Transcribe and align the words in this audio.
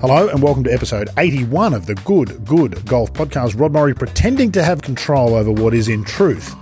Hello 0.00 0.30
and 0.30 0.42
welcome 0.42 0.64
to 0.64 0.72
episode 0.72 1.10
81 1.18 1.74
of 1.74 1.84
the 1.84 1.94
Good 1.94 2.42
Good 2.46 2.86
Golf 2.86 3.12
Podcast. 3.12 3.60
Rod 3.60 3.72
Murray 3.72 3.94
pretending 3.94 4.50
to 4.52 4.64
have 4.64 4.80
control 4.80 5.34
over 5.34 5.52
what 5.52 5.74
is 5.74 5.88
in 5.88 6.04
truth 6.04 6.56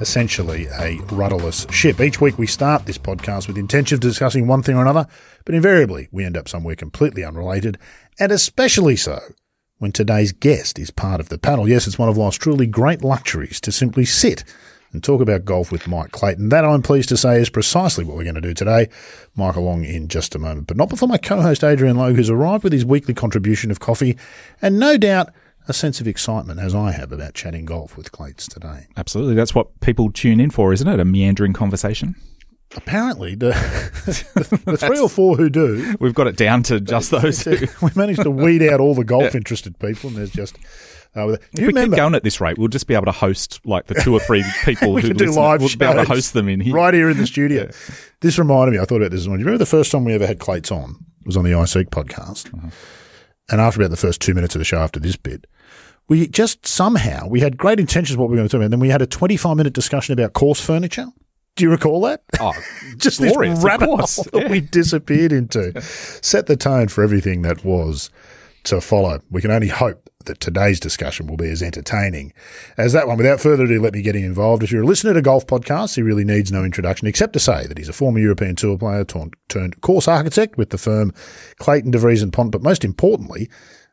essentially 0.00 0.66
a 0.80 0.98
rudderless 1.12 1.64
ship. 1.70 2.00
Each 2.00 2.20
week 2.20 2.38
we 2.38 2.48
start 2.48 2.84
this 2.84 2.98
podcast 2.98 3.46
with 3.46 3.56
intention 3.56 3.94
of 3.94 4.00
discussing 4.00 4.48
one 4.48 4.64
thing 4.64 4.74
or 4.74 4.82
another, 4.82 5.06
but 5.44 5.54
invariably 5.54 6.08
we 6.10 6.24
end 6.24 6.36
up 6.36 6.48
somewhere 6.48 6.74
completely 6.74 7.22
unrelated, 7.22 7.78
and 8.18 8.32
especially 8.32 8.96
so 8.96 9.20
when 9.78 9.92
today's 9.92 10.32
guest 10.32 10.76
is 10.76 10.90
part 10.90 11.20
of 11.20 11.28
the 11.28 11.38
panel. 11.38 11.68
Yes, 11.68 11.86
it's 11.86 12.00
one 12.00 12.08
of 12.08 12.16
life's 12.16 12.36
truly 12.36 12.66
great 12.66 13.04
luxuries 13.04 13.60
to 13.60 13.70
simply 13.70 14.04
sit 14.04 14.42
and 14.92 15.02
talk 15.02 15.20
about 15.20 15.44
golf 15.44 15.72
with 15.72 15.88
Mike 15.88 16.12
Clayton. 16.12 16.50
That, 16.50 16.64
I'm 16.64 16.82
pleased 16.82 17.08
to 17.10 17.16
say, 17.16 17.40
is 17.40 17.48
precisely 17.48 18.04
what 18.04 18.16
we're 18.16 18.24
going 18.24 18.34
to 18.34 18.40
do 18.40 18.54
today. 18.54 18.88
Mike 19.34 19.56
along 19.56 19.84
in 19.84 20.08
just 20.08 20.34
a 20.34 20.38
moment, 20.38 20.66
but 20.66 20.76
not 20.76 20.88
before 20.88 21.08
my 21.08 21.18
co-host 21.18 21.64
Adrian 21.64 21.96
Logue, 21.96 22.16
who's 22.16 22.30
arrived 22.30 22.64
with 22.64 22.72
his 22.72 22.84
weekly 22.84 23.14
contribution 23.14 23.70
of 23.70 23.80
coffee 23.80 24.16
and 24.60 24.78
no 24.78 24.96
doubt 24.96 25.30
a 25.68 25.72
sense 25.72 26.00
of 26.00 26.08
excitement 26.08 26.60
as 26.60 26.74
I 26.74 26.92
have 26.92 27.12
about 27.12 27.34
chatting 27.34 27.64
golf 27.64 27.96
with 27.96 28.12
Clates 28.12 28.48
today. 28.48 28.86
Absolutely. 28.96 29.34
That's 29.34 29.54
what 29.54 29.80
people 29.80 30.10
tune 30.10 30.40
in 30.40 30.50
for, 30.50 30.72
isn't 30.72 30.88
it? 30.88 31.00
A 31.00 31.04
meandering 31.04 31.52
conversation. 31.52 32.16
Apparently, 32.74 33.34
the, 33.34 33.50
the 34.64 34.76
three 34.76 34.98
or 34.98 35.08
four 35.08 35.36
who 35.36 35.50
do, 35.50 35.94
we've 36.00 36.14
got 36.14 36.26
it 36.26 36.36
down 36.36 36.62
to 36.64 36.80
just 36.80 37.10
those. 37.22 37.46
we 37.46 37.90
managed 37.94 38.22
to 38.22 38.30
weed 38.30 38.62
out 38.62 38.80
all 38.80 38.94
the 38.94 39.04
golf 39.04 39.34
interested 39.34 39.78
people, 39.78 40.08
and 40.08 40.16
there's 40.16 40.30
just 40.30 40.56
uh, 41.14 41.28
if 41.28 41.40
we 41.54 41.66
remember, 41.66 41.96
keep 41.96 41.96
going 41.96 42.14
at 42.14 42.22
this 42.22 42.40
rate, 42.40 42.56
we'll 42.58 42.68
just 42.68 42.86
be 42.86 42.94
able 42.94 43.04
to 43.04 43.12
host 43.12 43.60
like 43.64 43.86
the 43.86 43.94
two 43.94 44.14
or 44.14 44.20
three 44.20 44.44
people 44.64 44.98
who 44.98 45.12
do 45.12 45.30
live. 45.32 45.60
We'll 45.60 45.76
be 45.76 45.84
able 45.84 46.02
to 46.02 46.08
host 46.08 46.32
them 46.32 46.48
in 46.48 46.60
here, 46.60 46.74
right 46.74 46.94
here 46.94 47.10
in 47.10 47.18
the 47.18 47.26
studio. 47.26 47.64
yeah. 47.70 47.94
This 48.20 48.38
reminded 48.38 48.72
me. 48.72 48.78
I 48.78 48.84
thought 48.84 48.96
about 48.96 49.10
this 49.10 49.26
one. 49.26 49.38
You 49.38 49.44
remember 49.44 49.58
the 49.58 49.66
first 49.66 49.92
time 49.92 50.04
we 50.04 50.14
ever 50.14 50.26
had 50.26 50.38
Clates 50.38 50.70
on 50.70 51.04
it 51.20 51.26
was 51.26 51.36
on 51.36 51.44
the 51.44 51.50
iSeek 51.50 51.90
podcast, 51.90 52.52
uh-huh. 52.54 52.70
and 53.50 53.60
after 53.60 53.80
about 53.80 53.90
the 53.90 53.96
first 53.96 54.20
two 54.20 54.34
minutes 54.34 54.54
of 54.54 54.58
the 54.58 54.64
show, 54.64 54.78
after 54.78 54.98
this 54.98 55.16
bit, 55.16 55.46
we 56.08 56.28
just 56.28 56.66
somehow 56.66 57.26
we 57.26 57.40
had 57.40 57.56
great 57.56 57.78
intentions 57.78 58.16
what 58.16 58.28
we 58.28 58.32
were 58.32 58.36
going 58.36 58.48
to 58.48 58.52
talk 58.52 58.58
about. 58.58 58.64
And 58.66 58.72
then 58.72 58.80
we 58.80 58.88
had 58.88 59.02
a 59.02 59.06
25 59.06 59.56
minute 59.56 59.72
discussion 59.72 60.12
about 60.12 60.32
course 60.32 60.60
furniture. 60.60 61.06
Do 61.56 61.64
you 61.64 61.70
recall 61.70 62.00
that? 62.02 62.22
Oh, 62.40 62.52
just 62.96 63.18
glorious, 63.18 63.58
this 63.58 63.64
rabbit 63.64 63.86
hole 63.86 63.96
that 63.98 64.30
yeah. 64.34 64.48
we 64.50 64.60
disappeared 64.60 65.32
into. 65.32 65.78
Set 65.82 66.46
the 66.46 66.56
tone 66.56 66.88
for 66.88 67.04
everything 67.04 67.42
that 67.42 67.64
was 67.64 68.10
to 68.64 68.80
follow. 68.80 69.20
We 69.30 69.42
can 69.42 69.50
only 69.50 69.68
hope 69.68 70.01
that 70.24 70.40
today's 70.40 70.80
discussion 70.80 71.26
will 71.26 71.36
be 71.36 71.50
as 71.50 71.62
entertaining 71.62 72.32
as 72.76 72.92
that 72.92 73.06
one. 73.06 73.16
Without 73.16 73.40
further 73.40 73.64
ado, 73.64 73.80
let 73.80 73.94
me 73.94 74.02
get 74.02 74.16
involved. 74.16 74.62
If 74.62 74.72
you're 74.72 74.82
a 74.82 74.86
listener 74.86 75.14
to 75.14 75.22
golf 75.22 75.46
podcasts, 75.46 75.96
he 75.96 76.02
really 76.02 76.24
needs 76.24 76.52
no 76.52 76.64
introduction 76.64 77.08
except 77.08 77.32
to 77.34 77.40
say 77.40 77.66
that 77.66 77.78
he's 77.78 77.88
a 77.88 77.92
former 77.92 78.18
European 78.18 78.56
Tour 78.56 78.78
player 78.78 79.04
turned 79.04 79.80
course 79.80 80.08
architect 80.08 80.56
with 80.56 80.70
the 80.70 80.78
firm 80.78 81.12
Clayton 81.58 81.92
DeVries 81.92 82.22
and 82.22 82.32
Pont, 82.32 82.52
but 82.52 82.62
most 82.62 82.84
importantly, 82.84 83.48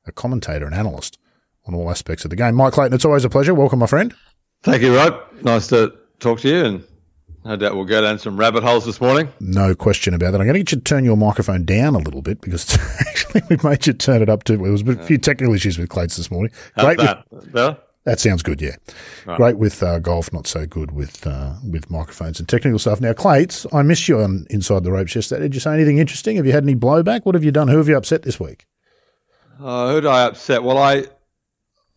a 0.06 0.12
commentator 0.12 0.66
and 0.66 0.76
analyst 0.76 1.18
on 1.66 1.76
all 1.76 1.90
aspects 1.90 2.24
of 2.24 2.30
the 2.30 2.36
game. 2.36 2.56
Mike 2.56 2.74
Clayton, 2.74 2.94
it's 2.94 3.06
always 3.06 3.26
a 3.26 3.30
pleasure. 3.30 3.54
Welcome, 3.54 3.80
my 3.80 3.86
friend. 3.88 4.14
Thank 4.64 4.82
you, 4.82 4.96
Rod. 4.96 5.20
Nice 5.44 5.68
to 5.68 5.94
talk 6.20 6.40
to 6.42 6.50
you, 6.50 6.66
and 6.66 6.84
no 7.50 7.55
doubt 7.55 7.75
we'll 7.75 7.86
go 7.86 8.00
down 8.00 8.19
some 8.19 8.38
rabbit 8.38 8.61
holes 8.61 8.86
this 8.86 9.02
morning. 9.02 9.28
No 9.39 9.73
question 9.73 10.14
about 10.14 10.31
that. 10.31 10.39
I'm 10.39 10.45
going 10.45 10.53
to 10.53 10.59
get 10.59 10.72
you 10.72 10.78
to 10.78 10.83
turn 10.83 11.03
your 11.03 11.17
microphone 11.17 11.66
down 11.66 11.95
a 11.95 11.97
little 11.97 12.22
bit 12.22 12.42
because 12.42 12.78
actually 13.08 13.42
we 13.50 13.58
made 13.67 13.88
you 13.88 13.94
turn 13.94 14.22
it 14.22 14.30
up 14.30 14.44
to. 14.44 14.55
There 14.55 14.72
was 14.72 14.88
a 14.88 15.03
few 15.03 15.17
technical 15.17 15.55
issues 15.55 15.80
with 15.80 15.89
Clates 15.89 16.16
this 16.16 16.30
morning. 16.30 16.52
How's 16.75 16.86
Great 16.86 17.00
that? 17.00 17.25
With, 17.31 17.77
that 18.03 18.20
sounds 18.20 18.44
good. 18.44 18.61
Yeah, 18.61 18.75
right. 19.25 19.38
great 19.38 19.58
with 19.58 19.81
uh, 19.81 19.97
golf, 19.97 20.31
not 20.31 20.45
so 20.45 20.67
good 20.67 20.92
with 20.92 21.25
uh, 21.25 21.55
with 21.67 21.89
microphones 21.89 22.39
and 22.39 22.47
technical 22.47 22.77
stuff. 22.77 23.02
Now, 23.02 23.14
Clates, 23.14 23.66
I 23.73 23.81
missed 23.81 24.08
you 24.08 24.20
on 24.20 24.45
Inside 24.52 24.83
the 24.83 24.92
Ropes 24.92 25.16
yesterday. 25.16 25.42
Did 25.42 25.55
you 25.55 25.59
say 25.59 25.73
anything 25.73 25.97
interesting? 25.97 26.36
Have 26.36 26.45
you 26.45 26.52
had 26.52 26.64
any 26.64 26.75
blowback? 26.75 27.25
What 27.25 27.33
have 27.33 27.44
you 27.44 27.52
done? 27.52 27.67
Who 27.67 27.77
have 27.77 27.88
you 27.88 27.97
upset 27.97 28.22
this 28.22 28.39
week? 28.39 28.67
Uh, 29.59 29.89
who 29.89 30.02
did 30.02 30.08
I 30.08 30.25
upset? 30.25 30.61
Well, 30.61 30.77
I 30.77 31.05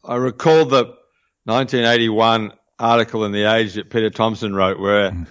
I 0.02 0.16
recall 0.16 0.64
the 0.64 0.96
1981 1.44 2.54
article 2.78 3.24
in 3.24 3.32
The 3.32 3.44
Age 3.44 3.74
that 3.74 3.90
Peter 3.90 4.10
Thomson 4.10 4.54
wrote 4.54 4.78
where 4.78 5.26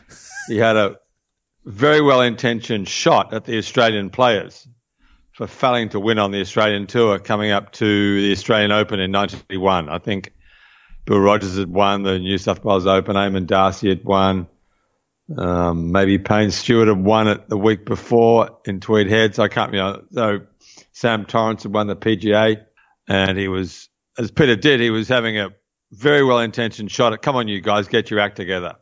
he 0.48 0.58
had 0.58 0.76
a 0.76 0.98
very 1.66 2.02
well 2.02 2.22
intentioned 2.22 2.88
shot 2.88 3.34
at 3.34 3.46
the 3.46 3.58
Australian 3.58 4.10
players 4.10 4.68
for 5.34 5.48
failing 5.48 5.90
to 5.90 6.00
win 6.00 6.20
on 6.20 6.32
the 6.32 6.42
Australian 6.42 6.88
tour 6.88 7.20
coming 7.20 7.52
up 7.52 7.72
to 7.74 8.22
the 8.22 8.32
Australian 8.32 8.72
Open 8.72 9.00
in 9.00 9.12
1981. 9.12 9.90
I 9.90 9.98
think 9.98 10.34
Bill 11.06 11.20
Rogers 11.20 11.58
had 11.58 11.70
won 11.70 12.04
the 12.04 12.20
New 12.20 12.38
South 12.38 12.64
Wales 12.64 12.88
Open, 12.88 13.16
Eamonn 13.16 13.48
Darcy 13.48 13.90
had 13.90 14.04
won. 14.04 14.48
Um, 15.38 15.92
maybe 15.92 16.18
Payne 16.18 16.52
Stewart 16.52 16.90
had 16.90 17.02
won 17.02 17.28
it 17.28 17.48
the 17.48 17.58
week 17.58 17.86
before 17.86 18.60
in 18.66 18.82
Tweed 18.82 19.10
Heads. 19.10 19.40
I 19.40 19.48
can't, 19.48 19.72
you 19.72 19.80
know, 19.80 20.04
so 20.12 20.42
Sam 20.92 21.26
Torrance 21.26 21.64
had 21.64 21.74
won 21.74 21.88
the 21.88 21.96
PGA 21.96 22.66
and 23.08 23.38
he 23.38 23.48
was 23.48 23.90
as 24.18 24.32
Peter 24.32 24.56
did, 24.56 24.80
he 24.80 24.90
was 24.90 25.08
having 25.08 25.38
a 25.38 25.50
very 25.92 26.24
well 26.24 26.40
intentioned 26.40 26.92
shot 26.92 27.14
at, 27.14 27.22
come 27.22 27.36
on, 27.36 27.48
you 27.48 27.62
guys, 27.62 27.88
get 27.88 28.10
your 28.10 28.20
act 28.20 28.38
together. 28.38 28.76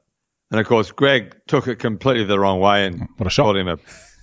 And 0.52 0.59
of 0.59 0.68
course, 0.68 0.92
Greg 0.92 1.36
took 1.47 1.68
it 1.68 1.78
completely 1.78 2.24
the 2.24 2.40
wrong 2.40 2.59
way 2.59 2.86
and 2.86 3.08
what 3.18 3.28
a 3.28 3.30
shot. 3.30 3.44
called 3.44 3.58
him 3.58 3.68
a 3.68 3.78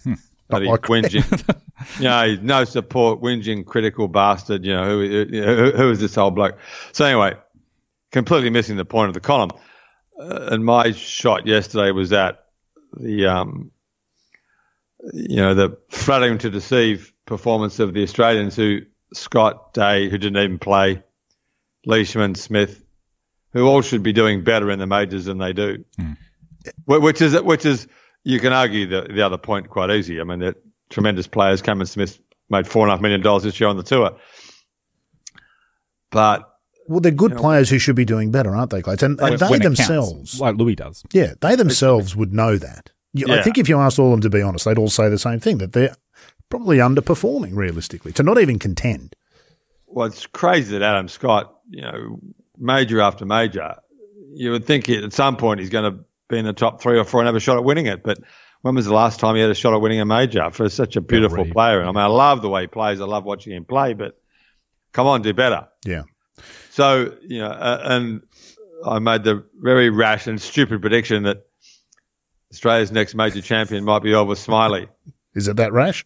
bloody 0.48 0.66
like 0.66 0.82
whinging, 0.82 1.54
you 1.98 2.04
know, 2.04 2.36
no 2.42 2.64
support, 2.64 3.20
whinging, 3.20 3.64
critical 3.64 4.08
bastard. 4.08 4.64
You 4.64 4.74
know, 4.74 4.84
who, 4.84 5.26
who, 5.30 5.70
who 5.72 5.90
is 5.90 6.00
this 6.00 6.18
old 6.18 6.34
bloke? 6.34 6.58
So 6.92 7.04
anyway, 7.04 7.34
completely 8.10 8.50
missing 8.50 8.76
the 8.76 8.84
point 8.84 9.08
of 9.08 9.14
the 9.14 9.20
column. 9.20 9.50
Uh, 10.18 10.48
and 10.52 10.64
my 10.64 10.92
shot 10.92 11.46
yesterday 11.46 11.90
was 11.90 12.12
at 12.12 12.44
the, 12.98 13.26
um, 13.26 13.70
you 15.12 15.36
know, 15.36 15.54
the 15.54 15.76
flattering 15.90 16.38
to 16.38 16.50
deceive 16.50 17.12
performance 17.26 17.78
of 17.78 17.92
the 17.92 18.02
Australians 18.02 18.56
who 18.56 18.80
Scott 19.12 19.74
Day, 19.74 20.08
who 20.08 20.18
didn't 20.18 20.42
even 20.42 20.58
play, 20.58 21.02
Leishman, 21.86 22.34
Smith, 22.34 22.84
who 23.52 23.66
all 23.66 23.80
should 23.80 24.02
be 24.02 24.12
doing 24.12 24.44
better 24.44 24.70
in 24.70 24.78
the 24.78 24.86
majors 24.86 25.24
than 25.24 25.38
they 25.38 25.52
do. 25.52 25.84
Mm. 25.98 26.16
Which 26.84 27.22
is 27.22 27.40
which 27.42 27.64
is 27.64 27.86
you 28.24 28.40
can 28.40 28.52
argue 28.52 28.86
the 28.86 29.02
the 29.02 29.22
other 29.22 29.38
point 29.38 29.70
quite 29.70 29.90
easy. 29.90 30.20
I 30.20 30.24
mean, 30.24 30.40
they're 30.40 30.56
tremendous 30.90 31.26
players. 31.26 31.62
Cameron 31.62 31.86
Smith 31.86 32.18
made 32.50 32.66
four 32.66 32.82
and 32.82 32.90
a 32.90 32.94
half 32.94 33.00
million 33.00 33.22
dollars 33.22 33.44
this 33.44 33.58
year 33.58 33.68
on 33.68 33.76
the 33.76 33.82
tour, 33.82 34.18
but. 36.10 36.52
Well, 36.88 37.00
they're 37.00 37.10
good 37.10 37.32
you 37.32 37.36
know, 37.36 37.42
players 37.42 37.68
who 37.68 37.80
should 37.80 37.96
be 37.96 38.04
doing 38.04 38.30
better, 38.30 38.54
aren't 38.54 38.70
they, 38.70 38.80
Clay? 38.80 38.94
And, 39.02 39.20
and 39.20 39.40
they 39.40 39.58
themselves, 39.58 40.12
counts, 40.12 40.40
like 40.40 40.54
Louis 40.54 40.76
does. 40.76 41.02
Yeah, 41.12 41.34
they 41.40 41.56
themselves 41.56 42.14
would 42.14 42.32
know 42.32 42.58
that. 42.58 42.92
Yeah. 43.12 43.34
I 43.34 43.42
think 43.42 43.58
if 43.58 43.68
you 43.68 43.76
asked 43.78 43.98
all 43.98 44.06
of 44.06 44.12
them 44.12 44.20
to 44.20 44.30
be 44.30 44.40
honest, 44.40 44.66
they'd 44.66 44.78
all 44.78 44.88
say 44.88 45.08
the 45.08 45.18
same 45.18 45.40
thing 45.40 45.58
that 45.58 45.72
they're 45.72 45.96
probably 46.48 46.78
underperforming 46.78 47.56
realistically 47.56 48.12
to 48.12 48.22
not 48.22 48.38
even 48.38 48.60
contend. 48.60 49.16
Well, 49.86 50.06
it's 50.06 50.26
crazy 50.26 50.72
that 50.78 50.82
Adam 50.82 51.08
Scott, 51.08 51.55
you 51.68 51.82
know, 51.82 52.20
major 52.58 53.00
after 53.00 53.24
major, 53.24 53.76
you 54.34 54.50
would 54.50 54.64
think 54.64 54.88
at 54.88 55.12
some 55.12 55.36
point 55.36 55.60
he's 55.60 55.70
going 55.70 55.92
to 55.92 56.04
be 56.28 56.38
in 56.38 56.44
the 56.44 56.52
top 56.52 56.80
three 56.80 56.98
or 56.98 57.04
four 57.04 57.20
and 57.20 57.26
have 57.26 57.36
a 57.36 57.40
shot 57.40 57.56
at 57.56 57.64
winning 57.64 57.86
it. 57.86 58.02
But 58.02 58.18
when 58.62 58.74
was 58.74 58.86
the 58.86 58.94
last 58.94 59.20
time 59.20 59.34
he 59.34 59.40
had 59.40 59.50
a 59.50 59.54
shot 59.54 59.74
at 59.74 59.80
winning 59.80 60.00
a 60.00 60.04
major 60.04 60.50
for 60.50 60.68
such 60.68 60.96
a 60.96 61.00
beautiful 61.00 61.44
player? 61.46 61.80
And 61.80 61.88
I 61.88 61.92
mean, 61.92 62.02
I 62.02 62.06
love 62.06 62.42
the 62.42 62.48
way 62.48 62.62
he 62.62 62.66
plays. 62.66 63.00
I 63.00 63.04
love 63.04 63.24
watching 63.24 63.52
him 63.52 63.64
play, 63.64 63.94
but 63.94 64.20
come 64.92 65.06
on, 65.06 65.22
do 65.22 65.32
better. 65.32 65.68
Yeah. 65.84 66.02
So, 66.70 67.16
you 67.22 67.38
know, 67.38 67.48
uh, 67.48 67.80
and 67.84 68.22
I 68.84 68.98
made 68.98 69.24
the 69.24 69.44
very 69.60 69.90
rash 69.90 70.26
and 70.26 70.40
stupid 70.40 70.80
prediction 70.80 71.22
that 71.22 71.46
Australia's 72.52 72.92
next 72.92 73.14
major 73.14 73.40
champion 73.40 73.84
might 73.84 74.02
be 74.02 74.10
Elvis 74.10 74.46
Smylie. 74.46 74.88
Is 75.34 75.48
it 75.48 75.56
that 75.56 75.72
rash? 75.72 76.04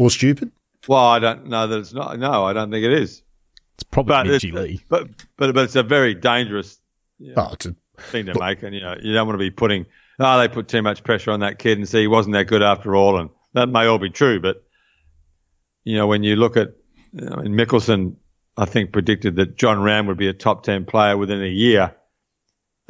or 0.00 0.10
stupid? 0.10 0.50
Well, 0.88 1.04
I 1.04 1.18
don't 1.18 1.48
know 1.48 1.66
that 1.66 1.78
it's 1.78 1.92
not. 1.92 2.18
No, 2.18 2.44
I 2.44 2.54
don't 2.54 2.70
think 2.70 2.86
it 2.86 2.92
is. 2.92 3.22
It's 3.80 3.88
probably 3.90 4.12
but 4.12 4.26
Mitchie 4.26 4.52
Lee. 4.52 4.80
But, 4.90 5.08
but 5.38 5.54
but 5.54 5.64
it's 5.64 5.76
a 5.76 5.82
very 5.82 6.14
dangerous 6.14 6.78
you 7.18 7.34
know, 7.34 7.48
oh, 7.50 7.54
a, 7.54 8.02
thing 8.02 8.26
to 8.26 8.34
but, 8.34 8.40
make, 8.40 8.62
and 8.62 8.74
you 8.74 8.82
know 8.82 8.94
you 9.00 9.14
don't 9.14 9.26
want 9.26 9.38
to 9.38 9.42
be 9.42 9.50
putting. 9.50 9.86
Oh, 10.18 10.38
they 10.38 10.48
put 10.48 10.68
too 10.68 10.82
much 10.82 11.02
pressure 11.02 11.30
on 11.30 11.40
that 11.40 11.58
kid, 11.58 11.78
and 11.78 11.88
see 11.88 12.02
he 12.02 12.06
wasn't 12.06 12.34
that 12.34 12.44
good 12.44 12.62
after 12.62 12.94
all, 12.94 13.18
and 13.18 13.30
that 13.54 13.70
may 13.70 13.86
all 13.86 13.98
be 13.98 14.10
true. 14.10 14.38
But 14.38 14.62
you 15.84 15.96
know 15.96 16.06
when 16.06 16.22
you 16.22 16.36
look 16.36 16.58
at, 16.58 16.74
you 17.12 17.24
know, 17.24 17.36
Mickelson, 17.36 18.16
I 18.54 18.66
think 18.66 18.92
predicted 18.92 19.36
that 19.36 19.56
Jon 19.56 19.78
Rahm 19.78 20.06
would 20.08 20.18
be 20.18 20.28
a 20.28 20.34
top 20.34 20.62
ten 20.62 20.84
player 20.84 21.16
within 21.16 21.42
a 21.42 21.48
year 21.48 21.94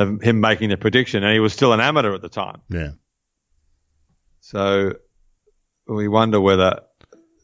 of 0.00 0.20
him 0.20 0.40
making 0.40 0.70
the 0.70 0.76
prediction, 0.76 1.22
and 1.22 1.32
he 1.32 1.38
was 1.38 1.52
still 1.52 1.72
an 1.72 1.80
amateur 1.80 2.14
at 2.14 2.22
the 2.22 2.28
time. 2.28 2.62
Yeah. 2.68 2.90
So 4.40 4.94
we 5.86 6.08
wonder 6.08 6.40
whether 6.40 6.80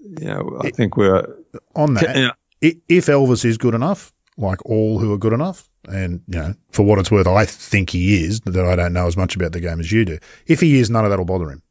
you 0.00 0.26
know, 0.26 0.58
I 0.62 0.70
think 0.70 0.96
we're 0.96 1.36
on 1.76 1.94
that. 1.94 2.16
You 2.16 2.22
know, 2.26 2.32
if 2.60 3.06
Elvis 3.06 3.44
is 3.44 3.58
good 3.58 3.74
enough, 3.74 4.12
like 4.36 4.64
all 4.66 4.98
who 4.98 5.12
are 5.12 5.18
good 5.18 5.32
enough, 5.32 5.68
and 5.88 6.22
you 6.28 6.38
know, 6.38 6.54
for 6.70 6.84
what 6.84 6.98
it's 6.98 7.10
worth, 7.10 7.26
I 7.26 7.44
think 7.44 7.90
he 7.90 8.24
is. 8.24 8.40
That 8.40 8.64
I 8.64 8.76
don't 8.76 8.92
know 8.92 9.06
as 9.06 9.16
much 9.16 9.36
about 9.36 9.52
the 9.52 9.60
game 9.60 9.80
as 9.80 9.92
you 9.92 10.04
do. 10.04 10.18
If 10.46 10.60
he 10.60 10.78
is, 10.78 10.90
none 10.90 11.04
of 11.04 11.10
that 11.10 11.18
will 11.18 11.24
bother 11.24 11.50
him. 11.50 11.62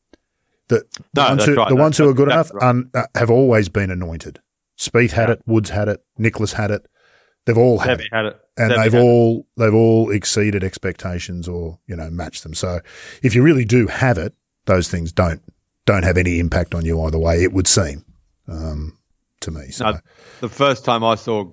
The, 0.67 0.83
the 1.13 1.21
no, 1.21 1.29
ones, 1.29 1.45
who, 1.45 1.55
right. 1.55 1.69
the 1.69 1.75
ones 1.75 1.97
who 1.97 2.09
are 2.09 2.13
good 2.13 2.29
enough 2.29 2.51
right. 2.53 2.69
un, 2.69 2.89
uh, 2.93 3.03
have 3.13 3.29
always 3.29 3.69
been 3.69 3.91
anointed. 3.91 4.39
Spieth 4.79 5.11
had 5.11 5.29
yeah. 5.29 5.33
it, 5.33 5.41
Woods 5.45 5.69
had 5.69 5.87
it, 5.87 6.03
Nicklaus 6.17 6.53
had 6.53 6.71
it. 6.71 6.87
They've 7.45 7.57
all 7.57 7.77
had 7.77 8.01
it. 8.01 8.07
had 8.11 8.25
it. 8.25 8.39
and 8.57 8.71
Debbie 8.71 8.89
they've 8.89 9.01
all 9.01 9.39
it. 9.39 9.45
they've 9.57 9.73
all 9.73 10.09
exceeded 10.09 10.63
expectations 10.63 11.47
or 11.47 11.79
you 11.85 11.95
know 11.95 12.09
matched 12.09 12.41
them. 12.41 12.55
So 12.55 12.79
if 13.21 13.35
you 13.35 13.43
really 13.43 13.65
do 13.65 13.85
have 13.85 14.17
it, 14.17 14.33
those 14.65 14.89
things 14.89 15.11
don't 15.11 15.41
don't 15.85 16.03
have 16.03 16.17
any 16.17 16.39
impact 16.39 16.73
on 16.73 16.83
you 16.85 16.99
either 17.03 17.19
way. 17.19 17.43
It 17.43 17.53
would 17.53 17.67
seem 17.67 18.03
um, 18.47 18.97
to 19.45 19.51
me. 19.51 19.71
So. 19.71 19.97
The 20.41 20.49
first 20.49 20.85
time 20.85 21.03
I 21.03 21.15
saw 21.15 21.51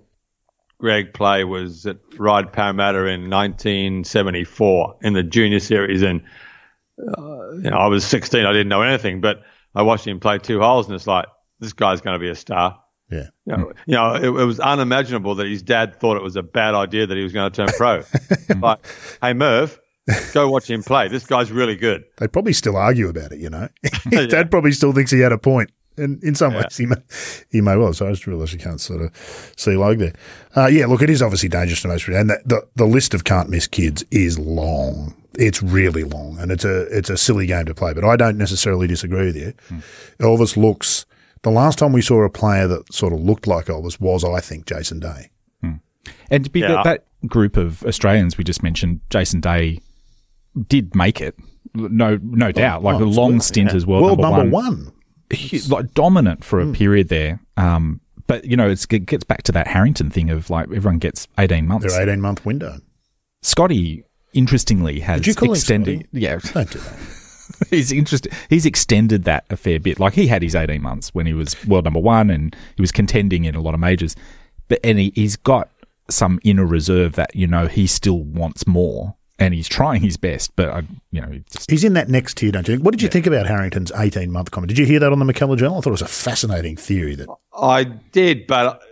Greg 0.78 1.14
play 1.14 1.44
was 1.44 1.86
at 1.86 1.98
Ryde 2.18 2.52
Parramatta 2.52 3.06
in 3.06 3.30
1974 3.30 4.96
in 5.02 5.12
the 5.12 5.22
junior 5.22 5.60
series, 5.60 6.02
and 6.02 6.22
uh, 6.98 7.52
you 7.52 7.70
know, 7.70 7.76
I 7.76 7.86
was 7.86 8.04
16. 8.04 8.44
I 8.44 8.52
didn't 8.52 8.68
know 8.68 8.82
anything, 8.82 9.20
but 9.20 9.42
I 9.74 9.82
watched 9.82 10.06
him 10.06 10.18
play 10.18 10.38
two 10.38 10.60
holes, 10.60 10.86
and 10.86 10.96
it's 10.96 11.06
like 11.06 11.26
this 11.60 11.72
guy's 11.72 12.00
going 12.00 12.14
to 12.14 12.18
be 12.18 12.28
a 12.28 12.34
star. 12.34 12.80
Yeah. 13.10 13.28
You 13.46 13.56
know, 13.56 13.72
you 13.86 13.94
know 13.94 14.14
it, 14.14 14.24
it, 14.24 14.44
was 14.44 14.58
unimaginable 14.58 15.34
that 15.36 15.46
his 15.46 15.62
dad 15.62 16.00
thought 16.00 16.16
it 16.16 16.22
was 16.22 16.34
a 16.34 16.42
bad 16.42 16.74
idea 16.74 17.06
that 17.06 17.16
he 17.16 17.22
was 17.22 17.32
going 17.32 17.52
to 17.52 17.56
turn 17.56 17.68
pro. 17.76 18.02
like, 18.60 18.84
hey 19.20 19.34
Merv, 19.34 19.78
go 20.32 20.50
watch 20.50 20.68
him 20.68 20.82
play. 20.82 21.08
This 21.08 21.26
guy's 21.26 21.52
really 21.52 21.76
good. 21.76 22.04
They 22.18 22.26
probably 22.26 22.54
still 22.54 22.76
argue 22.76 23.08
about 23.08 23.32
it. 23.32 23.38
You 23.38 23.50
know, 23.50 23.68
his 23.82 24.02
yeah. 24.10 24.26
dad 24.26 24.50
probably 24.50 24.72
still 24.72 24.92
thinks 24.92 25.10
he 25.10 25.20
had 25.20 25.32
a 25.32 25.38
point. 25.38 25.70
And 25.96 26.22
in 26.24 26.34
some 26.34 26.52
yeah. 26.52 26.62
ways, 26.62 26.76
he 26.76 26.86
may, 26.86 26.96
he 27.50 27.60
may 27.60 27.76
well. 27.76 27.92
So 27.92 28.06
I 28.06 28.10
just 28.10 28.26
realised 28.26 28.52
you 28.52 28.58
can't 28.58 28.80
sort 28.80 29.02
of 29.02 29.52
see 29.56 29.76
like 29.76 29.98
there. 29.98 30.14
Uh, 30.56 30.66
yeah, 30.66 30.86
look, 30.86 31.02
it 31.02 31.10
is 31.10 31.22
obviously 31.22 31.48
dangerous 31.48 31.82
to 31.82 31.88
most 31.88 32.06
people, 32.06 32.20
and 32.20 32.30
the, 32.30 32.40
the, 32.46 32.68
the 32.76 32.86
list 32.86 33.14
of 33.14 33.24
can't 33.24 33.48
miss 33.48 33.66
kids 33.66 34.04
is 34.10 34.38
long. 34.38 35.14
It's 35.38 35.62
really 35.62 36.04
long, 36.04 36.38
and 36.38 36.50
it's 36.50 36.64
a 36.64 36.82
it's 36.96 37.10
a 37.10 37.16
silly 37.16 37.46
game 37.46 37.66
to 37.66 37.74
play. 37.74 37.92
But 37.92 38.04
I 38.04 38.16
don't 38.16 38.38
necessarily 38.38 38.86
disagree 38.86 39.26
with 39.26 39.36
you. 39.36 39.54
Hmm. 39.68 39.78
Elvis 40.18 40.56
looks. 40.56 41.06
The 41.42 41.50
last 41.50 41.78
time 41.78 41.92
we 41.92 42.02
saw 42.02 42.22
a 42.22 42.30
player 42.30 42.68
that 42.68 42.92
sort 42.92 43.12
of 43.12 43.20
looked 43.20 43.46
like 43.46 43.66
Elvis 43.66 44.00
was, 44.00 44.24
I 44.24 44.40
think, 44.40 44.66
Jason 44.66 45.00
Day. 45.00 45.30
Hmm. 45.60 45.72
And 46.30 46.44
to 46.44 46.50
be 46.50 46.60
yeah. 46.60 46.68
that, 46.68 46.84
that 46.84 47.28
group 47.28 47.56
of 47.56 47.82
Australians 47.82 48.38
we 48.38 48.44
just 48.44 48.62
mentioned, 48.62 49.00
Jason 49.10 49.40
Day 49.40 49.80
did 50.68 50.94
make 50.94 51.20
it. 51.20 51.36
No, 51.74 52.18
no 52.22 52.48
oh, 52.48 52.52
doubt. 52.52 52.82
Like 52.82 53.00
oh, 53.00 53.04
a 53.04 53.06
long 53.06 53.40
stint 53.40 53.70
yeah. 53.70 53.76
as 53.76 53.86
well. 53.86 54.02
World 54.02 54.20
number, 54.20 54.38
number 54.38 54.50
one. 54.50 54.84
one 54.84 54.92
like 55.68 55.92
dominant 55.94 56.44
for 56.44 56.60
a 56.60 56.64
mm. 56.64 56.74
period 56.74 57.08
there. 57.08 57.40
Um, 57.56 58.00
but 58.26 58.44
you 58.44 58.56
know, 58.56 58.70
it 58.70 59.06
gets 59.06 59.24
back 59.24 59.42
to 59.44 59.52
that 59.52 59.66
Harrington 59.66 60.10
thing 60.10 60.30
of 60.30 60.50
like 60.50 60.64
everyone 60.64 60.98
gets 60.98 61.28
eighteen 61.38 61.66
months. 61.66 61.86
Their 61.86 62.02
eighteen 62.02 62.20
month 62.20 62.44
window. 62.44 62.78
Scotty, 63.42 64.04
interestingly, 64.32 65.00
has 65.00 65.26
extended. 65.26 66.06
Yeah, 66.12 66.38
don't 66.38 66.70
do 66.70 66.78
that. 66.78 66.98
he's 67.70 67.92
interested. 67.92 68.32
He's 68.48 68.66
extended 68.66 69.24
that 69.24 69.44
a 69.50 69.56
fair 69.56 69.80
bit. 69.80 69.98
Like 69.98 70.14
he 70.14 70.26
had 70.26 70.42
his 70.42 70.54
eighteen 70.54 70.82
months 70.82 71.14
when 71.14 71.26
he 71.26 71.32
was 71.32 71.56
world 71.66 71.84
number 71.84 72.00
one, 72.00 72.30
and 72.30 72.54
he 72.76 72.82
was 72.82 72.92
contending 72.92 73.44
in 73.44 73.54
a 73.54 73.60
lot 73.60 73.74
of 73.74 73.80
majors. 73.80 74.16
But 74.68 74.80
and 74.84 74.98
he, 74.98 75.12
he's 75.14 75.36
got 75.36 75.68
some 76.08 76.40
inner 76.44 76.66
reserve 76.66 77.14
that 77.14 77.34
you 77.34 77.46
know 77.46 77.66
he 77.66 77.86
still 77.86 78.20
wants 78.20 78.66
more 78.66 79.16
and 79.42 79.54
he's 79.54 79.68
trying 79.68 80.00
his 80.00 80.16
best, 80.16 80.54
but 80.54 80.68
I, 80.68 80.82
you 81.10 81.20
know, 81.20 81.40
he's 81.68 81.82
in 81.82 81.94
that 81.94 82.08
next 82.08 82.36
tier, 82.36 82.52
don't 82.52 82.68
you? 82.68 82.78
What 82.78 82.92
did 82.92 83.02
you 83.02 83.06
yeah. 83.06 83.12
think 83.12 83.26
about 83.26 83.46
Harrington's 83.46 83.90
eighteen-month 83.96 84.50
comment? 84.52 84.68
Did 84.68 84.78
you 84.78 84.86
hear 84.86 85.00
that 85.00 85.12
on 85.12 85.18
the 85.18 85.24
McKellar 85.24 85.56
Journal? 85.56 85.78
I 85.78 85.80
thought 85.80 85.90
it 85.90 85.90
was 85.90 86.02
a 86.02 86.06
fascinating 86.06 86.76
theory. 86.76 87.16
That 87.16 87.28
I 87.56 87.84
did, 87.84 88.46
but 88.46 88.82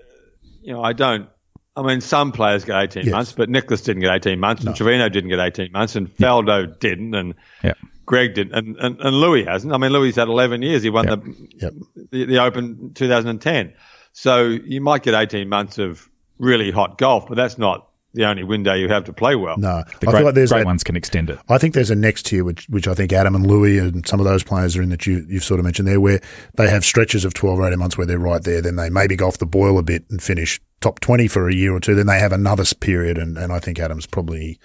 you 0.62 0.73
know, 0.73 0.82
I 0.82 0.93
don't. 0.93 1.29
I 1.76 1.82
mean, 1.82 2.00
some 2.00 2.32
players 2.32 2.64
get 2.64 2.82
eighteen 2.82 3.05
yes. 3.05 3.12
months, 3.12 3.32
but 3.32 3.49
Nicklaus 3.49 3.82
didn't 3.82 4.02
get 4.02 4.12
eighteen 4.12 4.41
months, 4.41 4.62
and 4.62 4.70
no. 4.70 4.75
Trevino 4.75 5.08
didn't 5.08 5.31
get 5.31 5.38
eighteen 5.38 5.70
months, 5.73 5.94
and 5.94 6.08
Faldo 6.17 6.67
yeah. 6.67 6.75
didn't, 6.81 7.14
and 7.14 7.35
yeah. 7.62 7.75
Greg 8.06 8.35
didn't, 8.35 8.55
and, 8.55 8.76
and, 8.79 9.00
and 9.00 9.17
Louis 9.17 9.44
hasn't. 9.44 9.73
I 9.73 9.79
mean, 9.79 9.93
Louis 9.93 10.14
had 10.17 10.26
eleven 10.26 10.62
years. 10.62 10.82
He 10.82 10.91
won 10.91 11.06
yep. 11.06 11.23
The, 11.23 11.49
yep. 11.58 11.75
the 12.11 12.25
the 12.25 12.38
Open 12.38 12.93
2010, 12.94 13.73
so 14.12 14.49
you 14.49 14.81
might 14.81 15.05
get 15.05 15.14
eighteen 15.14 15.49
months 15.49 15.79
of 15.79 16.08
really 16.38 16.73
hot 16.73 16.99
golf, 16.99 17.29
but 17.29 17.37
that's 17.37 17.56
not 17.56 17.89
the 18.12 18.24
only 18.24 18.42
window 18.42 18.74
you 18.74 18.88
have 18.88 19.04
to 19.04 19.12
play 19.12 19.36
well. 19.36 19.56
No, 19.56 19.82
the 20.00 20.08
I 20.08 20.10
great, 20.10 20.18
feel 20.18 20.26
like 20.26 20.34
there's 20.34 20.50
great 20.50 20.62
a, 20.62 20.66
ones 20.66 20.82
can 20.82 20.96
extend 20.96 21.30
it. 21.30 21.38
I 21.48 21.58
think 21.58 21.74
there's 21.74 21.90
a 21.90 21.94
next 21.94 22.26
tier, 22.26 22.44
which 22.44 22.68
which 22.68 22.88
I 22.88 22.94
think 22.94 23.12
Adam 23.12 23.34
and 23.34 23.46
Louis 23.46 23.78
and 23.78 24.06
some 24.06 24.20
of 24.20 24.26
those 24.26 24.42
players 24.42 24.76
are 24.76 24.82
in 24.82 24.88
that 24.90 25.06
you 25.06 25.24
you've 25.28 25.44
sort 25.44 25.60
of 25.60 25.64
mentioned 25.64 25.86
there, 25.86 26.00
where 26.00 26.20
they 26.56 26.68
have 26.68 26.84
stretches 26.84 27.24
of 27.24 27.34
12 27.34 27.58
or 27.58 27.66
18 27.66 27.78
months 27.78 27.96
where 27.96 28.06
they're 28.06 28.18
right 28.18 28.42
there. 28.42 28.60
Then 28.60 28.76
they 28.76 28.90
maybe 28.90 29.16
go 29.16 29.28
off 29.28 29.38
the 29.38 29.46
boil 29.46 29.78
a 29.78 29.82
bit 29.82 30.04
and 30.10 30.22
finish 30.22 30.60
top 30.80 31.00
20 31.00 31.28
for 31.28 31.48
a 31.48 31.54
year 31.54 31.74
or 31.74 31.80
two. 31.80 31.94
Then 31.94 32.06
they 32.06 32.18
have 32.18 32.32
another 32.32 32.64
period, 32.80 33.16
and, 33.16 33.38
and 33.38 33.52
I 33.52 33.60
think 33.60 33.78
Adam's 33.78 34.06
probably 34.06 34.58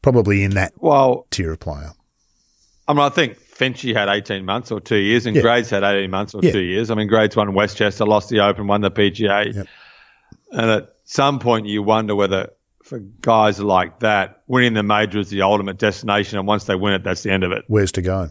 probably 0.00 0.42
in 0.42 0.52
that 0.52 0.72
well 0.78 1.26
tier 1.30 1.52
of 1.52 1.60
player. 1.60 1.92
I 2.88 2.94
mean, 2.94 3.02
I 3.02 3.10
think 3.10 3.38
Finchy 3.38 3.94
had 3.94 4.08
18 4.08 4.44
months 4.44 4.70
or 4.70 4.80
two 4.80 4.96
years, 4.96 5.26
and 5.26 5.36
yeah. 5.36 5.42
Grades 5.42 5.70
had 5.70 5.84
18 5.84 6.10
months 6.10 6.34
or 6.34 6.40
yeah. 6.42 6.52
two 6.52 6.62
years. 6.62 6.90
I 6.90 6.94
mean, 6.94 7.06
Grades 7.06 7.36
won 7.36 7.52
Westchester, 7.54 8.04
lost 8.04 8.28
the 8.30 8.40
Open, 8.40 8.66
won 8.66 8.80
the 8.80 8.90
PGA, 8.90 9.54
yep. 9.54 9.66
and 10.50 10.70
at 10.70 10.88
some 11.04 11.38
point 11.38 11.66
you 11.66 11.82
wonder 11.82 12.14
whether 12.14 12.50
for 12.82 12.98
guys 12.98 13.60
like 13.60 14.00
that, 14.00 14.42
winning 14.46 14.74
the 14.74 14.82
major 14.82 15.20
is 15.20 15.30
the 15.30 15.42
ultimate 15.42 15.78
destination, 15.78 16.38
and 16.38 16.46
once 16.46 16.64
they 16.64 16.74
win 16.74 16.94
it, 16.94 17.04
that's 17.04 17.22
the 17.22 17.30
end 17.30 17.44
of 17.44 17.52
it. 17.52 17.64
Where's 17.68 17.92
to 17.92 18.02
go? 18.02 18.28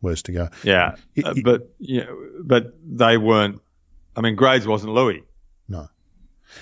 Where's 0.00 0.22
to 0.22 0.32
go? 0.32 0.48
Yeah, 0.62 0.94
uh, 1.24 1.34
but 1.44 1.70
you 1.78 2.04
know, 2.04 2.16
but 2.42 2.74
they 2.84 3.18
weren't. 3.18 3.60
I 4.16 4.20
mean, 4.20 4.36
Grades 4.36 4.66
wasn't 4.66 4.94
Louis. 4.94 5.24
No, 5.68 5.88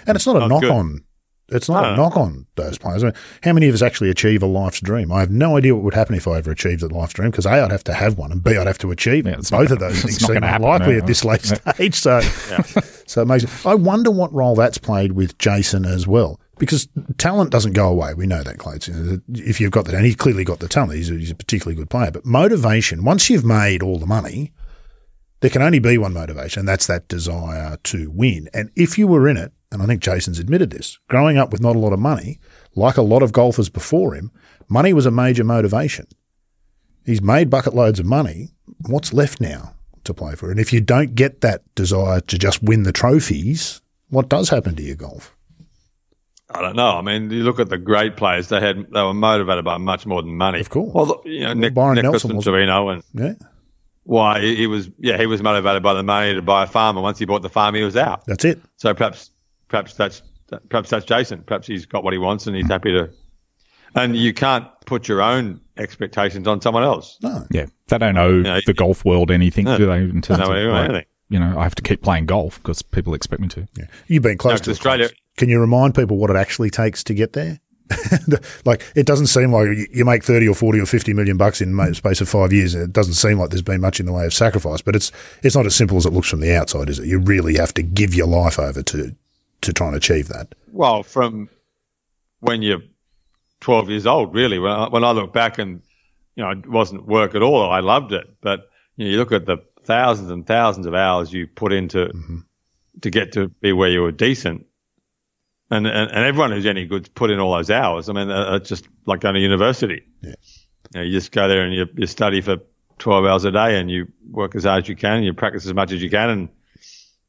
and 0.07 0.17
it's 0.17 0.27
not, 0.27 0.35
not 0.35 0.47
a 0.47 0.49
knock 0.49 0.61
good. 0.63 0.71
on. 0.71 1.05
It's 1.49 1.69
not 1.69 1.93
a 1.93 1.97
knock 1.97 2.17
on 2.17 2.47
those 2.57 2.77
players. 2.77 3.05
I 3.05 3.07
mean, 3.07 3.15
how 3.45 3.53
many 3.53 3.69
of 3.69 3.75
us 3.77 3.81
actually 3.81 4.11
achieve 4.11 4.43
a 4.43 4.47
life's 4.47 4.81
dream? 4.81 5.13
I 5.13 5.21
have 5.21 5.31
no 5.31 5.57
idea 5.57 5.77
what 5.77 5.85
would 5.85 5.95
happen 5.95 6.17
if 6.17 6.27
I 6.27 6.39
ever 6.39 6.51
achieved 6.51 6.83
a 6.83 6.89
life's 6.89 7.13
dream 7.13 7.31
because 7.31 7.47
A, 7.47 7.51
I'd 7.51 7.71
have 7.71 7.85
to 7.85 7.95
have 7.95 8.19
one, 8.19 8.33
and 8.33 8.43
B, 8.43 8.57
I'd 8.57 8.67
have 8.67 8.79
to 8.79 8.91
achieve 8.91 9.27
yeah, 9.27 9.37
both 9.49 9.71
of 9.71 9.79
those 9.79 10.03
things 10.03 10.27
seem 10.27 10.43
unlikely 10.43 10.95
no, 10.95 10.99
at 10.99 11.07
this 11.07 11.25
late 11.25 11.43
stage. 11.45 11.95
So, 11.95 12.19
yeah. 12.51 12.63
so 13.07 13.23
amazing. 13.23 13.51
I 13.65 13.77
wonder 13.77 14.11
what 14.11 14.33
role 14.33 14.57
that's 14.57 14.79
played 14.79 15.13
with 15.13 15.39
Jason 15.39 15.85
as 15.85 16.09
well 16.09 16.41
because 16.59 16.89
talent 17.19 17.51
doesn't 17.51 17.73
go 17.73 17.89
away. 17.89 18.15
We 18.15 18.27
know 18.27 18.43
that, 18.43 18.59
Clates. 18.59 18.89
if 18.89 19.61
you've 19.61 19.73
got 19.73 19.85
that, 19.87 19.95
and 19.95 20.05
he's 20.05 20.17
clearly 20.17 20.45
got 20.45 20.61
the 20.61 20.69
talent, 20.69 20.95
he's 20.95 21.11
a, 21.11 21.15
he's 21.15 21.31
a, 21.31 21.35
particularly 21.35 21.77
good 21.77 21.91
player. 21.91 22.11
But 22.11 22.25
motivation, 22.25 23.05
once 23.05 23.29
you've 23.29 23.45
made 23.45 23.83
all 23.83 23.99
the 23.99 24.07
money, 24.07 24.53
there 25.41 25.51
can 25.51 25.63
only 25.63 25.79
be 25.79 25.99
one 25.99 26.15
motivation, 26.15 26.61
and 26.61 26.69
that's 26.69 26.87
that 26.87 27.09
desire 27.09 27.77
to 27.85 28.11
win. 28.11 28.49
And 28.55 28.71
if 28.75 28.97
you 28.97 29.07
were 29.07 29.29
in 29.29 29.37
it, 29.37 29.53
and 29.71 29.83
I 29.83 29.87
think 29.87 30.01
Jason's 30.01 30.39
admitted 30.39 30.71
this, 30.71 30.99
growing 31.09 31.37
up 31.37 31.53
with 31.53 31.61
not 31.61 31.77
a 31.77 31.79
lot 31.79 31.93
of 31.93 31.99
money, 31.99 32.39
like 32.75 32.97
a 32.97 33.03
lot 33.03 33.23
of 33.23 33.33
golfers 33.33 33.69
before 33.69 34.15
him, 34.15 34.31
money 34.69 34.93
was 34.93 35.07
a 35.07 35.11
major 35.11 35.45
motivation. 35.45 36.07
He's 37.05 37.23
made 37.23 37.51
bucket 37.51 37.75
loads 37.75 38.01
of 38.01 38.07
money. 38.07 38.51
What's 38.87 39.13
left 39.13 39.41
now 39.41 39.75
to 40.05 40.15
play 40.15 40.35
for? 40.35 40.51
And 40.51 40.59
if 40.59 40.73
you 40.73 40.81
don't 40.81 41.15
get 41.15 41.43
that 41.43 41.63
desire 41.75 42.21
to 42.21 42.39
just 42.39 42.63
win 42.63 42.85
the 42.85 42.93
trophies, 42.93 43.83
what 44.09 44.29
does 44.29 44.49
happen 44.49 44.75
to 44.77 44.83
your 44.83 44.97
golf? 44.97 45.36
I 46.49 46.61
don't 46.61 46.77
know. 46.77 46.97
I 46.97 47.03
mean, 47.03 47.31
you 47.31 47.43
look 47.43 47.59
at 47.59 47.69
the 47.69 47.79
great 47.79 48.17
players; 48.17 48.49
they 48.49 48.61
had 48.61 48.91
they 48.93 49.03
were 49.03 49.15
motivated 49.15 49.65
by 49.65 49.79
much 49.79 50.07
more 50.07 50.23
than 50.23 50.37
money. 50.37 50.61
Of 50.61 50.71
course. 50.71 50.93
Well, 50.95 51.21
you 51.25 51.41
know, 51.41 51.55
Nick, 51.55 51.75
Byron 51.75 51.97
Nicklaus 51.97 52.25
Nelson 52.25 52.31
and 52.33 52.43
Trevino, 52.43 52.89
and 52.89 53.03
yeah, 53.15 53.33
why 54.05 54.41
he, 54.41 54.55
he, 54.55 54.67
was 54.69 54.89
yeah 54.99 55.19
he 55.19 55.27
was 55.27 55.43
motivated 55.43 55.83
by 55.83 55.95
the 55.95 56.05
money 56.05 56.35
to 56.35 56.43
buy 56.43 56.63
a 56.63 56.67
farm, 56.67 56.97
and 56.97 57.03
once 57.03 57.19
he 57.19 57.25
bought 57.25 57.43
the 57.43 57.49
farm, 57.49 57.75
he 57.75 57.83
was 57.83 57.97
out. 57.97 58.25
That's 58.27 58.45
it. 58.45 58.61
So 58.77 58.95
perhaps 58.95 59.31
perhaps 59.69 59.95
that's 59.95 60.23
perhaps 60.69 60.91
that's 60.91 61.05
Jason. 61.05 61.43
Perhaps 61.43 61.67
he's 61.67 61.85
got 61.85 62.05
what 62.05 62.13
he 62.13 62.19
wants, 62.19 62.47
and 62.47 62.55
he's 62.55 62.69
happy 62.69 62.93
to. 62.93 63.11
And 63.97 64.15
you 64.15 64.35
can't 64.35 64.67
put 64.85 65.09
your 65.09 65.23
own 65.23 65.61
expectations 65.79 66.47
on 66.47 66.61
someone 66.61 66.83
else. 66.83 67.19
No. 67.23 67.47
Yeah, 67.51 67.67
they 67.89 67.99
don't 67.99 68.15
know, 68.15 68.29
you 68.29 68.43
know 68.43 68.61
the 68.67 68.75
golf 68.75 69.05
world 69.05 69.31
anything, 69.31 69.65
no, 69.65 69.79
do 69.79 69.87
they? 69.87 70.01
In 70.01 70.21
terms 70.21 70.41
of 70.41 70.49
like, 70.49 71.09
you 71.29 71.39
know, 71.39 71.59
I 71.59 71.63
have 71.65 71.75
to 71.77 71.83
keep 71.83 72.03
playing 72.03 72.27
golf 72.27 72.59
because 72.63 72.83
people 72.83 73.15
expect 73.15 73.43
me 73.43 73.49
to. 73.49 73.67
Yeah. 73.77 73.87
You've 74.07 74.23
been 74.23 74.39
close 74.39 74.61
no, 74.61 74.65
to 74.65 74.71
Australia. 74.73 75.09
Close. 75.09 75.19
Can 75.37 75.49
you 75.49 75.61
remind 75.61 75.95
people 75.95 76.17
what 76.17 76.31
it 76.31 76.37
actually 76.37 76.71
takes 76.71 77.03
to 77.05 77.15
get 77.15 77.33
there? 77.33 77.61
like 78.65 78.83
it 78.97 79.07
doesn't 79.07 79.29
seem 79.29 79.53
like 79.53 79.69
you 79.93 80.05
make 80.05 80.25
30 80.25 80.49
or 80.49 80.55
40 80.55 80.81
or 80.81 80.87
50 80.87 81.13
million 81.15 81.37
bucks 81.37 81.61
in 81.61 81.77
the 81.77 81.95
space 81.95 82.21
of 82.21 82.29
5 82.29 82.53
years 82.53 82.75
it 82.75 82.93
doesn't 82.93 83.15
seem 83.15 83.39
like 83.39 83.51
there's 83.51 83.63
been 83.63 83.81
much 83.81 84.01
in 84.01 84.07
the 84.07 84.13
way 84.13 84.27
of 84.27 84.35
sacrifice 84.35 84.83
but 84.83 84.97
it's 84.97 85.13
it's 85.45 85.55
not 85.55 85.67
as 85.67 85.77
simple 85.77 85.97
as 85.97 86.05
it 86.05 86.13
looks 86.13 86.29
from 86.29 86.41
the 86.41 86.53
outside 86.53 86.89
is 86.89 86.99
it 86.99 87.07
you 87.07 87.21
really 87.21 87.55
have 87.57 87.73
to 87.75 87.83
give 87.83 88.13
your 88.13 88.27
life 88.27 88.59
over 88.59 88.83
to 88.83 89.15
to 89.61 89.73
try 89.73 89.87
and 89.87 89.95
achieve 89.95 90.27
that 90.27 90.53
well 90.73 91.05
from 91.05 91.49
when 92.41 92.61
you're 92.61 92.83
12 93.61 93.89
years 93.89 94.05
old 94.05 94.35
really 94.35 94.59
when 94.59 94.73
I, 94.73 94.89
when 94.89 95.05
I 95.05 95.13
look 95.13 95.33
back 95.33 95.59
and 95.59 95.81
you 96.35 96.43
know 96.43 96.51
it 96.51 96.69
wasn't 96.69 97.07
work 97.07 97.37
at 97.37 97.43
all 97.43 97.71
I 97.71 97.79
loved 97.79 98.11
it 98.11 98.27
but 98.41 98.69
you, 98.97 99.05
know, 99.05 99.11
you 99.13 99.17
look 99.17 99.31
at 99.31 99.47
the 99.47 99.59
thousands 99.87 100.31
and 100.31 100.47
thousands 100.47 100.87
of 100.87 100.95
hours 100.95 101.33
you 101.33 101.47
put 101.47 101.73
into 101.73 102.07
mm-hmm. 102.07 102.39
to 103.03 103.11
get 103.11 103.33
to 103.33 103.49
be 103.49 103.73
where 103.73 103.89
you 103.89 104.03
were 104.03 104.13
decent 104.13 104.67
and, 105.71 105.87
and, 105.87 106.11
and 106.11 106.25
everyone 106.25 106.53
who's 106.53 106.67
any 106.67 106.87
good 106.87 107.13
put 107.15 107.31
in 107.31 107.41
all 107.41 107.55
those 107.55 107.71
hours. 107.71 108.09
I 108.09 108.13
mean, 108.13 108.31
uh, 108.31 108.57
it's 108.57 108.69
just 108.69 108.89
like 109.07 109.21
going 109.21 109.35
to 109.35 109.41
university. 109.41 110.05
Yeah. 110.21 110.35
You, 110.95 111.01
know, 111.01 111.03
you 111.03 111.13
just 111.13 111.33
go 111.33 111.49
there 111.49 111.63
and 111.63 111.75
you, 111.75 111.87
you 111.97 112.07
study 112.07 112.41
for 112.41 112.59
12 112.99 113.25
hours 113.25 113.45
a 113.45 113.51
day 113.51 113.79
and 113.79 113.91
you 113.91 114.07
work 114.31 114.55
as 114.55 114.65
hard 114.65 114.85
as 114.85 114.89
you 114.89 114.97
can 114.97 115.17
and 115.17 115.25
you 115.25 115.35
practice 115.35 115.67
as 115.67 115.75
much 115.75 115.93
as 115.93 116.03
you 116.03 116.11
can. 116.11 116.31
And 116.31 116.49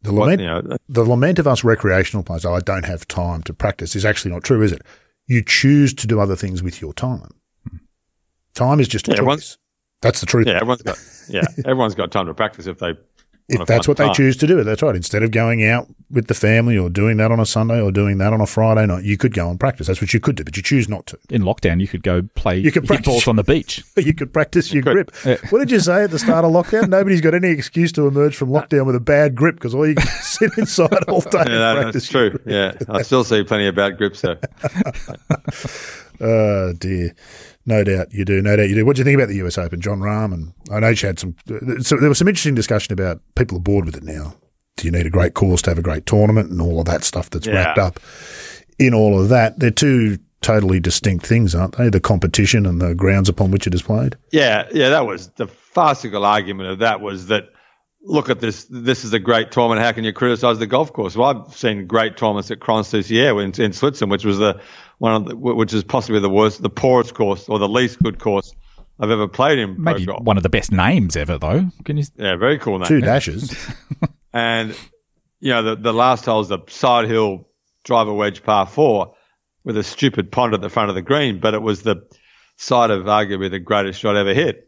the 0.03 0.13
lament, 0.13 0.41
you 0.41 0.47
know, 0.47 0.59
uh, 0.59 0.77
the 0.87 1.03
lament 1.03 1.39
of 1.39 1.47
us 1.47 1.63
recreational 1.63 2.23
players, 2.23 2.45
oh, 2.45 2.53
I 2.53 2.59
don't 2.59 2.85
have 2.85 3.07
time 3.07 3.41
to 3.43 3.53
practice, 3.53 3.95
is 3.95 4.05
actually 4.05 4.31
not 4.31 4.43
true, 4.43 4.61
is 4.61 4.71
it? 4.71 4.83
You 5.25 5.43
choose 5.43 5.93
to 5.95 6.07
do 6.07 6.19
other 6.19 6.35
things 6.35 6.61
with 6.61 6.79
your 6.79 6.93
time. 6.93 7.31
Time 8.53 8.79
is 8.79 8.87
just 8.87 9.07
a 9.07 9.11
yeah, 9.11 9.17
choice. 9.17 9.57
That's 10.01 10.19
the 10.19 10.25
truth. 10.25 10.47
Yeah, 10.47 10.55
everyone's 10.55 10.81
got 10.83 10.97
yeah, 11.29 11.41
everyone's 11.65 11.95
got 11.95 12.11
time 12.11 12.27
to 12.27 12.33
practice 12.33 12.67
if 12.67 12.77
they 12.79 12.93
if 13.49 13.65
that's 13.65 13.87
what 13.87 13.95
time. 13.95 14.07
they 14.09 14.13
choose 14.13 14.35
to 14.37 14.45
do. 14.47 14.61
That's 14.65 14.81
right. 14.81 14.93
Instead 14.95 15.23
of 15.23 15.31
going 15.31 15.63
out 15.63 15.87
with 16.11 16.27
the 16.27 16.33
family 16.33 16.77
or 16.77 16.89
doing 16.89 17.15
that 17.15 17.31
on 17.31 17.39
a 17.39 17.45
Sunday 17.45 17.79
or 17.79 17.93
doing 17.93 18.17
that 18.17 18.33
on 18.33 18.41
a 18.41 18.45
Friday 18.45 18.85
night, 18.85 19.05
you 19.05 19.17
could 19.17 19.33
go 19.33 19.49
and 19.49 19.57
practice. 19.57 19.87
That's 19.87 20.01
what 20.01 20.13
you 20.13 20.19
could 20.19 20.35
do, 20.35 20.43
but 20.43 20.57
you 20.57 20.61
choose 20.63 20.89
not 20.89 21.05
to. 21.07 21.17
In 21.29 21.43
lockdown, 21.43 21.79
you 21.79 21.87
could 21.87 22.03
go 22.03 22.23
play 22.35 22.57
You 22.57 22.73
could 22.73 22.83
hit 22.83 22.87
practice- 22.87 23.05
balls 23.07 23.27
on 23.29 23.37
the 23.37 23.43
beach. 23.45 23.83
You 23.97 24.13
could 24.13 24.33
practice 24.33 24.73
your 24.73 24.83
could. 24.83 25.11
grip. 25.13 25.39
What 25.49 25.59
did 25.59 25.71
you 25.71 25.79
say 25.79 26.03
at 26.03 26.11
the 26.11 26.19
start 26.19 26.43
of 26.43 26.51
lockdown? 26.51 26.89
Nobody's 26.89 27.21
got 27.21 27.33
any 27.35 27.47
excuse 27.47 27.93
to 27.93 28.05
emerge 28.07 28.35
from 28.35 28.49
lockdown 28.49 28.85
with 28.85 28.95
a 28.95 28.99
bad 28.99 29.33
grip 29.33 29.55
because 29.55 29.73
all 29.73 29.87
you 29.87 29.95
can 29.95 30.05
sit 30.21 30.51
inside 30.57 31.03
all 31.07 31.21
day 31.21 31.39
and 31.39 31.49
Yeah, 31.49 31.57
that- 31.59 31.73
practice. 31.83 31.93
that's 31.93 32.09
true. 32.09 32.39
Yeah, 32.45 32.73
I 32.89 33.01
still 33.01 33.23
see 33.23 33.43
plenty 33.43 33.67
of 33.67 33.75
bad 33.75 33.97
grips 33.97 34.21
though. 34.21 34.37
Oh 36.19 36.73
dear, 36.73 37.13
no 37.67 37.83
doubt 37.83 38.11
you 38.13 38.25
do. 38.25 38.41
No 38.41 38.55
doubt 38.55 38.69
you 38.69 38.75
do. 38.75 38.85
What 38.85 38.95
do 38.95 39.01
you 39.01 39.03
think 39.03 39.15
about 39.15 39.27
the 39.27 39.35
U.S. 39.35 39.57
Open, 39.57 39.79
Jon 39.81 39.99
Rahm? 39.99 40.33
And 40.33 40.53
I 40.71 40.79
know 40.79 40.87
you 40.89 40.95
had 41.07 41.19
some. 41.19 41.35
So 41.81 41.97
there 41.97 42.09
was 42.09 42.17
some 42.17 42.27
interesting 42.27 42.55
discussion 42.55 42.93
about 42.93 43.21
people 43.35 43.57
are 43.57 43.61
bored 43.61 43.85
with 43.85 43.95
it 43.97 44.03
now. 44.03 44.33
Do 44.77 44.85
you 44.87 44.91
need 44.91 45.05
a 45.05 45.09
great 45.11 45.33
course 45.33 45.61
to 45.63 45.71
have 45.71 45.77
a 45.77 45.83
great 45.83 46.05
tournament 46.05 46.49
and 46.49 46.61
all 46.61 46.79
of 46.79 46.85
that 46.85 47.03
stuff 47.03 47.29
that's 47.29 47.45
Yeah. 47.47 47.53
wrapped 47.53 47.77
up 47.79 47.99
in 48.79 48.93
all 48.93 49.19
of 49.21 49.29
that? 49.29 49.59
They're 49.59 49.71
two 49.71 50.17
totally 50.41 50.79
distinct 50.79 51.25
things, 51.25 51.55
aren't 51.55 51.75
they? 51.77 51.89
The 51.89 51.99
competition 51.99 52.65
and 52.65 52.79
the 52.79 52.93
grounds 52.93 53.27
upon 53.27 53.49
which 53.51 53.65
it 53.67 53.73
is 53.73 53.81
played. 53.81 54.15
Yeah, 54.31 54.67
yeah, 54.71 54.89
that 54.89 55.05
was 55.07 55.29
the 55.37 55.47
farcical 55.47 56.23
argument 56.25 56.69
of 56.69 56.79
that 56.79 57.01
was 57.01 57.25
that 57.27 57.49
look 58.01 58.29
at 58.29 58.39
this. 58.39 58.65
This 58.69 59.03
is 59.03 59.13
a 59.13 59.19
great 59.19 59.51
tournament. 59.51 59.81
How 59.81 59.91
can 59.91 60.03
you 60.03 60.13
criticise 60.13 60.59
the 60.59 60.67
golf 60.67 60.93
course? 60.93 61.15
Well, 61.15 61.45
I've 61.47 61.55
seen 61.55 61.87
great 61.87 62.17
tournaments 62.17 62.51
at 62.51 62.59
Crans-sur-Sierre 62.59 63.41
in, 63.41 63.59
in 63.59 63.73
Switzerland, 63.73 64.11
which 64.11 64.25
was 64.25 64.37
the 64.37 64.61
one 64.99 65.13
of 65.13 65.25
the, 65.25 65.35
which 65.35 65.73
is 65.73 65.83
possibly 65.83 66.19
the 66.19 66.29
worst, 66.29 66.61
the 66.61 66.69
poorest 66.69 67.13
course 67.13 67.47
or 67.47 67.59
the 67.59 67.69
least 67.69 68.01
good 68.01 68.19
course 68.19 68.53
I've 68.99 69.11
ever 69.11 69.27
played 69.27 69.59
in 69.59 69.75
pro 69.75 69.93
Maybe 69.93 70.05
golf. 70.05 70.23
one 70.23 70.37
of 70.37 70.43
the 70.43 70.49
best 70.49 70.71
names 70.71 71.15
ever, 71.15 71.37
though. 71.37 71.69
Can 71.85 71.97
you? 71.97 72.05
Yeah, 72.15 72.35
very 72.35 72.57
cool 72.57 72.79
name. 72.79 72.87
Two 72.87 73.01
dashes. 73.01 73.55
And 74.33 74.77
you 75.39 75.51
know, 75.51 75.63
the 75.63 75.75
the 75.75 75.93
last 75.93 76.25
hole 76.25 76.41
is 76.41 76.47
the 76.49 76.59
side 76.67 77.07
hill 77.07 77.47
driver 77.83 78.13
wedge 78.13 78.43
par 78.43 78.67
four 78.67 79.15
with 79.63 79.77
a 79.77 79.83
stupid 79.83 80.31
pond 80.31 80.53
at 80.53 80.61
the 80.61 80.69
front 80.69 80.89
of 80.89 80.95
the 80.95 81.01
green, 81.01 81.39
but 81.39 81.55
it 81.55 81.61
was 81.61 81.81
the 81.81 82.07
side 82.57 82.91
of 82.91 83.05
arguably 83.05 83.49
the 83.49 83.59
greatest 83.59 83.99
shot 83.99 84.15
ever 84.15 84.33
hit 84.33 84.66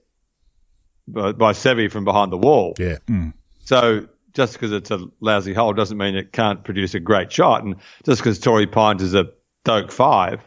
by, 1.13 1.32
by 1.32 1.54
Seve 1.54 1.92
from 1.92 2.06
behind 2.06 2.32
the 2.32 2.38
wall. 2.38 2.75
Yeah. 2.78 2.98
Hmm. 3.08 3.30
So 3.66 4.08
just 4.34 4.54
because 4.54 4.72
it's 4.72 4.92
a 4.92 5.06
lousy 5.20 5.54
hole 5.54 5.74
doesn't 5.74 5.98
mean 5.98 6.16
it 6.16 6.32
can't 6.32 6.63
produce 6.63 6.94
a 6.96 7.00
great 7.00 7.32
shot, 7.32 7.63
and 7.63 7.75
just 8.06 8.22
because 8.22 8.39
Torrey 8.39 8.68
Pines 8.68 9.01
is 9.01 9.13
a 9.13 9.30
Doak 9.63 9.92
five 9.92 10.42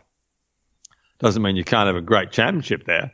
doesn't 1.19 1.43
mean 1.43 1.55
you 1.55 1.65
can't 1.65 1.87
have 1.87 1.97
a 1.97 2.01
great 2.01 2.33
championship 2.33 2.85
there 2.85 3.13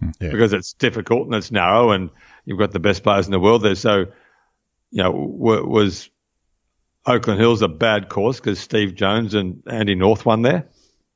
hmm. 0.00 0.10
Yeah. 0.20 0.30
because 0.30 0.52
it's 0.52 0.72
difficult 0.72 1.26
and 1.26 1.34
it's 1.34 1.50
narrow, 1.50 1.90
and 1.90 2.10
you've 2.44 2.58
got 2.58 2.72
the 2.72 2.80
best 2.80 3.02
players 3.02 3.26
in 3.26 3.32
the 3.32 3.40
world 3.40 3.62
there. 3.62 3.74
So, 3.74 4.06
you 4.90 5.02
know, 5.02 5.12
w- 5.12 5.66
was 5.66 6.10
Oakland 7.06 7.40
Hills 7.40 7.62
a 7.62 7.68
bad 7.68 8.08
course 8.08 8.38
because 8.38 8.58
Steve 8.58 8.94
Jones 8.94 9.34
and 9.34 9.62
Andy 9.66 9.94
North 9.94 10.24
won 10.24 10.42
there? 10.42 10.66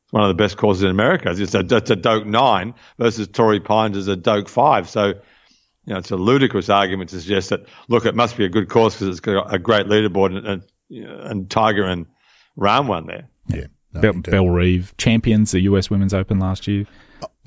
It's 0.05 0.13
one 0.13 0.23
of 0.23 0.29
the 0.29 0.35
best 0.35 0.57
courses 0.57 0.85
in 0.85 0.91
America. 0.91 1.31
It's 1.31 1.55
a, 1.55 1.61
it's 1.61 1.91
a 1.91 1.97
Doak 1.97 2.27
nine 2.27 2.75
versus 2.99 3.29
Torrey 3.29 3.61
Pines 3.61 3.97
is 3.97 4.09
a 4.09 4.17
Doak 4.17 4.49
five. 4.49 4.89
So, 4.89 5.15
you 5.87 5.93
know, 5.93 5.99
it's 5.99 6.11
a 6.11 6.17
ludicrous 6.17 6.69
argument 6.69 7.11
to 7.11 7.21
suggest 7.21 7.51
that 7.51 7.65
look, 7.89 8.05
it 8.05 8.15
must 8.15 8.37
be 8.37 8.45
a 8.45 8.49
good 8.49 8.69
course 8.69 8.95
because 8.95 9.09
it's 9.09 9.21
got 9.21 9.53
a 9.55 9.59
great 9.59 9.87
leaderboard 9.87 10.37
and 10.37 10.47
and, 10.47 10.63
and 11.31 11.51
Tiger 11.51 11.85
and 11.85 12.07
Rahm 12.59 12.89
won 12.89 13.07
there. 13.07 13.29
Yeah. 13.49 13.67
No, 13.93 14.01
Bell. 14.01 14.13
Bell 14.15 14.49
Reeve 14.49 14.95
champions, 14.99 15.53
the 15.53 15.61
US 15.61 15.89
Women's 15.89 16.13
Open 16.13 16.39
last 16.39 16.67
year. 16.67 16.87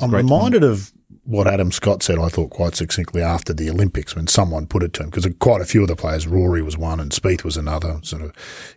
I'm 0.01 0.09
great 0.09 0.23
reminded 0.23 0.63
of 0.63 0.91
what 1.23 1.47
Adam 1.47 1.71
Scott 1.71 2.03
said, 2.03 2.19
I 2.19 2.27
thought, 2.27 2.49
quite 2.49 2.75
succinctly 2.75 3.21
after 3.21 3.53
the 3.53 3.69
Olympics 3.69 4.15
when 4.15 4.27
someone 4.27 4.67
put 4.67 4.83
it 4.83 4.93
to 4.93 5.03
him, 5.03 5.09
because 5.09 5.27
quite 5.39 5.61
a 5.61 5.65
few 5.65 5.81
of 5.81 5.87
the 5.87 5.95
players, 5.95 6.27
Rory 6.27 6.61
was 6.61 6.77
one 6.77 6.99
and 6.99 7.11
Spieth 7.11 7.43
was 7.43 7.57
another, 7.57 7.99
sort 8.03 8.21
of 8.21 8.31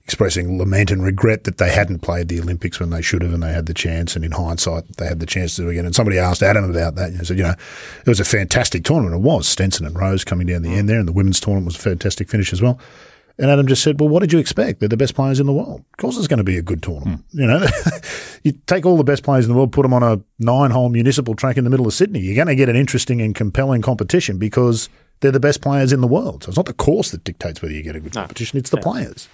expressing 0.04 0.58
lament 0.58 0.90
and 0.90 1.02
regret 1.02 1.44
that 1.44 1.58
they 1.58 1.70
hadn't 1.70 2.00
played 2.00 2.28
the 2.28 2.40
Olympics 2.40 2.80
when 2.80 2.90
they 2.90 3.02
should 3.02 3.22
have 3.22 3.32
and 3.32 3.42
they 3.42 3.52
had 3.52 3.66
the 3.66 3.74
chance. 3.74 4.16
And 4.16 4.24
in 4.24 4.32
hindsight, 4.32 4.96
they 4.96 5.06
had 5.06 5.20
the 5.20 5.26
chance 5.26 5.56
to 5.56 5.62
do 5.62 5.68
it 5.68 5.72
again. 5.72 5.86
And 5.86 5.94
somebody 5.94 6.18
asked 6.18 6.42
Adam 6.42 6.68
about 6.68 6.94
that. 6.94 7.10
And 7.10 7.20
he 7.20 7.24
said, 7.24 7.36
you 7.36 7.44
know, 7.44 7.54
it 8.00 8.08
was 8.08 8.20
a 8.20 8.24
fantastic 8.24 8.84
tournament. 8.84 9.14
It 9.14 9.26
was. 9.26 9.46
Stenson 9.46 9.86
and 9.86 9.98
Rose 9.98 10.24
coming 10.24 10.46
down 10.46 10.62
the 10.62 10.70
mm. 10.70 10.78
end 10.78 10.88
there, 10.88 10.98
and 10.98 11.08
the 11.08 11.12
women's 11.12 11.40
tournament 11.40 11.66
was 11.66 11.76
a 11.76 11.80
fantastic 11.80 12.28
finish 12.28 12.52
as 12.52 12.62
well. 12.62 12.78
And 13.38 13.50
Adam 13.50 13.66
just 13.66 13.82
said, 13.82 13.98
"Well, 13.98 14.08
what 14.08 14.20
did 14.20 14.32
you 14.32 14.38
expect? 14.38 14.80
They're 14.80 14.88
the 14.88 14.96
best 14.96 15.14
players 15.14 15.40
in 15.40 15.46
the 15.46 15.52
world. 15.52 15.80
Of 15.80 15.96
course, 15.96 16.16
it's 16.16 16.26
going 16.26 16.38
to 16.38 16.44
be 16.44 16.58
a 16.58 16.62
good 16.62 16.82
tournament. 16.82 17.24
Hmm. 17.32 17.40
You 17.40 17.46
know, 17.46 17.66
you 18.42 18.52
take 18.66 18.84
all 18.84 18.96
the 18.96 19.04
best 19.04 19.22
players 19.22 19.46
in 19.46 19.52
the 19.52 19.56
world, 19.56 19.72
put 19.72 19.82
them 19.82 19.94
on 19.94 20.02
a 20.02 20.20
nine-hole 20.38 20.90
municipal 20.90 21.34
track 21.34 21.56
in 21.56 21.64
the 21.64 21.70
middle 21.70 21.86
of 21.86 21.94
Sydney. 21.94 22.20
You're 22.20 22.36
going 22.36 22.48
to 22.48 22.54
get 22.54 22.68
an 22.68 22.76
interesting 22.76 23.20
and 23.20 23.34
compelling 23.34 23.82
competition 23.82 24.38
because 24.38 24.88
they're 25.20 25.32
the 25.32 25.40
best 25.40 25.62
players 25.62 25.92
in 25.92 26.00
the 26.00 26.06
world. 26.06 26.44
So 26.44 26.48
it's 26.48 26.56
not 26.56 26.66
the 26.66 26.74
course 26.74 27.10
that 27.12 27.24
dictates 27.24 27.62
whether 27.62 27.74
you 27.74 27.82
get 27.82 27.96
a 27.96 28.00
good 28.00 28.12
competition; 28.12 28.58
it's 28.58 28.70
the 28.70 28.78
players. 28.78 29.28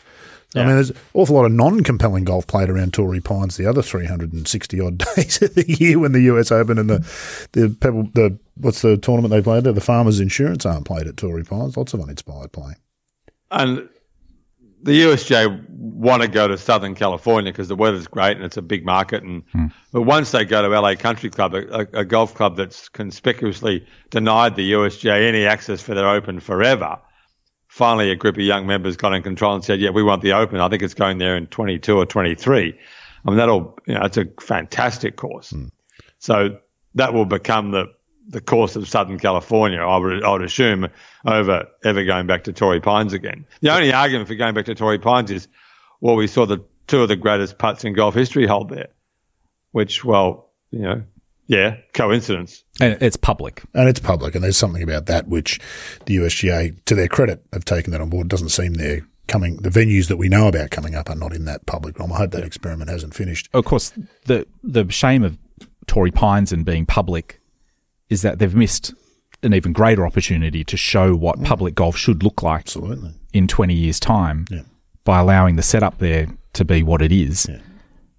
I 0.55 0.61
mean, 0.61 0.69
there's 0.69 0.91
an 0.91 0.97
awful 1.13 1.37
lot 1.37 1.45
of 1.45 1.53
non-compelling 1.53 2.25
golf 2.25 2.47
played 2.47 2.71
around 2.71 2.95
Torrey 2.95 3.21
Pines 3.21 3.59
the 3.59 3.67
other 3.67 3.83
360 3.83 4.81
odd 4.81 4.99
days 5.17 5.43
of 5.43 5.55
the 5.55 5.71
year 5.71 5.99
when 5.99 6.13
the 6.13 6.23
US 6.23 6.51
Open 6.51 6.79
and 6.79 6.89
the 6.89 7.07
the 7.53 7.77
Pebble, 7.81 8.09
the 8.15 8.39
what's 8.57 8.81
the 8.81 8.97
tournament 8.97 9.31
they 9.31 9.43
played 9.43 9.65
there? 9.65 9.75
The 9.75 9.81
Farmers 9.81 10.21
Insurance 10.21 10.65
aren't 10.65 10.87
played 10.87 11.07
at 11.07 11.17
Torrey 11.17 11.45
Pines. 11.45 11.77
Lots 11.77 11.93
of 11.93 12.01
uninspired 12.01 12.53
play. 12.53 12.75
And 13.51 13.89
the 14.83 15.03
USGA 15.03 15.69
want 15.69 16.23
to 16.23 16.29
go 16.29 16.47
to 16.47 16.57
Southern 16.57 16.95
California 16.95 17.53
because 17.53 17.69
the 17.69 17.77
weather's 17.77 18.07
great 18.07 18.37
and 18.37 18.45
it's 18.45 18.57
a 18.57 18.63
big 18.63 18.85
market. 18.85 19.23
And 19.23 19.43
hmm. 19.53 19.67
but 19.93 20.03
once 20.03 20.31
they 20.31 20.45
go 20.45 20.63
to 20.63 20.69
LA 20.81 20.95
Country 20.95 21.31
Club, 21.31 21.55
a, 21.55 21.87
a 21.93 22.05
golf 22.05 22.35
club 22.35 22.57
that's 22.57 22.89
conspicuously 22.89 23.87
denied 24.11 24.57
the 24.57 24.73
USGA 24.73 25.27
any 25.29 25.47
access 25.47 25.83
for 25.83 25.95
their 25.95 26.09
Open 26.09 26.41
forever, 26.41 26.99
finally 27.67 28.11
a 28.11 28.17
group 28.17 28.37
of 28.37 28.43
young 28.43 28.67
members 28.67 28.97
got 28.97 29.13
in 29.15 29.23
control 29.23 29.55
and 29.55 29.65
said, 29.65 29.81
"Yeah, 29.81 29.91
we 29.91 30.03
want 30.03 30.23
the 30.23 30.33
Open." 30.33 30.61
I 30.61 30.69
think 30.69 30.83
it's 30.83 30.95
going 30.95 31.19
there 31.19 31.37
in 31.37 31.47
22 31.47 31.97
or 31.97 32.07
23. 32.07 32.79
I 33.25 33.31
mean, 33.31 33.37
that'll 33.37 33.79
you 33.87 33.95
know, 33.95 34.03
it's 34.03 34.17
a 34.17 34.27
fantastic 34.41 35.17
course. 35.17 35.51
Hmm. 35.51 35.67
So 36.19 36.59
that 36.95 37.15
will 37.15 37.25
become 37.25 37.73
the 37.73 37.87
the 38.29 38.41
course 38.41 38.77
of 38.77 38.89
Southern 38.89 39.19
California, 39.19 39.81
I 39.81 39.97
would, 39.97 40.23
I 40.23 40.31
would 40.31 40.43
assume, 40.43 40.89
over 41.27 41.67
ever 41.85 42.05
going 42.05 42.27
back 42.27 42.45
to 42.45 42.53
Torrey 42.53 42.81
Pines 42.81 43.13
again. 43.13 43.47
The 43.63 43.71
only 43.71 43.93
argument 43.93 44.29
for 44.29 44.35
going 44.35 44.55
back 44.55 44.67
to 44.67 44.75
Torrey 44.75 44.99
Pines 44.99 45.31
is, 45.31 45.49
well, 46.01 46.15
we 46.15 46.27
saw 46.27 46.47
the 46.47 46.63
two 46.87 47.03
of 47.03 47.09
the 47.09 47.17
greatest 47.17 47.59
putts 47.59 47.85
in 47.85 47.95
golf 47.95 48.15
history 48.15 48.47
hold 48.47 48.71
there, 48.71 48.89
which, 49.73 50.05
well, 50.05 50.51
you 50.71 50.81
know, 50.81 51.03
yeah, 51.47 51.79
coincidence. 51.95 52.63
And 52.81 53.01
it's 53.01 53.17
public. 53.17 53.63
And 53.75 53.89
it's 53.89 54.01
public, 54.01 54.35
and 54.35 54.45
there's 54.45 54.59
something 54.59 54.83
about 54.83 55.07
that 55.07 55.29
which 55.29 55.59
the 56.05 56.17
USGA, 56.17 56.85
to 56.85 56.95
their 56.95 57.09
credit, 57.09 57.43
have 57.55 57.65
taken 57.65 57.93
that 57.93 58.03
on 58.03 58.11
board. 58.11 58.27
It 58.27 58.31
doesn't 58.31 58.51
seem 58.51 58.75
they're 58.75 59.07
coming, 59.29 59.57
the 59.57 59.71
venues 59.71 60.09
that 60.09 60.19
we 60.19 60.29
know 60.29 60.49
about 60.49 60.71
coming 60.71 60.95
up 60.95 61.09
are 61.09 61.15
not 61.15 61.35
in 61.35 61.47
that 61.47 61.65
public 61.65 61.99
realm. 61.99 62.13
I 62.13 62.19
hope 62.19 62.33
that 62.33 62.45
experiment 62.45 62.91
hasn't 62.91 63.15
finished. 63.15 63.49
Of 63.55 63.65
course, 63.65 63.93
the 64.27 64.47
the 64.63 64.91
shame 64.91 65.23
of 65.25 65.39
Torrey 65.87 66.11
Pines 66.11 66.53
and 66.53 66.65
being 66.65 66.85
public 66.85 67.41
is 68.11 68.23
that 68.23 68.39
they've 68.39 68.55
missed 68.55 68.95
an 69.43 69.55
even 69.55 69.73
greater 69.73 70.07
opportunity 70.07 70.65
to 70.65 70.77
show 70.77 71.15
what 71.15 71.39
mm. 71.39 71.45
public 71.45 71.75
golf 71.75 71.97
should 71.97 72.23
look 72.23 72.43
like 72.43 72.61
Absolutely. 72.63 73.13
in 73.33 73.47
20 73.47 73.75
years' 73.75 74.01
time 74.01 74.47
Yeah. 74.51 74.63
by 75.05 75.21
allowing 75.21 75.57
the 75.57 75.63
setup 75.63 75.99
there 75.99 76.27
to 76.55 76.65
be 76.65 76.83
what 76.83 77.03
it 77.03 77.13
is 77.13 77.49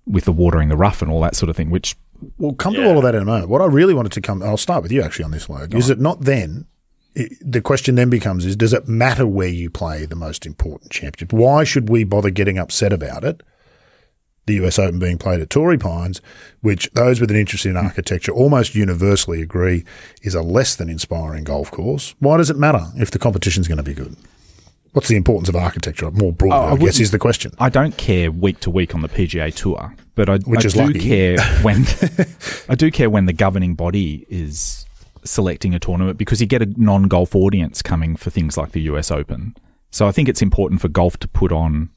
with 0.06 0.26
the 0.26 0.32
watering 0.32 0.70
the 0.70 0.78
rough 0.78 1.02
and 1.02 1.12
all 1.12 1.22
that 1.22 1.36
sort 1.36 1.50
of 1.50 1.56
thing, 1.58 1.70
which 1.70 1.96
We'll 2.38 2.54
come 2.54 2.74
to 2.74 2.86
all 2.86 2.98
of 2.98 3.04
that 3.04 3.16
in 3.16 3.22
a 3.22 3.26
moment. 3.26 3.50
What 3.50 3.62
I 3.62 3.66
really 3.66 3.94
wanted 3.94 4.12
to 4.14 4.22
come, 4.22 4.44
I'll 4.44 4.58
start 4.58 4.84
with 4.84 4.92
you 4.92 5.02
actually 5.02 5.26
on 5.26 5.32
this, 5.32 5.50
Logan. 5.50 5.78
Is 5.78 5.90
it 5.90 6.00
not 6.00 6.22
then? 6.22 6.66
It, 7.16 7.32
the 7.42 7.62
question 7.62 7.96
then 7.96 8.10
becomes: 8.10 8.46
Is 8.46 8.56
does 8.56 8.74
it 8.74 8.88
matter 8.88 9.26
where 9.26 9.48
you 9.48 9.70
play 9.70 10.06
the 10.06 10.16
most 10.16 10.46
important 10.46 10.92
championship? 10.92 11.34
Why 11.34 11.64
should 11.64 11.90
we 11.90 12.04
bother 12.04 12.30
getting 12.30 12.58
upset 12.58 12.92
about 12.92 13.24
it? 13.24 13.42
The 14.50 14.66
US 14.66 14.80
Open 14.80 14.98
being 15.00 15.20
played 15.20 15.42
at 15.42 15.50
Torrey 15.50 15.78
Pines, 15.78 16.22
which 16.62 16.90
those 16.94 17.22
with 17.22 17.30
an 17.30 17.38
interest 17.38 17.66
in 17.68 17.78
architecture 17.78 18.32
almost 18.32 18.74
universally 18.74 19.42
agree 19.42 19.86
is 20.24 20.34
a 20.34 20.42
less 20.42 20.76
than 20.76 20.90
inspiring 20.90 21.44
golf 21.44 21.70
course. 21.70 22.16
Why 22.20 22.38
does 22.38 22.50
it 22.50 22.58
matter 22.58 22.88
if 22.98 23.12
the 23.12 23.20
competition's 23.20 23.68
going 23.68 23.78
to 23.78 23.84
be 23.84 23.94
good? 23.94 24.16
What's 24.94 25.08
the 25.08 25.18
importance 25.18 25.50
of 25.50 25.56
architecture 25.56 26.10
more 26.10 26.34
broadly? 26.34 26.58
Oh, 26.58 26.62
I 26.62 26.72
I, 26.72 26.78
guess 26.78 27.00
is 27.00 27.12
the 27.12 27.20
question. 27.20 27.52
I 27.60 27.70
don't 27.70 27.96
care 27.96 28.32
week 28.32 28.60
to 28.62 28.72
week 28.72 28.96
on 28.96 29.02
the 29.02 29.08
PGA 29.08 29.54
Tour, 29.54 29.96
but 30.16 30.30
I, 30.30 30.38
Which 30.40 30.66
I 30.66 30.68
is 30.68 30.74
do 30.74 30.86
lucky. 30.88 31.00
care 31.00 31.40
when 31.62 31.86
I 32.68 32.74
do 32.74 32.90
care 32.90 33.10
when 33.12 33.28
the 33.28 33.34
governing 33.34 33.76
body 33.76 34.26
is 34.30 34.88
selecting 35.24 35.76
a 35.76 35.80
tournament 35.80 36.18
because 36.18 36.42
you 36.42 36.48
get 36.48 36.64
a 36.64 36.74
non-golf 36.76 37.36
audience 37.36 37.84
coming 37.84 38.16
for 38.16 38.32
things 38.32 38.58
like 38.58 38.72
the 38.72 38.82
US 38.82 39.12
Open. 39.12 39.56
So 39.92 40.08
I 40.08 40.12
think 40.12 40.28
it's 40.28 40.42
important 40.42 40.82
for 40.82 40.88
golf 40.88 41.18
to 41.18 41.28
put 41.28 41.52
on 41.52 41.90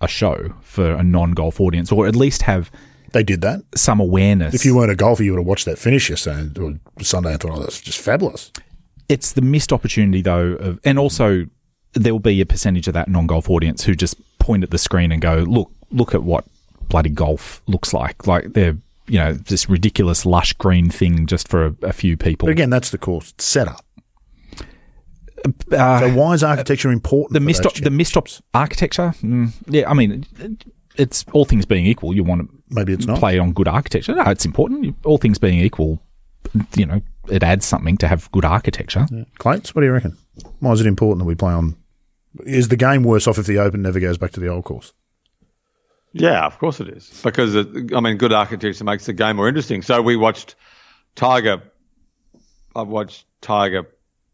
a 0.00 0.08
show 0.08 0.52
for 0.62 0.92
a 0.92 1.02
non-golf 1.02 1.60
audience, 1.60 1.90
or 1.92 2.06
at 2.06 2.14
least 2.16 2.42
have 2.42 2.70
They 3.12 3.22
did 3.22 3.40
that. 3.40 3.62
some 3.74 3.98
awareness. 4.00 4.54
If 4.54 4.64
you 4.64 4.76
weren't 4.76 4.90
a 4.92 4.96
golfer, 4.96 5.22
you 5.22 5.32
would 5.32 5.38
have 5.40 5.46
watched 5.46 5.64
that 5.64 5.78
finish 5.78 6.10
yesterday 6.10 6.50
or 6.60 6.74
Sunday 7.02 7.32
and 7.32 7.40
thought, 7.40 7.52
"Oh, 7.56 7.60
that's 7.60 7.80
just 7.80 7.98
fabulous." 8.00 8.52
it's 9.08 9.32
the 9.34 9.40
missed 9.40 9.72
opportunity 9.72 10.20
though 10.20 10.54
of 10.54 10.80
and 10.84 10.98
also 10.98 11.46
there 11.92 12.12
will 12.12 12.18
be 12.18 12.40
a 12.40 12.46
percentage 12.46 12.88
of 12.88 12.94
that 12.94 13.08
non-golf 13.08 13.48
audience 13.48 13.84
who 13.84 13.94
just 13.94 14.16
point 14.40 14.64
at 14.64 14.70
the 14.72 14.78
screen 14.78 15.12
and 15.12 15.22
go 15.22 15.36
look 15.46 15.70
look 15.92 16.12
at 16.12 16.24
what 16.24 16.44
bloody 16.88 17.08
golf 17.08 17.62
looks 17.68 17.94
like 17.94 18.26
like 18.26 18.52
they're 18.54 18.76
you 19.06 19.16
know 19.20 19.32
this 19.32 19.68
ridiculous 19.70 20.26
lush 20.26 20.52
green 20.54 20.90
thing 20.90 21.24
just 21.24 21.46
for 21.46 21.66
a, 21.66 21.74
a 21.82 21.92
few 21.92 22.16
people 22.16 22.46
But 22.46 22.50
again, 22.50 22.68
that's 22.68 22.90
the 22.90 22.98
course 22.98 23.32
setup. 23.38 23.84
Uh, 25.44 26.00
So 26.00 26.14
why 26.14 26.34
is 26.34 26.42
architecture 26.42 26.90
important? 26.90 27.32
the 27.32 27.40
for 27.40 27.44
missed 27.44 27.82
the 27.82 27.90
missed 27.90 28.16
op- 28.16 28.28
architecture. 28.54 29.12
Mm, 29.22 29.52
yeah, 29.68 29.88
I 29.90 29.94
mean, 29.94 30.26
it's 30.96 31.24
all 31.32 31.44
things 31.44 31.66
being 31.66 31.86
equal. 31.86 32.14
You 32.14 32.24
want 32.24 32.42
to 32.42 32.48
Maybe 32.70 32.92
it's 32.92 33.06
not. 33.06 33.18
play 33.18 33.38
on 33.38 33.52
good 33.52 33.68
architecture. 33.68 34.14
No, 34.14 34.22
it's 34.24 34.44
important. 34.44 34.96
All 35.04 35.18
things 35.18 35.38
being 35.38 35.58
equal, 35.60 36.00
you 36.74 36.86
know, 36.86 37.00
it 37.28 37.42
adds 37.42 37.64
something 37.66 37.96
to 37.98 38.08
have 38.08 38.30
good 38.32 38.44
architecture. 38.44 39.06
Clates, 39.38 39.74
what 39.74 39.82
do 39.82 39.86
you 39.86 39.92
reckon? 39.92 40.16
Why 40.60 40.72
is 40.72 40.80
it 40.80 40.86
important 40.86 41.20
that 41.20 41.26
we 41.26 41.34
play 41.34 41.52
on? 41.52 41.76
Is 42.44 42.68
the 42.68 42.76
game 42.76 43.02
worse 43.04 43.26
off 43.26 43.38
if 43.38 43.46
the 43.46 43.58
Open 43.58 43.82
never 43.82 44.00
goes 44.00 44.18
back 44.18 44.32
to 44.32 44.40
the 44.40 44.48
old 44.48 44.64
course? 44.64 44.92
Yeah, 46.12 46.44
of 46.46 46.58
course 46.58 46.80
it 46.80 46.88
is. 46.88 47.20
Because, 47.22 47.54
it, 47.54 47.68
I 47.94 48.00
mean, 48.00 48.16
good 48.16 48.32
architecture 48.32 48.84
makes 48.84 49.06
the 49.06 49.12
game 49.12 49.36
more 49.36 49.48
interesting. 49.48 49.82
So 49.82 50.00
we 50.02 50.16
watched 50.16 50.54
Tiger. 51.14 51.62
I've 52.74 52.88
watched 52.88 53.26
Tiger 53.42 53.86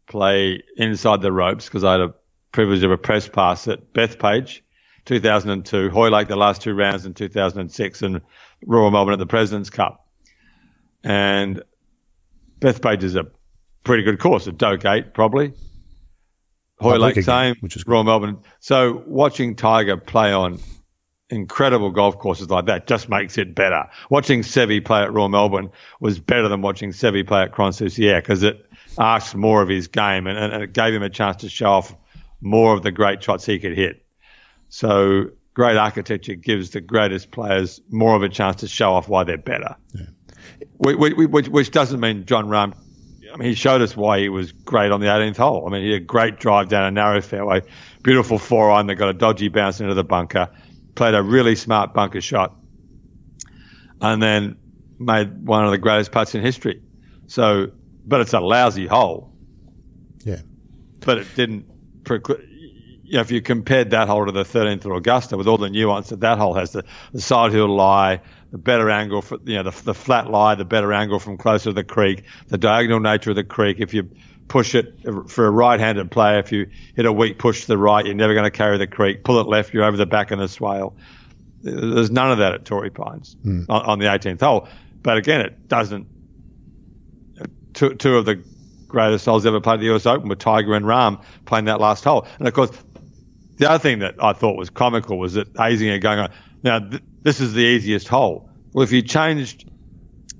play 0.07 0.63
inside 0.77 1.21
the 1.21 1.31
ropes 1.31 1.65
because 1.65 1.83
I 1.83 1.93
had 1.93 2.01
a 2.01 2.13
privilege 2.51 2.83
of 2.83 2.91
a 2.91 2.97
press 2.97 3.27
pass 3.27 3.67
at 3.67 3.93
Bethpage, 3.93 4.61
2002, 5.05 5.89
Hoylake 5.89 6.27
the 6.27 6.35
last 6.35 6.61
two 6.61 6.73
rounds 6.73 7.05
in 7.05 7.13
2006, 7.13 8.01
and 8.01 8.21
Royal 8.65 8.91
Melbourne 8.91 9.13
at 9.13 9.19
the 9.19 9.25
President's 9.25 9.69
Cup. 9.69 10.07
And 11.03 11.63
Bethpage 12.59 13.03
is 13.03 13.15
a 13.15 13.27
pretty 13.83 14.03
good 14.03 14.19
course, 14.19 14.47
a 14.47 14.51
Doak 14.51 14.85
8 14.85 15.13
probably. 15.13 15.53
Hoylake 16.79 17.13
again, 17.13 17.23
same, 17.23 17.55
which 17.59 17.75
is. 17.75 17.85
Royal 17.85 18.03
Melbourne. 18.03 18.39
So 18.59 19.03
watching 19.05 19.55
Tiger 19.55 19.97
play 19.97 20.31
on 20.33 20.59
incredible 21.29 21.89
golf 21.91 22.17
courses 22.19 22.49
like 22.49 22.65
that 22.65 22.87
just 22.87 23.09
makes 23.09 23.37
it 23.37 23.55
better. 23.55 23.89
Watching 24.09 24.41
Seve 24.41 24.85
play 24.85 25.01
at 25.01 25.11
Royal 25.11 25.29
Melbourne 25.29 25.69
was 25.99 26.19
better 26.19 26.47
than 26.47 26.61
watching 26.61 26.91
Seve 26.91 27.25
play 27.27 27.43
at 27.43 27.51
Crans-sur-Sierre 27.51 28.21
because 28.21 28.43
it 28.43 28.69
asked 28.99 29.35
more 29.35 29.61
of 29.61 29.69
his 29.69 29.87
game 29.87 30.27
and, 30.27 30.37
and 30.37 30.63
it 30.63 30.73
gave 30.73 30.93
him 30.93 31.03
a 31.03 31.09
chance 31.09 31.37
to 31.37 31.49
show 31.49 31.71
off 31.71 31.95
more 32.41 32.73
of 32.73 32.83
the 32.83 32.91
great 32.91 33.23
shots 33.23 33.45
he 33.45 33.59
could 33.59 33.75
hit. 33.75 34.05
So 34.69 35.31
great 35.53 35.77
architecture 35.77 36.35
gives 36.35 36.71
the 36.71 36.81
greatest 36.81 37.31
players 37.31 37.81
more 37.89 38.15
of 38.15 38.23
a 38.23 38.29
chance 38.29 38.57
to 38.57 38.67
show 38.67 38.93
off 38.93 39.07
why 39.07 39.23
they're 39.23 39.37
better. 39.37 39.75
We, 40.77 40.95
we, 40.95 41.13
we, 41.13 41.25
which, 41.25 41.47
which 41.47 41.71
doesn't 41.71 41.99
mean 41.99 42.25
Jon 42.25 42.47
Rahm. 42.47 42.75
I 43.31 43.37
mean, 43.37 43.49
he 43.49 43.55
showed 43.55 43.81
us 43.81 43.95
why 43.95 44.19
he 44.19 44.29
was 44.29 44.51
great 44.51 44.91
on 44.91 44.99
the 44.99 45.07
18th 45.07 45.37
hole. 45.37 45.67
I 45.67 45.71
mean, 45.71 45.83
he 45.83 45.93
had 45.93 46.01
a 46.01 46.05
great 46.05 46.39
drive 46.39 46.69
down 46.69 46.85
a 46.85 46.91
narrow 46.91 47.21
fairway, 47.21 47.61
beautiful 48.03 48.37
four 48.37 48.69
iron 48.69 48.87
that 48.87 48.95
got 48.95 49.09
a 49.09 49.13
dodgy 49.13 49.47
bounce 49.47 49.79
into 49.79 49.95
the 49.95 50.03
bunker, 50.03 50.49
played 50.93 51.15
a 51.15 51.23
really 51.23 51.55
smart 51.55 51.93
bunker 51.93 52.21
shot, 52.21 52.55
and 54.01 54.21
then 54.21 54.57
made 54.99 55.45
one 55.45 55.65
of 55.65 55.71
the 55.71 55.79
greatest 55.79 56.11
putts 56.11 56.35
in 56.35 56.41
history. 56.41 56.81
So, 57.25 57.71
but 58.05 58.21
it's 58.21 58.33
a 58.33 58.39
lousy 58.39 58.87
hole 58.87 59.33
Yeah. 60.23 60.41
but 60.99 61.17
it 61.19 61.27
didn't. 61.35 61.65
Preclu- 62.03 62.49
you 63.03 63.17
know, 63.17 63.21
if 63.21 63.31
you 63.31 63.41
compared 63.41 63.91
that 63.91 64.07
hole 64.07 64.25
to 64.25 64.31
the 64.31 64.43
13th 64.43 64.85
or 64.85 64.95
Augusta, 64.95 65.37
with 65.37 65.47
all 65.47 65.57
the 65.57 65.69
nuance 65.69 66.09
that 66.09 66.21
that 66.21 66.39
hole 66.39 66.55
has, 66.55 66.71
the, 66.71 66.83
the 67.11 67.21
side 67.21 67.51
hill 67.51 67.67
lie, 67.67 68.21
the 68.51 68.57
better 68.57 68.89
angle 68.89 69.21
for 69.21 69.37
you 69.45 69.55
know 69.55 69.63
the, 69.63 69.83
the 69.83 69.93
flat 69.93 70.29
lie, 70.29 70.55
the 70.55 70.65
better 70.65 70.91
angle 70.91 71.19
from 71.19 71.37
closer 71.37 71.65
to 71.65 71.73
the 71.73 71.83
creek, 71.83 72.23
the 72.47 72.57
diagonal 72.57 72.99
nature 72.99 73.29
of 73.29 73.35
the 73.35 73.43
creek. 73.43 73.77
If 73.79 73.93
you 73.93 74.09
push 74.47 74.75
it 74.75 74.99
for 75.27 75.45
a 75.45 75.51
right-handed 75.51 76.11
player, 76.11 76.39
if 76.39 76.51
you 76.51 76.69
hit 76.95 77.05
a 77.05 77.13
weak 77.13 77.39
push 77.39 77.61
to 77.61 77.67
the 77.67 77.77
right, 77.77 78.05
you're 78.05 78.15
never 78.15 78.33
going 78.33 78.45
to 78.45 78.51
carry 78.51 78.77
the 78.77 78.87
creek. 78.87 79.23
Pull 79.23 79.39
it 79.39 79.47
left, 79.47 79.73
you're 79.73 79.83
over 79.83 79.97
the 79.97 80.05
back 80.05 80.31
of 80.31 80.39
the 80.39 80.47
swale. 80.47 80.95
There's 81.61 82.11
none 82.11 82.31
of 82.31 82.39
that 82.39 82.53
at 82.53 82.65
Torrey 82.65 82.89
Pines 82.89 83.35
hmm. 83.41 83.63
on, 83.69 83.81
on 83.83 83.99
the 83.99 84.05
18th 84.05 84.41
hole. 84.41 84.67
But 85.01 85.17
again, 85.17 85.41
it 85.41 85.67
doesn't. 85.67 86.07
Two, 87.73 87.95
two 87.95 88.17
of 88.17 88.25
the 88.25 88.43
greatest 88.87 89.25
holes 89.25 89.45
ever 89.45 89.59
played 89.59 89.75
at 89.75 89.79
the 89.79 89.93
US 89.95 90.05
Open 90.05 90.29
were 90.29 90.35
Tiger 90.35 90.75
and 90.75 90.85
Rahm 90.85 91.21
playing 91.45 91.65
that 91.65 91.81
last 91.81 92.03
hole. 92.03 92.27
And 92.37 92.47
of 92.47 92.53
course, 92.53 92.71
the 93.57 93.69
other 93.69 93.79
thing 93.79 93.99
that 93.99 94.15
I 94.23 94.33
thought 94.33 94.57
was 94.57 94.69
comical 94.69 95.17
was 95.17 95.33
that 95.33 95.51
Azinger 95.53 95.99
going 95.99 96.19
on, 96.19 96.31
now 96.63 96.79
th- 96.79 97.01
this 97.23 97.39
is 97.39 97.53
the 97.53 97.61
easiest 97.61 98.07
hole. 98.07 98.49
Well, 98.73 98.83
if 98.83 98.91
you 98.91 99.01
changed 99.01 99.69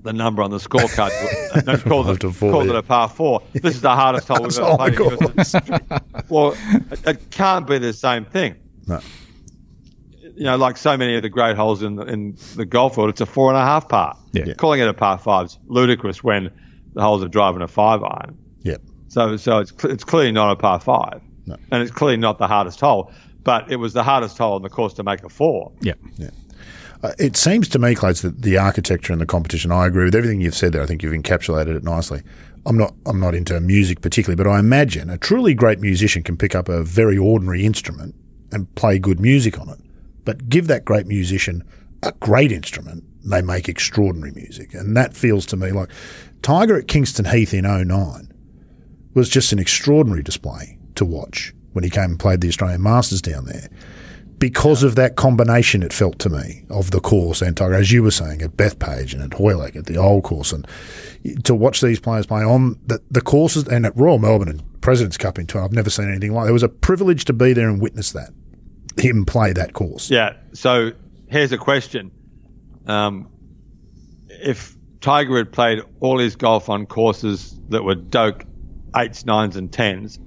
the 0.02 0.12
number 0.12 0.42
on 0.42 0.50
the 0.50 0.58
scorecard, 0.58 1.10
and 1.68 1.82
called, 1.82 2.10
it, 2.10 2.20
to 2.20 2.30
four, 2.32 2.52
called 2.52 2.66
yeah. 2.66 2.72
it 2.72 2.76
a 2.76 2.82
par 2.82 3.08
four, 3.08 3.42
this 3.52 3.74
is 3.74 3.80
the 3.80 3.90
hardest 3.90 4.28
hole 4.28 4.42
we've 4.42 4.58
ever 4.58 4.76
played. 4.76 4.94
hole 4.96 5.12
in 5.12 5.38
US 5.38 5.52
history. 5.52 5.78
well, 6.28 6.56
it, 6.90 7.06
it 7.06 7.30
can't 7.30 7.66
be 7.66 7.78
the 7.78 7.92
same 7.92 8.24
thing. 8.24 8.56
No. 8.86 9.00
You 10.36 10.44
know, 10.44 10.56
like 10.56 10.76
so 10.76 10.96
many 10.96 11.14
of 11.14 11.22
the 11.22 11.28
great 11.28 11.56
holes 11.56 11.82
in 11.82 11.96
the, 11.96 12.04
in 12.04 12.36
the 12.56 12.66
golf 12.66 12.96
world, 12.96 13.10
it's 13.10 13.20
a 13.20 13.26
four 13.26 13.50
and 13.50 13.56
a 13.56 13.64
half 13.64 13.88
par. 13.88 14.16
Yeah. 14.32 14.52
Calling 14.54 14.80
it 14.80 14.88
a 14.88 14.94
par 14.94 15.18
five 15.18 15.46
is 15.46 15.58
ludicrous 15.66 16.24
when 16.24 16.50
the 16.94 17.02
holes 17.02 17.22
are 17.22 17.28
driving 17.28 17.62
a 17.62 17.68
five 17.68 18.02
iron. 18.02 18.38
Yeah. 18.62 18.76
So, 19.08 19.36
so 19.36 19.58
it's 19.58 19.72
it's 19.84 20.04
clearly 20.04 20.32
not 20.32 20.50
a 20.52 20.56
par 20.56 20.80
five, 20.80 21.20
No. 21.46 21.56
and 21.70 21.82
it's 21.82 21.92
clearly 21.92 22.16
not 22.16 22.38
the 22.38 22.46
hardest 22.48 22.80
hole. 22.80 23.12
But 23.42 23.70
it 23.70 23.76
was 23.76 23.92
the 23.92 24.02
hardest 24.02 24.38
hole 24.38 24.54
on 24.54 24.62
the 24.62 24.70
course 24.70 24.94
to 24.94 25.02
make 25.02 25.22
a 25.22 25.28
four. 25.28 25.70
Yeah. 25.82 25.94
Uh, 27.02 27.12
it 27.18 27.36
seems 27.36 27.68
to 27.68 27.78
me, 27.78 27.94
Clates, 27.94 28.22
that 28.22 28.40
the 28.40 28.56
architecture 28.56 29.12
and 29.12 29.20
the 29.20 29.26
competition. 29.26 29.70
I 29.70 29.86
agree 29.86 30.04
with 30.06 30.14
everything 30.14 30.40
you've 30.40 30.54
said 30.54 30.72
there. 30.72 30.82
I 30.82 30.86
think 30.86 31.02
you've 31.02 31.12
encapsulated 31.12 31.76
it 31.76 31.84
nicely. 31.84 32.22
I'm 32.66 32.78
not. 32.78 32.94
I'm 33.04 33.20
not 33.20 33.34
into 33.34 33.60
music 33.60 34.00
particularly, 34.00 34.42
but 34.42 34.48
I 34.48 34.58
imagine 34.58 35.10
a 35.10 35.18
truly 35.18 35.52
great 35.52 35.80
musician 35.80 36.22
can 36.22 36.36
pick 36.38 36.54
up 36.54 36.68
a 36.70 36.82
very 36.82 37.18
ordinary 37.18 37.66
instrument 37.66 38.14
and 38.52 38.72
play 38.74 38.98
good 38.98 39.20
music 39.20 39.60
on 39.60 39.68
it. 39.68 39.78
But 40.24 40.48
give 40.48 40.66
that 40.68 40.86
great 40.86 41.06
musician 41.06 41.62
a 42.02 42.12
great 42.20 42.52
instrument, 42.52 43.04
they 43.22 43.42
make 43.42 43.68
extraordinary 43.68 44.32
music, 44.32 44.72
and 44.72 44.96
that 44.96 45.14
feels 45.14 45.44
to 45.46 45.56
me 45.56 45.72
like 45.72 45.90
Tiger 46.44 46.78
at 46.78 46.86
Kingston 46.86 47.24
Heath 47.24 47.52
in 47.52 47.64
09 47.64 48.32
was 49.14 49.28
just 49.28 49.52
an 49.52 49.58
extraordinary 49.58 50.22
display 50.22 50.78
to 50.94 51.04
watch 51.04 51.52
when 51.72 51.82
he 51.82 51.90
came 51.90 52.10
and 52.10 52.20
played 52.20 52.40
the 52.40 52.48
Australian 52.48 52.82
Masters 52.82 53.20
down 53.20 53.46
there 53.46 53.68
because 54.38 54.82
of 54.82 54.96
that 54.96 55.16
combination, 55.16 55.82
it 55.82 55.90
felt 55.90 56.18
to 56.18 56.28
me 56.28 56.66
of 56.68 56.90
the 56.90 57.00
course 57.00 57.40
and 57.40 57.56
Tiger, 57.56 57.72
as 57.72 57.92
you 57.92 58.02
were 58.02 58.10
saying, 58.10 58.42
at 58.42 58.58
Bethpage 58.58 59.14
and 59.14 59.22
at 59.22 59.32
Hoylake 59.32 59.74
at 59.74 59.86
the 59.86 59.96
old 59.96 60.24
course, 60.24 60.52
and 60.52 60.66
to 61.44 61.54
watch 61.54 61.80
these 61.80 61.98
players 61.98 62.26
play 62.26 62.42
on 62.42 62.78
the, 62.86 63.00
the 63.10 63.22
courses 63.22 63.66
and 63.68 63.86
at 63.86 63.96
Royal 63.96 64.18
Melbourne 64.18 64.48
and 64.48 64.80
President's 64.82 65.16
Cup 65.16 65.38
in 65.38 65.46
12, 65.46 65.64
I've 65.64 65.72
never 65.72 65.88
seen 65.88 66.10
anything 66.10 66.34
like. 66.34 66.48
It 66.48 66.52
was 66.52 66.62
a 66.62 66.68
privilege 66.68 67.24
to 67.24 67.32
be 67.32 67.54
there 67.54 67.70
and 67.70 67.80
witness 67.80 68.12
that, 68.12 68.30
him 68.98 69.24
play 69.24 69.54
that 69.54 69.72
course. 69.72 70.10
Yeah. 70.10 70.34
So 70.52 70.92
here's 71.28 71.52
a 71.52 71.58
question: 71.58 72.10
um, 72.86 73.30
If 74.28 74.76
Tiger 75.04 75.36
had 75.36 75.52
played 75.52 75.82
all 76.00 76.18
his 76.18 76.34
golf 76.34 76.70
on 76.70 76.86
courses 76.86 77.54
that 77.68 77.84
were 77.84 77.94
Doak 77.94 78.44
eights, 78.96 79.26
nines, 79.26 79.54
and 79.54 79.70
tens, 79.70 80.18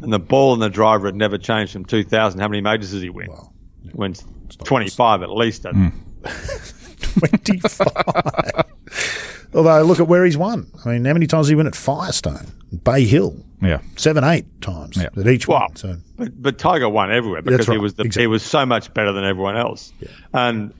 and 0.00 0.10
the 0.12 0.18
ball 0.18 0.54
and 0.54 0.62
the 0.62 0.70
driver 0.70 1.06
had 1.06 1.14
never 1.14 1.36
changed 1.36 1.74
from 1.74 1.84
2000, 1.84 2.40
how 2.40 2.48
many 2.48 2.62
majors 2.62 2.92
does 2.92 3.02
he 3.02 3.10
win? 3.10 3.26
Well, 3.28 3.52
He 3.82 3.90
wins 3.92 4.24
25 4.64 5.22
at 5.22 5.30
least. 5.30 5.64
Hmm. 5.64 5.88
I 6.24 6.30
think. 6.30 7.62
25. 7.62 7.86
Although, 9.54 9.82
look 9.82 10.00
at 10.00 10.08
where 10.08 10.24
he's 10.24 10.38
won. 10.38 10.66
I 10.84 10.92
mean, 10.92 11.04
how 11.04 11.12
many 11.12 11.26
times 11.26 11.46
did 11.48 11.52
he 11.52 11.56
win 11.56 11.66
at 11.66 11.74
Firestone, 11.76 12.46
Bay 12.84 13.04
Hill? 13.04 13.36
Yeah. 13.60 13.80
Seven, 13.96 14.24
eight 14.24 14.46
times 14.62 14.96
Yeah. 14.96 15.08
at 15.14 15.26
each 15.26 15.46
Wow. 15.46 15.66
one. 15.68 15.76
So, 15.76 15.96
But 16.16 16.40
but 16.40 16.58
Tiger 16.58 16.88
won 16.88 17.12
everywhere 17.12 17.42
because 17.42 17.68
right, 17.68 17.74
he 17.74 17.78
was 17.78 17.94
the, 17.94 18.04
exactly. 18.04 18.22
he 18.22 18.26
was 18.28 18.42
so 18.42 18.64
much 18.64 18.94
better 18.94 19.12
than 19.12 19.24
everyone 19.24 19.56
else. 19.58 19.92
And 20.32 20.72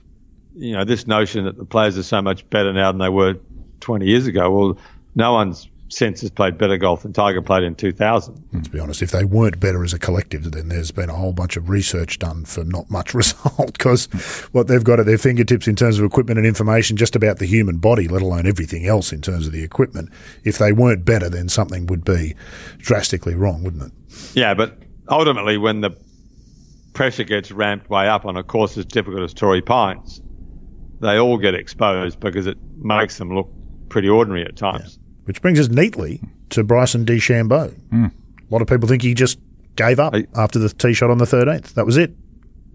you 0.55 0.73
know 0.73 0.83
this 0.83 1.07
notion 1.07 1.45
that 1.45 1.57
the 1.57 1.65
players 1.65 1.97
are 1.97 2.03
so 2.03 2.21
much 2.21 2.47
better 2.49 2.73
now 2.73 2.91
than 2.91 2.99
they 2.99 3.09
were 3.09 3.35
20 3.79 4.05
years 4.05 4.27
ago. 4.27 4.49
Well, 4.49 4.77
no 5.15 5.33
one's 5.33 5.67
since 5.93 6.21
has 6.21 6.31
played 6.31 6.57
better 6.57 6.77
golf 6.77 7.03
than 7.03 7.13
Tiger 7.13 7.41
played 7.41 7.63
in 7.63 7.75
2000. 7.75 8.33
let's 8.51 8.67
hmm. 8.67 8.73
be 8.73 8.79
honest, 8.79 9.01
if 9.01 9.11
they 9.11 9.23
weren't 9.23 9.59
better 9.59 9.83
as 9.83 9.93
a 9.93 9.99
collective, 9.99 10.51
then 10.51 10.69
there's 10.69 10.91
been 10.91 11.09
a 11.09 11.15
whole 11.15 11.33
bunch 11.33 11.55
of 11.55 11.69
research 11.69 12.19
done 12.19 12.45
for 12.45 12.63
not 12.63 12.89
much 12.89 13.13
result 13.13 13.73
because 13.73 14.07
what 14.51 14.67
they've 14.67 14.83
got 14.83 14.99
at 14.99 15.05
their 15.05 15.17
fingertips 15.17 15.67
in 15.67 15.75
terms 15.75 15.99
of 15.99 16.05
equipment 16.05 16.37
and 16.37 16.47
information 16.47 16.97
just 16.97 17.15
about 17.15 17.39
the 17.39 17.45
human 17.45 17.77
body, 17.77 18.07
let 18.07 18.21
alone 18.21 18.47
everything 18.47 18.87
else 18.87 19.13
in 19.13 19.21
terms 19.21 19.45
of 19.45 19.53
the 19.53 19.63
equipment, 19.63 20.09
if 20.43 20.57
they 20.57 20.71
weren't 20.71 21.05
better, 21.05 21.29
then 21.29 21.47
something 21.47 21.85
would 21.87 22.03
be 22.03 22.35
drastically 22.79 23.35
wrong, 23.35 23.63
wouldn't 23.63 23.83
it? 23.83 23.91
Yeah, 24.35 24.53
but 24.53 24.77
ultimately, 25.09 25.57
when 25.57 25.81
the 25.81 25.91
pressure 26.93 27.23
gets 27.23 27.51
ramped 27.51 27.89
way 27.89 28.07
up 28.07 28.25
on 28.25 28.37
a 28.37 28.43
course 28.43 28.77
as 28.77 28.85
difficult 28.85 29.23
as 29.23 29.33
Torrey 29.33 29.61
Pines, 29.61 30.21
they 31.03 31.17
all 31.19 31.37
get 31.37 31.53
exposed 31.55 32.19
because 32.19 32.47
it 32.47 32.57
makes 32.77 33.17
them 33.17 33.33
look 33.35 33.49
pretty 33.89 34.09
ordinary 34.09 34.43
at 34.45 34.55
times. 34.55 34.99
Which 35.25 35.41
brings 35.41 35.59
us 35.59 35.69
neatly 35.69 36.21
to 36.49 36.63
Bryson 36.63 37.05
DeChambeau. 37.05 37.73
Hmm. 37.89 38.05
A 38.05 38.11
lot 38.49 38.61
of 38.61 38.67
people 38.67 38.87
think 38.87 39.01
he 39.01 39.13
just 39.13 39.39
gave 39.75 39.99
up 39.99 40.13
I- 40.15 40.27
after 40.35 40.59
the 40.59 40.69
tee 40.69 40.93
shot 40.93 41.09
on 41.09 41.17
the 41.17 41.25
13th. 41.25 41.73
That 41.75 41.85
was 41.85 41.97
it. 41.97 42.13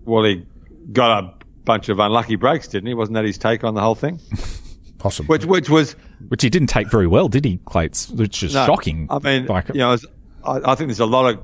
Well, 0.04 0.24
he 0.24 0.44
got 0.92 1.24
a 1.24 1.34
bunch 1.64 1.88
of 1.88 1.98
unlucky 1.98 2.36
breaks, 2.36 2.68
didn't 2.68 2.86
he? 2.86 2.94
Wasn't 2.94 3.14
that 3.14 3.24
his 3.24 3.36
take 3.38 3.64
on 3.64 3.74
the 3.74 3.80
whole 3.80 3.94
thing? 3.94 4.18
Possibly. 4.98 5.28
Which, 5.28 5.44
which 5.44 5.70
was 5.70 5.94
Which 6.28 6.42
he 6.42 6.50
didn't 6.50 6.68
take 6.68 6.90
very 6.90 7.06
well, 7.06 7.28
did 7.28 7.44
he, 7.44 7.58
Clates? 7.66 8.08
Which 8.10 8.42
is 8.42 8.54
No, 8.54 8.66
shocking. 8.66 9.06
I 9.10 9.18
mean, 9.20 9.46
Like- 9.46 9.68
you 9.68 9.74
know, 9.74 9.92
it's- 9.94 10.12
I, 10.44 10.72
I 10.72 10.74
think 10.74 10.88
there's 10.88 10.98
a 11.00 11.06
lot 11.06 11.32
of 11.32 11.40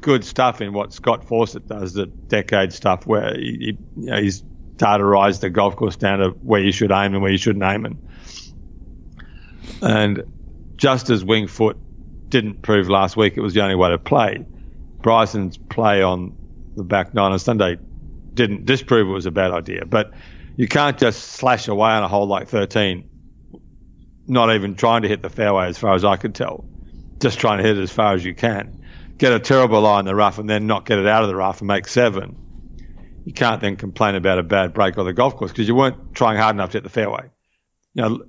good 0.00 0.24
stuff 0.24 0.60
in 0.60 0.72
what 0.72 0.92
Scott 0.92 1.24
Fawcett 1.24 1.66
does, 1.66 1.94
the 1.94 2.06
decade 2.06 2.72
stuff, 2.72 3.06
where 3.06 3.34
he, 3.34 3.42
he, 3.42 3.78
you 4.02 4.10
know, 4.10 4.20
he's 4.20 4.44
datarized 4.78 5.40
the 5.40 5.50
golf 5.50 5.76
course 5.76 5.96
down 5.96 6.20
to 6.20 6.30
where 6.30 6.60
you 6.60 6.72
should 6.72 6.90
aim 6.90 7.12
and 7.12 7.22
where 7.22 7.30
you 7.30 7.38
shouldn't 7.38 7.64
aim, 7.64 7.84
and 7.84 7.98
and 9.82 10.22
just 10.76 11.10
as 11.10 11.24
Winged 11.24 11.50
Foot 11.50 11.76
didn't 12.28 12.62
prove 12.62 12.88
last 12.88 13.16
week 13.16 13.36
it 13.36 13.40
was 13.40 13.54
the 13.54 13.62
only 13.62 13.74
way 13.74 13.90
to 13.90 13.98
play. 13.98 14.46
Bryson's 15.02 15.56
play 15.56 16.02
on 16.02 16.36
the 16.76 16.84
back 16.84 17.14
nine 17.14 17.32
on 17.32 17.38
Sunday 17.38 17.78
didn't 18.34 18.64
disprove 18.64 19.08
it 19.08 19.12
was 19.12 19.26
a 19.26 19.30
bad 19.30 19.50
idea. 19.50 19.84
But 19.84 20.12
you 20.56 20.68
can't 20.68 20.98
just 20.98 21.22
slash 21.22 21.68
away 21.68 21.90
on 21.90 22.02
a 22.02 22.08
hole 22.08 22.26
like 22.26 22.48
13, 22.48 23.08
not 24.26 24.54
even 24.54 24.74
trying 24.74 25.02
to 25.02 25.08
hit 25.08 25.22
the 25.22 25.30
fairway 25.30 25.66
as 25.66 25.78
far 25.78 25.94
as 25.94 26.04
I 26.04 26.16
could 26.16 26.34
tell, 26.34 26.64
just 27.20 27.38
trying 27.38 27.58
to 27.58 27.64
hit 27.64 27.78
it 27.78 27.82
as 27.82 27.90
far 27.90 28.14
as 28.14 28.24
you 28.24 28.34
can. 28.34 28.84
Get 29.18 29.32
a 29.32 29.40
terrible 29.40 29.80
lie 29.80 29.98
in 30.00 30.06
the 30.06 30.14
rough 30.14 30.38
and 30.38 30.48
then 30.48 30.66
not 30.66 30.84
get 30.84 30.98
it 30.98 31.06
out 31.06 31.22
of 31.22 31.28
the 31.28 31.36
rough 31.36 31.60
and 31.60 31.68
make 31.68 31.88
seven. 31.88 32.36
You 33.28 33.34
can't 33.34 33.60
then 33.60 33.76
complain 33.76 34.14
about 34.14 34.38
a 34.38 34.42
bad 34.42 34.72
break 34.72 34.96
on 34.96 35.04
the 35.04 35.12
golf 35.12 35.36
course 35.36 35.50
because 35.52 35.68
you 35.68 35.74
weren't 35.74 36.14
trying 36.14 36.38
hard 36.38 36.56
enough 36.56 36.70
to 36.70 36.78
hit 36.78 36.82
the 36.82 36.88
fairway. 36.88 37.28
You 37.92 38.02
know, 38.02 38.24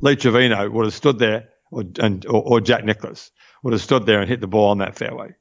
Lee 0.00 0.16
Trevino 0.16 0.70
would 0.70 0.86
have 0.86 0.94
stood 0.94 1.18
there, 1.18 1.50
or, 1.70 1.84
and, 2.00 2.24
or, 2.24 2.42
or 2.42 2.60
Jack 2.62 2.82
Nicklaus 2.82 3.30
would 3.62 3.74
have 3.74 3.82
stood 3.82 4.06
there 4.06 4.20
and 4.20 4.26
hit 4.26 4.40
the 4.40 4.46
ball 4.46 4.70
on 4.70 4.78
that 4.78 4.96
fairway. 4.96 5.34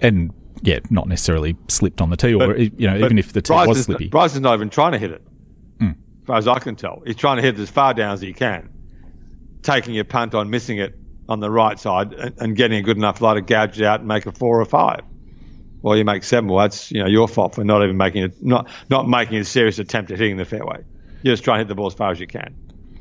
And 0.00 0.32
yeah, 0.62 0.78
not 0.88 1.08
necessarily 1.08 1.54
slipped 1.68 2.00
on 2.00 2.08
the 2.08 2.16
tee, 2.16 2.32
or 2.32 2.38
But- 2.54 2.58
you 2.80 2.88
know, 2.88 2.96
even 2.96 3.18
if 3.18 3.34
the 3.34 3.42
tee 3.42 3.52
Bryce 3.52 3.68
was 3.68 3.78
is, 3.80 3.84
slippy. 3.84 4.08
Bryce 4.08 4.34
is 4.34 4.40
not 4.40 4.54
even 4.54 4.70
trying 4.70 4.92
to 4.92 4.98
hit 4.98 5.10
it, 5.10 5.22
Hmm. 5.78 5.90
as 5.90 6.26
far 6.26 6.36
as 6.38 6.48
I 6.48 6.58
can 6.58 6.74
tell. 6.74 7.02
He's 7.04 7.16
trying 7.16 7.36
to 7.36 7.42
hit 7.42 7.58
it 7.58 7.60
as 7.60 7.68
far 7.68 7.92
down 7.92 8.14
as 8.14 8.22
he 8.22 8.32
can, 8.32 8.70
taking 9.60 9.98
a 9.98 10.04
punt 10.06 10.34
on 10.34 10.48
missing 10.48 10.78
it 10.78 10.98
on 11.28 11.40
the 11.40 11.50
right 11.50 11.78
side 11.78 12.14
and, 12.14 12.34
and 12.38 12.56
getting 12.56 12.78
a 12.78 12.82
good 12.82 12.96
enough 12.96 13.20
lie 13.20 13.34
to 13.34 13.42
gouge 13.42 13.78
it 13.78 13.84
out 13.84 14.00
and 14.00 14.08
make 14.08 14.24
a 14.24 14.32
four 14.32 14.58
or 14.58 14.64
five. 14.64 15.02
Well, 15.82 15.96
you 15.96 16.04
make 16.04 16.24
seven. 16.24 16.48
Well, 16.48 16.62
that's 16.62 16.90
you 16.90 17.00
know 17.00 17.08
your 17.08 17.28
fault 17.28 17.54
for 17.54 17.64
not 17.64 17.82
even 17.82 17.96
making 17.96 18.24
it, 18.24 18.42
not 18.42 18.68
not 18.88 19.08
making 19.08 19.38
a 19.38 19.44
serious 19.44 19.78
attempt 19.78 20.10
at 20.10 20.18
hitting 20.18 20.36
the 20.36 20.44
fairway. 20.44 20.82
You're 21.22 21.34
just 21.34 21.44
trying 21.44 21.56
to 21.56 21.60
hit 21.60 21.68
the 21.68 21.74
ball 21.74 21.86
as 21.86 21.94
far 21.94 22.10
as 22.10 22.20
you 22.20 22.26
can. 22.26 22.54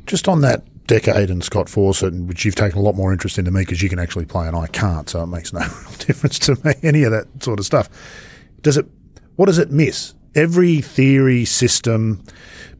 Just 0.06 0.28
on 0.28 0.42
that 0.42 0.64
decade 0.88 1.30
and 1.30 1.44
Scott 1.44 1.70
Fawcett, 1.70 2.14
which 2.14 2.44
you've 2.44 2.56
taken 2.56 2.78
a 2.78 2.82
lot 2.82 2.96
more 2.96 3.14
interest 3.14 3.38
into 3.38 3.52
me 3.52 3.62
because 3.62 3.82
you 3.82 3.90
can 3.90 4.00
actually 4.00 4.26
play 4.26 4.48
and 4.48 4.56
I 4.56 4.68
can't, 4.68 5.10
so 5.10 5.24
it 5.24 5.28
makes 5.28 5.54
no 5.54 5.60
real 5.62 5.98
difference 6.00 6.40
to 6.40 6.58
me. 6.64 6.74
Any 6.84 7.04
of 7.04 7.12
that 7.12 7.28
sort 7.42 7.60
of 7.60 7.66
stuff. 7.66 7.90
Does 8.62 8.78
it? 8.78 8.86
What 9.36 9.46
does 9.46 9.58
it 9.58 9.72
miss? 9.72 10.14
Every 10.34 10.82
theory 10.82 11.46
system, 11.46 12.24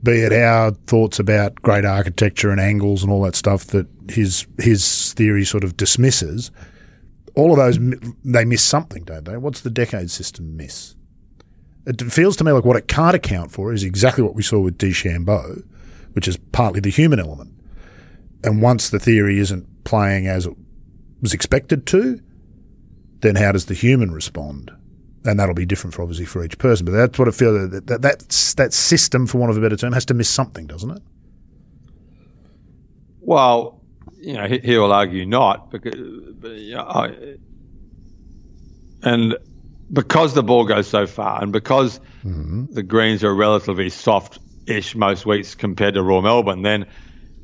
be 0.04 0.22
it 0.22 0.34
our 0.34 0.72
thoughts 0.72 1.20
about 1.20 1.56
great 1.62 1.86
architecture 1.86 2.50
and 2.50 2.60
angles 2.60 3.04
and 3.04 3.12
all 3.12 3.22
that 3.24 3.36
stuff 3.36 3.68
that 3.68 3.88
his 4.10 4.48
his 4.58 5.14
theory 5.14 5.46
sort 5.46 5.64
of 5.64 5.78
dismisses. 5.78 6.52
All 7.36 7.52
of 7.52 7.58
those 7.58 7.80
they 8.24 8.46
miss 8.46 8.62
something, 8.62 9.04
don't 9.04 9.26
they? 9.26 9.38
What's 9.38 9.62
the 9.62 9.70
decade 9.70 10.12
system 10.12 10.58
miss? 10.58 10.96
It 11.86 12.02
feels 12.12 12.36
to 12.38 12.44
me 12.44 12.52
like 12.52 12.66
what 12.66 12.78
it 12.78 12.88
can't 12.88 13.16
account 13.16 13.52
for 13.52 13.74
is 13.74 13.84
exactly 13.84 14.24
what 14.24 14.36
we 14.36 14.44
saw 14.44 14.60
with 14.60 14.78
DeChambeau, 14.78 15.64
which 16.14 16.28
is 16.28 16.38
partly 16.52 16.80
the 16.80 16.90
human 16.90 17.20
element. 17.20 17.54
And 18.44 18.62
once 18.62 18.90
the 18.90 19.00
theory 19.00 19.40
isn't 19.40 19.84
playing 19.84 20.28
as 20.28 20.46
it 20.46 20.56
was 21.22 21.34
expected 21.34 21.86
to, 21.88 22.20
then 23.22 23.36
how 23.36 23.52
does 23.52 23.66
the 23.66 23.74
human 23.74 24.12
respond? 24.12 24.72
And 25.24 25.40
that'll 25.40 25.56
be 25.56 25.66
different 25.66 25.94
for 25.94 26.02
obviously 26.02 26.26
for 26.26 26.44
each 26.44 26.58
person. 26.58 26.86
But 26.86 26.94
that's 26.94 27.20
what 27.20 27.28
I 27.28 27.32
feel 27.32 27.70
that 27.70 27.88
that, 27.88 28.02
that 28.02 28.54
that 28.58 28.74
system, 28.74 29.28
for 29.28 29.38
want 29.38 29.52
of 29.52 29.58
a 29.58 29.62
better 29.62 29.78
term, 29.78 29.94
has 29.94 30.06
to 30.06 30.14
miss 30.16 30.30
something, 30.30 30.66
doesn't 30.66 30.90
it? 30.90 31.04
Well, 33.20 33.81
you 34.22 34.34
know, 34.34 34.48
he, 34.48 34.60
he 34.60 34.78
will 34.78 34.94
argue 34.94 35.26
not 35.26 35.72
because, 35.72 35.96
but, 36.40 36.52
you 36.52 36.76
know, 36.76 36.84
I, 36.84 37.36
and 39.02 39.36
because 39.92 40.34
the 40.34 40.44
ball 40.44 40.66
goes 40.66 40.88
so 40.88 41.08
far, 41.08 41.42
and 41.42 41.52
because 41.52 42.00
mm-hmm. 42.24 42.66
the 42.72 42.84
greens 42.84 43.24
are 43.24 43.34
relatively 43.34 43.90
soft-ish 43.90 44.96
most 44.96 45.26
weeks 45.26 45.56
compared 45.56 45.96
to 45.96 46.04
Royal 46.04 46.22
Melbourne, 46.22 46.62
then 46.62 46.86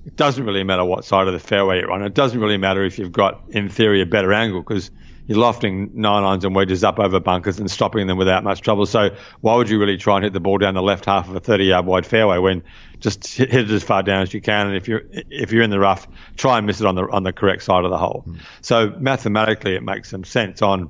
it 0.06 0.16
doesn't 0.16 0.46
really 0.46 0.63
matter 0.63 0.86
what 0.86 1.04
side 1.04 1.28
of 1.28 1.34
the 1.34 1.40
fairway 1.40 1.80
you're 1.80 1.92
on. 1.92 2.04
It 2.04 2.13
doesn't 2.13 2.40
really 2.40 2.58
matter 2.58 2.84
if 2.84 3.00
you've 3.00 3.12
got, 3.12 3.44
in 3.50 3.70
theory, 3.70 4.02
a 4.02 4.06
better 4.06 4.32
angle 4.32 4.62
because 4.62 4.92
you're 5.26 5.40
lofting 5.40 5.92
nine 5.94 6.24
irons 6.24 6.46
and 6.46 6.56
wedges 6.56 6.84
up 6.84 7.00
over 7.00 7.20
bunkers 7.20 7.60
and 7.60 7.70
stopping 7.70 8.08
them 8.08 8.18
without 8.18 8.44
much 8.44 8.62
trouble. 8.62 8.86
So 8.86 9.16
why 9.42 9.56
would 9.56 9.70
you 9.70 9.80
really 9.80 9.98
try 9.98 10.16
and 10.16 10.24
hit 10.24 10.32
the 10.32 10.40
ball 10.40 10.58
down 10.60 10.76
the 10.76 10.82
left 10.82 11.06
half 11.06 11.28
of 11.28 11.36
a 11.36 11.40
30 11.40 11.66
yard 11.66 11.86
wide 11.86 12.06
fairway 12.06 12.38
when 12.38 12.63
just 13.00 13.28
hit 13.28 13.54
it 13.54 13.70
as 13.70 13.84
far 13.84 14.04
down 14.04 14.24
as 14.24 14.34
you 14.34 14.42
can? 14.42 14.68
And 14.68 14.76
if 14.76 14.88
you're 14.88 15.04
if 15.12 15.52
you're 15.52 15.64
in 15.64 15.70
the 15.70 15.80
rough, 15.80 16.08
try 16.36 16.58
and 16.58 16.66
miss 16.68 16.80
it 16.82 16.86
on 16.88 16.96
the 16.96 17.04
on 17.10 17.24
the 17.24 17.34
correct 17.34 17.64
side 17.64 17.84
of 17.86 17.92
the 17.92 17.98
hole. 17.98 18.22
Hmm. 18.26 18.36
So 18.62 18.94
mathematically, 19.00 19.76
it 19.76 19.84
makes 19.84 20.10
some 20.10 20.24
sense 20.24 20.62
on 20.62 20.90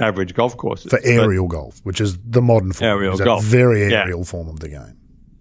average 0.00 0.34
golf 0.34 0.56
courses. 0.56 0.90
For 0.90 0.98
But, 0.98 1.06
aerial 1.08 1.48
golf, 1.48 1.80
which 1.84 2.00
is 2.00 2.16
the 2.24 2.40
modern 2.40 2.72
form, 2.72 2.88
Aerial 2.88 3.16
golf. 3.18 3.42
very 3.44 3.90
Yeah. 3.90 4.02
aerial 4.02 4.24
form 4.24 4.48
of 4.48 4.60
the 4.60 4.68
game. 4.68 4.94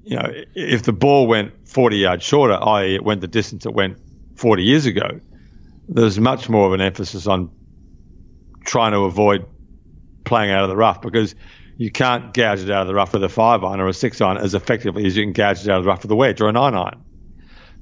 you 0.03 0.15
know, 0.15 0.31
if 0.55 0.83
the 0.83 0.93
ball 0.93 1.27
went 1.27 1.51
40 1.67 1.97
yards 1.97 2.23
shorter, 2.23 2.57
i.e., 2.61 2.95
it 2.95 3.03
went 3.03 3.19
the 3.21 3.27
distance 3.27 3.65
it 3.65 3.73
went 3.73 3.97
40 4.35 4.63
years 4.63 4.85
ago, 4.85 5.19
there's 5.89 6.17
much 6.19 6.47
more 6.49 6.65
of 6.65 6.73
an 6.73 6.79
emphasis 6.81 7.27
on 7.27 7.49
trying 8.65 8.93
to 8.93 8.99
avoid 8.99 9.45
playing 10.23 10.49
out 10.51 10.63
of 10.63 10.69
the 10.69 10.75
rough 10.77 11.01
because 11.01 11.35
you 11.77 11.91
can't 11.91 12.33
gouge 12.33 12.61
it 12.61 12.69
out 12.71 12.81
of 12.81 12.87
the 12.87 12.93
rough 12.95 13.13
with 13.13 13.23
a 13.23 13.29
five 13.29 13.63
iron 13.63 13.79
or 13.79 13.87
a 13.87 13.93
six 13.93 14.19
iron 14.19 14.37
as 14.37 14.53
effectively 14.55 15.05
as 15.05 15.15
you 15.15 15.23
can 15.23 15.33
gouge 15.33 15.61
it 15.61 15.69
out 15.69 15.77
of 15.77 15.83
the 15.83 15.87
rough 15.89 16.01
with 16.01 16.11
a 16.11 16.15
wedge 16.15 16.41
or 16.41 16.49
a 16.49 16.51
nine 16.51 16.73
iron. 16.75 17.03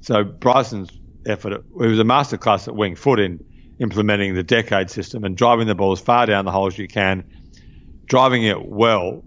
So 0.02 0.22
Bryson's 0.22 0.90
effort, 1.26 1.54
it 1.54 1.64
was 1.74 1.98
a 1.98 2.04
masterclass 2.04 2.68
at 2.68 2.76
Winged 2.76 2.98
Foot 2.98 3.18
in 3.18 3.40
implementing 3.78 4.34
the 4.34 4.42
decade 4.42 4.90
system 4.90 5.24
and 5.24 5.36
driving 5.36 5.66
the 5.66 5.74
ball 5.74 5.92
as 5.92 6.00
far 6.00 6.26
down 6.26 6.44
the 6.44 6.52
hole 6.52 6.66
as 6.66 6.78
you 6.78 6.86
can, 6.86 7.24
driving 8.06 8.42
it 8.42 8.66
well, 8.66 9.24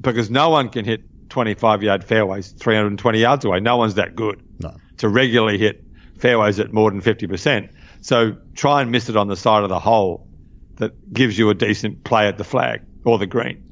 because 0.00 0.30
no 0.30 0.48
one 0.48 0.68
can 0.68 0.84
hit 0.84 1.02
25 1.28 1.82
yard 1.82 2.04
fairways 2.04 2.52
320 2.52 3.18
yards 3.18 3.44
away. 3.44 3.60
No 3.60 3.76
one's 3.76 3.94
that 3.94 4.14
good 4.14 4.42
No. 4.58 4.74
to 4.98 5.08
regularly 5.08 5.58
hit 5.58 5.84
fairways 6.18 6.58
at 6.60 6.72
more 6.72 6.90
than 6.90 7.00
50%. 7.00 7.68
So 8.00 8.36
try 8.54 8.82
and 8.82 8.90
miss 8.90 9.08
it 9.08 9.16
on 9.16 9.28
the 9.28 9.36
side 9.36 9.62
of 9.62 9.68
the 9.68 9.78
hole 9.78 10.28
that 10.76 10.92
gives 11.12 11.38
you 11.38 11.50
a 11.50 11.54
decent 11.54 12.04
play 12.04 12.26
at 12.26 12.38
the 12.38 12.44
flag 12.44 12.80
or 13.04 13.18
the 13.18 13.26
green. 13.26 13.62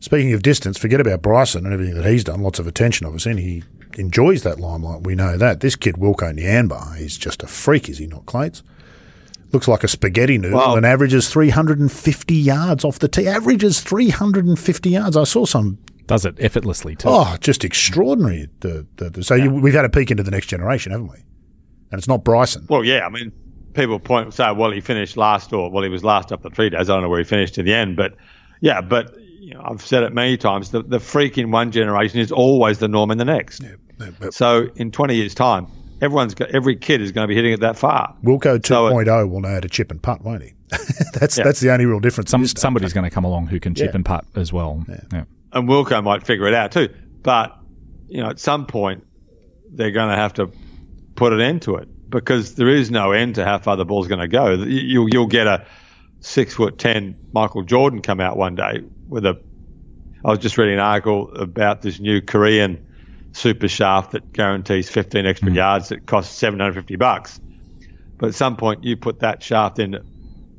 Speaking 0.00 0.32
of 0.32 0.42
distance, 0.42 0.78
forget 0.78 1.00
about 1.00 1.22
Bryson 1.22 1.64
and 1.64 1.74
everything 1.74 1.94
that 1.96 2.04
he's 2.06 2.22
done. 2.24 2.40
Lots 2.42 2.58
of 2.60 2.66
attention, 2.68 3.06
obviously, 3.06 3.32
and 3.32 3.40
he 3.40 3.64
enjoys 3.96 4.44
that 4.44 4.60
limelight. 4.60 5.02
We 5.02 5.14
know 5.16 5.36
that. 5.36 5.58
This 5.60 5.74
kid, 5.74 5.96
Wilco 5.96 6.32
Nienaber, 6.32 7.00
is 7.00 7.18
just 7.18 7.42
a 7.42 7.48
freak, 7.48 7.88
is 7.88 7.98
he 7.98 8.06
not, 8.06 8.24
Clates? 8.26 8.62
Looks 9.52 9.66
like 9.66 9.82
a 9.82 9.88
spaghetti 9.88 10.38
noodle 10.38 10.58
Well- 10.58 10.76
and 10.76 10.86
averages 10.86 11.28
350 11.30 12.34
yards 12.34 12.84
off 12.84 12.98
the 13.00 13.08
tee. 13.08 13.26
Averages 13.26 13.80
350 13.80 14.90
yards. 14.90 15.16
I 15.16 15.24
saw 15.24 15.44
some, 15.46 15.78
Does 16.06 16.24
it 16.24 16.36
effortlessly 16.38 16.94
too. 16.94 17.08
oh, 17.10 17.36
just 17.40 17.64
extraordinary. 17.64 18.48
The, 18.60 18.86
the, 18.96 19.10
the, 19.10 19.24
so 19.24 19.34
you, 19.34 19.50
we've 19.50 19.74
had 19.74 19.84
a 19.84 19.88
peek 19.90 20.10
into 20.12 20.22
the 20.22 20.30
next 20.30 20.46
generation, 20.46 20.92
haven't 20.92 21.08
we? 21.08 21.18
And 21.90 21.98
it's 21.98 22.06
not 22.08 22.22
Bryson. 22.22 22.66
Well, 22.68 22.84
yeah, 22.84 23.04
I 23.04 23.08
mean, 23.08 23.32
people 23.74 23.98
point 23.98 24.34
say, 24.34 24.50
well, 24.52 24.70
he 24.70 24.80
finished 24.80 25.16
last, 25.16 25.52
or 25.52 25.70
well, 25.70 25.82
he 25.82 25.88
was 25.88 26.04
last 26.04 26.32
up 26.32 26.42
the 26.42 26.50
three 26.50 26.70
days. 26.70 26.88
I 26.88 26.94
don't 26.94 27.02
know 27.02 27.08
where 27.08 27.18
he 27.18 27.24
finished 27.24 27.58
in 27.58 27.66
the 27.66 27.74
end, 27.74 27.96
but 27.96 28.14
yeah, 28.60 28.80
but 28.80 29.14
you 29.20 29.54
know, 29.54 29.62
I've 29.64 29.80
said 29.84 30.02
it 30.02 30.12
many 30.12 30.36
times. 30.36 30.70
The, 30.70 30.82
the 30.82 31.00
freak 31.00 31.38
in 31.38 31.50
one 31.50 31.70
generation 31.70 32.20
is 32.20 32.32
always 32.32 32.78
the 32.78 32.88
norm 32.88 33.10
in 33.10 33.18
the 33.18 33.24
next. 33.24 33.62
Yeah, 33.62 34.10
but 34.18 34.34
So 34.34 34.68
in 34.76 34.90
20 34.90 35.14
years' 35.14 35.34
time, 35.34 35.66
everyone's 36.02 36.34
got, 36.34 36.50
every 36.50 36.76
kid 36.76 37.00
is 37.00 37.12
going 37.12 37.24
to 37.24 37.28
be 37.28 37.34
hitting 37.34 37.52
it 37.52 37.60
that 37.60 37.78
far. 37.78 38.14
Wilco 38.22 38.58
2.0 38.58 38.66
So 38.66 38.86
it- 38.88 38.94
will 39.26 39.36
oh, 39.36 39.40
know 39.40 39.48
how 39.48 39.60
to 39.60 39.68
chip 39.68 39.90
and 39.90 40.02
putt, 40.02 40.22
won't 40.22 40.42
he? 40.42 40.52
that's 41.14 41.38
Yeah. 41.38 41.44
that's 41.44 41.60
the 41.60 41.70
only 41.72 41.86
real 41.86 42.00
difference. 42.00 42.30
Some, 42.30 42.40
in 42.40 42.44
this 42.44 42.52
day. 42.54 42.60
somebody's 42.60 42.92
going 42.92 43.04
to 43.08 43.10
come 43.10 43.24
along 43.24 43.46
who 43.46 43.58
can 43.58 43.74
chip 43.74 43.90
Yeah. 43.90 43.96
and 43.96 44.04
putt 44.04 44.26
as 44.34 44.52
well. 44.52 44.84
Yeah. 45.12 45.24
and 45.52 45.68
Wilco 45.68 46.02
might 46.04 46.26
figure 46.26 46.46
it 46.46 46.52
out 46.54 46.72
too. 46.72 46.88
But 47.22 47.56
you 48.08 48.22
know, 48.22 48.28
at 48.28 48.38
some 48.38 48.66
point, 48.66 49.04
they're 49.70 49.90
going 49.92 50.10
to 50.10 50.16
have 50.16 50.34
to 50.34 50.50
put 51.14 51.32
an 51.32 51.40
end 51.40 51.62
to 51.62 51.76
it 51.76 51.88
because 52.08 52.54
there 52.54 52.68
is 52.68 52.90
no 52.90 53.12
end 53.12 53.36
to 53.36 53.44
how 53.44 53.58
far 53.58 53.76
the 53.76 53.84
ball's 53.84 54.08
going 54.08 54.20
to 54.20 54.28
go. 54.28 54.50
You- 54.52 54.64
You'll 54.66 55.08
you'll 55.08 55.26
get 55.26 55.46
a 55.46 55.66
six 56.20 56.54
foot 56.54 56.78
ten 56.78 57.16
Michael 57.32 57.62
Jordan 57.62 58.02
come 58.02 58.20
out 58.20 58.36
one 58.36 58.54
day 58.54 58.82
with 59.08 59.24
a. 59.26 59.40
I 60.24 60.30
was 60.30 60.40
just 60.40 60.58
reading 60.58 60.74
an 60.74 60.80
article 60.80 61.32
about 61.34 61.82
this 61.82 62.00
new 62.00 62.20
Korean 62.20 62.84
super 63.32 63.68
shaft 63.68 64.12
that 64.12 64.32
guarantees 64.32 64.88
15 64.90 65.26
extra 65.26 65.50
hmm. 65.50 65.56
yards 65.56 65.90
that 65.90 66.06
costs 66.06 66.36
750 66.36 66.96
bucks. 66.96 67.40
But 68.16 68.28
at 68.28 68.34
some 68.34 68.56
point, 68.56 68.84
you 68.84 68.96
put 68.96 69.20
that 69.20 69.42
shaft 69.42 69.78
in 69.78 69.94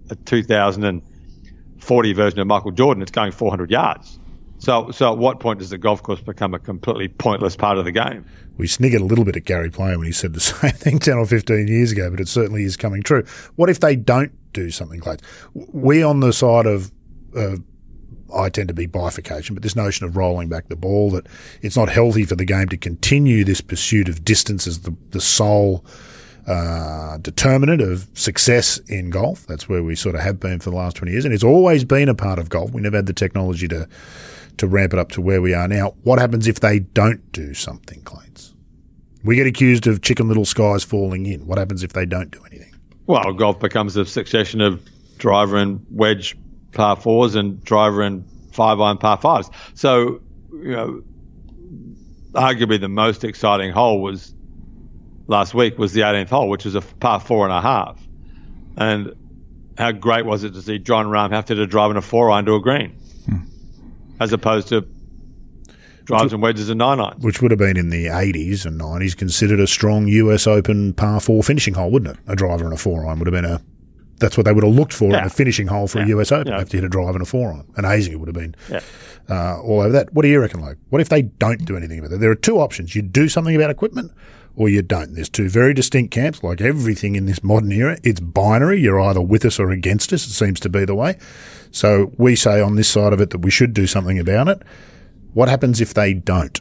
a 0.09 0.15
2040 0.15 2.13
version 2.13 2.39
of 2.39 2.47
Michael 2.47 2.71
Jordan, 2.71 3.03
it's 3.03 3.11
going 3.11 3.31
400 3.31 3.69
yards. 3.69 4.18
So, 4.59 4.91
so 4.91 5.13
at 5.13 5.17
what 5.17 5.39
point 5.39 5.59
does 5.59 5.69
the 5.69 5.77
golf 5.77 6.03
course 6.03 6.19
become 6.19 6.53
a 6.53 6.59
completely 6.59 7.07
pointless 7.07 7.55
part 7.55 7.77
of 7.77 7.85
the 7.85 7.91
game? 7.91 8.25
We 8.57 8.67
sniggered 8.67 9.01
a 9.01 9.05
little 9.05 9.23
bit 9.23 9.37
at 9.37 9.45
Gary 9.45 9.69
Player 9.69 9.97
when 9.97 10.05
he 10.05 10.11
said 10.11 10.33
the 10.33 10.39
same 10.39 10.71
thing 10.71 10.99
10 10.99 11.17
or 11.17 11.25
15 11.25 11.67
years 11.67 11.91
ago, 11.91 12.11
but 12.11 12.19
it 12.19 12.27
certainly 12.27 12.63
is 12.63 12.77
coming 12.77 13.01
true. 13.01 13.23
What 13.55 13.69
if 13.69 13.79
they 13.79 13.95
don't 13.95 14.31
do 14.53 14.69
something 14.69 14.99
like 15.01 15.21
We 15.53 16.03
on 16.03 16.19
the 16.19 16.33
side 16.33 16.65
of, 16.65 16.91
uh, 17.35 17.55
I 18.35 18.49
tend 18.49 18.67
to 18.67 18.73
be 18.73 18.85
bifurcation, 18.85 19.55
but 19.55 19.63
this 19.63 19.75
notion 19.75 20.05
of 20.05 20.17
rolling 20.17 20.49
back 20.49 20.67
the 20.67 20.75
ball, 20.75 21.09
that 21.11 21.27
it's 21.61 21.77
not 21.77 21.89
healthy 21.89 22.25
for 22.25 22.35
the 22.35 22.45
game 22.45 22.67
to 22.69 22.77
continue 22.77 23.43
this 23.43 23.61
pursuit 23.61 24.09
of 24.09 24.25
distance 24.25 24.67
as 24.67 24.81
the, 24.81 24.95
the 25.11 25.21
sole 25.21 25.85
uh, 26.47 27.17
determinant 27.19 27.81
of 27.81 28.09
success 28.13 28.79
in 28.89 29.09
golf. 29.09 29.45
That's 29.47 29.69
where 29.69 29.83
we 29.83 29.95
sort 29.95 30.15
of 30.15 30.21
have 30.21 30.39
been 30.39 30.59
for 30.59 30.69
the 30.69 30.75
last 30.75 30.97
20 30.97 31.11
years. 31.11 31.23
And 31.23 31.33
it's 31.33 31.43
always 31.43 31.85
been 31.85 32.09
a 32.09 32.15
part 32.15 32.39
of 32.39 32.49
golf. 32.49 32.71
We 32.71 32.81
never 32.81 32.97
had 32.97 33.05
the 33.05 33.13
technology 33.13 33.67
to, 33.67 33.87
to 34.59 34.67
ramp 34.67 34.93
it 34.93 34.99
up 34.99 35.11
to 35.11 35.21
where 35.21 35.41
we 35.41 35.53
are 35.53 35.67
now. 35.67 35.95
What 36.03 36.19
happens 36.19 36.47
if 36.47 36.59
they 36.59 36.79
don't 36.79 37.31
do 37.31 37.53
something, 37.53 38.01
Clates? 38.03 38.53
We 39.23 39.35
get 39.35 39.47
accused 39.47 39.87
of 39.87 40.01
chicken 40.01 40.27
little 40.27 40.45
skies 40.45 40.83
falling 40.83 41.25
in. 41.25 41.45
What 41.45 41.57
happens 41.57 41.83
if 41.83 41.93
they 41.93 42.05
don't 42.05 42.31
do 42.31 42.39
anything? 42.45 42.69
well, 43.09 43.33
golf 43.33 43.59
becomes 43.59 43.97
a 43.97 44.05
succession 44.05 44.61
of 44.61 44.87
driver 45.17 45.57
and 45.57 45.83
wedge 45.89 46.37
par 46.73 46.95
fours 46.95 47.33
and 47.33 47.61
driver 47.63 48.03
and 48.03 48.23
five 48.51 48.79
iron 48.79 48.99
par 48.99 49.17
fives. 49.17 49.49
So, 49.73 50.21
you 50.51 50.71
know, 50.71 51.01
arguably 52.33 52.79
the 52.79 52.87
most 52.87 53.23
exciting 53.23 53.71
hole 53.71 53.99
was 54.03 54.35
last 55.25 55.55
week 55.55 55.79
was 55.79 55.93
the 55.93 56.01
18th 56.01 56.29
hole, 56.29 56.49
which 56.49 56.65
was 56.65 56.75
a 56.75 56.81
par 56.81 57.19
four 57.19 57.45
and 57.45 57.51
a 57.51 57.61
half. 57.61 57.99
And 58.77 59.15
how 59.75 59.91
great 59.91 60.27
was 60.27 60.43
it 60.43 60.53
to 60.53 60.61
see 60.61 60.77
Jon 60.77 61.07
Rahm 61.07 61.31
have 61.31 61.45
to, 61.45 61.65
drive 61.65 61.89
in 61.89 61.97
a 61.97 62.03
four 62.03 62.29
iron 62.29 62.45
to 62.45 62.53
a 62.53 62.61
green. 62.61 62.95
As 64.19 64.33
opposed 64.33 64.67
to 64.69 64.87
drives 66.09 66.33
and 66.33 66.41
wedges 66.41 66.69
and 66.69 66.79
nine 66.79 66.99
irons. 66.99 67.23
Which 67.23 67.41
would 67.41 67.51
have 67.51 67.59
been 67.59 67.77
in 67.77 67.89
the 67.89 68.07
80s 68.07 68.65
and 68.65 68.79
90s 68.79 69.15
considered 69.15 69.59
a 69.59 69.67
strong 69.67 70.07
US 70.07 70.47
Open 70.47 70.93
par 70.93 71.19
four 71.19 71.43
finishing 71.43 71.75
hole, 71.75 71.91
wouldn't 71.91 72.17
it? 72.17 72.23
A 72.27 72.35
driver 72.35 72.65
and 72.65 72.73
a 72.73 72.77
four 72.77 73.05
iron 73.05 73.19
would 73.19 73.27
have 73.27 73.33
been 73.33 73.45
a. 73.45 73.61
That's 74.17 74.35
what 74.35 74.45
they 74.45 74.51
would 74.51 74.65
have 74.65 74.73
looked 74.73 74.91
for 74.91 75.11
yeah. 75.11 75.19
in 75.19 75.25
a 75.27 75.29
finishing 75.29 75.67
hole 75.67 75.87
for 75.87 75.99
yeah. 75.99 76.05
a 76.05 76.19
US 76.19 76.31
Open. 76.31 76.51
Yeah. 76.51 76.59
Have 76.59 76.69
to 76.69 76.77
hit 76.77 76.83
a 76.83 76.89
drive 76.89 77.15
and 77.15 77.21
a 77.21 77.25
four 77.25 77.53
iron. 77.53 77.71
And 77.77 77.85
Hazing 77.85 78.19
would 78.19 78.27
have 78.27 78.35
been 78.35 78.55
uh, 79.29 79.61
all 79.61 79.81
over 79.81 79.91
that. 79.91 80.13
What 80.13 80.23
do 80.23 80.27
you 80.27 80.39
reckon, 80.39 80.65
Luke? 80.65 80.77
What 80.89 81.01
if 81.01 81.09
they 81.09 81.21
don't 81.21 81.63
do 81.65 81.77
anything 81.77 81.99
about 81.99 82.11
it? 82.11 82.19
There 82.19 82.31
are 82.31 82.35
two 82.35 82.59
options. 82.59 82.95
You 82.95 83.01
do 83.01 83.29
something 83.29 83.55
about 83.55 83.69
equipment 83.69 84.11
or 84.55 84.69
you 84.69 84.81
don't. 84.81 85.15
There's 85.15 85.29
two 85.29 85.49
very 85.49 85.73
distinct 85.73 86.11
camps, 86.13 86.43
like 86.43 86.61
everything 86.61 87.15
in 87.15 87.25
this 87.25 87.43
modern 87.43 87.71
era. 87.71 87.97
It's 88.03 88.19
binary. 88.19 88.79
You're 88.79 88.99
either 88.99 89.21
with 89.21 89.45
us 89.45 89.59
or 89.59 89.71
against 89.71 90.11
us. 90.13 90.25
It 90.25 90.31
seems 90.31 90.59
to 90.61 90.69
be 90.69 90.85
the 90.85 90.95
way. 90.95 91.17
So 91.71 92.11
we 92.17 92.35
say 92.35 92.61
on 92.61 92.75
this 92.75 92.87
side 92.87 93.13
of 93.13 93.21
it 93.21 93.29
that 93.29 93.39
we 93.39 93.51
should 93.51 93.73
do 93.73 93.87
something 93.87 94.19
about 94.19 94.47
it. 94.47 94.61
What 95.33 95.49
happens 95.49 95.79
if 95.79 95.93
they 95.93 96.13
don't? 96.13 96.59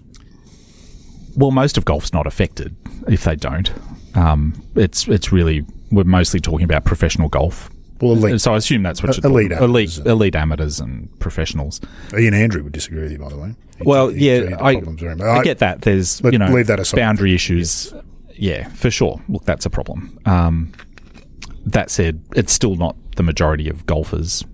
Well, 1.37 1.51
most 1.51 1.79
of 1.79 1.85
golf's 1.85 2.13
not 2.13 2.27
affected 2.27 2.77
if 3.07 3.25
they 3.25 3.37
don't. 3.37 3.73
Um, 4.15 4.61
it's 4.75 5.07
it's 5.09 5.33
really 5.33 5.65
we're 5.91 6.05
mostly 6.05 6.41
talking 6.41 6.65
about 6.65 6.85
professional 6.85 7.29
golf. 7.29 7.71
Well, 8.01 8.13
elite. 8.13 8.41
So 8.41 8.55
I 8.55 8.57
assume 8.57 8.83
that's 8.83 9.03
what 9.03 9.17
you're 9.17 9.27
elite, 9.27 9.53
elite, 9.53 9.99
elite 9.99 10.37
amateurs 10.37 10.79
and 10.81 11.09
professionals. 11.19 11.81
Ian 12.17 12.35
Andrew 12.35 12.63
would 12.63 12.73
disagree 12.73 13.03
with 13.03 13.13
you, 13.13 13.19
by 13.19 13.29
the 13.29 13.37
way. 13.37 13.55
He, 13.79 13.85
well, 13.85 14.09
he, 14.09 14.31
yeah, 14.31 14.57
I, 14.61 14.81
I, 15.21 15.43
get 15.43 15.59
that. 15.59 15.83
There's 15.83 16.21
you 16.25 16.39
know 16.39 16.49
leave 16.49 16.69
that 16.69 16.81
aside. 16.81 16.97
boundary 16.97 17.35
issues. 17.35 17.93
Yes. 17.93 18.05
Yeah, 18.39 18.69
for 18.69 18.91
sure. 18.91 19.21
Look, 19.29 19.45
that's 19.45 19.67
a 19.67 19.71
problem. 19.71 20.17
Um, 20.25 20.73
that 21.67 21.91
said, 21.91 22.23
it's 22.37 22.53
still 22.53 22.77
not 22.77 22.97
the 23.17 23.25
majority 23.25 23.69
of 23.69 23.85
golfers. 23.85 24.45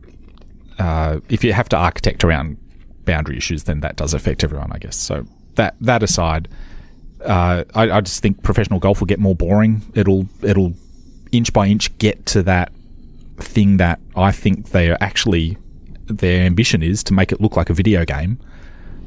Uh, 0.78 1.20
if 1.28 1.44
you 1.44 1.52
have 1.52 1.68
to 1.68 1.76
architect 1.76 2.24
around 2.24 2.57
boundary 3.04 3.37
issues, 3.37 3.64
then 3.64 3.80
that 3.80 3.96
does 3.96 4.14
affect 4.14 4.42
everyone, 4.42 4.72
I 4.72 4.78
guess. 4.78 4.96
So 4.96 5.26
that 5.57 5.76
that 5.83 6.02
aside, 6.02 6.48
uh, 7.24 7.64
I, 7.74 7.90
I, 7.90 8.00
just 8.00 8.22
think 8.22 8.42
professional 8.42 8.80
golf 8.80 9.00
will 9.00 9.07
get 9.07 9.20
more 9.20 9.35
boring. 9.35 9.83
It'll 9.94 10.26
it'll 10.42 10.74
inch 11.30 11.52
by 11.52 11.66
inch 11.66 11.96
get 11.98 12.24
to 12.26 12.42
that 12.44 12.72
thing 13.38 13.78
that 13.78 14.00
I 14.16 14.32
think 14.32 14.70
they 14.70 14.90
are 14.90 14.98
actually 15.00 15.58
their 16.06 16.44
ambition 16.44 16.82
is 16.82 17.02
to 17.04 17.14
make 17.14 17.32
it 17.32 17.40
look 17.40 17.56
like 17.56 17.70
a 17.70 17.74
video 17.74 18.04
game, 18.04 18.38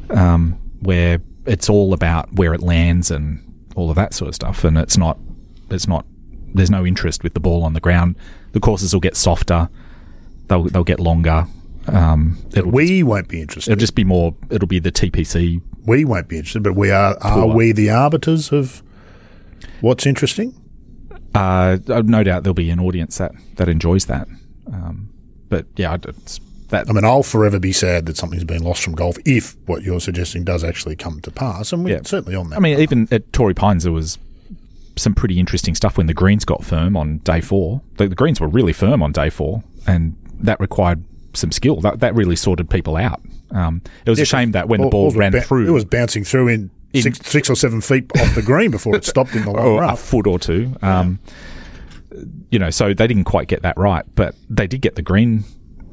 um, 0.09 0.59
where 0.81 1.21
it's 1.45 1.69
all 1.69 1.93
about 1.93 2.31
where 2.33 2.53
it 2.53 2.61
lands 2.61 3.11
and 3.11 3.43
all 3.75 3.89
of 3.89 3.95
that 3.95 4.13
sort 4.13 4.29
of 4.29 4.35
stuff, 4.35 4.63
and 4.63 4.77
it's 4.77 4.97
not 4.97 5.17
it's 5.69 5.87
not 5.87 6.05
there's 6.53 6.71
no 6.71 6.85
interest 6.85 7.23
with 7.23 7.33
the 7.33 7.39
ball 7.39 7.63
on 7.63 7.73
the 7.73 7.79
ground. 7.79 8.15
The 8.53 8.59
courses 8.59 8.93
will 8.93 9.01
get 9.01 9.15
softer, 9.15 9.69
they'll 10.47 10.63
they'll 10.63 10.83
get 10.83 10.99
longer. 10.99 11.47
Um, 11.87 12.37
we 12.65 12.99
just, 12.99 13.07
won't 13.07 13.27
be 13.29 13.41
interested. 13.41 13.71
It'll 13.71 13.79
just 13.79 13.95
be 13.95 14.03
more. 14.03 14.35
It'll 14.49 14.67
be 14.67 14.79
the 14.79 14.91
TPC. 14.91 15.61
We 15.85 16.03
won't 16.03 16.27
be 16.27 16.37
interested, 16.37 16.63
but 16.63 16.73
we 16.73 16.91
are. 16.91 17.17
Are 17.21 17.47
we 17.47 17.71
the 17.71 17.89
arbiters 17.89 18.51
of 18.51 18.83
what's 19.81 20.05
interesting? 20.05 20.53
Uh, 21.37 21.77
no 22.03 22.23
doubt 22.23 22.43
there'll 22.43 22.53
be 22.55 22.69
an 22.69 22.79
audience 22.79 23.17
that 23.19 23.31
that 23.55 23.69
enjoys 23.69 24.05
that. 24.05 24.27
Um, 24.71 25.09
but 25.49 25.65
yeah, 25.75 25.97
it's 26.07 26.39
that. 26.69 26.89
I 26.89 26.93
mean, 26.93 27.05
I'll 27.05 27.23
forever 27.23 27.59
be 27.59 27.71
sad 27.71 28.05
that 28.07 28.17
something's 28.17 28.43
been 28.43 28.63
lost 28.63 28.83
from 28.83 28.95
golf 28.95 29.17
if 29.25 29.55
what 29.67 29.83
you're 29.83 29.99
suggesting 29.99 30.43
does 30.43 30.63
actually 30.63 30.95
come 30.95 31.21
to 31.21 31.31
pass, 31.31 31.71
and 31.71 31.83
we're 31.83 31.97
yeah. 31.97 32.01
certainly 32.03 32.35
on 32.35 32.49
that. 32.49 32.57
I 32.57 32.59
mean, 32.59 32.79
even 32.79 33.07
at 33.11 33.31
Torrey 33.33 33.53
Pines, 33.53 33.83
there 33.83 33.93
was 33.93 34.17
some 34.95 35.13
pretty 35.13 35.39
interesting 35.39 35.75
stuff 35.75 35.97
when 35.97 36.07
the 36.07 36.13
greens 36.13 36.43
got 36.43 36.63
firm 36.63 36.97
on 36.97 37.19
day 37.19 37.41
four. 37.41 37.81
The, 37.97 38.07
the 38.07 38.15
greens 38.15 38.41
were 38.41 38.47
really 38.47 38.73
firm 38.73 39.03
on 39.03 39.11
day 39.11 39.29
four, 39.29 39.63
and 39.85 40.15
that 40.39 40.59
required 40.59 41.03
some 41.33 41.51
skill. 41.51 41.81
That 41.81 41.99
that 41.99 42.15
really 42.15 42.35
sorted 42.35 42.69
people 42.69 42.95
out. 42.97 43.21
Um, 43.51 43.81
it 44.05 44.09
was 44.09 44.19
yeah, 44.19 44.23
a 44.23 44.25
shame 44.25 44.51
that 44.51 44.67
when 44.67 44.81
the 44.81 44.89
ball 44.89 45.11
ran 45.11 45.31
ba- 45.31 45.41
through, 45.41 45.67
it 45.67 45.71
was 45.71 45.85
bouncing 45.85 46.23
through 46.23 46.47
in 46.47 46.71
six, 46.93 47.19
six, 47.19 47.49
or 47.49 47.55
seven 47.55 47.81
feet 47.81 48.11
off 48.19 48.35
the 48.35 48.41
green 48.41 48.71
before 48.71 48.95
it 48.95 49.05
stopped 49.05 49.35
in 49.35 49.43
the 49.43 49.51
long 49.51 49.77
run. 49.77 49.93
A 49.93 49.97
foot 49.97 50.27
or 50.27 50.39
two. 50.39 50.75
Um, 50.81 51.19
yeah. 52.11 52.23
You 52.49 52.59
know, 52.59 52.69
so 52.69 52.93
they 52.93 53.05
didn't 53.07 53.25
quite 53.25 53.47
get 53.47 53.61
that 53.61 53.77
right, 53.77 54.03
but 54.15 54.33
they 54.49 54.65
did 54.65 54.81
get 54.81 54.95
the 54.95 55.01
green 55.01 55.43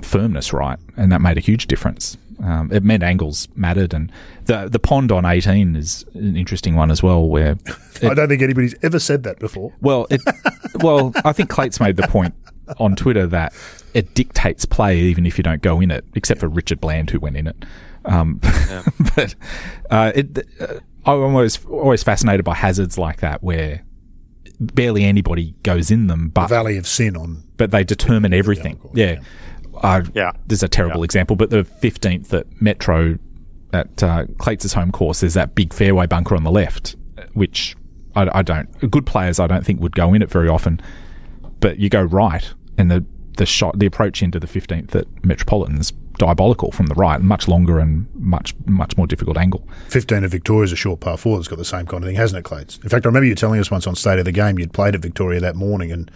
firmness 0.02 0.52
right, 0.52 0.78
and 0.96 1.10
that 1.12 1.20
made 1.20 1.36
a 1.36 1.40
huge 1.40 1.66
difference. 1.66 2.16
Um, 2.42 2.70
it 2.72 2.82
meant 2.82 3.02
angles 3.02 3.48
mattered, 3.54 3.92
and 3.94 4.10
the 4.46 4.68
the 4.68 4.78
pond 4.78 5.12
on 5.12 5.24
eighteen 5.24 5.76
is 5.76 6.04
an 6.14 6.36
interesting 6.36 6.76
one 6.76 6.90
as 6.90 7.02
well. 7.02 7.28
Where 7.28 7.52
it, 8.00 8.04
I 8.04 8.14
don't 8.14 8.28
think 8.28 8.42
anybody's 8.42 8.74
ever 8.82 8.98
said 8.98 9.22
that 9.24 9.38
before. 9.38 9.72
Well, 9.80 10.06
it, 10.10 10.20
well, 10.76 11.12
I 11.24 11.32
think 11.32 11.50
Clates 11.50 11.80
made 11.80 11.96
the 11.96 12.08
point 12.08 12.34
on 12.78 12.96
Twitter 12.96 13.26
that 13.26 13.52
it 13.92 14.14
dictates 14.14 14.64
play 14.64 14.98
even 14.98 15.26
if 15.26 15.38
you 15.38 15.44
don't 15.44 15.62
go 15.62 15.80
in 15.80 15.90
it, 15.90 16.04
except 16.14 16.40
for 16.40 16.48
Richard 16.48 16.80
Bland 16.80 17.10
who 17.10 17.20
went 17.20 17.36
in 17.36 17.46
it. 17.46 17.64
Um, 18.04 18.40
yeah. 18.44 18.82
but 19.16 19.34
uh, 19.90 20.12
it, 20.14 20.38
uh, 20.60 20.80
I'm 21.06 21.34
always 21.34 21.64
always 21.66 22.02
fascinated 22.02 22.44
by 22.44 22.54
hazards 22.54 22.98
like 22.98 23.20
that 23.20 23.42
where 23.42 23.84
barely 24.60 25.04
anybody 25.04 25.54
goes 25.62 25.90
in 25.90 26.06
them, 26.06 26.28
but 26.28 26.42
the 26.42 26.54
Valley 26.54 26.76
of 26.76 26.86
Sin 26.86 27.16
on, 27.16 27.44
but 27.56 27.70
they 27.70 27.84
determine 27.84 28.32
everything. 28.32 28.80
Yeah. 28.94 29.12
yeah. 29.12 29.20
Uh, 29.82 30.02
yeah. 30.14 30.32
There's 30.46 30.62
a 30.62 30.68
terrible 30.68 31.00
yeah. 31.00 31.04
example, 31.04 31.36
but 31.36 31.50
the 31.50 31.64
15th 31.64 32.32
at 32.32 32.46
Metro 32.62 33.18
at 33.72 34.02
uh, 34.02 34.26
Clates' 34.38 34.72
home 34.72 34.92
course, 34.92 35.20
there's 35.20 35.34
that 35.34 35.56
big 35.56 35.72
fairway 35.72 36.06
bunker 36.06 36.36
on 36.36 36.44
the 36.44 36.50
left, 36.52 36.94
which 37.32 37.74
I, 38.14 38.38
I 38.38 38.42
don't. 38.42 38.68
Good 38.88 39.04
players, 39.04 39.40
I 39.40 39.48
don't 39.48 39.66
think 39.66 39.80
would 39.80 39.96
go 39.96 40.14
in 40.14 40.22
it 40.22 40.30
very 40.30 40.48
often 40.48 40.80
but 41.64 41.78
you 41.78 41.88
go 41.88 42.02
right, 42.02 42.52
and 42.76 42.90
the 42.90 43.02
the 43.38 43.46
shot, 43.46 43.78
the 43.78 43.86
approach 43.86 44.22
into 44.22 44.38
the 44.38 44.46
15th 44.46 44.94
at 44.94 45.06
Metropolitan 45.24 45.78
is 45.78 45.94
diabolical 46.18 46.70
from 46.70 46.86
the 46.86 46.94
right, 46.94 47.20
much 47.20 47.48
longer 47.48 47.78
and 47.78 48.06
much 48.14 48.54
much 48.66 48.96
more 48.96 49.06
difficult 49.06 49.36
angle. 49.36 49.66
15 49.88 50.24
at 50.24 50.30
Victoria's 50.30 50.72
a 50.72 50.76
short 50.76 51.00
par 51.00 51.16
four 51.16 51.36
that's 51.36 51.48
got 51.48 51.58
the 51.58 51.64
same 51.64 51.86
kind 51.86 52.02
of 52.04 52.08
thing, 52.08 52.16
hasn't 52.16 52.38
it, 52.38 52.44
Clates? 52.44 52.78
In 52.82 52.88
fact, 52.88 53.06
I 53.06 53.08
remember 53.08 53.26
you 53.26 53.34
telling 53.34 53.60
us 53.60 53.70
once 53.70 53.86
on 53.86 53.94
State 53.94 54.18
of 54.18 54.24
the 54.24 54.32
Game 54.32 54.58
you'd 54.58 54.72
played 54.72 54.94
at 54.94 55.00
Victoria 55.00 55.40
that 55.40 55.56
morning, 55.56 55.92
and 55.92 56.10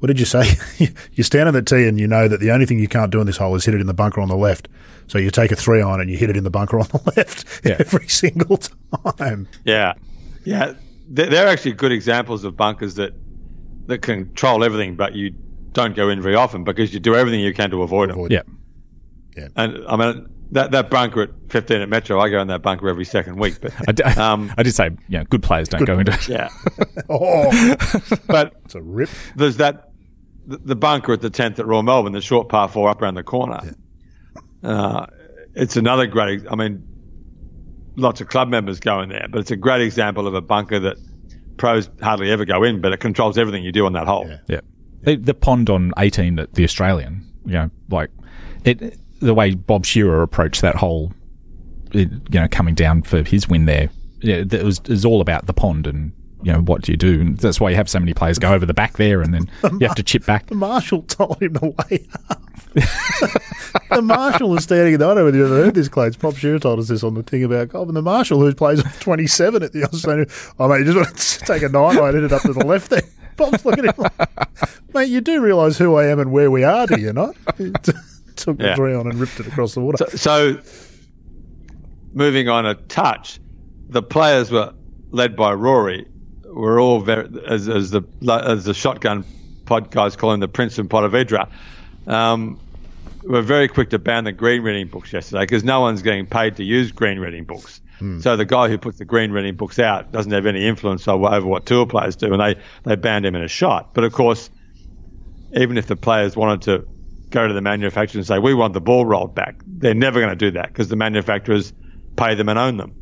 what 0.00 0.08
did 0.08 0.20
you 0.20 0.26
say? 0.26 0.44
you 1.12 1.22
stand 1.22 1.48
on 1.48 1.54
the 1.54 1.62
tee 1.62 1.86
and 1.86 1.98
you 1.98 2.06
know 2.06 2.28
that 2.28 2.40
the 2.40 2.50
only 2.50 2.66
thing 2.66 2.78
you 2.78 2.88
can't 2.88 3.10
do 3.10 3.20
in 3.20 3.26
this 3.26 3.36
hole 3.36 3.54
is 3.54 3.64
hit 3.64 3.74
it 3.74 3.80
in 3.80 3.86
the 3.86 3.94
bunker 3.94 4.20
on 4.20 4.28
the 4.28 4.36
left. 4.36 4.68
So 5.06 5.18
you 5.18 5.30
take 5.30 5.52
a 5.52 5.56
three 5.56 5.82
iron 5.82 6.00
and 6.00 6.10
you 6.10 6.16
hit 6.16 6.30
it 6.30 6.36
in 6.36 6.44
the 6.44 6.50
bunker 6.50 6.78
on 6.78 6.86
the 6.88 7.12
left 7.16 7.44
yeah. 7.64 7.76
every 7.78 8.08
single 8.08 8.58
time. 9.18 9.48
Yeah, 9.64 9.94
yeah, 10.44 10.74
they're 11.08 11.48
actually 11.48 11.72
good 11.72 11.92
examples 11.92 12.44
of 12.44 12.56
bunkers 12.56 12.94
that 12.94 13.12
that 13.86 13.98
control 13.98 14.64
everything, 14.64 14.96
but 14.96 15.14
you 15.14 15.34
don't 15.72 15.94
go 15.94 16.08
in 16.08 16.22
very 16.22 16.34
often 16.34 16.64
because 16.64 16.94
you 16.94 17.00
do 17.00 17.14
everything 17.14 17.40
you 17.40 17.52
can 17.52 17.70
to 17.70 17.82
avoid, 17.82 18.10
avoid 18.10 18.30
them. 18.30 18.46
Yeah. 18.46 18.54
Yeah. 19.36 19.48
And 19.56 19.86
I 19.86 19.96
mean, 19.96 20.28
that, 20.52 20.70
that 20.70 20.90
bunker 20.90 21.22
at 21.22 21.30
15 21.48 21.80
at 21.80 21.88
Metro, 21.88 22.20
I 22.20 22.28
go 22.28 22.40
in 22.40 22.48
that 22.48 22.62
bunker 22.62 22.88
every 22.88 23.04
second 23.04 23.36
week. 23.36 23.60
But 23.60 23.72
I, 23.88 23.92
d- 23.92 24.02
um, 24.02 24.52
I 24.56 24.62
did 24.62 24.74
say, 24.74 24.90
yeah, 25.08 25.24
good 25.24 25.42
players 25.42 25.68
don't 25.68 25.80
good 25.80 25.86
go 25.86 25.98
into 25.98 26.12
it. 26.12 26.28
Yeah. 26.28 26.48
oh. 27.08 27.76
but 28.26 28.54
it's 28.64 28.74
a 28.74 28.82
rip. 28.82 29.10
There's 29.36 29.56
that, 29.56 29.90
the, 30.46 30.58
the, 30.58 30.76
bunker 30.76 31.12
at 31.12 31.20
the 31.20 31.30
10th 31.30 31.58
at 31.58 31.66
Royal 31.66 31.82
Melbourne, 31.82 32.12
the 32.12 32.20
short 32.20 32.48
par 32.48 32.68
four 32.68 32.88
up 32.88 33.02
around 33.02 33.14
the 33.14 33.22
corner. 33.22 33.60
Yeah. 33.64 34.70
Uh, 34.70 35.06
it's 35.54 35.76
another 35.76 36.06
great, 36.06 36.42
I 36.50 36.54
mean, 36.54 36.86
lots 37.96 38.20
of 38.20 38.28
club 38.28 38.48
members 38.48 38.80
go 38.80 39.00
in 39.00 39.08
there, 39.08 39.26
but 39.30 39.40
it's 39.40 39.50
a 39.50 39.56
great 39.56 39.82
example 39.82 40.26
of 40.26 40.34
a 40.34 40.40
bunker 40.40 40.78
that– 40.80 40.96
pros 41.56 41.88
hardly 42.02 42.30
ever 42.30 42.44
go 42.44 42.62
in, 42.62 42.80
but 42.80 42.92
it 42.92 43.00
controls 43.00 43.38
everything 43.38 43.64
you 43.64 43.72
do 43.72 43.86
on 43.86 43.92
that 43.94 44.06
hole. 44.06 44.26
Yeah. 44.28 44.38
yeah. 44.48 44.60
The, 45.02 45.16
the, 45.16 45.34
pond 45.34 45.70
on 45.70 45.92
18 45.98 46.38
at 46.38 46.54
the 46.54 46.64
Australian, 46.64 47.30
you 47.44 47.52
know, 47.52 47.70
like 47.90 48.10
it, 48.64 48.98
the 49.20 49.34
way 49.34 49.54
Bob 49.54 49.84
Shearer 49.84 50.22
approached 50.22 50.62
that 50.62 50.76
hole, 50.76 51.12
it, 51.92 52.10
you 52.30 52.40
know, 52.40 52.48
coming 52.48 52.74
down 52.74 53.02
for 53.02 53.22
his 53.22 53.48
win 53.48 53.66
there, 53.66 53.90
yeah, 54.20 54.36
it 54.36 54.64
was, 54.64 54.78
it 54.78 54.88
was 54.90 55.04
all 55.04 55.20
about 55.20 55.46
the 55.46 55.52
pond 55.52 55.86
and 55.86 56.12
you 56.44 56.52
know, 56.52 56.60
what 56.60 56.82
do 56.82 56.92
you 56.92 56.98
do? 56.98 57.20
And 57.22 57.38
that's 57.38 57.58
why 57.58 57.70
you 57.70 57.76
have 57.76 57.88
so 57.88 57.98
many 57.98 58.12
players 58.12 58.38
go 58.38 58.52
over 58.52 58.66
the 58.66 58.74
back 58.74 58.98
there 58.98 59.22
and 59.22 59.32
then 59.32 59.50
the 59.62 59.78
you 59.80 59.86
have 59.86 59.96
to 59.96 60.02
chip 60.02 60.26
back. 60.26 60.46
The 60.46 60.54
marshal 60.54 61.02
told 61.02 61.40
him 61.42 61.54
to 61.54 61.68
way 61.68 62.06
up. 62.28 62.42
the 62.74 64.02
marshal 64.02 64.50
was 64.50 64.64
standing 64.64 64.98
there. 64.98 65.08
I 65.08 65.14
don't 65.14 65.18
know 65.18 65.24
whether 65.24 65.38
you 65.38 65.46
ever 65.46 65.64
heard 65.64 65.74
this, 65.74 65.88
Clates. 65.88 66.16
Bob 66.16 66.36
Shearer 66.36 66.58
told 66.58 66.80
us 66.80 66.88
this 66.88 67.02
on 67.02 67.14
the 67.14 67.22
thing 67.22 67.44
about 67.44 67.70
golf. 67.70 67.88
And 67.88 67.96
the 67.96 68.02
marshal 68.02 68.40
who 68.40 68.54
plays 68.54 68.82
27 69.00 69.62
at 69.62 69.72
the 69.72 69.84
Australian, 69.84 70.26
oh, 70.58 70.68
mate, 70.68 70.80
you 70.80 70.92
just 70.92 70.96
want 70.96 71.16
to 71.16 71.38
take 71.46 71.62
a 71.62 71.68
nine 71.70 71.98
I 71.98 72.12
hit 72.12 72.24
it 72.24 72.32
up 72.32 72.42
to 72.42 72.52
the 72.52 72.66
left 72.66 72.90
there. 72.90 73.02
Bob's 73.36 73.64
looking 73.64 73.86
at 73.86 73.96
him 73.96 74.04
like, 74.04 74.94
mate, 74.94 75.08
you 75.08 75.22
do 75.22 75.40
realise 75.40 75.78
who 75.78 75.94
I 75.94 76.06
am 76.06 76.20
and 76.20 76.30
where 76.30 76.50
we 76.50 76.62
are, 76.62 76.86
do 76.86 77.00
you 77.00 77.12
not? 77.14 77.34
took 78.36 78.58
the 78.58 78.64
yeah. 78.64 78.74
three 78.74 78.94
on 78.94 79.06
and 79.06 79.18
ripped 79.18 79.40
it 79.40 79.46
across 79.46 79.74
the 79.74 79.80
water. 79.80 80.04
So, 80.10 80.16
so, 80.16 80.62
moving 82.12 82.48
on 82.48 82.66
a 82.66 82.74
touch, 82.74 83.40
the 83.88 84.02
players 84.02 84.50
were 84.50 84.72
led 85.10 85.36
by 85.36 85.52
Rory 85.52 86.06
We're 86.44 86.80
all 86.80 87.00
very 87.00 87.28
as, 87.46 87.68
as 87.68 87.90
the 87.90 88.02
as 88.28 88.64
the 88.64 88.74
shotgun 88.74 89.24
pod 89.64 89.90
guys 89.90 90.16
call 90.16 90.32
him 90.32 90.40
the 90.40 90.48
Prince 90.48 90.78
of 90.78 90.88
Ponte 90.88 91.10
Vedra. 91.10 91.50
Um, 92.06 92.60
were 93.22 93.42
very 93.42 93.68
quick 93.68 93.90
to 93.90 93.98
ban 93.98 94.24
the 94.24 94.32
green 94.32 94.62
reading 94.62 94.86
books 94.88 95.12
yesterday 95.12 95.44
because 95.44 95.64
no 95.64 95.80
one's 95.80 96.02
getting 96.02 96.26
paid 96.26 96.56
to 96.56 96.64
use 96.64 96.92
green 96.92 97.18
reading 97.18 97.44
books. 97.44 97.80
So 98.20 98.36
the 98.36 98.44
guy 98.44 98.68
who 98.68 98.76
puts 98.76 98.98
the 98.98 99.06
green 99.06 99.30
reading 99.30 99.54
books 99.54 99.78
out 99.78 100.12
doesn't 100.12 100.32
have 100.32 100.44
any 100.44 100.66
influence 100.66 101.08
over, 101.08 101.26
over 101.26 101.46
what 101.46 101.64
tour 101.64 101.86
players 101.86 102.16
do, 102.16 102.34
and 102.34 102.40
they, 102.40 102.60
they 102.82 102.96
banned 102.96 103.24
him 103.24 103.34
in 103.34 103.42
a 103.42 103.48
shot. 103.48 103.94
But 103.94 104.04
of 104.04 104.12
course, 104.12 104.50
even 105.54 105.78
if 105.78 105.86
the 105.86 105.96
players 105.96 106.36
wanted 106.36 106.62
to 106.62 106.86
go 107.34 107.46
to 107.46 107.52
the 107.52 107.60
manufacturer 107.60 108.18
and 108.20 108.26
say, 108.26 108.38
we 108.38 108.54
want 108.54 108.72
the 108.72 108.80
ball 108.80 109.04
rolled 109.04 109.34
back, 109.34 109.60
they're 109.66 109.92
never 109.94 110.20
going 110.20 110.30
to 110.30 110.36
do 110.36 110.50
that 110.52 110.68
because 110.68 110.88
the 110.88 110.96
manufacturers 110.96 111.72
pay 112.16 112.34
them 112.34 112.48
and 112.48 112.58
own 112.58 112.76
them. 112.78 112.94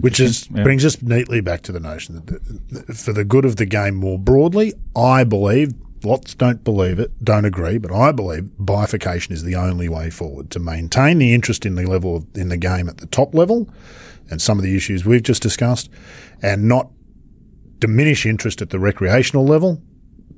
Which 0.00 0.20
is 0.20 0.48
Yeah. 0.54 0.62
brings 0.62 0.84
us 0.84 1.02
neatly 1.02 1.40
back 1.40 1.62
to 1.62 1.72
the 1.72 1.80
notion 1.80 2.14
that 2.14 2.26
the, 2.26 2.82
the- 2.86 2.94
for 2.94 3.12
the 3.12 3.24
good 3.24 3.44
of 3.44 3.56
the 3.56 3.66
game 3.66 3.94
more 3.96 4.18
broadly, 4.18 4.72
I 4.96 5.24
believe 5.24 5.72
lots 6.04 6.34
don't 6.34 6.64
believe 6.64 6.98
it, 6.98 7.10
don't 7.24 7.44
agree, 7.44 7.78
but 7.78 7.92
I 7.92 8.10
believe 8.12 8.48
bifurcation 8.58 9.32
is 9.34 9.42
the 9.44 9.54
only 9.54 9.88
way 9.88 10.10
forward 10.10 10.50
to 10.50 10.58
maintain 10.58 11.18
the 11.18 11.32
interest 11.34 11.64
in 11.66 11.74
the 11.74 11.86
level 11.86 12.16
of, 12.16 12.26
in 12.34 12.48
the 12.48 12.56
game 12.56 12.88
at 12.88 12.98
the 12.98 13.06
top 13.06 13.34
level, 13.34 13.68
and 14.30 14.40
some 14.40 14.58
of 14.58 14.64
the 14.64 14.74
issues 14.76 15.04
we've 15.04 15.22
just 15.22 15.42
discussed, 15.42 15.90
and 16.42 16.66
not 16.68 16.90
diminish 17.78 18.24
interest 18.26 18.62
at 18.62 18.70
the 18.70 18.78
recreational 18.78 19.44
level. 19.44 19.80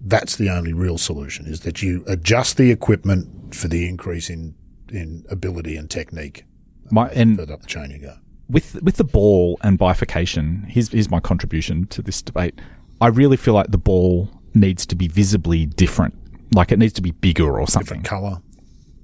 That's 0.05 0.37
the 0.37 0.51
only 0.51 0.73
real 0.73 0.99
solution: 0.99 1.47
is 1.47 1.61
that 1.61 1.83
you 1.83 2.05
adjust 2.07 2.57
the 2.57 2.71
equipment 2.71 3.55
for 3.55 3.69
the 3.69 3.88
increase 3.88 4.29
in 4.31 4.55
in 4.93 5.25
ability 5.31 5.77
and 5.77 5.90
technique. 5.90 6.45
My, 6.90 7.09
and 7.09 7.37
Further 7.38 7.55
up 7.55 7.62
the 7.62 7.67
chain 7.67 7.90
you 7.90 7.99
go. 7.99 8.17
with 8.49 8.81
with 8.83 8.97
the 8.97 9.05
ball 9.05 9.59
and 9.62 9.79
bifurcation, 9.79 10.67
here's 10.69 10.90
here's 10.90 11.11
my 11.11 11.21
contribution 11.21 11.87
to 11.88 12.03
this 12.03 12.21
debate. 12.23 12.61
I 13.01 13.07
really 13.09 13.37
feel 13.38 13.55
like 13.55 13.71
the 13.71 13.79
ball 13.79 14.29
needs 14.55 14.85
to 14.87 14.95
be 14.95 15.09
visibly 15.09 15.67
different. 15.67 16.14
Like 16.55 16.71
it 16.71 16.79
needs 16.79 16.93
to 16.95 17.03
be 17.03 17.11
bigger 17.12 17.59
or 17.59 17.67
something. 17.67 18.03
Different 18.03 18.07
Colour. 18.07 18.43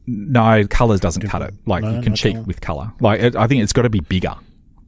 No, 0.07 0.67
colors 0.69 1.01
doesn't 1.01 1.23
cut 1.29 1.43
it. 1.43 1.55
Like 1.67 1.83
No, 1.83 1.95
you 1.97 2.03
can 2.03 2.13
no 2.13 2.17
cheat 2.17 2.35
colour. 2.35 2.45
with 2.45 2.61
color. 2.61 2.93
Like 3.01 3.21
it, 3.21 3.37
I 3.37 3.47
think 3.47 3.63
it's 3.63 3.73
got 3.73 3.83
to 3.83 3.91
be 3.91 4.01
bigger. 4.01 4.35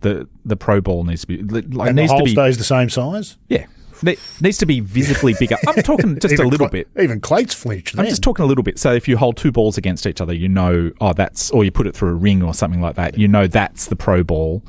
The 0.01 0.29
the 0.44 0.57
pro 0.57 0.81
ball 0.81 1.05
needs 1.05 1.22
to 1.22 1.27
be 1.29 1.42
like 1.42 1.64
it 1.64 1.75
And 1.75 1.98
the 1.98 2.03
needs 2.03 2.11
to 2.12 2.16
hole 2.16 2.25
be 2.25 2.33
stays 2.33 2.59
the 2.59 2.64
same 2.64 2.90
size. 2.90 3.37
yeah. 3.48 3.66
Ne- 4.02 4.16
needs 4.40 4.58
to 4.58 4.66
be 4.66 4.80
visibly 4.80 5.34
bigger. 5.38 5.56
I'm 5.66 5.82
talking 5.82 6.18
just 6.20 6.34
a 6.38 6.44
little 6.44 6.68
Cla- 6.68 6.70
bit. 6.70 6.88
Even 7.00 7.20
Clates 7.20 7.54
flinched. 7.54 7.94
I'm 7.94 8.04
then. 8.04 8.10
just 8.10 8.22
talking 8.22 8.44
a 8.44 8.48
little 8.48 8.64
bit. 8.64 8.78
So 8.78 8.92
if 8.92 9.06
you 9.08 9.16
hold 9.16 9.36
two 9.36 9.52
balls 9.52 9.78
against 9.78 10.06
each 10.06 10.20
other, 10.20 10.32
you 10.32 10.48
know, 10.48 10.90
oh, 11.00 11.12
that's, 11.12 11.50
or 11.50 11.64
you 11.64 11.70
put 11.70 11.86
it 11.86 11.94
through 11.94 12.10
a 12.10 12.14
ring 12.14 12.42
or 12.42 12.54
something 12.54 12.80
like 12.80 12.96
that, 12.96 13.18
you 13.18 13.28
know, 13.28 13.46
that's 13.46 13.86
the 13.86 13.96
pro 13.96 14.22
ball 14.22 14.62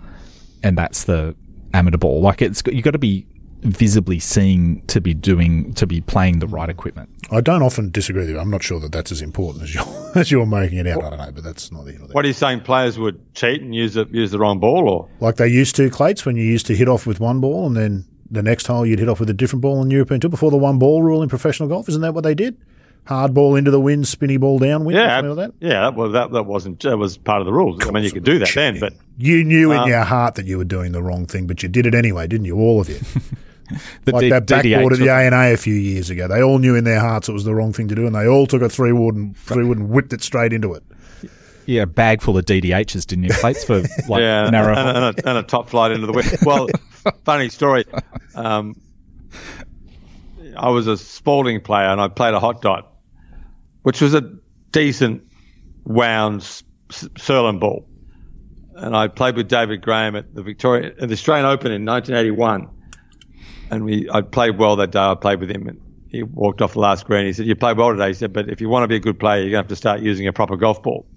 and 0.63 0.77
that's 0.77 1.05
the 1.05 1.35
amateur 1.73 1.97
ball. 1.97 2.21
Like 2.21 2.41
it's, 2.41 2.61
you 2.67 2.81
got 2.81 2.91
to 2.91 2.99
be 2.99 3.25
visibly 3.61 4.19
seeing 4.19 4.85
to 4.87 4.99
be 4.99 5.13
doing, 5.13 5.73
to 5.75 5.87
be 5.87 6.01
playing 6.01 6.39
the 6.39 6.47
right 6.47 6.69
equipment. 6.69 7.09
I 7.31 7.41
don't 7.41 7.61
often 7.63 7.89
disagree 7.89 8.23
with 8.23 8.29
you. 8.29 8.39
I'm 8.39 8.49
not 8.49 8.61
sure 8.61 8.79
that 8.81 8.91
that's 8.91 9.11
as 9.11 9.21
important 9.21 9.63
as 9.63 9.73
you're 9.73 10.11
as 10.15 10.29
you're 10.29 10.45
making 10.45 10.79
it 10.79 10.87
out. 10.87 11.03
I 11.03 11.09
don't 11.09 11.19
know, 11.19 11.31
but 11.31 11.43
that's 11.43 11.71
not 11.71 11.85
the 11.85 11.93
end 11.93 12.03
of 12.03 12.09
What 12.11 12.25
are 12.25 12.27
you 12.27 12.33
saying? 12.33 12.61
Players 12.61 12.99
would 12.99 13.33
cheat 13.33 13.61
and 13.61 13.73
use 13.73 13.93
the, 13.93 14.05
use 14.11 14.31
the 14.31 14.39
wrong 14.39 14.59
ball, 14.59 14.89
or 14.89 15.09
Like 15.21 15.37
they 15.37 15.47
used 15.47 15.75
to, 15.77 15.89
Clates, 15.89 16.25
when 16.25 16.35
you 16.35 16.43
used 16.43 16.67
to 16.67 16.75
hit 16.75 16.87
off 16.89 17.07
with 17.07 17.19
one 17.19 17.39
ball 17.39 17.65
and 17.65 17.75
then 17.75 18.05
the 18.33 18.43
next 18.43 18.67
hole 18.67 18.85
you'd 18.85 18.99
hit 18.99 19.07
off 19.09 19.19
with 19.19 19.29
a 19.29 19.33
different 19.33 19.61
ball 19.61 19.81
in 19.81 19.89
European 19.91 20.19
Tour 20.19 20.29
before 20.29 20.51
the 20.51 20.57
one 20.57 20.79
ball 20.79 21.01
rule 21.03 21.21
in 21.23 21.29
professional 21.29 21.69
golf. 21.69 21.87
Isn't 21.87 22.01
that 22.01 22.13
what 22.13 22.23
they 22.23 22.35
did? 22.35 22.57
Hard 23.05 23.33
ball 23.33 23.55
into 23.55 23.69
the 23.69 23.79
wind, 23.81 24.07
spinny 24.07 24.37
ball 24.37 24.59
downwind, 24.59 24.97
yeah, 24.97 25.17
something 25.17 25.35
like 25.35 25.51
that. 25.59 25.65
yeah. 25.67 25.89
Well, 25.89 26.09
that 26.11 26.31
that 26.31 26.43
wasn't 26.43 26.79
that 26.83 26.97
was 26.97 27.17
part 27.17 27.41
of 27.41 27.45
the 27.45 27.53
rules. 27.53 27.85
I 27.85 27.91
mean, 27.91 28.03
you 28.03 28.11
could 28.11 28.23
do 28.23 28.39
that 28.39 28.51
then, 28.55 28.79
but 28.79 28.93
You 29.17 29.43
knew 29.43 29.71
in 29.73 29.79
Uh, 29.79 29.85
your 29.87 30.03
heart 30.03 30.35
that 30.35 30.45
you 30.45 30.57
were 30.57 30.63
doing 30.63 30.93
the 30.93 31.03
wrong 31.03 31.25
thing, 31.25 31.45
but 31.47 31.61
you 31.63 31.67
did 31.69 31.85
it 31.85 31.93
anyway, 31.95 32.27
didn't 32.27 32.45
you? 32.45 32.57
All 32.57 32.79
of 32.81 32.89
you. 32.89 32.99
The 34.05 34.11
like 34.11 34.21
D- 34.21 34.29
that 34.29 34.45
backboard 34.45 34.91
of 34.93 34.99
the 34.99 35.05
was- 35.05 35.09
A 35.11 35.25
and 35.25 35.33
A 35.33 35.53
a 35.53 35.57
few 35.57 35.73
years 35.73 36.09
ago. 36.09 36.27
They 36.27 36.43
all 36.43 36.59
knew 36.59 36.75
in 36.75 36.83
their 36.83 36.99
hearts 36.99 37.27
it 37.29 37.31
was 37.33 37.43
the 37.45 37.55
wrong 37.55 37.73
thing 37.73 37.87
to 37.87 37.95
do, 37.95 38.05
and 38.05 38.13
they 38.13 38.27
all 38.27 38.45
took 38.45 38.61
a 38.61 38.69
three 38.69 38.91
wood 38.91 39.15
and 39.15 39.35
three 39.37 39.63
wood 39.63 39.77
and 39.79 39.89
whipped 39.89 40.13
it 40.13 40.21
straight 40.21 40.53
into 40.53 40.73
it. 40.73 40.83
Yeah, 41.65 41.83
a 41.83 41.85
bag 41.85 42.21
full 42.21 42.37
of 42.37 42.45
DDHs, 42.45 43.05
didn't 43.05 43.23
you, 43.25 43.29
Clates 43.33 43.63
for 43.63 43.81
like 44.09 44.21
yeah, 44.21 44.49
narrow. 44.49 44.75
and, 44.75 44.97
and, 44.97 45.19
a, 45.19 45.29
and 45.29 45.37
a 45.37 45.43
top 45.43 45.69
flight 45.69 45.91
into 45.91 46.07
the 46.07 46.13
wind. 46.13 46.37
Well, 46.43 46.67
funny 47.25 47.49
story. 47.49 47.85
Um, 48.35 48.75
I 50.57 50.69
was 50.69 50.87
a 50.87 50.97
Spalding 50.97 51.61
player, 51.61 51.87
and 51.87 51.99
I 52.01 52.07
played 52.09 52.33
a 52.33 52.39
hot 52.39 52.61
dot, 52.61 52.93
which 53.83 54.01
was 54.01 54.13
a 54.13 54.21
decent 54.71 55.23
wound 55.85 56.41
Surlyn 56.89 57.59
ball. 57.59 57.87
And 58.75 58.95
I 58.95 59.07
played 59.07 59.35
with 59.35 59.47
David 59.47 59.81
Graham 59.81 60.15
at 60.15 60.33
the 60.33 60.41
Victoria, 60.41 60.93
at 60.99 61.07
the 61.07 61.13
Australian 61.13 61.45
Open 61.45 61.71
in 61.71 61.85
1981. 61.85 62.69
And 63.69 63.85
we, 63.85 64.09
I 64.09 64.21
played 64.21 64.57
well 64.57 64.75
that 64.77 64.91
day. 64.91 64.99
I 64.99 65.15
played 65.15 65.39
with 65.39 65.49
him, 65.49 65.67
and 65.67 65.79
he 66.09 66.23
walked 66.23 66.61
off 66.61 66.73
the 66.73 66.79
last 66.79 67.05
green. 67.05 67.25
He 67.25 67.33
said, 67.33 67.45
"You 67.45 67.55
played 67.55 67.77
well 67.77 67.91
today." 67.91 68.07
He 68.07 68.13
said, 68.13 68.33
"But 68.33 68.49
if 68.49 68.61
you 68.61 68.69
want 68.69 68.83
to 68.83 68.87
be 68.87 68.95
a 68.95 68.99
good 68.99 69.19
player, 69.19 69.41
you're 69.41 69.51
going 69.51 69.63
to 69.63 69.65
have 69.65 69.67
to 69.69 69.75
start 69.75 70.01
using 70.01 70.27
a 70.27 70.33
proper 70.33 70.57
golf 70.57 70.81
ball." 70.83 71.07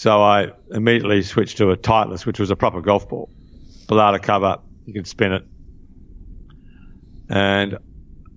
So 0.00 0.22
I 0.22 0.52
immediately 0.70 1.20
switched 1.20 1.58
to 1.58 1.72
a 1.72 1.76
Titleist, 1.76 2.24
which 2.24 2.40
was 2.40 2.50
a 2.50 2.56
proper 2.56 2.80
golf 2.80 3.06
ball. 3.06 3.28
Balata 3.86 4.22
cover, 4.22 4.56
you 4.86 4.94
could 4.94 5.06
spin 5.06 5.34
it. 5.34 5.44
And 7.28 7.76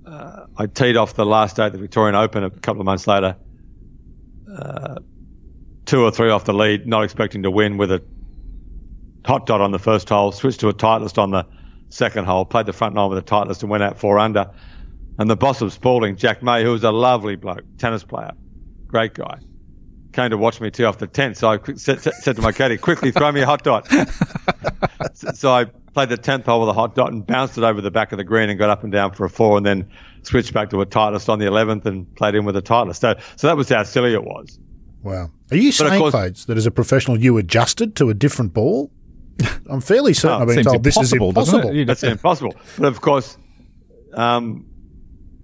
uh, 0.06 0.48
I 0.58 0.66
teed 0.66 0.98
off 0.98 1.14
the 1.14 1.26
last 1.26 1.56
day 1.56 1.68
at 1.68 1.72
the 1.72 1.78
Victorian 1.78 2.16
Open 2.16 2.44
a 2.44 2.50
couple 2.50 2.82
of 2.82 2.86
months 2.86 3.08
later, 3.08 3.38
uh, 4.54 4.96
two 5.86 6.04
or 6.04 6.12
three 6.12 6.32
off 6.32 6.44
the 6.44 6.54
lead, 6.54 6.86
not 6.86 7.06
expecting 7.06 7.44
to 7.44 7.50
win 7.50 7.78
with 7.78 7.94
a 7.94 8.04
hot 9.26 9.46
dot 9.46 9.62
on 9.62 9.72
the 9.72 9.80
first 9.80 10.10
hole, 10.10 10.34
switched 10.34 10.60
to 10.60 10.68
a 10.68 10.74
Titleist 10.74 11.18
on 11.18 11.32
the 11.32 11.48
second 11.88 12.26
hole, 12.26 12.44
played 12.44 12.66
the 12.66 12.74
front 12.74 12.94
nine 12.94 13.10
with 13.10 13.20
a 13.20 13.22
Titleist 13.22 13.62
and 13.62 13.70
went 13.70 13.84
out 13.84 13.98
four 13.98 14.20
under. 14.20 14.52
And 15.18 15.30
the 15.30 15.38
boss 15.38 15.62
of 15.62 15.72
Spalding, 15.72 16.18
Jack 16.18 16.44
May, 16.44 16.62
who 16.62 16.74
was 16.74 16.84
a 16.84 16.92
lovely 16.92 17.38
bloke, 17.38 17.64
tennis 17.78 18.04
player, 18.04 18.34
great 18.86 19.14
guy, 19.14 19.40
came 20.14 20.30
to 20.30 20.38
watch 20.38 20.62
me 20.62 20.70
tee 20.72 20.84
off 20.84 20.98
the 21.00 21.08
10th. 21.08 21.38
So 21.38 21.50
I 21.50 21.58
said, 21.76 22.02
said 22.02 22.14
said 22.16 22.36
to 22.38 22.42
my 22.42 22.52
caddy, 22.52 22.78
quickly 22.78 23.12
throw 23.12 23.32
me 23.32 23.42
a 23.42 23.46
hot 23.46 23.64
dot. 23.64 23.88
so, 25.14 25.32
so 25.34 25.52
I 25.52 25.66
played 25.66 26.10
the 26.10 26.18
10th 26.18 26.46
hole 26.46 26.62
with 26.62 26.70
a 26.70 26.74
hot 26.74 26.96
dot 26.96 27.12
and 27.12 27.26
bounced 27.26 27.58
it 27.58 27.64
over 27.64 27.82
the 27.82 27.92
back 27.92 28.12
of 28.12 28.18
the 28.18 28.24
green 28.24 28.50
and 28.50 28.58
got 28.58 28.70
up 28.70 28.84
and 28.84 28.92
down 28.92 29.12
for 29.14 29.26
a 29.26 29.30
four 29.30 29.58
and 29.58 29.66
then 29.66 29.90
switched 30.24 30.54
back 30.54 30.70
to 30.70 30.82
a 30.82 30.86
Titleist 30.86 31.30
on 31.30 31.40
the 31.40 31.46
11th 31.46 31.86
and 31.86 32.14
played 32.16 32.36
in 32.36 32.46
with 32.46 32.56
a 32.56 32.62
Titleist. 32.62 33.00
So, 33.00 33.16
so 33.36 33.48
that 33.48 33.58
was 33.58 33.70
how 33.70 33.84
silly 33.84 34.14
it 34.14 34.24
was. 34.24 34.60
Wow. 35.02 35.32
Are 35.52 35.58
you 35.58 35.70
of 35.70 35.76
saying, 35.76 36.00
course- 36.00 36.12
Clates, 36.14 36.46
that 36.46 36.58
as 36.58 36.66
a 36.66 36.72
professional 36.72 37.20
you 37.20 37.38
adjusted 37.38 37.96
to 37.98 38.10
a 38.10 38.14
different 38.14 38.54
ball? 38.54 38.92
I'm 39.70 39.82
fairly 39.82 40.14
certain 40.14 40.38
Oh, 40.38 40.42
I've 40.42 40.48
been 40.56 40.64
told 40.64 40.84
this 40.84 40.96
is 40.98 41.12
impossible, 41.12 41.70
it? 41.70 41.86
That's 41.86 42.04
impossible. 42.04 42.56
But 42.78 42.88
of 42.88 43.02
course, 43.02 43.38
um, 44.14 44.66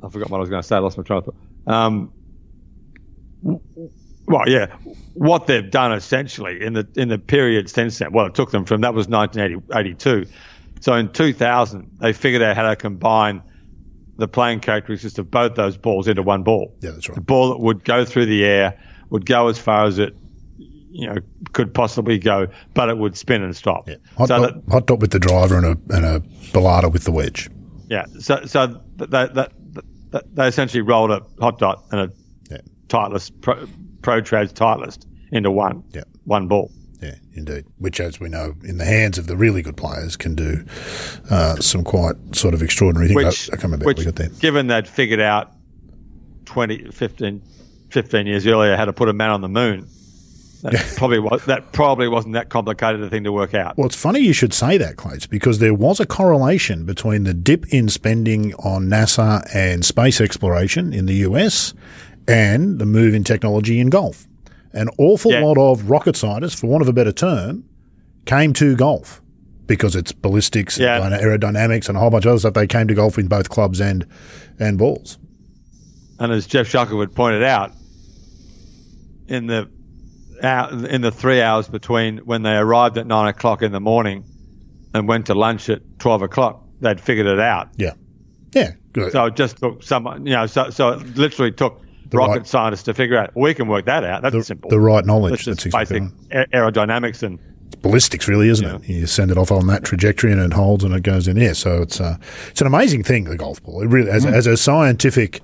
I 0.04 0.10
forgot 0.10 0.30
what 0.30 0.38
I 0.38 0.42
was 0.42 0.50
going 0.50 0.62
to 0.62 0.68
say. 0.68 0.76
I 0.76 0.80
lost 0.80 0.98
my 0.98 1.04
train 1.04 1.18
of 1.20 1.26
thought. 1.26 1.36
Um, 1.68 2.14
w- 3.44 3.60
well, 4.30 4.48
yeah, 4.48 4.68
what 5.16 5.48
they've 5.48 5.70
done 5.70 5.92
essentially 5.92 6.64
in 6.64 6.74
the 6.74 6.88
in 6.96 7.10
the 7.10 7.18
period 7.18 7.70
since 7.70 7.98
then. 7.98 8.14
Well, 8.14 8.28
it 8.28 8.36
took 8.36 8.52
them 8.52 8.64
from 8.64 8.82
that 8.82 8.94
was 8.94 9.08
1982. 9.08 10.26
So 10.82 10.94
in 10.94 11.12
2000, 11.12 11.98
they 12.00 12.14
figured 12.14 12.42
out 12.42 12.56
how 12.56 12.70
to 12.70 12.76
combine 12.76 13.42
the 14.18 14.28
playing 14.28 14.60
characteristics 14.60 15.18
of 15.18 15.32
both 15.32 15.56
those 15.56 15.78
balls 15.78 16.08
into 16.08 16.22
one 16.22 16.44
ball. 16.44 16.74
Yeah, 16.82 16.92
that's 16.92 17.10
right. 17.10 17.16
The 17.16 17.22
ball 17.22 17.50
that 17.50 17.60
would 17.60 17.84
go 17.84 18.06
through 18.06 18.28
the 18.28 18.46
air 18.46 18.80
would 19.10 19.26
go 19.26 19.48
as 19.48 19.58
far 19.58 19.86
as 19.86 19.98
it, 19.98 20.16
you 20.58 21.08
know, 21.08 21.16
could 21.54 21.74
possibly 21.74 22.20
go, 22.20 22.48
but 22.76 22.88
it 22.90 22.98
would 23.00 23.18
spin 23.18 23.42
and 23.42 23.56
stop. 23.56 23.90
Yeah. 23.90 23.96
Hot, 24.16 24.28
so 24.28 24.42
dot, 24.42 24.54
that, 24.54 24.72
hot 24.72 24.86
dot 24.86 25.00
with 25.00 25.12
the 25.12 25.20
driver 25.20 25.58
and 25.58 25.66
a, 25.66 25.96
and 25.96 26.06
a 26.06 26.20
Balata 26.52 26.92
with 26.92 27.06
the 27.06 27.12
wedge. 27.12 27.50
Yeah, 27.88 28.06
so 28.20 28.46
so 28.46 28.68
th- 29.00 29.10
that 29.10 29.34
that, 29.34 29.54
that 30.12 30.36
they 30.36 30.48
essentially 30.48 30.82
rolled 30.82 31.10
a 31.10 31.26
hot 31.40 31.58
dot 31.58 31.86
and 31.92 32.02
a 32.02 32.12
Yeah. 32.92 32.98
Titleist 33.08 33.32
pro, 33.42 33.68
pro 34.02 34.22
trades 34.22 34.54
Titleist 34.54 35.06
into 35.32 35.52
one 35.52 35.84
Yeah. 35.94 36.04
one 36.26 36.48
ball. 36.48 36.72
Yeah, 37.02 37.16
indeed. 37.34 37.64
Which, 37.78 38.02
as 38.02 38.20
we 38.20 38.28
know, 38.28 38.56
in 38.64 38.78
the 38.78 38.84
hands 38.86 39.18
of 39.18 39.28
the 39.28 39.38
really 39.38 39.62
good 39.62 39.78
players, 39.78 40.18
can 40.18 40.36
do 40.36 40.66
uh, 41.30 41.56
some 41.58 41.84
quite 41.86 42.16
sort 42.34 42.54
of 42.54 42.62
extraordinary 42.62 43.08
things. 43.08 43.24
Which, 43.24 43.50
I, 43.50 43.54
I 43.54 43.56
can't 43.56 43.64
remember 43.64 43.86
which 43.86 44.00
we 44.00 44.06
got 44.06 44.16
there. 44.16 44.28
given 44.40 44.68
they'd 44.68 44.86
figured 44.88 45.22
out 45.22 45.54
20, 46.46 46.92
15, 46.92 47.42
15 47.90 48.28
years 48.28 48.46
earlier 48.48 48.76
how 48.76 48.86
to 48.86 48.92
put 48.94 49.08
a 49.08 49.14
man 49.14 49.30
on 49.30 49.40
the 49.42 49.48
moon, 49.48 49.88
that 50.64 50.94
probably 50.98 51.20
was 51.20 51.46
that 51.46 51.72
probably 51.72 52.10
wasn't 52.10 52.34
that 52.34 52.50
complicated 52.50 53.02
a 53.02 53.10
thing 53.10 53.24
to 53.24 53.32
work 53.32 53.54
out. 53.54 53.78
Well, 53.78 53.88
it's 53.88 53.96
funny 53.96 54.20
you 54.20 54.34
should 54.34 54.54
say 54.54 54.78
that, 54.78 54.98
Clates, 54.98 55.26
because 55.26 55.60
there 55.60 55.74
was 55.74 56.02
a 56.02 56.06
correlation 56.06 56.86
between 56.86 57.24
the 57.24 57.34
dip 57.34 57.66
in 57.74 57.88
spending 57.88 58.54
on 58.56 58.88
NASA 58.88 59.48
and 59.56 59.86
space 59.86 60.20
exploration 60.20 60.92
in 60.92 61.06
the 61.06 61.14
US 61.30 61.74
and 62.30 62.80
the 62.80 62.86
move 62.86 63.14
in 63.14 63.24
technology 63.24 63.80
in 63.80 63.90
golf. 63.90 64.28
An 64.74 64.90
awful 64.98 65.32
Yeah. 65.32 65.42
lot 65.44 65.58
of 65.58 65.90
rocket 65.90 66.16
scientists, 66.16 66.60
for 66.60 66.68
want 66.68 66.82
of 66.82 66.88
a 66.88 66.94
better 66.94 67.12
term, 67.12 67.64
came 68.26 68.54
to 68.54 68.76
golf 68.76 69.22
because 69.66 69.96
it's 69.96 70.12
ballistics 70.12 70.78
Yeah. 70.78 71.04
and 71.04 71.14
aerodynamics 71.14 71.88
and 71.90 71.98
a 71.98 72.00
whole 72.00 72.10
bunch 72.12 72.26
of 72.26 72.32
other 72.32 72.40
stuff. 72.40 72.54
They 72.54 72.68
came 72.68 72.88
to 72.88 72.94
golf 72.94 73.18
in 73.18 73.28
both 73.28 73.50
clubs 73.50 73.82
and 73.82 74.06
and 74.60 74.78
balls. 74.78 75.18
And 76.20 76.32
as 76.32 76.46
Geoff 76.46 76.68
Shackelford 76.68 77.16
pointed 77.16 77.44
out, 77.44 77.72
in 79.28 79.48
the 79.48 79.68
in 80.90 81.02
the 81.02 81.12
three 81.12 81.42
hours 81.42 81.68
between 81.68 82.18
when 82.20 82.44
they 82.44 82.56
arrived 82.56 82.98
at 82.98 83.06
nine 83.08 83.28
o'clock 83.28 83.62
in 83.62 83.72
the 83.72 83.80
morning 83.80 84.24
and 84.94 85.08
went 85.08 85.26
to 85.28 85.34
lunch 85.34 85.70
at 85.70 85.82
twelve 86.00 86.22
o'clock, 86.22 86.64
they'd 86.82 87.00
figured 87.02 87.28
it 87.28 87.40
out. 87.40 87.70
Yeah. 87.78 87.94
Yeah. 88.54 88.72
Good. 88.94 89.12
So 89.12 89.26
it 89.26 89.36
just 89.36 89.58
took 89.58 89.84
someone, 89.84 90.26
you 90.26 90.34
know, 90.34 90.46
so, 90.48 90.70
so 90.72 90.90
it 90.94 91.16
literally 91.18 91.52
took 91.52 91.82
rocket 92.18 92.32
right- 92.40 92.48
scientists 92.48 92.84
to 92.84 92.94
figure 92.94 93.18
out 93.18 93.36
we 93.36 93.54
can 93.54 93.68
work 93.68 93.86
that 93.86 94.04
out. 94.04 94.22
That's 94.22 94.36
The, 94.36 94.44
simple. 94.44 94.70
the 94.70 94.80
right 94.80 95.06
knowledge. 95.06 95.32
That's 95.32 95.44
just 95.44 95.72
That's 95.74 95.86
exactly 95.86 96.00
basic 96.02 96.34
right. 96.34 96.52
aerodynamics 96.52 97.24
and 97.24 97.40
it's 97.68 97.76
ballistics, 97.76 98.28
really, 98.28 98.50
isn't 98.50 98.66
it? 98.66 98.90
You 98.90 99.06
send 99.06 99.30
it 99.32 99.38
off 99.38 99.52
on 99.52 99.68
that 99.68 99.84
trajectory 99.84 100.32
and 100.32 100.42
it 100.42 100.54
holds 100.54 100.84
and 100.84 100.94
it 100.94 101.04
goes 101.04 101.28
in 101.28 101.38
here. 101.38 101.54
So 101.54 101.82
it's 101.84 102.02
uh, 102.02 102.18
it's 102.50 102.62
an 102.62 102.68
amazing 102.68 103.04
thing, 103.04 103.26
the 103.26 103.38
golf 103.38 103.62
ball. 103.62 103.82
It 103.84 103.88
really, 103.88 104.10
as, 104.10 104.26
as 104.26 104.48
a 104.48 104.58
scientific 104.58 105.42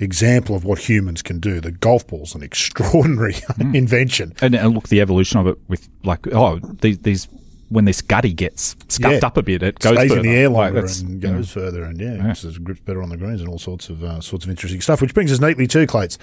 example 0.00 0.56
of 0.56 0.64
what 0.64 0.80
humans 0.80 1.22
can 1.22 1.38
do, 1.38 1.60
the 1.60 1.70
golf 1.70 2.04
ball's 2.08 2.34
an 2.34 2.42
extraordinary 2.50 3.36
invention. 3.74 4.34
And, 4.42 4.54
and 4.56 4.74
look, 4.74 4.88
the 4.88 5.00
evolution 5.00 5.38
of 5.38 5.46
it 5.46 5.56
with 5.68 5.88
like 6.02 6.26
oh 6.34 6.58
these, 6.80 6.98
these 6.98 7.28
when 7.72 7.84
this 7.86 8.02
gutty 8.02 8.32
gets 8.32 8.76
scuffed 8.88 9.22
Yeah. 9.22 9.26
up 9.26 9.36
a 9.36 9.42
bit, 9.42 9.62
it 9.62 9.78
goes 9.78 9.94
Stays 9.96 10.10
further. 10.10 10.20
in 10.20 10.26
the 10.26 10.36
air 10.36 10.48
longer 10.48 10.74
that's- 10.74 11.00
and 11.00 11.22
you 11.22 11.28
know, 11.28 11.36
goes 11.36 11.50
further, 11.50 11.84
and 11.84 11.98
yeah, 12.00 12.14
it's- 12.30 12.44
it 12.44 12.62
grips 12.62 12.80
better 12.80 13.02
on 13.02 13.08
the 13.08 13.16
greens 13.16 13.40
and 13.40 13.48
all 13.48 13.58
sorts 13.58 13.88
of 13.88 14.04
uh, 14.04 14.20
sorts 14.20 14.44
of 14.44 14.50
interesting 14.50 14.80
stuff. 14.80 15.00
Which 15.00 15.14
brings 15.14 15.32
us 15.32 15.40
neatly 15.40 15.66
to 15.68 15.86
Clates. 15.86 16.18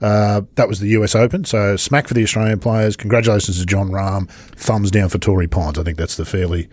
Uh, 0.00 0.42
that 0.56 0.68
was 0.68 0.80
the 0.80 0.88
US 0.88 1.14
Open, 1.14 1.44
so 1.44 1.76
smack 1.76 2.08
for 2.08 2.14
the 2.14 2.22
Australian 2.22 2.58
players. 2.58 2.96
Congratulations 2.96 3.58
to 3.60 3.66
Jon 3.66 3.90
Rahm. 3.90 4.28
Thumbs 4.56 4.90
down 4.90 5.08
for 5.08 5.18
Torrey 5.18 5.46
Pines. 5.46 5.78
I 5.78 5.82
think 5.82 5.98
that's 5.98 6.16
the 6.16 6.24
fairly. 6.24 6.68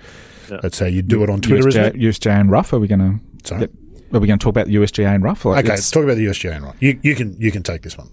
That's 0.61 0.80
how 0.80 0.88
you 0.88 1.01
do 1.03 1.21
it 1.23 1.30
on 1.30 1.41
Twitter, 1.41 1.67
isn't 1.67 1.84
it? 1.84 1.95
USGA, 1.95 2.01
USGA 2.32 2.39
and 2.41 2.49
Rough. 2.51 2.73
Are 2.73 2.80
we 2.80 2.88
going 2.88 2.99
to? 2.99 3.19
Sorry? 3.47 3.65
Are 4.11 4.19
we 4.19 4.25
going 4.25 4.39
to 4.39 4.43
talk 4.43 4.49
about 4.51 4.65
the 4.65 4.73
USGA 4.75 5.13
and 5.13 5.23
Rough? 5.23 5.45
Like, 5.45 5.59
Okay, 5.65 5.69
let's 5.69 5.91
talk 5.91 6.03
about 6.03 6.17
the 6.17 6.25
USGA 6.25 6.55
and 6.55 6.65
right. 6.65 6.73
You, 6.80 6.99
you 7.03 7.13
can 7.15 7.36
you 7.39 7.51
can 7.51 7.61
take 7.61 7.84
this 7.84 7.95
one. 7.97 8.09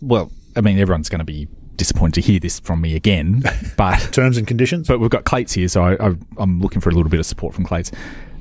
well, 0.00 0.32
I 0.56 0.60
mean, 0.60 0.78
everyone's 0.78 1.08
going 1.08 1.20
to 1.20 1.24
be 1.24 1.46
disappointed 1.76 2.14
to 2.14 2.20
hear 2.20 2.38
this 2.40 2.60
from 2.60 2.80
me 2.80 2.94
again, 2.96 3.42
but 3.76 3.98
Terms 4.12 4.36
and 4.36 4.46
conditions. 4.46 4.86
but 4.88 4.98
we've 5.00 5.10
got 5.10 5.24
Clates 5.24 5.52
here, 5.52 5.68
so 5.68 5.82
I, 5.84 6.14
I'm 6.36 6.60
looking 6.60 6.80
for 6.80 6.90
a 6.90 6.92
little 6.94 7.10
bit 7.10 7.20
of 7.20 7.26
support 7.26 7.54
from 7.54 7.64
Clates. 7.64 7.90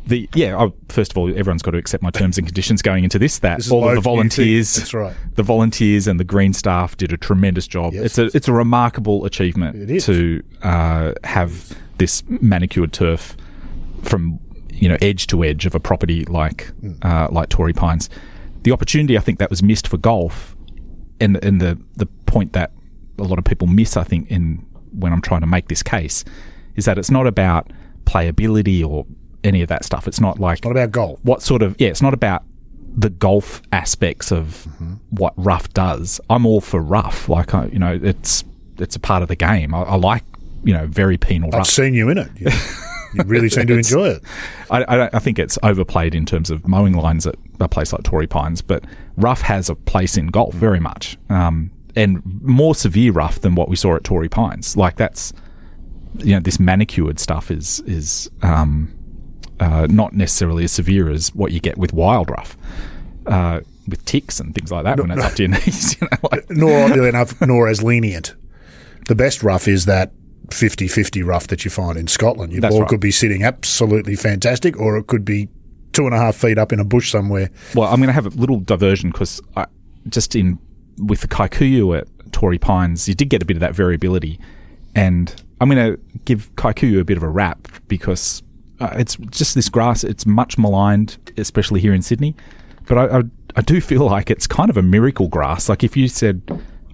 The 0.07 0.27
yeah, 0.33 0.57
I, 0.57 0.71
first 0.89 1.11
of 1.11 1.17
all, 1.17 1.29
everyone's 1.29 1.61
got 1.61 1.71
to 1.71 1.77
accept 1.77 2.01
my 2.01 2.09
terms 2.09 2.37
and 2.39 2.47
conditions 2.47 2.81
going 2.81 3.03
into 3.03 3.19
this. 3.19 3.37
That 3.39 3.57
This 3.57 3.69
all 3.71 3.87
of 3.87 3.93
the 3.95 4.01
volunteers, 4.01 4.75
That's 4.75 4.93
right. 4.95 5.15
the 5.35 5.43
volunteers 5.43 6.07
and 6.07 6.19
the 6.19 6.23
green 6.23 6.53
staff 6.53 6.97
did 6.97 7.13
a 7.13 7.17
tremendous 7.17 7.67
job. 7.67 7.93
Yes. 7.93 8.05
It's 8.05 8.17
a 8.17 8.35
it's 8.35 8.47
a 8.47 8.53
remarkable 8.53 9.25
achievement 9.25 10.01
to 10.01 10.41
uh, 10.63 11.13
have 11.23 11.77
this 11.99 12.23
manicured 12.27 12.93
turf 12.93 13.37
from 14.01 14.39
you 14.71 14.89
know 14.89 14.97
edge 15.01 15.27
to 15.27 15.43
edge 15.43 15.67
of 15.67 15.75
a 15.75 15.79
property 15.79 16.25
like 16.25 16.65
Hmm. 16.81 16.93
uh, 17.03 17.27
like 17.31 17.49
Torrey 17.49 17.73
Pines. 17.73 18.09
The 18.63 18.71
opportunity 18.71 19.17
I 19.17 19.21
think 19.21 19.37
that 19.37 19.51
was 19.51 19.61
missed 19.61 19.87
for 19.87 19.97
golf, 19.97 20.55
and 21.19 21.37
and 21.45 21.61
the 21.61 21.79
the 21.95 22.07
point 22.25 22.53
that 22.53 22.71
a 23.19 23.23
lot 23.23 23.39
of 23.39 23.45
people 23.45 23.67
miss, 23.67 23.97
I 23.97 24.03
think, 24.03 24.29
in 24.31 24.65
when 24.91 25.13
I'm 25.13 25.21
trying 25.21 25.41
to 25.41 25.47
make 25.47 25.67
this 25.67 25.83
case, 25.83 26.23
is 26.75 26.85
that 26.85 26.97
it's 26.97 27.11
not 27.11 27.27
about 27.27 27.71
playability 28.05 28.85
or 28.85 29.05
any 29.43 29.61
of 29.61 29.69
that 29.69 29.85
stuff. 29.85 30.07
It's 30.07 30.19
not 30.19 30.39
like 30.39 30.63
Not 30.63 30.71
about 30.71 30.91
golf. 30.91 31.19
what 31.23 31.41
sort 31.41 31.61
of 31.61 31.75
yeah 31.79 31.89
it's 31.89 32.01
not 32.01 32.13
about 32.13 32.43
the 32.93 33.09
golf 33.09 33.61
aspects 33.71 34.31
of 34.31 34.67
what 35.11 35.33
rough 35.37 35.69
does 35.69 36.19
i'm 36.29 36.45
all 36.45 36.59
for 36.59 36.81
rough 36.81 37.29
like 37.29 37.53
I, 37.53 37.67
you 37.67 37.79
know 37.79 37.97
it's 38.03 38.43
it's 38.79 38.97
a 38.97 38.99
part 38.99 39.23
of 39.23 39.29
the 39.29 39.35
game 39.37 39.73
i, 39.73 39.83
I 39.83 39.95
like 39.95 40.25
you 40.65 40.73
know 40.73 40.87
very 40.87 41.17
penal 41.17 41.47
I've 41.53 41.59
rough 41.59 41.67
seen 41.67 41.93
you 41.93 42.09
in 42.09 42.17
it. 42.17 42.29
You, 42.37 42.51
you 43.13 43.23
really 43.23 43.49
seem 43.49 43.67
to 43.67 43.73
enjoy 43.77 44.09
it. 44.09 44.23
I, 44.69 44.83
I, 44.83 45.09
I 45.13 45.19
think 45.19 45.39
it's 45.39 45.57
overplayed 45.63 46.13
in 46.13 46.25
terms 46.25 46.49
of 46.51 46.67
mowing 46.67 46.93
lines 46.93 47.25
at 47.25 47.35
a 47.61 47.67
place 47.69 47.91
like 47.93 48.03
Torrey 48.03 48.27
Pines, 48.27 48.61
but 48.61 48.83
rough 49.17 49.41
has 49.41 49.69
a 49.69 49.75
place 49.75 50.17
in 50.17 50.27
golf 50.27 50.53
very 50.53 50.79
much, 50.79 51.17
um, 51.29 51.71
and 51.95 52.21
more 52.41 52.75
severe 52.75 53.11
rough 53.11 53.41
than 53.41 53.55
what 53.55 53.69
we 53.69 53.75
saw 53.75 53.95
at 53.95 54.03
Torrey 54.03 54.29
Pines. 54.29 54.77
Like 54.77 54.95
that's, 54.95 55.33
you 56.17 56.33
know, 56.33 56.39
this 56.39 56.59
manicured 56.59 57.19
stuff 57.19 57.51
is 57.51 57.79
is 57.81 58.29
um, 58.41 58.93
uh, 59.59 59.87
not 59.89 60.13
necessarily 60.13 60.63
as 60.63 60.71
severe 60.71 61.09
as 61.09 61.33
what 61.35 61.51
you 61.51 61.59
get 61.59 61.77
with 61.77 61.93
wild 61.93 62.29
rough, 62.29 62.57
uh, 63.27 63.61
with 63.87 64.03
ticks 64.05 64.39
and 64.39 64.55
things 64.55 64.71
like 64.71 64.83
that 64.83 64.99
when 64.99 65.11
it's 65.11 65.23
up 65.23 65.33
to 65.33 65.43
your 65.43 65.51
knees. 65.51 65.99
You 65.99 66.07
know, 66.11 66.29
like, 66.31 66.49
Nor 66.49 66.85
oddly 66.85 67.09
enough, 67.09 67.39
nor 67.41 67.67
as 67.67 67.83
lenient. 67.83 68.35
The 69.07 69.15
best 69.15 69.43
rough 69.43 69.67
is 69.67 69.85
that 69.85 70.11
50-50 70.47 71.25
rough 71.25 71.47
that 71.47 71.65
you 71.65 71.71
find 71.71 71.97
in 71.97 72.07
Scotland. 72.07 72.51
Your 72.51 72.61
That's 72.61 72.73
ball 72.73 72.81
right. 72.81 72.89
could 72.89 72.99
be 72.99 73.11
sitting 73.11 73.43
absolutely 73.43 74.15
fantastic, 74.15 74.79
or 74.79 74.97
it 74.97 75.07
could 75.07 75.25
be 75.25 75.49
two 75.93 76.05
and 76.05 76.13
a 76.13 76.17
half 76.17 76.35
feet 76.35 76.57
up 76.57 76.71
in 76.71 76.79
a 76.79 76.85
bush 76.85 77.11
somewhere. 77.11 77.49
Well, 77.75 77.87
I'm 77.87 77.97
going 77.97 78.07
to 78.07 78.13
have 78.13 78.25
a 78.25 78.29
little 78.29 78.59
diversion 78.59 79.11
because 79.11 79.41
just 80.09 80.35
in 80.35 80.59
with 80.97 81.21
the 81.21 81.27
Kikuyu 81.27 81.97
at 81.97 82.07
Torrey 82.31 82.57
Pines, 82.57 83.07
you 83.07 83.15
did 83.15 83.29
get 83.29 83.41
a 83.41 83.45
bit 83.45 83.57
of 83.57 83.61
that 83.61 83.73
variability, 83.73 84.39
and 84.95 85.33
I'm 85.59 85.69
going 85.69 85.93
to 85.93 85.99
give 86.25 86.53
Kikuyu 86.55 86.99
a 86.99 87.05
bit 87.05 87.17
of 87.17 87.23
a 87.23 87.29
rap 87.29 87.67
because 87.87 88.43
uh, 88.79 88.95
it's 88.97 89.15
just 89.29 89.55
this 89.55 89.69
grass. 89.69 90.03
It's 90.03 90.25
much 90.25 90.57
maligned, 90.57 91.17
especially 91.37 91.79
here 91.81 91.93
in 91.93 92.01
Sydney, 92.01 92.35
but 92.87 92.97
I, 92.97 93.19
I 93.19 93.23
I 93.55 93.61
do 93.61 93.81
feel 93.81 94.05
like 94.05 94.31
it's 94.31 94.47
kind 94.47 94.69
of 94.69 94.77
a 94.77 94.81
miracle 94.81 95.27
grass. 95.27 95.69
Like 95.69 95.83
if 95.83 95.97
you 95.97 96.07
said, 96.07 96.41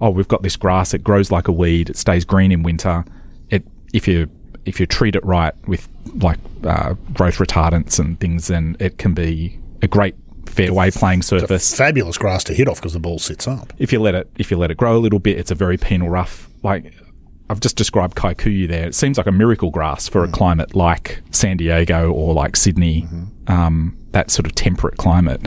"Oh, 0.01 0.09
we've 0.09 0.27
got 0.27 0.43
this 0.43 0.55
grass. 0.55 0.93
It 0.93 1.03
grows 1.03 1.31
like 1.31 1.47
a 1.47 1.51
weed. 1.51 1.89
It 1.89 1.97
stays 1.97 2.25
green 2.25 2.51
in 2.51 2.63
winter. 2.63 3.05
It 3.49 3.65
if 3.93 4.07
you 4.07 4.29
if 4.65 4.79
you 4.79 4.85
treat 4.85 5.15
it 5.15 5.25
right 5.25 5.53
with 5.67 5.87
like 6.15 6.39
uh, 6.63 6.93
growth 7.13 7.37
retardants 7.37 7.99
and 7.99 8.19
things, 8.19 8.47
then 8.47 8.75
it 8.79 8.97
can 8.97 9.13
be 9.13 9.59
a 9.81 9.87
great 9.87 10.15
fairway 10.47 10.91
playing 10.91 11.21
surface. 11.21 11.75
Fabulous 11.75 12.17
grass 12.17 12.43
to 12.45 12.53
hit 12.53 12.67
off 12.67 12.77
because 12.79 12.93
the 12.93 12.99
ball 12.99 13.19
sits 13.19 13.47
up. 13.47 13.73
If 13.77 13.91
you 13.93 13.99
let 13.99 14.15
it 14.15 14.29
if 14.37 14.49
you 14.51 14.57
let 14.57 14.71
it 14.71 14.77
grow 14.77 14.97
a 14.97 14.99
little 14.99 15.19
bit, 15.19 15.37
it's 15.37 15.51
a 15.51 15.55
very 15.55 15.77
penal 15.77 16.09
rough. 16.09 16.49
Like 16.63 16.93
I've 17.49 17.59
just 17.61 17.77
described 17.77 18.15
Kikuyu 18.17 18.67
there. 18.67 18.87
It 18.87 18.95
seems 18.95 19.17
like 19.17 19.27
a 19.27 19.31
miracle 19.31 19.69
grass 19.71 20.07
for 20.09 20.23
a 20.23 20.27
climate 20.27 20.75
like 20.75 21.21
San 21.31 21.55
Diego 21.57 22.11
or 22.11 22.33
like 22.33 22.57
Sydney, 22.57 23.07
um, 23.47 23.97
that 24.11 24.31
sort 24.31 24.45
of 24.45 24.53
temperate 24.55 24.97
climate. 24.97 25.41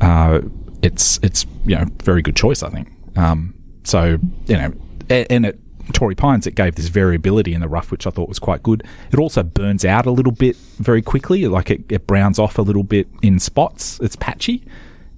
Uh, 0.00 0.40
it's 0.82 1.18
it's 1.22 1.44
you 1.66 1.76
know 1.76 1.84
very 2.04 2.22
good 2.22 2.36
choice, 2.36 2.62
I 2.62 2.68
think. 2.70 2.88
Um, 3.16 3.54
so 3.84 4.18
you 4.46 4.56
know, 4.56 4.72
a- 5.10 5.30
and 5.32 5.46
at 5.46 5.56
Torrey 5.92 6.14
Pines, 6.14 6.46
it 6.46 6.54
gave 6.54 6.74
this 6.76 6.88
variability 6.88 7.54
in 7.54 7.60
the 7.60 7.68
rough, 7.68 7.90
which 7.90 8.06
I 8.06 8.10
thought 8.10 8.28
was 8.28 8.38
quite 8.38 8.62
good. 8.62 8.82
It 9.12 9.18
also 9.18 9.42
burns 9.42 9.84
out 9.84 10.06
a 10.06 10.10
little 10.10 10.32
bit 10.32 10.56
very 10.56 11.02
quickly, 11.02 11.46
like 11.46 11.70
it, 11.70 11.82
it 11.90 12.06
browns 12.06 12.38
off 12.38 12.58
a 12.58 12.62
little 12.62 12.84
bit 12.84 13.08
in 13.22 13.38
spots. 13.38 13.98
It's 14.00 14.16
patchy. 14.16 14.64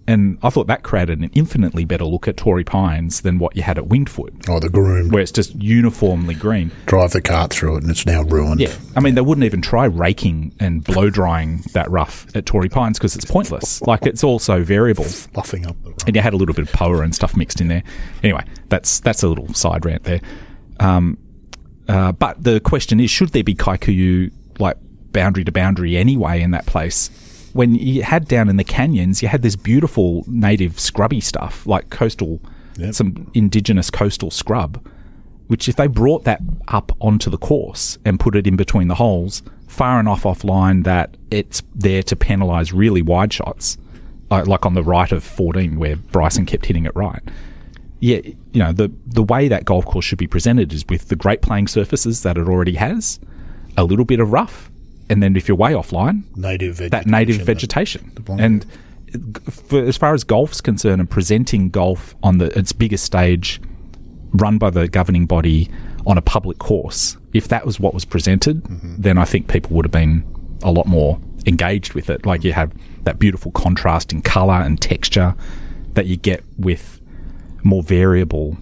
And 0.06 0.36
I 0.42 0.50
thought 0.50 0.66
that 0.66 0.82
created 0.82 1.20
an 1.20 1.30
infinitely 1.32 1.86
better 1.86 2.04
look 2.04 2.28
at 2.28 2.36
Torrey 2.36 2.62
Pines 2.62 3.22
than 3.22 3.38
what 3.38 3.56
you 3.56 3.62
had 3.62 3.78
at 3.78 3.86
Winged 3.86 4.10
Foot, 4.10 4.34
Oh, 4.50 4.60
the 4.60 4.68
groom 4.68 5.08
where 5.08 5.22
it's 5.22 5.32
just 5.32 5.54
uniformly 5.54 6.34
green. 6.34 6.70
drive 6.84 7.12
the 7.12 7.22
cart 7.22 7.54
through 7.54 7.76
it 7.78 7.84
and 7.84 7.90
it's 7.90 8.04
now 8.04 8.20
ruined. 8.22 8.60
Yeah, 8.60 8.74
I 8.94 9.00
mean, 9.00 9.14
they 9.14 9.22
wouldn't 9.22 9.46
even 9.46 9.62
try 9.62 9.86
raking 9.86 10.52
and 10.60 10.84
blow 10.84 11.08
drying 11.08 11.62
that 11.72 11.90
rough 11.90 12.26
at 12.36 12.44
Torrey 12.44 12.68
Pines 12.68 12.98
because 12.98 13.16
it's 13.16 13.24
pointless. 13.24 13.80
Like 13.80 14.04
it's 14.04 14.22
all 14.22 14.38
so 14.38 14.62
variable, 14.62 15.04
Fluffing 15.04 15.64
up 15.66 15.82
the 15.82 15.88
rough. 15.92 16.06
and 16.06 16.14
you 16.14 16.20
had 16.20 16.34
a 16.34 16.36
little 16.36 16.54
bit 16.54 16.66
of 16.68 16.72
power 16.74 17.02
and 17.02 17.14
stuff 17.14 17.34
mixed 17.34 17.62
in 17.62 17.68
there. 17.68 17.82
Anyway, 18.22 18.44
that's 18.68 19.00
that's 19.00 19.22
a 19.22 19.28
little 19.28 19.54
side 19.54 19.86
rant 19.86 20.04
there. 20.04 20.20
Um, 20.84 21.18
uh, 21.88 22.12
but 22.12 22.42
the 22.42 22.60
question 22.60 23.00
is, 23.00 23.10
should 23.10 23.30
there 23.30 23.44
be 23.44 23.54
Kikuyu 23.54 24.30
like 24.58 24.76
boundary 25.12 25.44
to 25.44 25.52
boundary 25.52 25.96
anyway 25.96 26.40
in 26.40 26.50
that 26.52 26.66
place? 26.66 27.10
When 27.52 27.74
you 27.74 28.02
had 28.02 28.26
down 28.26 28.48
in 28.48 28.56
the 28.56 28.64
canyons, 28.64 29.22
you 29.22 29.28
had 29.28 29.42
this 29.42 29.54
beautiful 29.56 30.24
native 30.26 30.80
scrubby 30.80 31.20
stuff 31.20 31.66
like 31.66 31.90
coastal, 31.90 32.40
Yep. 32.76 32.94
some 32.94 33.30
indigenous 33.34 33.88
coastal 33.88 34.32
scrub 34.32 34.84
which 35.46 35.68
if 35.68 35.76
they 35.76 35.86
brought 35.86 36.24
that 36.24 36.40
up 36.68 36.92
onto 37.00 37.30
the 37.30 37.36
course 37.36 37.98
and 38.04 38.18
put 38.18 38.34
it 38.34 38.46
in 38.46 38.56
between 38.56 38.88
the 38.88 38.94
holes, 38.94 39.42
far 39.68 40.00
enough 40.00 40.22
offline 40.22 40.84
that 40.84 41.16
it's 41.30 41.62
there 41.74 42.02
to 42.02 42.16
penalise 42.16 42.72
really 42.74 43.02
wide 43.02 43.32
shots, 43.32 43.76
like 44.30 44.64
on 44.64 44.74
the 44.74 44.82
right 44.82 45.12
of 45.12 45.22
14 45.22 45.78
where 45.78 45.96
Bryson 45.96 46.46
kept 46.46 46.66
hitting 46.66 46.86
it 46.86 46.96
right. 46.96 47.22
Yeah, 48.00 48.18
you 48.24 48.58
know, 48.62 48.72
the, 48.72 48.92
the 49.06 49.22
way 49.22 49.48
that 49.48 49.64
golf 49.64 49.84
course 49.86 50.04
should 50.04 50.18
be 50.18 50.26
presented 50.26 50.72
is 50.72 50.84
with 50.88 51.08
the 51.08 51.16
great 51.16 51.40
playing 51.40 51.68
surfaces 51.68 52.22
that 52.22 52.36
it 52.36 52.46
already 52.48 52.74
has, 52.74 53.18
a 53.76 53.84
little 53.84 54.04
bit 54.04 54.20
of 54.20 54.30
rough, 54.32 54.70
and 55.08 55.22
then 55.22 55.36
if 55.36 55.48
you're 55.48 55.56
way 55.56 55.72
offline, 55.72 56.22
Native 56.36 56.76
that 56.90 57.06
native 57.06 57.36
vegetation. 57.42 58.12
belong- 58.24 58.40
And 58.40 58.66
for, 59.50 59.82
as 59.84 59.96
far 59.96 60.12
as 60.12 60.24
golf's 60.24 60.60
concerned, 60.60 61.00
and 61.00 61.08
presenting 61.08 61.70
golf 61.70 62.14
on 62.22 62.38
the 62.38 62.56
its 62.58 62.72
biggest 62.72 63.04
stage, 63.04 63.60
run 64.32 64.58
by 64.58 64.70
the 64.70 64.88
governing 64.88 65.24
body 65.26 65.70
on 66.06 66.18
a 66.18 66.22
public 66.22 66.58
course, 66.58 67.16
if 67.32 67.48
that 67.48 67.64
was 67.64 67.78
what 67.80 67.94
was 67.94 68.04
presented, 68.04 68.62
then 69.02 69.16
I 69.18 69.24
think 69.24 69.48
people 69.48 69.74
would 69.76 69.84
have 69.84 69.92
been 69.92 70.24
a 70.62 70.70
lot 70.72 70.86
more 70.86 71.18
engaged 71.46 71.94
with 71.94 72.10
it. 72.10 72.26
Like 72.26 72.44
you 72.44 72.52
have 72.52 72.72
that 73.04 73.18
beautiful 73.18 73.52
contrast 73.52 74.12
in 74.12 74.20
color 74.20 74.54
and 74.54 74.80
texture 74.80 75.34
that 75.94 76.06
you 76.06 76.16
get 76.16 76.42
with 76.58 77.00
more 77.64 77.82
variable 77.82 78.56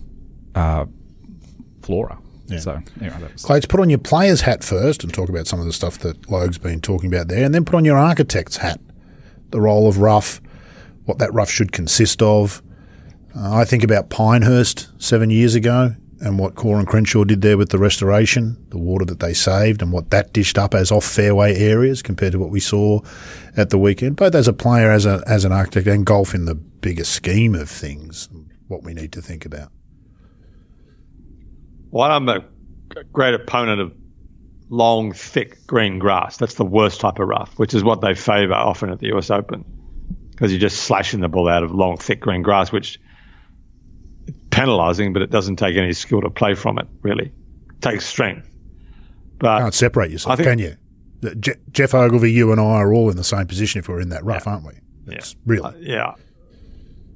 uh, 0.55 0.87
flora. 1.83 2.19
So 2.59 2.83
anyway, 3.01 3.17
that 3.21 3.33
was, 3.33 3.45
Clates, 3.45 3.67
put 3.67 3.81
on 3.81 3.89
your 3.89 3.99
player's 3.99 4.43
hat 4.43 4.63
first 4.63 5.03
and 5.05 5.13
talk 5.15 5.31
about 5.31 5.47
some 5.47 5.59
of 5.59 5.65
the 5.65 5.73
stuff 5.73 5.99
that 6.01 6.31
Logue's 6.31 6.59
been 6.59 6.81
talking 6.81 7.13
about 7.13 7.29
there, 7.29 7.45
and 7.45 7.55
then 7.55 7.65
put 7.65 7.75
on 7.75 7.85
your 7.85 7.97
architect's 7.97 8.59
hat, 8.59 8.79
the 9.51 9.61
role 9.61 9.89
of 9.89 9.99
rough, 9.99 10.41
what 11.07 11.19
that 11.19 11.33
rough 11.33 11.51
should 11.51 11.73
consist 11.73 12.21
of. 12.21 12.63
Uh, 13.35 13.55
I 13.55 13.65
think 13.65 13.83
about 13.83 14.11
Pinehurst 14.11 14.91
seven 14.99 15.31
years 15.31 15.55
ago. 15.55 15.95
and 16.23 16.39
what 16.39 16.55
Coore 16.55 16.79
and 16.79 16.87
Crenshaw 16.87 17.25
did 17.25 17.43
there 17.43 17.59
with 17.59 17.71
the 17.71 17.79
restoration, 17.79 18.57
the 18.69 18.79
water 18.79 19.05
that 19.07 19.19
they 19.19 19.35
saved, 19.35 19.83
and 19.83 19.91
what 19.91 20.11
that 20.11 20.33
dished 20.33 20.57
up 20.57 20.73
as 20.73 20.93
off 20.93 21.05
fairway 21.05 21.57
areas 21.57 22.01
compared 22.01 22.33
to 22.33 22.39
what 22.39 22.51
we 22.51 22.61
saw 22.61 23.01
at 23.57 23.71
the 23.71 23.79
weekend, 23.79 24.17
both 24.17 24.35
as 24.35 24.47
a 24.47 24.53
player, 24.53 24.91
as 24.91 25.05
a 25.05 25.23
as 25.27 25.45
an 25.45 25.51
architect, 25.53 25.87
and 25.89 26.07
golf 26.07 26.33
in 26.33 26.45
the 26.45 26.55
bigger 26.55 27.05
scheme 27.05 27.55
of 27.57 27.69
things, 27.69 28.29
what 28.73 28.83
we 28.83 28.95
need 28.95 29.13
to 29.13 29.23
think 29.23 29.45
about. 29.45 29.71
Well, 31.91 32.11
I'm 32.11 32.29
a 32.29 32.41
great 33.13 33.35
opponent 33.35 33.81
of 33.81 33.93
long, 34.71 35.13
thick 35.13 35.67
green 35.67 35.99
grass. 35.99 36.39
That's 36.39 36.55
the 36.55 36.65
worst 36.65 37.01
type 37.01 37.19
of 37.19 37.29
rough, 37.29 37.59
which 37.59 37.75
is 37.75 37.85
what 37.85 38.01
they 38.01 38.15
favour 38.15 38.55
often 38.55 38.91
at 38.91 38.99
the 38.99 39.15
US 39.15 39.31
Open 39.31 39.65
because 40.31 40.51
you're 40.51 40.61
just 40.61 40.85
slashing 40.85 41.21
the 41.21 41.29
ball 41.29 41.49
out 41.49 41.63
of 41.63 41.73
long, 41.73 41.99
thick 41.99 42.21
green 42.21 42.43
grass, 42.43 42.73
which 42.73 42.99
is 44.27 44.35
penalising, 44.49 45.13
but 45.13 45.21
it 45.23 45.31
doesn't 45.31 45.57
take 45.57 45.77
any 45.77 45.93
skill 45.93 46.23
to 46.23 46.31
play 46.31 46.55
from 46.55 46.79
it, 46.79 46.89
really. 47.03 47.27
It 47.27 47.81
takes 47.83 48.07
strength. 48.07 48.49
But 49.39 49.59
Can't 49.61 49.75
separate 49.75 50.11
yourself, 50.11 50.39
think- 50.39 50.49
can 50.49 50.59
you? 50.59 50.77
Je- 51.39 51.55
Geoff 51.71 51.95
Ogilvy, 51.95 52.33
you 52.33 52.51
and 52.51 52.61
I 52.61 52.65
are 52.65 52.93
all 52.93 53.09
in 53.09 53.17
the 53.17 53.23
same 53.23 53.47
position 53.47 53.79
if 53.79 53.89
we're 53.89 54.01
in 54.01 54.09
that 54.09 54.25
rough, 54.25 54.49
aren't 54.49 54.67
we? 54.67 54.73
It's 55.07 55.37
really. 55.47 55.65
Uh, 55.65 55.73
yeah. 55.79 56.15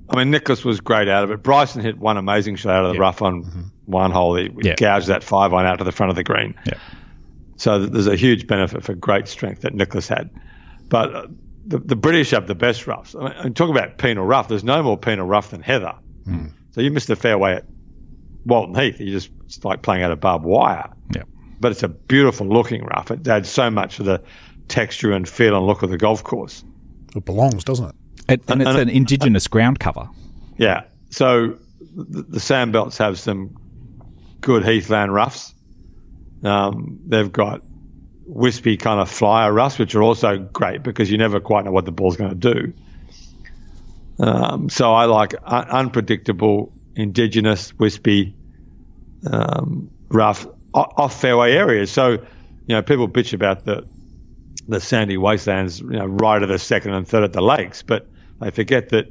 I 0.09 0.16
mean, 0.16 0.30
Nicklaus 0.30 0.64
was 0.64 0.80
great 0.80 1.09
out 1.09 1.24
of 1.24 1.30
it. 1.30 1.42
Bryson 1.42 1.82
hit 1.82 1.98
one 1.98 2.16
amazing 2.16 2.57
shot 2.57 2.72
out 2.76 2.84
of 2.84 2.92
the 2.94 2.98
rough 3.00 3.22
on 3.22 3.70
one 3.86 4.11
hole. 4.12 4.36
He 4.36 4.50
Yeah. 4.62 4.74
gouged 4.76 5.09
that 5.09 5.24
five 5.24 5.52
iron 5.52 5.66
out 5.66 5.78
to 5.78 5.84
the 5.84 5.92
front 5.92 6.11
of 6.11 6.16
the 6.16 6.22
green. 6.24 6.54
Yeah. 6.64 6.74
So 7.57 7.78
th- 7.80 7.90
there's 7.90 8.07
a 8.07 8.16
huge 8.16 8.46
benefit 8.46 8.84
for 8.84 8.94
great 8.94 9.26
strength 9.28 9.62
that 9.62 9.74
Nicklaus 9.74 10.07
had. 10.09 10.30
But 10.88 11.14
uh, 11.14 11.26
the, 11.66 11.78
the 11.78 11.96
British 11.96 12.30
have 12.30 12.46
the 12.46 12.54
best 12.54 12.86
roughs. 12.86 13.16
I 13.16 13.24
mean, 13.24 13.32
and 13.32 13.57
talk 13.57 13.70
about 13.70 13.98
penal 13.98 14.24
rough. 14.24 14.46
There's 14.48 14.62
no 14.64 14.82
more 14.82 14.96
penal 14.96 15.26
rough 15.26 15.50
than 15.50 15.62
Heather. 15.62 15.94
So 16.72 16.80
you 16.80 16.90
missed 16.90 17.09
the 17.09 17.16
fairway 17.16 17.54
at 17.54 17.64
Walton 18.44 18.74
Heath. 18.74 19.00
You 19.00 19.11
just 19.11 19.30
it's 19.46 19.64
like 19.64 19.82
playing 19.82 20.02
out 20.02 20.11
a 20.12 20.16
barbed 20.16 20.44
wire. 20.44 20.90
Yeah. 21.14 21.22
But 21.59 21.72
it's 21.72 21.82
a 21.82 21.88
beautiful 21.88 22.46
looking 22.46 22.84
rough. 22.84 23.11
It 23.11 23.26
adds 23.26 23.48
so 23.48 23.70
much 23.70 23.96
to 23.96 24.02
the 24.02 24.22
texture 24.68 25.12
and 25.12 25.26
feel 25.28 25.57
and 25.57 25.66
look 25.66 25.82
of 25.82 25.90
the 25.90 25.96
golf 25.96 26.22
course. 26.22 26.62
It 27.14 27.24
belongs, 27.24 27.64
doesn't 27.64 27.88
it? 27.88 27.94
And, 28.29 28.43
and 28.49 28.62
it's 28.62 28.70
an 28.70 28.89
indigenous 28.89 29.47
ground 29.47 29.79
cover. 29.79 30.09
Yeah. 30.59 30.85
So 31.11 31.59
the, 31.95 32.22
the 32.22 32.41
sand 32.41 32.72
belts 32.72 32.99
have 32.99 33.18
some 33.18 33.57
good 34.41 34.64
heathland 34.64 35.12
roughs. 35.12 35.55
Um, 36.43 37.01
they've 37.07 37.31
got 37.31 37.62
wispy 38.27 38.77
kind 38.77 39.01
of 39.01 39.09
flyer 39.11 39.53
roughs, 39.53 39.79
which 39.79 39.95
are 39.95 40.03
also 40.03 40.39
great 40.39 40.83
because 40.83 41.11
you 41.11 41.18
never 41.18 41.41
quite 41.41 41.64
know 41.64 41.70
what 41.70 41.85
the 41.85 41.93
ball's 41.93 42.16
going 42.16 42.39
to 42.39 42.55
do. 42.55 42.72
Um, 44.18 44.68
so 44.68 44.93
I 44.93 45.05
like 45.05 45.35
un- 45.45 45.68
unpredictable, 45.68 46.72
indigenous, 46.95 47.79
wispy, 47.79 48.35
um, 49.31 49.91
rough, 50.09 50.47
o- 50.74 50.93
off 50.97 51.20
fairway 51.20 51.53
areas. 51.53 51.91
So, 51.91 52.11
you 52.12 52.74
know, 52.74 52.83
people 52.83 53.09
bitch 53.09 53.33
about 53.33 53.64
the 53.64 53.87
the 54.68 54.81
sandy 54.81 55.16
wastelands, 55.16 55.81
you 55.81 55.91
know, 55.91 56.07
right 56.07 56.43
at 56.43 56.49
the 56.49 56.59
second 56.59 56.93
and 56.93 57.07
third 57.07 57.22
at 57.22 57.33
the 57.33 57.41
lakes, 57.41 57.83
but 57.83 58.09
they 58.41 58.51
forget 58.51 58.91
that 58.91 59.07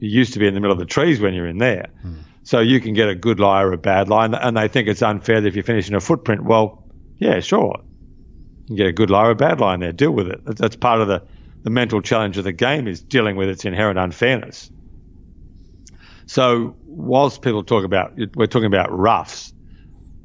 you 0.00 0.08
used 0.08 0.32
to 0.34 0.38
be 0.38 0.46
in 0.46 0.54
the 0.54 0.60
middle 0.60 0.72
of 0.72 0.78
the 0.78 0.86
trees 0.86 1.20
when 1.20 1.34
you're 1.34 1.46
in 1.46 1.58
there. 1.58 1.88
Hmm. 2.02 2.14
So 2.42 2.60
you 2.60 2.80
can 2.80 2.92
get 2.92 3.08
a 3.08 3.14
good 3.14 3.40
lie 3.40 3.62
or 3.62 3.72
a 3.72 3.78
bad 3.78 4.08
lie, 4.08 4.26
and- 4.26 4.56
they 4.56 4.68
think 4.68 4.88
it's 4.88 5.02
unfair 5.02 5.40
that 5.40 5.48
if 5.48 5.56
you 5.56 5.62
finish 5.62 5.88
in 5.88 5.94
a 5.94 6.00
footprint. 6.00 6.44
Well, 6.44 6.84
yeah, 7.18 7.40
sure. 7.40 7.80
You 8.62 8.66
can 8.68 8.76
get 8.76 8.86
a 8.86 8.92
good 8.92 9.10
lie 9.10 9.26
or 9.26 9.30
a 9.30 9.34
bad 9.34 9.60
lie 9.60 9.74
in 9.74 9.80
there. 9.80 9.92
Deal 9.92 10.10
with 10.10 10.28
it. 10.28 10.44
That's, 10.44 10.60
that's 10.60 10.76
part 10.76 11.00
of 11.00 11.08
the, 11.08 11.22
the 11.62 11.70
mental 11.70 12.02
challenge 12.02 12.36
of 12.36 12.44
the 12.44 12.52
game 12.52 12.86
is 12.86 13.02
dealing 13.02 13.36
with 13.36 13.48
its 13.48 13.64
inherent 13.64 13.98
unfairness. 13.98 14.70
So 16.26 16.76
whilst 16.84 17.42
people 17.42 17.62
talk 17.62 17.84
about, 17.84 18.14
we're 18.34 18.46
talking 18.46 18.66
about 18.66 18.90
roughs, 18.90 19.52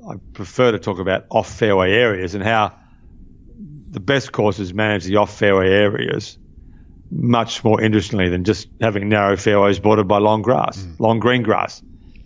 I 0.10 0.16
prefer 0.34 0.72
to 0.72 0.80
talk 0.80 1.00
about 1.00 1.26
off 1.30 1.50
fairway 1.50 1.91
areas 1.93 2.36
and 2.36 2.43
how 2.43 2.78
the 3.91 4.00
best 4.00 4.32
courses 4.32 4.74
manage 4.74 5.04
the 5.06 5.18
off 5.18 5.38
fairway 5.38 5.70
areas 5.70 6.38
much 7.12 7.64
more 7.64 7.82
interestingly 7.82 8.30
than 8.30 8.43
just 8.43 8.68
having 8.82 9.10
narrow 9.10 9.36
fairways 9.36 9.80
bordered 9.80 10.07
by 10.07 10.18
long 10.18 10.41
grass, 10.41 10.78
mm. 10.78 10.99
long 10.99 11.20
green 11.20 11.43
grass, 11.43 11.82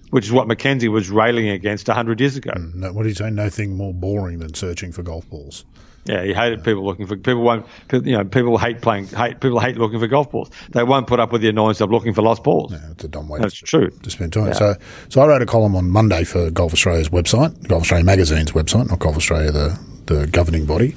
which 0.10 0.26
is 0.26 0.32
what 0.32 0.48
Mackenzie 0.48 0.90
was 0.90 1.10
railing 1.10 1.50
against 1.50 1.88
100 1.88 2.20
years 2.20 2.36
ago. 2.36 2.52
Mm, 2.52 2.76
no, 2.76 2.94
what 2.94 3.04
do 3.04 3.10
you 3.10 3.16
say? 3.16 3.30
Nothing 3.30 3.76
more 3.76 3.94
boring 3.94 4.40
than 4.40 4.54
searching 4.54 4.92
for 4.92 5.04
golf 5.04 5.30
balls. 5.30 5.66
Yeah, 6.06 6.24
he 6.24 6.34
hated 6.34 6.66
people 6.66 6.84
looking 6.84 7.08
for 7.08 7.16
people 7.16 7.44
won't 7.44 7.66
you 7.92 8.18
know 8.18 8.26
people 8.26 8.58
hate 8.58 8.82
playing 8.82 9.08
hate 9.08 9.40
people 9.40 9.60
hate 9.60 9.78
looking 9.78 10.00
for 10.00 10.08
golf 10.08 10.32
balls. 10.32 10.50
They 10.72 10.84
won't 10.84 11.08
put 11.08 11.22
up 11.22 11.32
with 11.32 11.42
the 11.42 11.48
annoyance 11.48 11.80
of 11.80 11.92
looking 11.92 12.14
for 12.14 12.22
lost 12.22 12.44
balls. 12.44 12.74
Yeah, 12.74 12.92
it's 12.92 13.06
a 13.06 13.08
dumb 13.08 13.30
way 13.30 13.40
That's 13.40 13.58
to, 13.60 13.66
true. 13.66 13.90
to 13.90 14.10
spend 14.10 14.34
time. 14.34 14.54
So, 14.54 14.76
so 15.08 15.22
I 15.22 15.28
wrote 15.28 15.42
a 15.42 15.46
column 15.46 15.78
on 15.78 15.90
Monday 15.90 16.26
for 16.26 16.52
Golf 16.52 16.74
Australia's 16.74 17.08
website, 17.08 17.70
Golf 17.70 17.84
Australia 17.84 18.06
Magazine's 18.06 18.52
website, 18.52 18.90
not 18.90 19.00
Golf 19.00 19.16
Australia, 19.16 19.52
the, 19.52 19.80
the 20.08 20.28
governing 20.28 20.66
body, 20.66 20.94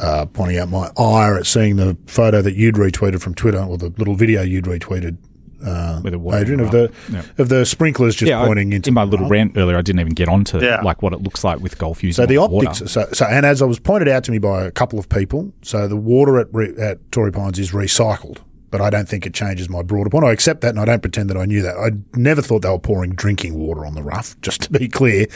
uh, 0.00 0.26
pointing 0.26 0.58
out 0.58 0.68
my 0.70 0.90
ire 0.98 1.36
at 1.38 1.46
seeing 1.46 1.76
the 1.76 1.96
photo 2.06 2.42
that 2.42 2.54
you'd 2.54 2.76
retweeted 2.76 3.20
from 3.20 3.34
Twitter, 3.34 3.58
or 3.62 3.76
the 3.78 3.90
little 3.98 4.14
video 4.14 4.42
you'd 4.42 4.64
retweeted, 4.64 5.16
uh, 5.64 6.00
With 6.02 6.12
the 6.12 6.30
Adrian, 6.36 6.60
of 6.60 6.70
the 6.72 6.90
the 7.08 7.16
rough. 7.16 7.38
of 7.38 7.48
the 7.48 7.64
sprinklers 7.64 8.16
just 8.16 8.28
Yeah, 8.28 8.42
I- 8.42 8.46
pointing 8.46 8.72
into 8.72 8.88
in 8.88 8.94
my 8.94 9.04
little 9.04 9.28
rant 9.28 9.52
earlier, 9.56 9.76
I 9.76 9.82
didn't 9.82 10.00
even 10.00 10.14
get 10.14 10.28
onto 10.28 10.58
Yeah. 10.60 10.80
like 10.82 11.02
what 11.02 11.12
it 11.12 11.20
looks 11.22 11.44
like 11.44 11.60
with 11.60 11.78
golf 11.78 12.02
using 12.02 12.20
So 12.22 12.26
the 12.26 12.38
water. 12.38 12.68
optics, 12.70 12.90
so, 12.90 13.06
so 13.12 13.26
and 13.26 13.46
as 13.46 13.62
I 13.62 13.66
was 13.66 13.78
pointed 13.78 14.08
out 14.08 14.24
to 14.24 14.32
me 14.32 14.38
by 14.38 14.64
a 14.64 14.70
couple 14.72 14.98
of 14.98 15.08
people, 15.08 15.52
so 15.62 15.86
the 15.86 15.96
water 15.96 16.38
at 16.40 16.48
re, 16.52 16.72
at 16.80 16.98
Torrey 17.12 17.30
Pines 17.30 17.60
is 17.60 17.70
recycled, 17.70 18.38
but 18.72 18.80
I 18.80 18.90
don't 18.90 19.08
think 19.08 19.24
it 19.24 19.34
changes 19.34 19.68
my 19.68 19.82
broader 19.82 20.10
point. 20.10 20.24
I 20.24 20.32
accept 20.32 20.62
that, 20.62 20.70
and 20.70 20.80
I 20.80 20.84
don't 20.84 21.00
pretend 21.02 21.30
that 21.30 21.36
I 21.36 21.44
knew 21.44 21.62
that. 21.62 21.76
I 21.76 21.90
never 22.18 22.42
thought 22.42 22.62
they 22.62 22.68
were 22.68 22.78
pouring 22.80 23.12
drinking 23.12 23.54
water 23.54 23.86
on 23.86 23.94
the 23.94 24.02
rough, 24.02 24.34
just 24.40 24.62
to 24.62 24.70
be 24.72 24.88
clear. 24.88 25.26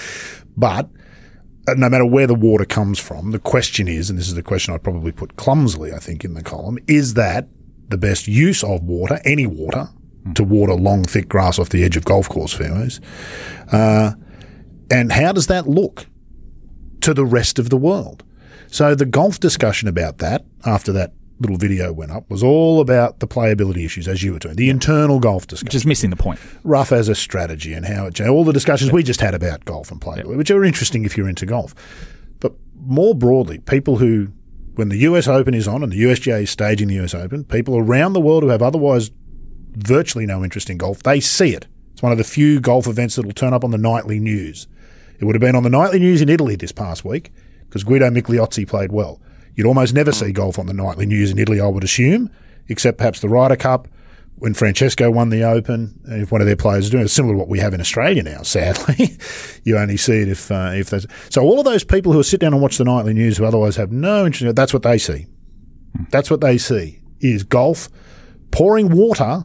But 0.57 0.89
no 1.75 1.89
matter 1.89 2.07
where 2.07 2.27
the 2.27 2.35
water 2.35 2.64
comes 2.64 2.99
from, 2.99 3.33
the 3.33 3.39
question 3.39 3.89
is, 3.89 4.11
and 4.11 4.19
this 4.19 4.29
is 4.29 4.35
the 4.35 4.43
question 4.43 4.75
I 4.75 4.79
probably 4.79 5.12
put 5.12 5.37
clumsily, 5.37 5.93
I 5.93 5.99
think, 5.99 6.25
in 6.25 6.35
the 6.35 6.43
column, 6.43 6.79
is 6.87 7.14
that 7.14 7.49
the 7.89 7.99
best 7.99 8.29
use 8.29 8.62
of 8.62 8.83
water, 8.83 9.21
any 9.25 9.47
water, 9.47 9.89
to 10.35 10.45
water 10.45 10.75
long, 10.75 11.05
thick 11.05 11.29
grass 11.29 11.59
off 11.59 11.69
the 11.69 11.85
edge 11.85 11.97
of 11.97 12.05
golf 12.05 12.29
course 12.29 12.53
fairways? 12.53 13.01
Uh, 13.73 14.12
and 14.91 15.11
how 15.11 15.33
does 15.33 15.49
that 15.49 15.69
look? 15.69 16.07
to 17.07 17.14
the 17.14 17.25
rest 17.25 17.61
of 17.61 17.71
the 17.71 17.77
world. 17.77 18.25
So 18.67 18.97
the 18.97 19.07
golf 19.07 19.39
discussion 19.39 19.87
about 19.87 20.19
that 20.19 20.45
after 20.64 20.93
that 20.93 21.12
little 21.41 21.57
video 21.57 21.93
went 21.93 22.11
up 22.11 22.28
was 22.30 22.43
all 22.43 22.80
about 22.80 23.20
the 23.20 23.28
playability 23.28 23.84
issues, 23.84 24.09
as 24.09 24.22
you 24.22 24.32
were 24.32 24.39
doing, 24.39 24.57
the 24.57 24.70
internal 24.70 25.20
golf 25.20 25.47
discussion, 25.47 25.70
Just 25.70 25.87
missing 25.87 26.11
the 26.11 26.16
point. 26.16 26.41
rough 26.64 26.93
as 26.93 27.09
a 27.09 27.14
strategy 27.14 27.72
and 27.74 27.84
how 27.84 28.07
it, 28.07 28.20
all 28.20 28.45
the 28.45 28.53
discussions 28.53 28.91
we 28.93 29.03
just 29.03 29.20
had 29.20 29.34
about 29.34 29.64
golf 29.64 29.91
and 29.91 30.01
playability, 30.01 30.37
which 30.37 30.51
are 30.51 30.64
interesting 30.64 31.05
if 31.05 31.16
you're 31.16 31.28
into 31.28 31.47
golf. 31.47 31.74
But 32.41 32.55
more 32.74 33.14
broadly, 33.14 33.59
people 33.59 33.97
who, 33.97 34.28
when 34.76 34.89
the 34.89 34.99
US 34.99 35.28
Open 35.28 35.55
is 35.55 35.68
on 35.68 35.82
and 35.82 35.93
the 35.93 36.03
USGA 36.03 36.43
is 36.43 36.51
staging 36.51 36.89
the 36.89 37.03
US 37.03 37.14
Open, 37.14 37.45
people 37.45 37.76
around 37.76 38.14
the 38.14 38.20
world 38.20 38.43
who 38.43 38.49
have 38.49 38.62
otherwise 38.62 39.11
virtually 39.72 40.24
no 40.26 40.43
interest 40.43 40.70
in 40.70 40.78
golf, 40.78 41.03
they 41.03 41.20
see 41.20 41.55
it. 41.55 41.66
It's 41.93 42.03
one 42.03 42.12
of 42.12 42.18
the 42.18 42.24
few 42.24 42.61
golf 42.61 42.87
events 42.87 43.16
that 43.16 43.24
will 43.26 43.32
turn 43.32 43.53
up 43.55 43.64
on 43.64 43.70
the 43.70 43.78
nightly 43.78 44.20
news. 44.20 44.68
It 45.18 45.24
would 45.24 45.34
have 45.34 45.41
been 45.41 45.57
on 45.57 45.62
the 45.62 45.70
nightly 45.70 45.99
news 45.99 46.20
in 46.20 46.28
Italy 46.28 46.57
this 46.57 46.72
past 46.72 47.05
week 47.05 47.30
because 47.61 47.84
Guido 47.84 48.11
Migliozzi 48.11 48.66
played 48.68 48.93
well. 48.93 49.20
You'd 49.57 49.67
almost 49.67 49.95
never 49.95 50.13
hmm. 50.13 50.17
see 50.27 50.33
golf 50.33 50.59
on 50.59 50.67
the 50.67 50.75
nightly 50.75 51.07
news 51.07 51.31
in 51.31 51.39
Italy, 51.39 51.61
I 51.61 51.67
would 51.67 51.85
assume, 51.85 52.31
except 52.69 52.99
perhaps 52.99 53.21
the 53.21 53.29
Ryder 53.29 53.57
Cup 53.57 53.89
when 54.39 54.55
Francesco 54.55 55.11
won 55.11 55.31
the 55.31 55.43
Open. 55.43 55.99
If 56.07 56.31
one 56.31 56.41
of 56.41 56.47
their 56.47 56.57
players 56.57 56.85
is 56.85 56.91
doing 56.91 57.05
it, 57.05 57.09
similar 57.09 57.35
to 57.35 57.39
what 57.39 57.49
we 57.49 57.59
have 57.59 57.75
in 57.75 57.81
Australia 57.81 58.23
now. 58.23 58.43
Sadly, 58.43 59.17
you 59.65 59.77
only 59.77 59.97
see 59.97 60.21
it 60.21 60.29
if 60.29 60.51
uh, 60.51 60.73
if 60.75 60.91
there's 60.91 61.07
so 61.31 61.43
all 61.43 61.59
of 61.59 61.65
those 61.65 61.85
people 61.85 62.13
who 62.13 62.23
sit 62.23 62.41
down 62.41 62.53
and 62.53 62.63
watch 62.63 62.79
the 62.79 62.85
nightly 62.85 63.15
news 63.15 63.39
who 63.39 63.45
otherwise 63.45 63.77
have 63.77 63.91
no 63.91 64.27
interest. 64.27 64.43
in 64.43 64.49
it, 64.49 64.57
That's 64.57 64.73
what 64.73 64.83
they 64.83 64.99
see. 64.99 65.27
Hmm. 65.97 66.05
That's 66.11 66.31
what 66.31 66.41
they 66.41 66.59
see 66.59 67.01
is 67.21 67.43
golf 67.43 67.89
pouring 68.51 68.91
water 68.91 69.45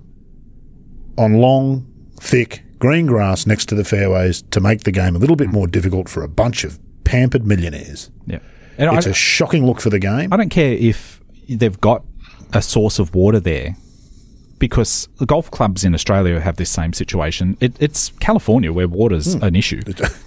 on 1.18 1.34
long, 1.36 1.88
thick 2.20 2.64
green 2.80 3.06
grass 3.06 3.46
next 3.46 3.68
to 3.68 3.76
the 3.76 3.86
fairways 3.86 4.42
to 4.42 4.60
make 4.60 4.84
the 4.84 4.92
game 4.92 5.16
a 5.16 5.20
little 5.20 5.36
bit 5.36 5.48
hmm. 5.48 5.54
more 5.54 5.68
difficult 5.68 6.10
for 6.10 6.24
a 6.24 6.28
bunch 6.28 6.64
of 6.64 6.80
pampered 7.04 7.46
millionaires. 7.46 8.12
Yeah. 8.26 8.40
And 8.82 8.98
It's 8.98 9.08
I, 9.08 9.12
a 9.12 9.14
shocking 9.14 9.66
look 9.66 9.80
for 9.80 9.90
the 9.90 10.00
game. 10.00 10.34
I 10.34 10.38
don't 10.38 10.50
care 10.50 10.74
if 10.74 11.22
they've 11.48 11.80
got 11.80 12.04
a 12.54 12.62
source 12.62 13.00
of 13.00 13.14
water 13.16 13.40
there 13.40 13.76
because 14.60 15.08
the 15.18 15.26
golf 15.26 15.50
clubs 15.52 15.84
in 15.84 15.94
Australia 15.94 16.40
have 16.40 16.58
this 16.58 16.70
same 16.70 16.94
situation. 16.94 17.58
It, 17.60 17.76
it's 17.80 18.10
California 18.20 18.72
where 18.72 18.88
water's 18.88 19.34
Hmm. 19.36 19.44
an 19.44 19.56
issue. 19.56 19.82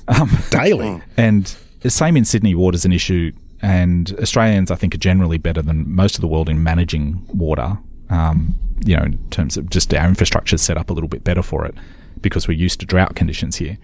Um, 0.08 0.30
Daily. 0.50 1.00
And 1.16 1.54
the 1.80 1.90
same 1.90 2.16
in 2.16 2.24
Sydney, 2.24 2.54
water's 2.54 2.84
an 2.84 2.92
issue. 2.92 3.32
And 3.62 4.14
Australians, 4.20 4.70
I 4.70 4.74
think, 4.74 4.94
are 4.94 4.98
generally 4.98 5.38
better 5.38 5.62
than 5.62 5.88
most 5.94 6.16
of 6.16 6.20
the 6.20 6.26
world 6.28 6.48
in 6.48 6.62
managing 6.62 7.24
water. 7.32 7.78
Um, 8.10 8.54
you 8.84 8.96
know, 8.96 9.04
in 9.04 9.18
terms 9.30 9.56
of 9.56 9.70
just 9.70 9.94
our 9.94 10.06
infrastructure 10.08 10.58
set 10.58 10.76
up 10.76 10.90
a 10.90 10.92
little 10.92 11.08
bit 11.08 11.24
better 11.24 11.42
for 11.42 11.64
it 11.64 11.74
because 12.20 12.46
we're 12.48 12.58
used 12.58 12.80
to 12.80 12.86
drought 12.86 13.14
conditions 13.14 13.56
here. 13.56 13.78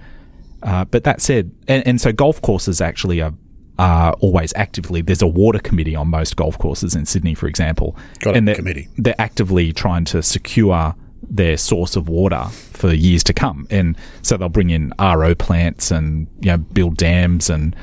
Uh, 0.63 0.85
but 0.85 1.05
that 1.05 1.21
said, 1.23 1.51
and, 1.69 1.87
and 1.87 2.01
so 2.01 2.13
golf 2.13 2.43
courses 2.43 2.81
actually 2.81 3.21
are, 3.23 3.33
are 3.81 4.13
always 4.21 4.53
actively. 4.57 5.01
There's 5.01 5.23
a 5.23 5.27
water 5.27 5.59
committee 5.59 5.97
on 5.97 6.09
most 6.09 6.37
golf 6.37 6.59
courses 6.59 6.95
in 6.95 7.07
Sydney, 7.07 7.35
for 7.35 7.47
example, 7.47 7.97
Got 8.19 8.37
and 8.37 8.47
they're, 8.47 8.55
committee. 8.55 8.89
they're 8.99 9.19
actively 9.19 9.73
trying 9.73 10.05
to 10.07 10.23
secure 10.23 10.95
their 11.23 11.57
source 11.57 11.97
of 11.97 12.07
water 12.07 12.45
for 12.75 12.93
years 12.93 13.25
to 13.25 13.33
come. 13.33 13.67
And 13.71 13.97
so 14.21 14.37
they'll 14.37 14.51
bring 14.51 14.69
in 14.69 14.93
RO 15.01 15.35
plants 15.35 15.91
and 15.91 16.27
you 16.41 16.51
know 16.51 16.59
build 16.59 16.99
dams 16.99 17.49
and 17.49 17.75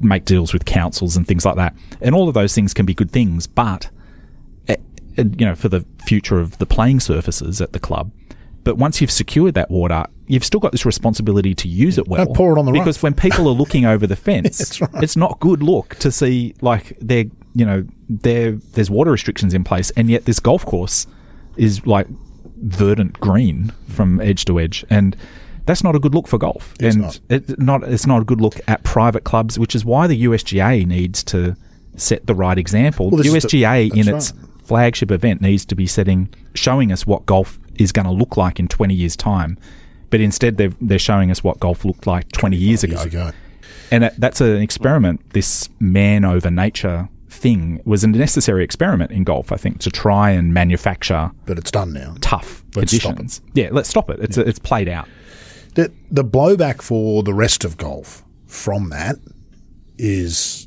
make 0.00 0.24
deals 0.24 0.54
with 0.54 0.64
councils 0.64 1.18
and 1.18 1.28
things 1.28 1.44
like 1.44 1.56
that. 1.56 1.74
And 2.00 2.14
all 2.14 2.28
of 2.28 2.34
those 2.34 2.54
things 2.54 2.72
can 2.72 2.86
be 2.86 2.94
good 2.94 3.10
things, 3.10 3.46
but 3.46 3.90
eh, 4.68 4.76
eh, 5.18 5.24
you 5.38 5.44
know 5.44 5.54
for 5.54 5.68
the 5.68 5.84
future 6.06 6.40
of 6.40 6.56
the 6.56 6.66
playing 6.66 7.00
surfaces 7.00 7.60
at 7.60 7.74
the 7.74 7.78
club. 7.78 8.10
But 8.66 8.78
once 8.78 9.00
you've 9.00 9.12
secured 9.12 9.54
that 9.54 9.70
water, 9.70 10.06
you've 10.26 10.44
still 10.44 10.58
got 10.58 10.72
this 10.72 10.84
responsibility 10.84 11.54
to 11.54 11.68
use 11.68 11.98
it 11.98 12.08
well. 12.08 12.24
Don't 12.24 12.34
pour 12.34 12.56
it 12.56 12.58
on 12.58 12.64
the 12.64 12.72
because 12.72 13.00
when 13.00 13.14
people 13.14 13.46
are 13.46 13.52
looking 13.52 13.86
over 13.86 14.08
the 14.08 14.16
fence, 14.28 14.80
right. 14.80 15.04
it's 15.04 15.16
not 15.16 15.38
good 15.38 15.62
look 15.62 15.94
to 16.00 16.10
see 16.10 16.52
like 16.60 16.98
they're 17.00 17.26
you 17.54 17.64
know 17.64 17.86
there 18.08 18.50
there's 18.72 18.90
water 18.90 19.12
restrictions 19.12 19.54
in 19.54 19.62
place, 19.62 19.90
and 19.90 20.10
yet 20.10 20.24
this 20.24 20.40
golf 20.40 20.66
course 20.66 21.06
is 21.56 21.86
like 21.86 22.08
verdant 22.56 23.20
green 23.20 23.72
from 23.88 24.20
edge 24.20 24.44
to 24.46 24.58
edge, 24.58 24.84
and 24.90 25.16
that's 25.66 25.84
not 25.84 25.94
a 25.94 26.00
good 26.00 26.12
look 26.12 26.26
for 26.26 26.36
golf. 26.36 26.74
It's 26.80 26.96
and 26.96 27.04
not. 27.04 27.20
It, 27.28 27.58
not 27.60 27.84
it's 27.84 28.04
not 28.04 28.22
a 28.22 28.24
good 28.24 28.40
look 28.40 28.58
at 28.66 28.82
private 28.82 29.22
clubs, 29.22 29.60
which 29.60 29.76
is 29.76 29.84
why 29.84 30.08
the 30.08 30.24
USGA 30.24 30.84
needs 30.84 31.22
to 31.22 31.54
set 31.94 32.26
the 32.26 32.34
right 32.34 32.58
example. 32.58 33.10
Well, 33.10 33.22
the 33.22 33.30
this 33.30 33.44
the- 33.44 33.62
USGA 33.62 33.94
in 33.94 34.06
that's 34.06 34.30
its 34.30 34.40
right. 34.40 34.66
flagship 34.66 35.12
event 35.12 35.40
needs 35.40 35.64
to 35.66 35.76
be 35.76 35.86
setting 35.86 36.34
showing 36.54 36.90
us 36.90 37.06
what 37.06 37.26
golf 37.26 37.60
is 37.78 37.92
going 37.92 38.06
to 38.06 38.12
look 38.12 38.36
like 38.36 38.58
in 38.58 38.68
20 38.68 38.94
years 38.94 39.16
time. 39.16 39.58
But 40.10 40.20
instead, 40.20 40.56
they're, 40.56 40.72
they're 40.80 40.98
showing 40.98 41.30
us 41.30 41.42
what 41.42 41.58
golf 41.60 41.84
looked 41.84 42.06
like 42.06 42.30
20 42.32 42.56
years 42.56 42.84
ago. 42.84 42.94
Years 42.94 43.06
ago. 43.06 43.30
And 43.90 44.10
that's 44.18 44.40
an 44.40 44.60
experiment. 44.62 45.30
This 45.30 45.68
man 45.80 46.24
over 46.24 46.50
nature 46.50 47.08
thing 47.28 47.80
was 47.84 48.02
a 48.02 48.08
necessary 48.08 48.64
experiment 48.64 49.10
in 49.12 49.24
golf, 49.24 49.52
I 49.52 49.56
think, 49.56 49.80
to 49.80 49.90
try 49.90 50.30
and 50.30 50.52
manufacture 50.52 51.30
But 51.44 51.58
it's 51.58 51.70
done 51.70 51.92
now. 51.92 52.14
tough 52.20 52.64
Let's 52.74 52.92
stop 52.92 53.16
conditions. 53.16 53.42
Yeah, 53.54 53.68
let's 53.72 53.88
stop 53.88 54.10
it. 54.10 54.20
It's 54.20 54.38
it's 54.38 54.58
played 54.58 54.88
out. 54.88 55.08
The, 55.74 55.92
the 56.10 56.24
blowback 56.24 56.80
for 56.82 57.22
the 57.22 57.34
rest 57.34 57.64
of 57.64 57.76
golf 57.76 58.24
from 58.46 58.88
that 58.90 59.16
is 59.98 60.66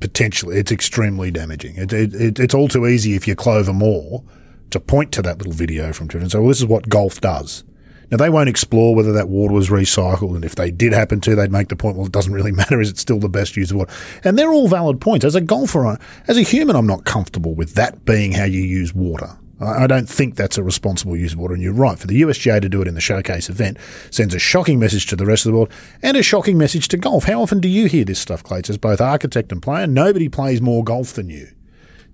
potentially 0.00 0.58
it's 0.58 0.70
extremely 0.70 1.30
damaging. 1.30 1.76
It, 1.76 1.92
it, 1.92 2.14
it, 2.14 2.38
it's 2.38 2.54
all 2.54 2.68
too 2.68 2.86
easy 2.86 3.14
if 3.14 3.26
you're 3.26 3.36
Clover 3.36 3.72
Moore 3.72 4.22
to 4.70 4.80
point 4.80 5.12
to 5.12 5.22
that 5.22 5.38
little 5.38 5.52
video 5.52 5.92
from 5.92 6.08
Twitter 6.08 6.22
and 6.22 6.32
say, 6.32 6.38
"Well, 6.38 6.48
this 6.48 6.58
is 6.58 6.66
what 6.66 6.88
golf 6.88 7.20
does." 7.20 7.64
Now 8.10 8.16
they 8.16 8.30
won't 8.30 8.48
explore 8.48 8.94
whether 8.94 9.12
that 9.12 9.28
water 9.28 9.52
was 9.52 9.68
recycled, 9.68 10.34
and 10.34 10.44
if 10.44 10.54
they 10.54 10.70
did 10.70 10.92
happen 10.92 11.20
to, 11.20 11.34
they'd 11.34 11.52
make 11.52 11.68
the 11.68 11.76
point. 11.76 11.96
Well, 11.96 12.06
it 12.06 12.12
doesn't 12.12 12.32
really 12.32 12.52
matter. 12.62 12.80
Is 12.80 12.90
it 12.90 12.98
still 12.98 13.18
the 13.18 13.28
best 13.28 13.56
use 13.56 13.70
of 13.70 13.78
water? 13.78 13.92
And 14.24 14.38
they're 14.38 14.52
all 14.52 14.68
valid 14.68 15.00
points. 15.00 15.24
As 15.24 15.34
a 15.34 15.40
golfer, 15.40 15.98
as 16.26 16.36
a 16.36 16.42
human, 16.42 16.76
I'm 16.76 16.86
not 16.86 17.04
comfortable 17.04 17.54
with 17.54 17.74
that 17.74 18.04
being 18.04 18.32
how 18.32 18.44
you 18.44 18.62
use 18.62 18.94
water. 18.94 19.38
I 19.60 19.88
don't 19.88 20.08
think 20.08 20.36
that's 20.36 20.56
a 20.56 20.62
responsible 20.62 21.16
use 21.16 21.32
of 21.32 21.40
water. 21.40 21.54
And 21.54 21.62
you're 21.62 21.72
right. 21.72 21.98
For 21.98 22.06
the 22.06 22.22
USGA 22.22 22.60
to 22.62 22.68
do 22.68 22.80
it 22.80 22.86
in 22.86 22.94
the 22.94 23.00
showcase 23.00 23.48
event 23.48 23.78
sends 24.10 24.32
a 24.32 24.38
shocking 24.38 24.78
message 24.78 25.06
to 25.06 25.16
the 25.16 25.26
rest 25.26 25.46
of 25.46 25.50
the 25.50 25.56
world 25.56 25.72
and 26.00 26.16
a 26.16 26.22
shocking 26.22 26.56
message 26.58 26.86
to 26.88 26.96
golf. 26.96 27.24
How 27.24 27.42
often 27.42 27.58
do 27.58 27.68
you 27.68 27.86
hear 27.86 28.04
this 28.04 28.20
stuff, 28.20 28.44
Clates? 28.44 28.70
As 28.70 28.78
both 28.78 29.00
architect 29.00 29.50
and 29.50 29.60
player, 29.60 29.88
nobody 29.88 30.28
plays 30.28 30.60
more 30.60 30.84
golf 30.84 31.14
than 31.14 31.28
you. 31.28 31.48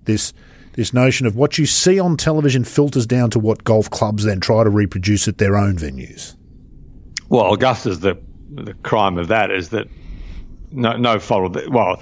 This 0.05 0.33
this 0.75 0.93
notion 0.93 1.25
of 1.25 1.35
what 1.35 1.57
you 1.57 1.65
see 1.65 1.99
on 1.99 2.17
television 2.17 2.63
filters 2.63 3.05
down 3.05 3.29
to 3.31 3.39
what 3.39 3.63
golf 3.63 3.89
clubs 3.89 4.23
then 4.23 4.39
try 4.39 4.63
to 4.63 4.69
reproduce 4.69 5.27
at 5.27 5.37
their 5.37 5.55
own 5.55 5.77
venues. 5.77 6.35
Well, 7.29 7.45
Augusta's 7.45 8.01
the 8.01 8.17
the 8.49 8.73
crime 8.75 9.17
of 9.17 9.29
that 9.29 9.51
is 9.51 9.69
that 9.69 9.87
no 10.71 10.97
no 10.97 11.19
fault 11.19 11.45
of 11.45 11.53
the, 11.53 11.71
well. 11.71 12.01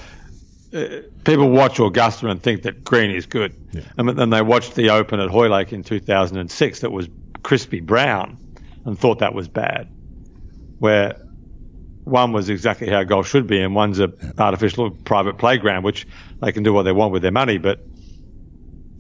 Uh, 0.74 1.04
people 1.24 1.52
watch 1.52 1.80
Augusta 1.80 2.28
and 2.28 2.42
think 2.42 2.64
that 2.64 2.84
green 2.84 3.12
is 3.12 3.28
good, 3.28 3.56
and 3.96 4.10
then 4.10 4.32
they 4.32 4.42
watched 4.42 4.74
the 4.74 4.90
Open 4.90 5.20
at 5.20 5.30
Hoylake 5.30 5.72
in 5.72 5.84
2006 5.84 6.80
that 6.80 6.92
was 6.92 7.08
crispy 7.44 7.80
brown, 7.80 8.38
and 8.84 8.98
thought 8.98 9.20
that 9.20 9.36
was 9.36 9.48
bad. 9.48 9.88
Where 10.80 11.16
one 12.06 12.34
was 12.34 12.50
exactly 12.50 12.90
how 12.90 13.04
golf 13.04 13.28
should 13.28 13.46
be, 13.46 13.62
and 13.62 13.76
one's 13.76 14.00
a 14.00 14.12
artificial 14.40 14.90
private 14.90 15.38
playground, 15.38 15.84
which 15.84 16.08
they 16.42 16.52
can 16.52 16.64
do 16.64 16.74
what 16.74 16.84
they 16.84 16.92
want 16.92 17.14
with 17.14 17.22
their 17.22 17.32
money, 17.32 17.60
but 17.60 17.80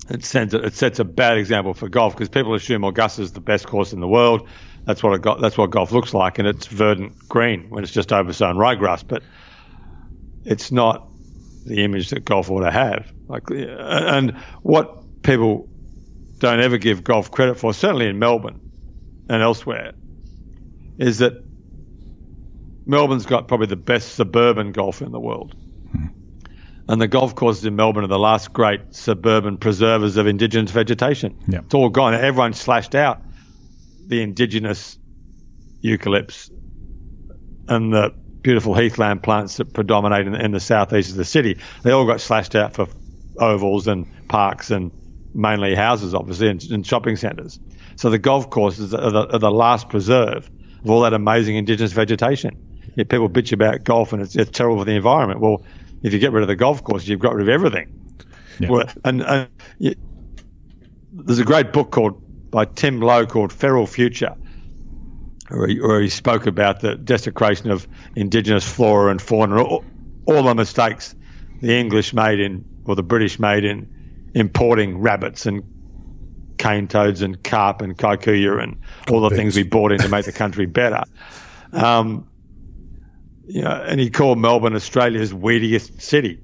it 0.09 0.25
sends 0.25 0.53
it 0.53 0.73
sets 0.73 0.99
a 0.99 1.05
bad 1.05 1.37
example 1.37 1.73
for 1.73 1.87
golf 1.87 2.13
because 2.13 2.29
people 2.29 2.53
assume 2.53 2.83
Augusta 2.83 3.21
is 3.21 3.31
the 3.31 3.41
best 3.41 3.67
course 3.67 3.93
in 3.93 3.99
the 3.99 4.07
world. 4.07 4.47
That's 4.85 5.01
what 5.01 5.21
got, 5.21 5.39
that's 5.39 5.57
what 5.57 5.69
golf 5.69 5.91
looks 5.91 6.13
like, 6.13 6.39
and 6.39 6.47
it's 6.47 6.67
verdant 6.67 7.13
green 7.29 7.69
when 7.69 7.83
it's 7.83 7.93
just 7.93 8.11
oversown 8.11 8.57
ryegrass. 8.57 9.03
But 9.07 9.23
it's 10.43 10.71
not 10.71 11.07
the 11.65 11.83
image 11.83 12.09
that 12.09 12.25
golf 12.25 12.49
ought 12.51 12.61
to 12.61 12.71
have. 12.71 13.11
Like, 13.27 13.43
and 13.49 14.37
what 14.61 15.21
people 15.23 15.69
don't 16.39 16.59
ever 16.59 16.77
give 16.77 17.03
golf 17.05 17.31
credit 17.31 17.57
for, 17.57 17.73
certainly 17.73 18.07
in 18.07 18.19
Melbourne 18.19 18.59
and 19.29 19.41
elsewhere, 19.41 19.93
is 20.97 21.19
that 21.19 21.33
Melbourne's 22.85 23.25
got 23.25 23.47
probably 23.47 23.67
the 23.67 23.77
best 23.77 24.15
suburban 24.15 24.73
golf 24.73 25.01
in 25.01 25.11
the 25.11 25.19
world. 25.19 25.55
And 26.87 27.01
the 27.01 27.07
golf 27.07 27.35
courses 27.35 27.65
in 27.65 27.75
Melbourne 27.75 28.03
are 28.03 28.07
the 28.07 28.19
last 28.19 28.51
great 28.51 28.93
suburban 28.93 29.57
preservers 29.57 30.17
of 30.17 30.27
indigenous 30.27 30.71
vegetation. 30.71 31.37
Yeah. 31.47 31.59
It's 31.59 31.73
all 31.73 31.89
gone. 31.89 32.13
Everyone 32.13 32.53
slashed 32.53 32.93
out 32.93 33.21
the 34.07 34.21
indigenous 34.21 34.97
eucalypts 35.81 36.51
and 37.69 37.93
the 37.93 38.13
beautiful 38.41 38.73
heathland 38.73 39.23
plants 39.23 39.57
that 39.57 39.73
predominate 39.73 40.27
in, 40.27 40.35
in 40.35 40.51
the 40.51 40.59
southeast 40.59 41.11
of 41.11 41.15
the 41.15 41.25
city. 41.25 41.57
They 41.83 41.91
all 41.91 42.05
got 42.05 42.19
slashed 42.19 42.55
out 42.55 42.73
for 42.73 42.87
ovals 43.37 43.87
and 43.87 44.05
parks 44.27 44.69
and 44.69 44.91
mainly 45.33 45.75
houses, 45.75 46.13
obviously, 46.13 46.49
and, 46.49 46.61
and 46.69 46.85
shopping 46.85 47.15
centres. 47.15 47.59
So 47.95 48.09
the 48.09 48.19
golf 48.19 48.49
courses 48.49 48.93
are 48.93 49.11
the, 49.11 49.33
are 49.33 49.39
the 49.39 49.51
last 49.51 49.87
preserve 49.87 50.49
of 50.83 50.89
all 50.89 51.01
that 51.01 51.13
amazing 51.13 51.55
indigenous 51.55 51.93
vegetation. 51.93 52.59
People 52.95 53.29
bitch 53.29 53.53
about 53.53 53.83
golf 53.83 54.13
and 54.13 54.21
it's, 54.21 54.35
it's 54.35 54.51
terrible 54.51 54.79
for 54.79 54.85
the 54.85 54.95
environment. 54.95 55.39
Well, 55.39 55.63
if 56.03 56.13
you 56.13 56.19
get 56.19 56.31
rid 56.31 56.43
of 56.43 56.47
the 56.47 56.55
golf 56.55 56.83
course, 56.83 57.07
you've 57.07 57.19
got 57.19 57.33
rid 57.33 57.47
of 57.47 57.49
everything. 57.49 58.17
Yeah. 58.59 58.69
Well, 58.69 58.85
and, 59.03 59.21
and 59.21 59.49
you, 59.79 59.95
there's 61.11 61.39
a 61.39 61.45
great 61.45 61.71
book 61.71 61.91
called 61.91 62.51
by 62.51 62.65
Tim 62.65 63.01
Low 63.01 63.25
called 63.25 63.51
Feral 63.51 63.87
Future, 63.87 64.35
where 65.49 65.67
he, 65.67 65.79
where 65.79 66.01
he 66.01 66.09
spoke 66.09 66.45
about 66.45 66.81
the 66.81 66.95
desecration 66.95 67.71
of 67.71 67.87
indigenous 68.15 68.67
flora 68.67 69.09
and 69.09 69.21
fauna, 69.21 69.63
all, 69.63 69.83
all 70.25 70.43
the 70.43 70.53
mistakes 70.53 71.15
the 71.61 71.73
English 71.73 72.13
made 72.13 72.39
in, 72.39 72.65
or 72.85 72.95
the 72.95 73.03
British 73.03 73.39
made 73.39 73.63
in 73.63 74.31
importing 74.35 74.99
rabbits 74.99 75.45
and 75.45 75.63
cane 76.57 76.87
toads 76.87 77.21
and 77.21 77.43
carp 77.43 77.81
and 77.81 77.97
kikuyu 77.97 78.61
and 78.61 78.77
all 79.09 79.21
the 79.21 79.35
things 79.35 79.55
we 79.55 79.63
brought 79.63 79.91
in 79.91 79.99
to 79.99 80.09
make 80.09 80.25
the 80.25 80.31
country 80.31 80.65
better. 80.65 81.03
Um, 81.73 82.29
you 83.45 83.61
know, 83.61 83.71
and 83.87 83.99
he 83.99 84.09
called 84.09 84.39
Melbourne 84.39 84.75
Australia's 84.75 85.33
weediest 85.33 86.01
city. 86.01 86.39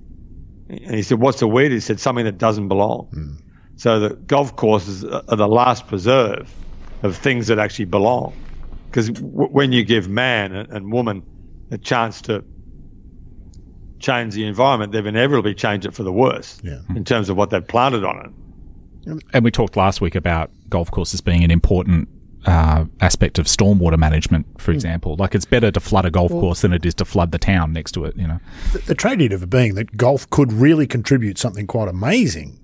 And 0.70 0.96
he 0.96 1.02
said, 1.02 1.20
"What's 1.20 1.40
the 1.40 1.48
weed?" 1.48 1.72
He 1.72 1.80
said, 1.80 2.00
"Something 2.00 2.26
that 2.26 2.38
doesn't 2.38 2.68
belong." 2.68 3.08
Hmm. 3.12 3.34
So 3.78 4.00
the 4.00 4.16
golf 4.16 4.56
courses 4.56 5.04
are 5.06 5.36
the 5.36 5.48
last 5.48 5.88
preserve 5.88 6.54
of 7.02 7.16
things 7.16 7.48
that 7.48 7.60
actually 7.60 7.86
belong. 7.86 8.34
Because 8.88 9.10
w- 9.10 9.50
when 9.50 9.72
you 9.72 9.84
give 9.86 10.10
man 10.10 10.54
and, 10.54 10.70
and 10.70 10.92
woman 10.92 11.24
a 11.72 11.78
chance 11.78 12.22
to 12.24 12.44
change 14.00 14.34
the 14.34 14.46
environment, 14.46 14.92
they've 14.92 15.06
inevitably 15.06 15.54
changed 15.56 15.86
it 15.86 15.94
for 15.94 16.04
the 16.04 16.12
worse 16.12 16.60
Yeah. 16.64 16.80
in 16.96 17.04
terms 17.06 17.30
of 17.30 17.38
what 17.38 17.50
they've 17.50 17.66
planted 17.68 18.04
on 18.04 18.26
it. 19.06 19.24
And 19.34 19.44
we 19.44 19.52
talked 19.52 19.76
last 19.78 20.02
week 20.02 20.16
about 20.16 20.52
golf 20.70 20.92
courses 20.92 21.22
being 21.22 21.44
an 21.44 21.52
important 21.52 22.10
uh, 22.46 22.86
aspect 23.02 23.40
of 23.40 23.46
stormwater 23.46 23.98
management, 23.98 24.46
for 24.62 24.72
example. 24.72 25.16
Like 25.18 25.36
it's 25.36 25.46
better 25.46 25.72
to 25.72 25.80
flood 25.80 26.06
a 26.06 26.12
golf 26.12 26.32
course 26.32 26.62
than 26.62 26.74
it 26.74 26.86
is 26.86 26.94
to 26.96 27.06
flood 27.06 27.32
the 27.32 27.38
town 27.38 27.74
next 27.74 27.92
to 27.94 28.06
it. 28.06 28.16
You 28.16 28.28
know, 28.28 28.40
The 28.86 28.96
tragedy 28.96 29.34
of 29.34 29.44
it 29.44 29.50
being 29.50 29.76
that 29.76 29.98
golf 29.98 30.30
could 30.30 30.54
really 30.54 30.88
contribute 30.88 31.38
something 31.38 31.68
quite 31.68 31.90
amazing 31.90 32.60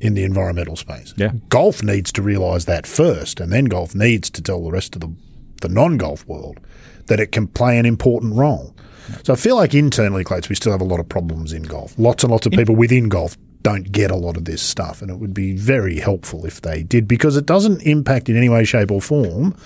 in 0.00 0.14
the 0.14 0.24
environmental 0.24 0.76
space. 0.76 1.14
Yeah. 1.16 1.32
Golf 1.48 1.82
needs 1.82 2.12
to 2.12 2.22
realise 2.22 2.66
that 2.66 2.86
first, 2.86 3.40
and 3.40 3.52
then 3.52 3.66
golf 3.66 3.94
needs 3.94 4.28
to 4.30 4.42
tell 4.42 4.62
the 4.62 4.70
rest 4.70 4.94
of 4.94 5.00
the, 5.00 5.14
the 5.62 5.68
non 5.68 5.96
golf 5.96 6.26
world 6.26 6.60
that 7.06 7.20
it 7.20 7.32
can 7.32 7.46
play 7.46 7.78
an 7.78 7.86
important 7.86 8.34
role. 8.34 8.74
So 9.22 9.32
I 9.34 9.36
feel 9.36 9.56
like 9.56 9.74
internally, 9.74 10.24
Clates, 10.24 10.48
we 10.48 10.54
still 10.54 10.72
have 10.72 10.80
a 10.80 10.84
lot 10.84 11.00
of 11.00 11.08
problems 11.08 11.52
in 11.52 11.62
golf. 11.62 11.94
Lots 11.98 12.24
and 12.24 12.30
lots 12.30 12.46
of 12.46 12.52
people 12.52 12.74
within 12.74 13.08
golf 13.08 13.36
don't 13.64 13.90
get 13.90 14.12
a 14.12 14.16
lot 14.16 14.36
of 14.36 14.44
this 14.44 14.62
stuff, 14.62 15.02
and 15.02 15.10
it 15.10 15.16
would 15.16 15.34
be 15.34 15.56
very 15.56 15.98
helpful 15.98 16.46
if 16.46 16.60
they 16.60 16.84
did 16.84 17.08
because 17.08 17.36
it 17.36 17.46
doesn't 17.46 17.82
impact 17.82 18.28
in 18.28 18.36
any 18.36 18.48
way, 18.48 18.62
shape, 18.62 18.92
or 18.92 19.00
form 19.00 19.56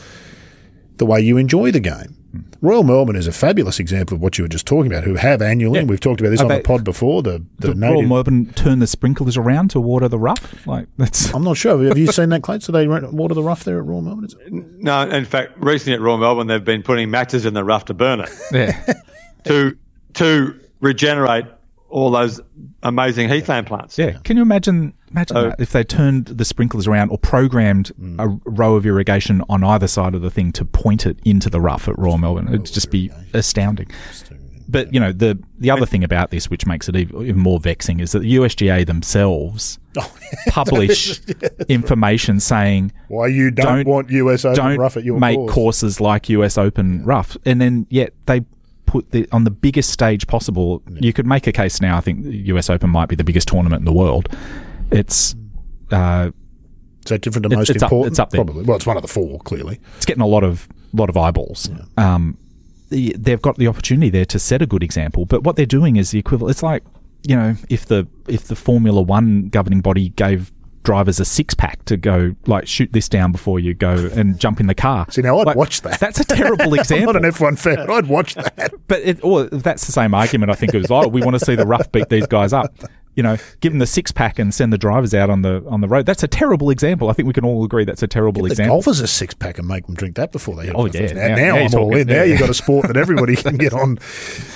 the 0.96 1.04
way 1.04 1.20
you 1.20 1.36
enjoy 1.36 1.70
the 1.70 1.80
game. 1.80 2.14
Royal 2.60 2.84
Melbourne 2.84 3.16
is 3.16 3.26
a 3.26 3.32
fabulous 3.32 3.80
example 3.80 4.14
of 4.14 4.20
what 4.22 4.38
you 4.38 4.44
were 4.44 4.48
just 4.48 4.66
talking 4.66 4.90
about, 4.90 5.02
who 5.02 5.14
have 5.14 5.42
annually, 5.42 5.80
and 5.80 5.88
we've 5.88 6.00
talked 6.00 6.20
about 6.20 6.30
this 6.30 6.40
Are 6.40 6.44
on 6.44 6.48
the 6.48 6.60
pod 6.60 6.84
before, 6.84 7.22
the, 7.22 7.44
the, 7.58 7.72
the 7.72 7.80
Royal. 7.80 8.02
Melbourne 8.02 8.52
turn 8.52 8.78
the 8.78 8.86
sprinklers 8.86 9.36
around 9.36 9.70
to 9.70 9.80
water 9.80 10.08
the 10.08 10.18
rough. 10.18 10.66
Like 10.66 10.86
that's 10.96 11.34
I'm 11.34 11.42
not 11.42 11.56
sure. 11.56 11.82
Have 11.84 11.98
you 11.98 12.06
seen 12.08 12.28
that, 12.28 12.42
Clates? 12.42 12.66
Do 12.66 12.72
they 12.72 12.86
water 12.86 13.34
the 13.34 13.42
rough 13.42 13.64
there 13.64 13.78
at 13.78 13.84
Royal 13.84 14.02
Melbourne? 14.02 14.26
Is 14.26 14.36
it- 14.38 14.52
No, 14.52 15.08
in 15.08 15.24
fact, 15.24 15.52
recently 15.58 15.94
at 15.94 16.00
Royal 16.00 16.18
Melbourne, 16.18 16.46
they've 16.46 16.64
been 16.64 16.82
putting 16.82 17.10
matches 17.10 17.46
in 17.46 17.54
the 17.54 17.64
rough 17.64 17.86
to 17.86 17.94
burn 17.94 18.20
it 18.20 18.30
yeah. 18.52 18.92
to 19.44 19.76
to 20.14 20.60
regenerate 20.80 21.46
all 21.88 22.10
those 22.10 22.40
amazing 22.82 23.28
heathland 23.28 23.66
plants. 23.66 23.98
Yeah. 23.98 24.18
Can 24.24 24.36
you 24.36 24.42
imagine 24.42 24.94
Imagine 25.10 25.36
Oh. 25.36 25.42
that 25.48 25.60
if 25.60 25.72
they 25.72 25.84
turned 25.84 26.26
the 26.26 26.44
sprinklers 26.44 26.86
around 26.86 27.10
or 27.10 27.18
programmed 27.18 27.92
mm. 28.00 28.20
a 28.20 28.50
row 28.50 28.74
of 28.74 28.84
irrigation 28.84 29.42
on 29.48 29.64
either 29.64 29.88
side 29.88 30.14
of 30.14 30.22
the 30.22 30.30
thing 30.30 30.52
to 30.52 30.64
point 30.64 31.06
it 31.06 31.18
into 31.24 31.48
the 31.48 31.60
rough 31.60 31.88
at 31.88 31.98
Royal 31.98 32.18
Melbourne. 32.18 32.48
It'd 32.48 32.66
just 32.66 32.90
be 32.90 33.10
astounding. 33.32 33.88
But 34.70 34.92
you 34.92 35.00
know 35.00 35.12
the 35.12 35.38
the 35.58 35.70
other 35.70 35.86
thing 35.86 36.04
about 36.04 36.30
this, 36.30 36.50
which 36.50 36.66
makes 36.66 36.90
it 36.90 36.96
even 36.96 37.22
even 37.22 37.38
more 37.38 37.58
vexing, 37.58 38.00
is 38.00 38.12
that 38.12 38.18
the 38.18 38.36
USGA 38.36 38.86
themselves 38.86 39.78
oh, 39.96 40.12
publish 40.48 41.22
information 41.70 42.38
saying 42.38 42.92
Why 43.08 43.28
you 43.28 43.50
don't, 43.50 43.66
Don't- 43.66 43.86
want 43.88 44.10
US 44.10 44.44
Open 44.44 44.56
don't 44.56 44.78
rough 44.78 44.98
at 44.98 45.04
your 45.04 45.18
make 45.18 45.38
course. 45.38 45.54
courses 45.54 46.00
like 46.02 46.28
US 46.28 46.58
Open 46.58 47.02
rough, 47.02 47.34
and 47.46 47.62
then 47.62 47.86
yet 47.88 48.12
they 48.26 48.42
put 48.88 49.10
the 49.12 49.28
on 49.32 49.44
the 49.44 49.50
biggest 49.50 49.90
stage 49.90 50.26
possible. 50.26 50.82
You 51.00 51.12
could 51.12 51.26
make 51.26 51.46
a 51.46 51.52
case 51.52 51.80
now. 51.80 51.96
I 51.96 52.00
think 52.00 52.24
the 52.24 52.36
US 52.54 52.68
Open 52.70 52.90
might 52.90 53.08
be 53.08 53.14
the 53.16 53.22
biggest 53.24 53.46
tournament 53.48 53.80
in 53.80 53.84
the 53.84 53.92
world. 53.92 54.28
It's 54.90 55.36
uh, 55.92 56.30
Is 57.04 57.10
that 57.10 57.20
different 57.20 57.48
to 57.50 57.56
most 57.56 57.70
it's 57.70 57.82
up- 57.82 57.92
important? 57.92 58.12
it's 58.12 58.18
up 58.18 58.30
there. 58.30 58.44
Probably. 58.44 58.64
Well, 58.64 58.76
it's 58.76 58.86
one 58.86 58.96
of 58.96 59.02
the 59.02 59.08
four, 59.08 59.38
clearly. 59.40 59.78
it's 59.96 60.06
getting 60.06 60.22
a 60.22 60.26
lot 60.26 60.42
of 60.42 60.66
lot 60.92 61.08
of 61.10 61.16
eyeballs. 61.16 61.70
Um, 61.96 62.38
they've 62.90 63.42
got 63.42 63.56
the 63.56 63.68
opportunity 63.68 64.08
there 64.10 64.24
to 64.24 64.38
set 64.38 64.62
a 64.62 64.66
good 64.66 64.82
example, 64.82 65.26
but 65.26 65.44
what 65.44 65.56
they're 65.56 65.66
doing 65.66 65.96
is 65.96 66.10
the 66.10 66.18
equivalent. 66.18 66.50
It's 66.52 66.62
like 66.62 66.82
you 67.28 67.36
know 67.36 67.54
if 67.68 67.86
the 67.86 68.08
if 68.26 68.44
the 68.44 68.56
Formula 68.56 69.02
One 69.02 69.48
governing 69.50 69.80
body 69.82 70.08
gave 70.10 70.50
drivers 70.88 71.20
a 71.20 71.24
six 71.26 71.52
pack 71.52 71.84
to 71.84 71.98
go 71.98 72.34
like 72.46 72.66
shoot 72.66 72.90
this 72.94 73.10
down 73.10 73.30
before 73.30 73.60
you 73.60 73.74
go 73.74 73.90
and 74.14 74.40
jump 74.40 74.58
in 74.58 74.68
the 74.68 74.74
car. 74.74 75.04
See, 75.10 75.20
now 75.20 75.38
I'd 75.38 75.46
Like, 75.46 75.56
watch 75.56 75.82
that. 75.82 76.00
That's 76.00 76.18
a 76.18 76.24
terrible 76.24 76.72
example. 76.80 77.10
I'm 77.14 77.22
not 77.22 77.24
an 77.26 77.30
F1 77.30 77.58
fan, 77.58 77.76
but 77.76 77.90
I'd 77.90 78.06
watch 78.06 78.34
that. 78.36 78.72
But 78.86 79.02
it, 79.02 79.22
or 79.22 79.44
that's 79.44 79.84
the 79.84 79.92
same 79.92 80.14
argument. 80.14 80.50
I 80.50 80.54
think 80.54 80.72
it 80.72 80.78
was. 80.78 80.90
Oh, 80.90 81.06
we 81.06 81.20
want 81.20 81.38
to 81.38 81.44
see 81.44 81.56
the 81.56 81.66
rough 81.66 81.92
beat 81.92 82.08
these 82.08 82.26
guys 82.26 82.54
up. 82.54 82.74
You 83.18 83.24
know, 83.24 83.36
give 83.60 83.72
them 83.72 83.80
the 83.80 83.86
six 83.86 84.12
pack 84.12 84.38
and 84.38 84.54
send 84.54 84.72
the 84.72 84.78
drivers 84.78 85.12
out 85.12 85.28
on 85.28 85.42
the 85.42 85.64
on 85.68 85.80
the 85.80 85.88
road. 85.88 86.06
That's 86.06 86.22
a 86.22 86.28
terrible 86.28 86.70
example. 86.70 87.10
I 87.10 87.14
think 87.14 87.26
we 87.26 87.32
can 87.32 87.44
all 87.44 87.64
agree 87.64 87.84
that's 87.84 88.02
a 88.04 88.06
terrible 88.06 88.42
The 88.44 88.50
example. 88.52 88.76
golfers 88.76 89.00
a 89.00 89.08
six 89.08 89.34
pack 89.34 89.58
and 89.58 89.66
make 89.66 89.86
them 89.86 89.96
drink 89.96 90.14
that 90.14 90.30
before 90.30 90.54
they. 90.54 90.70
Oh, 90.70 90.86
yeah. 90.86 91.12
Now- 91.12 91.26
Now, 91.28 91.34
now 91.34 91.34
now 91.36 91.56
I'm 91.56 91.74
all 91.74 91.96
in. 91.96 92.06
Now 92.06 92.14
Yeah. 92.14 92.24
you've 92.24 92.38
got 92.38 92.48
a 92.50 92.54
sport 92.54 92.86
that 92.86 92.96
everybody 92.96 93.34
can 93.34 93.56
get 93.56 93.72
on, 93.72 93.98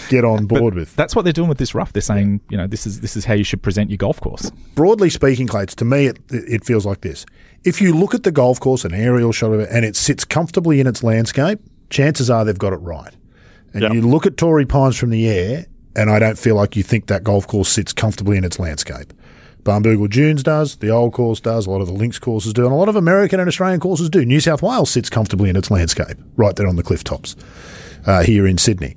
get 0.09 0.25
on 0.25 0.47
board 0.47 0.75
with. 0.75 0.95
That's 0.95 1.17
what 1.17 1.23
they're 1.25 1.33
doing 1.33 1.49
with 1.49 1.59
this 1.59 1.75
rough. 1.75 1.93
They're 1.93 2.03
saying, 2.03 2.41
you 2.51 2.57
know, 2.57 2.69
this 2.69 2.87
is 2.87 3.01
this 3.01 3.17
is 3.17 3.25
how 3.25 3.35
you 3.35 3.43
should 3.43 3.63
present 3.63 3.91
your 3.91 3.97
golf 3.99 4.21
course. 4.21 4.51
broadly 4.77 5.11
speaking, 5.11 5.49
Clates, 5.49 5.75
to 5.75 5.85
me, 5.85 6.07
it, 6.07 6.19
it 6.31 6.65
feels 6.65 6.87
like 6.87 7.01
this. 7.01 7.27
If 7.65 7.81
you 7.81 7.93
look 7.93 8.15
at 8.15 8.23
the 8.23 8.31
golf 8.33 8.61
course, 8.61 8.85
an 8.85 8.95
aerial 8.95 9.33
shot 9.33 9.53
of 9.53 9.59
it, 9.61 9.69
and 9.73 9.85
it 9.85 9.97
sits 9.97 10.25
comfortably 10.25 10.79
in 10.79 10.87
its 10.87 11.03
landscape, 11.03 11.59
chances 11.91 12.31
are 12.31 12.45
they've 12.45 12.57
got 12.59 12.73
it 12.73 12.77
right. 12.77 13.13
And 13.75 13.83
Yep. 13.83 13.93
you 13.95 14.03
look 14.03 14.25
at 14.25 14.37
Torrey 14.37 14.67
Pines 14.67 14.97
from 14.97 15.11
the 15.11 15.29
air, 15.29 15.67
and 15.97 16.11
I 16.11 16.19
don't 16.19 16.39
feel 16.39 16.55
like 16.55 16.77
you 16.77 16.83
think 16.83 17.07
that 17.07 17.25
golf 17.25 17.47
course 17.47 17.69
sits 17.69 17.93
comfortably 17.93 18.37
in 18.37 18.45
its 18.45 18.59
landscape. 18.59 19.13
Barnbougle 19.63 20.11
Dunes 20.11 20.43
does, 20.43 20.77
the 20.77 20.89
old 20.89 21.13
course 21.13 21.41
does, 21.41 21.67
a 21.67 21.71
lot 21.71 21.81
of 21.81 21.87
the 21.87 21.93
links 21.93 22.19
courses 22.19 22.53
do, 22.53 22.65
and 22.65 22.73
a 22.73 22.77
lot 22.77 22.89
of 22.89 22.97
American 22.97 23.39
and 23.39 23.49
Australian 23.49 23.79
courses 23.79 24.11
do. 24.11 24.25
New 24.25 24.41
South 24.41 24.61
Wales 24.61 24.91
sits 24.91 25.09
comfortably 25.09 25.49
in 25.49 25.57
its 25.57 25.71
landscape, 25.71 26.17
right 26.37 26.57
there 26.57 26.67
on 26.67 26.77
the 26.77 26.83
cliff 26.83 27.05
tops 27.05 27.37
uh, 28.07 28.23
here 28.25 28.47
in 28.47 28.59
Sydney. 28.59 28.97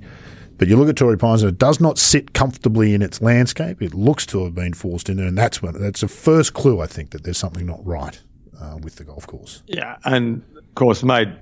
But 0.58 0.68
you 0.68 0.76
look 0.76 0.88
at 0.88 0.96
Torrey 0.96 1.18
Pines 1.18 1.42
and 1.42 1.52
it 1.52 1.58
does 1.58 1.80
not 1.80 1.98
sit 1.98 2.32
comfortably 2.32 2.94
in 2.94 3.02
its 3.02 3.20
landscape. 3.20 3.82
It 3.82 3.94
looks 3.94 4.24
to 4.26 4.42
have 4.44 4.54
been 4.54 4.72
forced 4.72 5.08
in 5.08 5.18
there, 5.18 5.26
and 5.26 5.36
that's 5.36 5.62
when 5.62 5.80
that's 5.80 6.00
the 6.00 6.08
first 6.08 6.54
clue 6.54 6.80
I 6.80 6.86
think 6.86 7.10
that 7.10 7.24
there's 7.24 7.38
something 7.38 7.66
not 7.66 7.84
right 7.86 8.18
uh, 8.60 8.78
with 8.82 8.96
the 8.96 9.04
golf 9.04 9.26
course. 9.26 9.62
Yeah, 9.66 9.98
and 10.04 10.42
of 10.56 10.74
course 10.74 11.02
made 11.02 11.32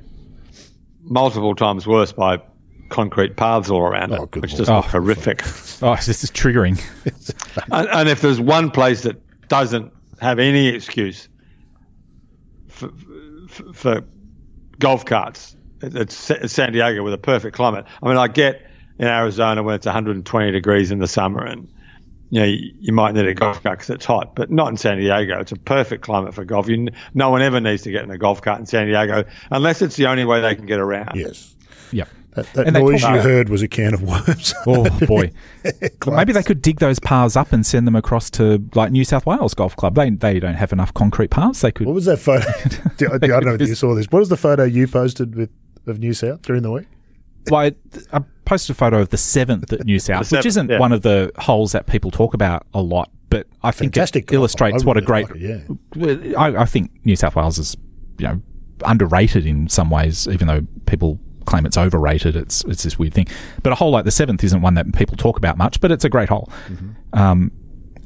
multiple 1.03 1.55
times 1.55 1.87
worse 1.87 2.13
by 2.13 2.43
concrete 2.89 3.37
paths 3.37 3.71
all 3.71 3.81
around 3.83 4.13
Oh, 4.13 4.25
it, 4.25 4.37
which 4.37 4.53
lord. 4.53 4.59
just 4.59 4.71
Oh. 4.71 4.81
horrific. 4.83 5.43
Oh, 5.83 5.97
this 5.97 6.23
is 6.25 6.31
triggering. 6.31 6.81
and, 7.73 7.89
and 7.89 8.09
if 8.09 8.21
there's 8.21 8.41
one 8.41 8.71
place 8.71 9.03
that 9.03 9.21
doesn't 9.49 9.93
have 10.21 10.39
any 10.39 10.69
excuse 10.69 11.29
for, 12.69 12.91
for, 13.49 13.73
for 13.73 14.05
golf 14.79 15.05
carts, 15.05 15.57
it's 15.83 16.31
it's 16.31 16.53
San 16.53 16.73
Diego 16.73 17.03
with 17.03 17.13
a 17.15 17.19
perfect 17.19 17.55
climate. 17.57 17.85
I 18.03 18.09
mean, 18.09 18.17
I 18.17 18.29
get 18.29 18.63
in 18.99 19.07
Arizona 19.07 19.63
when 19.63 19.75
it's 19.75 19.87
120 19.87 20.51
degrees 20.53 20.91
in 20.91 20.99
the 20.99 21.09
summer 21.09 21.45
and 21.45 21.69
you 22.31 22.41
know, 22.41 22.47
you, 22.47 22.73
you 22.81 22.93
might 22.93 23.15
need 23.15 23.27
a 23.27 23.35
golf 23.35 23.63
cart 23.63 23.79
because 23.79 23.91
it's 23.91 24.05
hot, 24.07 24.35
but 24.35 24.51
not 24.51 24.69
in 24.69 24.77
San 24.77 24.99
Diego. 24.99 25.39
It's 25.41 25.53
a 25.53 25.57
perfect 25.57 26.03
climate 26.03 26.35
for 26.35 26.45
golf. 26.45 26.69
You, 26.69 26.89
no 27.13 27.31
one 27.31 27.43
ever 27.43 27.61
needs 27.61 27.83
to 27.83 27.91
get 27.91 28.03
in 28.03 28.11
a 28.11 28.19
golf 28.19 28.41
cart 28.43 28.59
in 28.59 28.67
San 28.67 28.87
Diego 28.87 29.25
unless 29.51 29.83
it's 29.83 29.97
the 29.97 30.07
only 30.07 30.25
way 30.25 30.41
they 30.41 30.55
can 30.55 30.67
get 30.67 30.81
around. 30.81 31.13
Yes, 31.17 31.55
Yep. 31.93 32.09
That, 32.35 32.53
that 32.55 32.67
And 32.67 32.75
noise 32.77 33.03
you 33.03 33.09
about- 33.09 33.25
heard 33.25 33.49
was 33.49 33.63
a 33.63 33.69
can 33.69 33.95
of 33.95 34.03
worms. 34.03 34.55
Oh 34.67 34.89
boy. 35.07 35.31
Maybe 36.07 36.33
they 36.33 36.43
could 36.43 36.63
dig 36.63 36.81
those 36.81 36.99
paths 36.99 37.37
up 37.37 37.53
and 37.53 37.65
send 37.65 37.87
them 37.87 37.97
across 37.97 38.31
to 38.31 38.63
like 38.75 38.93
New 38.93 39.05
South 39.05 39.27
Wales 39.27 39.55
Golf 39.55 39.77
Club. 39.77 39.95
They 39.95 40.11
they 40.11 40.41
don't 40.41 40.55
have 40.55 40.73
enough 40.73 40.93
concrete 40.95 41.31
paths. 41.31 41.61
They 41.61 41.73
could. 41.73 41.87
what 41.87 41.95
was 41.95 42.05
that 42.07 42.19
photo? 42.19 42.47
I 43.15 43.19
don't 43.19 43.45
know 43.45 43.55
if 43.55 43.61
you 43.61 43.75
saw 43.75 43.95
this. 43.95 44.07
What 44.11 44.21
was 44.21 44.29
the 44.29 44.37
photo 44.37 44.65
you 44.65 44.87
posted 44.89 45.35
with 45.35 45.51
of 45.87 45.99
New 45.99 46.15
South 46.15 46.43
during 46.43 46.63
the 46.63 46.71
week? 46.71 46.87
Well, 47.51 47.61
I, 47.61 47.73
I 48.13 48.21
posted 48.47 48.75
a 48.75 48.79
photo 48.79 49.01
of 49.01 49.11
the 49.11 49.19
seventh 49.19 49.71
at 49.73 49.85
New 49.85 49.99
South, 49.99 50.33
which 50.33 50.47
isn't 50.47 50.71
yeah. 50.71 50.79
one 50.79 50.93
of 50.93 51.03
the 51.03 51.31
holes 51.39 51.73
that 51.73 51.87
people 51.87 52.11
talk 52.11 52.33
about 52.33 52.67
a 52.73 52.81
lot, 52.81 53.11
but 53.29 53.47
I 53.63 53.71
think 53.71 53.95
Fantastic 53.95 54.23
it 54.25 54.27
golf. 54.29 54.35
illustrates 54.35 54.83
I 54.83 54.87
what 54.87 54.97
a 54.97 55.03
great. 55.03 55.31
like 55.31 55.41
it, 55.41 55.67
Well, 55.95 56.19
I, 56.39 56.63
I 56.63 56.65
think 56.65 56.91
New 57.05 57.17
South 57.17 57.37
Wales 57.37 57.59
is, 57.59 57.77
you 58.19 58.27
know, 58.29 58.41
underrated 58.85 59.45
in 59.47 59.69
some 59.69 59.91
ways, 59.91 60.27
even 60.29 60.49
though 60.49 60.63
people 60.87 61.21
claim 61.45 61.67
it's 61.67 61.77
overrated. 61.77 62.37
It's 62.37 62.65
it's 62.65 62.83
this 62.83 62.99
weird 62.99 63.15
thing. 63.15 63.27
But 63.63 63.73
a 63.73 63.77
hole 63.77 63.91
like 63.91 64.05
the 64.05 64.11
seventh 64.11 64.43
isn't 64.45 64.63
one 64.63 64.75
that 64.75 64.93
people 64.95 65.17
talk 65.17 65.37
about 65.37 65.59
much, 65.59 65.81
but 65.81 65.91
it's 65.93 66.05
a 66.05 66.09
great 66.09 66.29
hole, 66.29 66.51
um, 67.13 67.51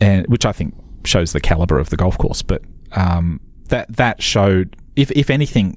and 0.01 0.27
which 0.29 0.45
I 0.47 0.53
think 0.53 0.75
shows 1.05 1.33
the 1.33 1.41
caliber 1.41 1.79
of 1.79 1.91
the 1.91 1.97
golf 1.97 2.19
course. 2.19 2.43
But 2.43 2.63
um, 2.93 3.41
that 3.69 3.95
that 3.97 4.23
showed, 4.23 4.77
if 4.97 5.11
if 5.13 5.31
anything, 5.31 5.77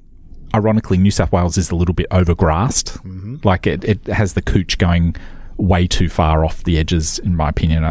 ironically, 0.53 0.97
New 0.97 1.11
South 1.11 1.31
Wales 1.31 1.57
is 1.57 1.71
a 1.71 1.75
little 1.75 1.95
bit 1.95 2.09
overgrassed. 2.09 3.45
Like 3.45 3.67
it, 3.67 3.83
it 3.83 4.05
has 4.07 4.33
the 4.33 4.41
cooch 4.41 4.77
going 4.77 5.15
way 5.57 5.85
too 5.87 6.09
far 6.09 6.43
off 6.43 6.63
the 6.63 6.77
edges, 6.77 7.19
in 7.19 7.35
my 7.35 7.49
opinion. 7.49 7.83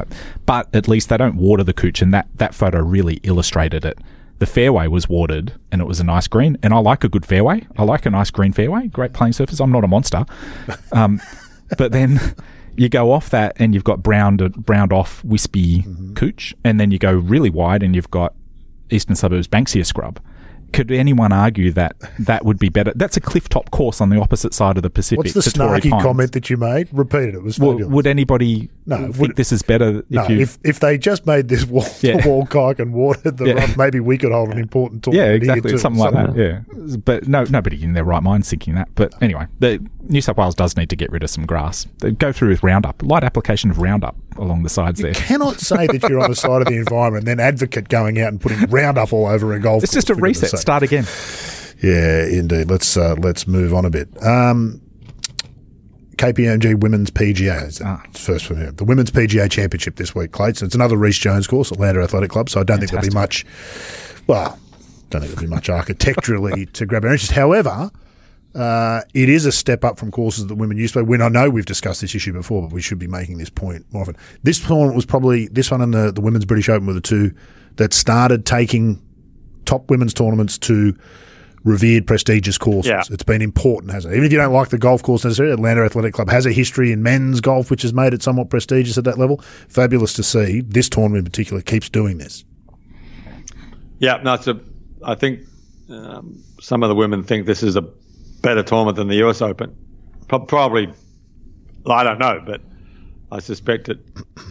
But 0.47 0.75
at 0.75 0.89
least 0.89 1.09
they 1.09 1.17
don't 1.17 1.37
water 1.37 1.63
the 1.63 1.73
cooch, 1.73 2.03
and 2.03 2.13
that, 2.13 2.29
that 2.35 2.55
photo 2.55 2.81
really 2.83 3.21
illustrated 3.23 3.85
it. 3.85 3.99
The 4.41 4.47
fairway 4.47 4.89
was 4.89 5.07
watered, 5.07 5.53
and 5.71 5.83
it 5.83 5.85
was 5.85 6.01
a 6.01 6.05
nice 6.05 6.27
green. 6.27 6.57
And 6.63 6.73
I 6.73 6.79
like 6.79 7.05
a 7.05 7.09
good 7.11 7.27
fairway. 7.27 7.67
I 7.77 7.85
like 7.85 8.07
a 8.07 8.11
nice 8.11 8.31
green 8.31 8.53
fairway. 8.53 8.89
Great 8.89 9.13
playing 9.13 9.35
surface. 9.35 9.61
I'm 9.61 9.71
not 9.71 9.85
a 9.85 9.89
monster. 9.89 10.25
Um, 10.93 11.21
but 11.79 11.93
then 11.93 12.19
you 12.75 12.89
go 12.89 13.13
off 13.13 13.31
that, 13.31 13.55
and 13.61 13.75
you've 13.75 13.85
got 13.85 14.03
browned, 14.03 14.53
browned 14.67 14.93
off, 14.93 15.23
wispy 15.23 15.85
cooch, 16.17 16.53
and 16.65 16.81
then 16.81 16.91
you 16.91 16.99
go 16.99 17.13
really 17.13 17.49
wide, 17.49 17.85
and 17.85 17.95
you've 17.95 18.11
got 18.11 18.35
Eastern 18.91 19.15
Suburbs 19.15 19.47
Banksia 19.47 19.87
scrub. 19.87 20.19
Could 20.73 20.91
anyone 20.93 21.33
argue 21.33 21.73
that 21.73 21.97
that 22.21 22.45
would 22.45 22.59
be 22.59 22.69
better? 22.69 22.93
That's 22.95 23.17
a 23.17 23.21
cliff 23.21 23.49
top 23.49 23.71
course 23.71 24.01
on 24.01 24.09
the 24.11 24.21
opposite 24.21 24.55
side 24.55 24.77
of 24.77 24.83
the 24.83 24.91
Pacific. 24.91 25.19
What's 25.19 25.35
the 25.35 25.41
snarky 25.41 25.91
comment 26.03 26.33
that 26.33 26.49
you 26.51 26.57
made? 26.57 26.89
Repeat 26.93 27.31
it. 27.31 27.35
It 27.35 27.43
was 27.43 27.59
Well, 27.59 27.79
would 27.79 28.07
anybody 28.07 28.71
No, 28.87 28.97
think 28.99 29.19
would- 29.19 29.37
this 29.37 29.53
is 29.53 29.63
better 29.63 29.99
if 29.99 30.11
no, 30.11 30.29
you? 30.29 30.41
if 30.41 30.59
if 30.65 30.81
they 30.81 30.97
just 30.99 31.27
made 31.27 31.49
this 31.49 31.65
wall 31.67 31.85
Yeah. 32.03 32.25
wall 32.27 32.47
kike 32.47 32.79
and 32.79 32.93
watered 32.93 33.37
the 33.37 33.47
Yeah. 33.47 33.53
rough, 33.55 33.77
maybe 33.77 34.01
we 34.01 34.17
could 34.19 34.33
hold 34.33 34.51
an 34.51 34.59
important 34.59 35.03
talk. 35.03 35.15
yeah, 35.15 35.27
exactly, 35.33 35.77
something 35.79 36.01
like 36.01 36.15
that. 36.15 36.37
Yeah, 36.37 36.61
but 37.05 37.27
no, 37.29 37.45
nobody 37.45 37.83
in 37.83 37.93
their 37.95 38.05
right 38.05 38.23
mind 38.23 38.47
thinking 38.47 38.75
that. 38.75 38.89
But 38.95 39.15
anyway, 39.23 39.47
the 39.59 39.85
New 40.09 40.21
South 40.21 40.37
Wales 40.37 40.55
does 40.55 40.77
need 40.77 40.89
to 40.91 40.97
get 40.97 41.11
rid 41.11 41.23
of 41.23 41.31
some 41.31 41.47
grass. 41.47 41.87
They 41.99 42.11
go 42.13 42.33
through 42.33 42.49
with 42.51 42.63
Roundup, 42.63 43.03
light 43.03 43.25
application 43.25 43.71
of 43.71 43.79
Roundup 43.79 44.17
along 44.37 44.63
the 44.63 44.69
sides 44.69 45.01
there. 45.01 45.13
Cannot 45.15 45.59
say 45.61 45.87
that 45.87 46.09
you're 46.09 46.21
on 46.21 46.31
the 46.31 46.37
side 46.37 46.63
of 46.63 46.69
the 46.69 46.77
environment 46.77 47.29
and 47.29 47.39
then 47.39 47.45
advocate 47.45 47.89
going 47.89 48.21
out 48.21 48.29
and 48.29 48.41
putting 48.41 48.59
Roundup 48.71 49.13
all 49.13 49.27
over 49.27 49.53
a 49.53 49.61
golf. 49.61 49.83
It's 49.83 49.93
just 49.93 50.11
a 50.11 50.15
for 50.15 50.21
reset. 50.23 50.51
Start 50.59 50.83
again. 50.83 51.05
Yeah, 51.83 52.27
indeed. 52.27 52.69
Let's 52.71 52.97
uh, 52.97 53.15
let's 53.19 53.47
move 53.47 53.73
on 53.75 53.85
a 53.85 53.91
bit. 53.91 54.09
Um, 54.23 54.81
KPMG 56.17 56.79
Women's 56.79 57.11
PGA. 57.11 57.63
It's 57.67 57.81
Ah. 57.81 58.03
first 58.13 58.45
from 58.45 58.59
here. 58.59 58.73
The 58.73 58.85
Women's 58.85 59.11
PGA 59.11 59.51
Championship 59.51 59.97
this 59.97 60.15
week, 60.15 60.33
Clates. 60.33 60.61
It's 60.63 60.75
another 60.75 60.97
Rees 60.97 61.17
Jones 61.17 61.47
course, 61.47 61.71
Atlanta 61.73 62.03
Athletic 62.03 62.31
Club. 62.31 62.51
So 62.51 62.61
I 62.61 62.65
don't 62.65 62.79
think 62.79 62.91
there'll 62.91 63.07
be 63.09 63.15
much. 63.15 63.47
Well, 64.27 64.59
don't 65.09 65.23
think 65.23 65.33
there'll 65.35 65.49
be 65.49 65.55
much 65.55 65.71
architecturally 65.71 66.67
to 66.75 66.85
grab 66.85 67.05
our 67.05 67.13
interest. 67.13 67.33
However, 67.33 67.91
uh, 68.55 69.03
it 69.15 69.29
is 69.29 69.47
a 69.47 69.53
step 69.53 69.85
up 69.85 69.99
from 69.99 70.11
courses 70.11 70.47
that 70.47 70.55
women 70.57 70.77
used 70.77 70.95
to 70.95 71.01
play. 71.01 71.09
When 71.09 71.23
I 71.23 71.29
know 71.29 71.51
we've 71.51 71.67
discussed 71.67 72.01
this 72.01 72.15
issue 72.15 72.33
before, 72.33 72.63
but 72.63 72.73
we 72.73 72.83
should 72.83 72.99
be 72.99 73.07
making 73.07 73.39
this 73.39 73.51
point 73.51 73.87
more 73.93 74.03
often. 74.03 74.17
This 74.43 74.59
tournament 74.59 74.97
was 74.97 75.07
probably 75.07 75.49
this 75.49 75.71
one 75.71 75.81
and 75.81 75.95
the, 75.95 76.11
the 76.13 76.21
Women's 76.21 76.45
British 76.45 76.69
Open 76.69 76.87
were 76.87 76.93
the 76.93 77.01
two 77.01 77.33
that 77.77 77.93
started 77.95 78.45
taking 78.47 79.01
top 79.65 79.89
women's 79.89 80.13
tournaments 80.13 80.59
to 80.59 80.97
revered, 81.65 82.07
prestigious 82.07 82.59
courses. 82.59 82.91
Yeah. 82.91 83.03
It's 83.11 83.23
been 83.23 83.43
important, 83.43 83.93
hasn't 83.93 84.13
it? 84.13 84.17
Even 84.17 84.27
if 84.27 84.33
you 84.33 84.39
don't 84.39 84.53
like 84.53 84.71
the 84.71 84.79
golf 84.79 85.03
course 85.03 85.25
necessarily, 85.25 85.53
Atlanta 85.53 85.85
Athletic 85.85 86.15
Club 86.15 86.31
has 86.31 86.47
a 86.47 86.53
history 86.53 86.91
in 86.91 87.03
men's 87.03 87.41
golf, 87.41 87.71
which 87.71 87.83
has 87.83 87.93
made 87.93 88.15
it 88.15 88.23
somewhat 88.23 88.51
prestigious 88.51 88.97
at 88.99 89.05
that 89.05 89.19
level. 89.19 89.39
Fabulous 89.69 90.13
to 90.15 90.23
see. 90.23 90.63
This 90.63 90.89
tournament 90.89 91.19
in 91.19 91.25
particular 91.25 91.63
keeps 91.63 91.89
doing 91.89 92.19
this. 92.19 92.45
Yeah, 93.99 94.21
no, 94.23 94.35
it's 94.35 94.47
a. 94.47 94.59
I 95.05 95.15
think 95.15 95.41
um, 95.91 96.43
some 96.61 96.83
of 96.83 96.89
the 96.89 96.95
women 96.95 97.23
think 97.23 97.47
this 97.47 97.63
is 97.63 97.77
a 97.77 97.83
better 98.43 98.63
tournament 98.63 98.97
than 98.97 99.09
the 99.09 99.17
U.S. 99.17 99.43
Open. 99.43 99.77
Probably, 100.29 100.93
I 101.87 102.05
don't 102.05 102.19
know, 102.19 102.43
but 102.45 102.61
I 103.33 103.41
suspect 103.41 103.89
it, 103.89 103.99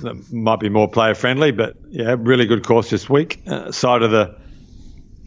it 0.04 0.34
might 0.34 0.60
be 0.60 0.70
more 0.70 0.90
player 0.90 1.16
friendly, 1.16 1.52
but 1.52 1.76
yeah, 1.90 2.16
really 2.18 2.46
good 2.46 2.66
course 2.66 2.90
this 2.90 3.10
week. 3.10 3.42
Uh, 3.48 3.72
side 3.72 4.04
of 4.04 4.12
the, 4.12 4.38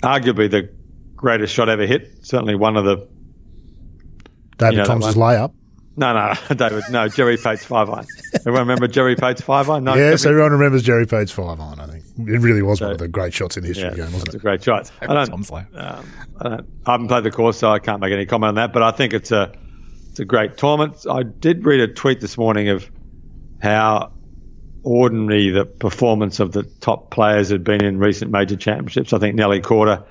arguably 0.03 0.51
the 0.51 0.71
greatest 1.17 1.55
shot 1.55 1.69
ever 1.69 1.87
hit. 1.87 2.11
Certainly 2.23 2.57
one 2.57 2.77
of 2.77 2.85
the. 2.85 3.09
David 4.59 4.73
You 4.73 4.79
know 4.85 4.99
that 4.99 5.17
layup. 5.17 5.53
No, 5.97 6.13
no, 6.15 6.35
David. 6.55 6.85
No, 6.91 7.09
Jerry 7.09 7.37
Pate's 7.37 7.65
five 7.65 7.91
iron. 7.91 8.07
Everyone 8.35 8.61
remember 8.61 8.89
Jerry 8.89 9.17
Pate's 9.17 9.43
five 9.43 9.69
iron? 9.69 9.85
No, 9.85 9.95
yes, 9.95 10.25
everyone 10.25 10.53
remembers 10.53 10.83
Jerry 10.83 11.07
Pate's 11.07 11.33
five 11.33 11.61
iron. 11.61 11.81
I 11.81 11.87
think 11.87 12.02
it 12.19 12.41
really 12.41 12.63
was 12.63 12.81
one 12.81 12.93
of 12.93 12.99
the 12.99 13.09
great 13.09 13.33
shots 13.33 13.57
in 13.57 13.63
the 13.63 13.69
history 13.69 13.85
yeah, 13.85 13.91
of 13.91 13.97
the 13.97 14.03
game, 14.03 14.13
wasn't 14.13 14.29
it? 14.29 14.35
it's 14.35 14.43
a 14.43 14.47
great 14.47 14.63
shot. 14.63 14.91
I 15.01 15.07
don't, 15.07 15.51
um, 15.75 16.07
I 16.41 16.49
don't. 16.49 16.69
I 16.87 16.91
haven't 16.93 17.09
played 17.09 17.25
the 17.25 17.31
course, 17.31 17.59
so 17.59 17.71
I 17.71 17.79
can't 17.79 18.01
make 18.01 18.13
any 18.13 18.27
comment 18.27 18.49
on 18.49 18.55
that. 18.57 18.73
But 18.73 18.83
I 18.83 18.91
think 18.91 19.15
it's 19.15 19.33
a, 19.33 19.53
it's 20.11 20.21
a 20.21 20.25
great 20.25 20.59
tournament. 20.59 21.07
I 21.11 21.23
did 21.23 21.65
read 21.65 21.81
a 21.81 21.89
tweet 21.89 22.21
this 22.21 22.37
morning 22.37 22.69
of 22.69 22.91
how 23.63 24.13
ordinary 24.83 25.51
the 25.51 25.65
performance 25.65 26.41
of 26.41 26.53
the 26.53 26.65
top 26.65 27.11
players 27.11 27.49
had 27.49 27.65
been 27.65 27.85
in 27.85 27.99
recent 27.99 28.31
major 28.31 28.57
championships. 28.57 29.13
I 29.13 29.19
think 29.19 29.35
Nelly 29.35 29.61
Korda, 29.61 30.05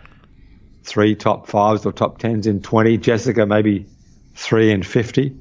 three 0.83 1.15
top 1.15 1.47
fives 1.47 1.85
or 1.85 1.91
top 1.91 2.17
tens 2.17 2.47
in 2.47 2.61
20. 2.61 2.97
Jessica, 2.97 3.45
maybe 3.45 3.85
three 4.35 4.71
in 4.71 4.81
50. 4.81 5.35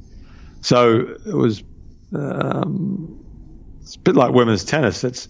So 0.61 1.17
it 1.25 1.35
was, 1.35 1.63
um, 2.15 3.25
it's 3.81 3.97
a 3.97 4.01
bit 4.01 4.17
like 4.17 4.33
women's 4.33 4.65
tennis. 4.65 5.05
It's 5.05 5.29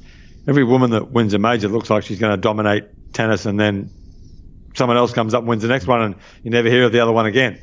every 0.51 0.65
woman 0.65 0.91
that 0.91 1.11
wins 1.13 1.33
a 1.33 1.39
major 1.39 1.69
looks 1.69 1.89
like 1.89 2.03
she's 2.03 2.19
going 2.19 2.33
to 2.33 2.37
dominate 2.37 2.85
tennis 3.15 3.47
and 3.47 3.59
then 3.59 3.89
someone 4.75 4.97
else 4.97 5.13
comes 5.13 5.33
up 5.33 5.41
and 5.41 5.49
wins 5.49 5.63
the 5.63 5.69
next 5.69 5.87
one 5.87 6.03
and 6.03 6.15
you 6.43 6.51
never 6.51 6.69
hear 6.69 6.85
of 6.85 6.93
the 6.93 7.01
other 7.01 7.13
one 7.13 7.25
again. 7.25 7.59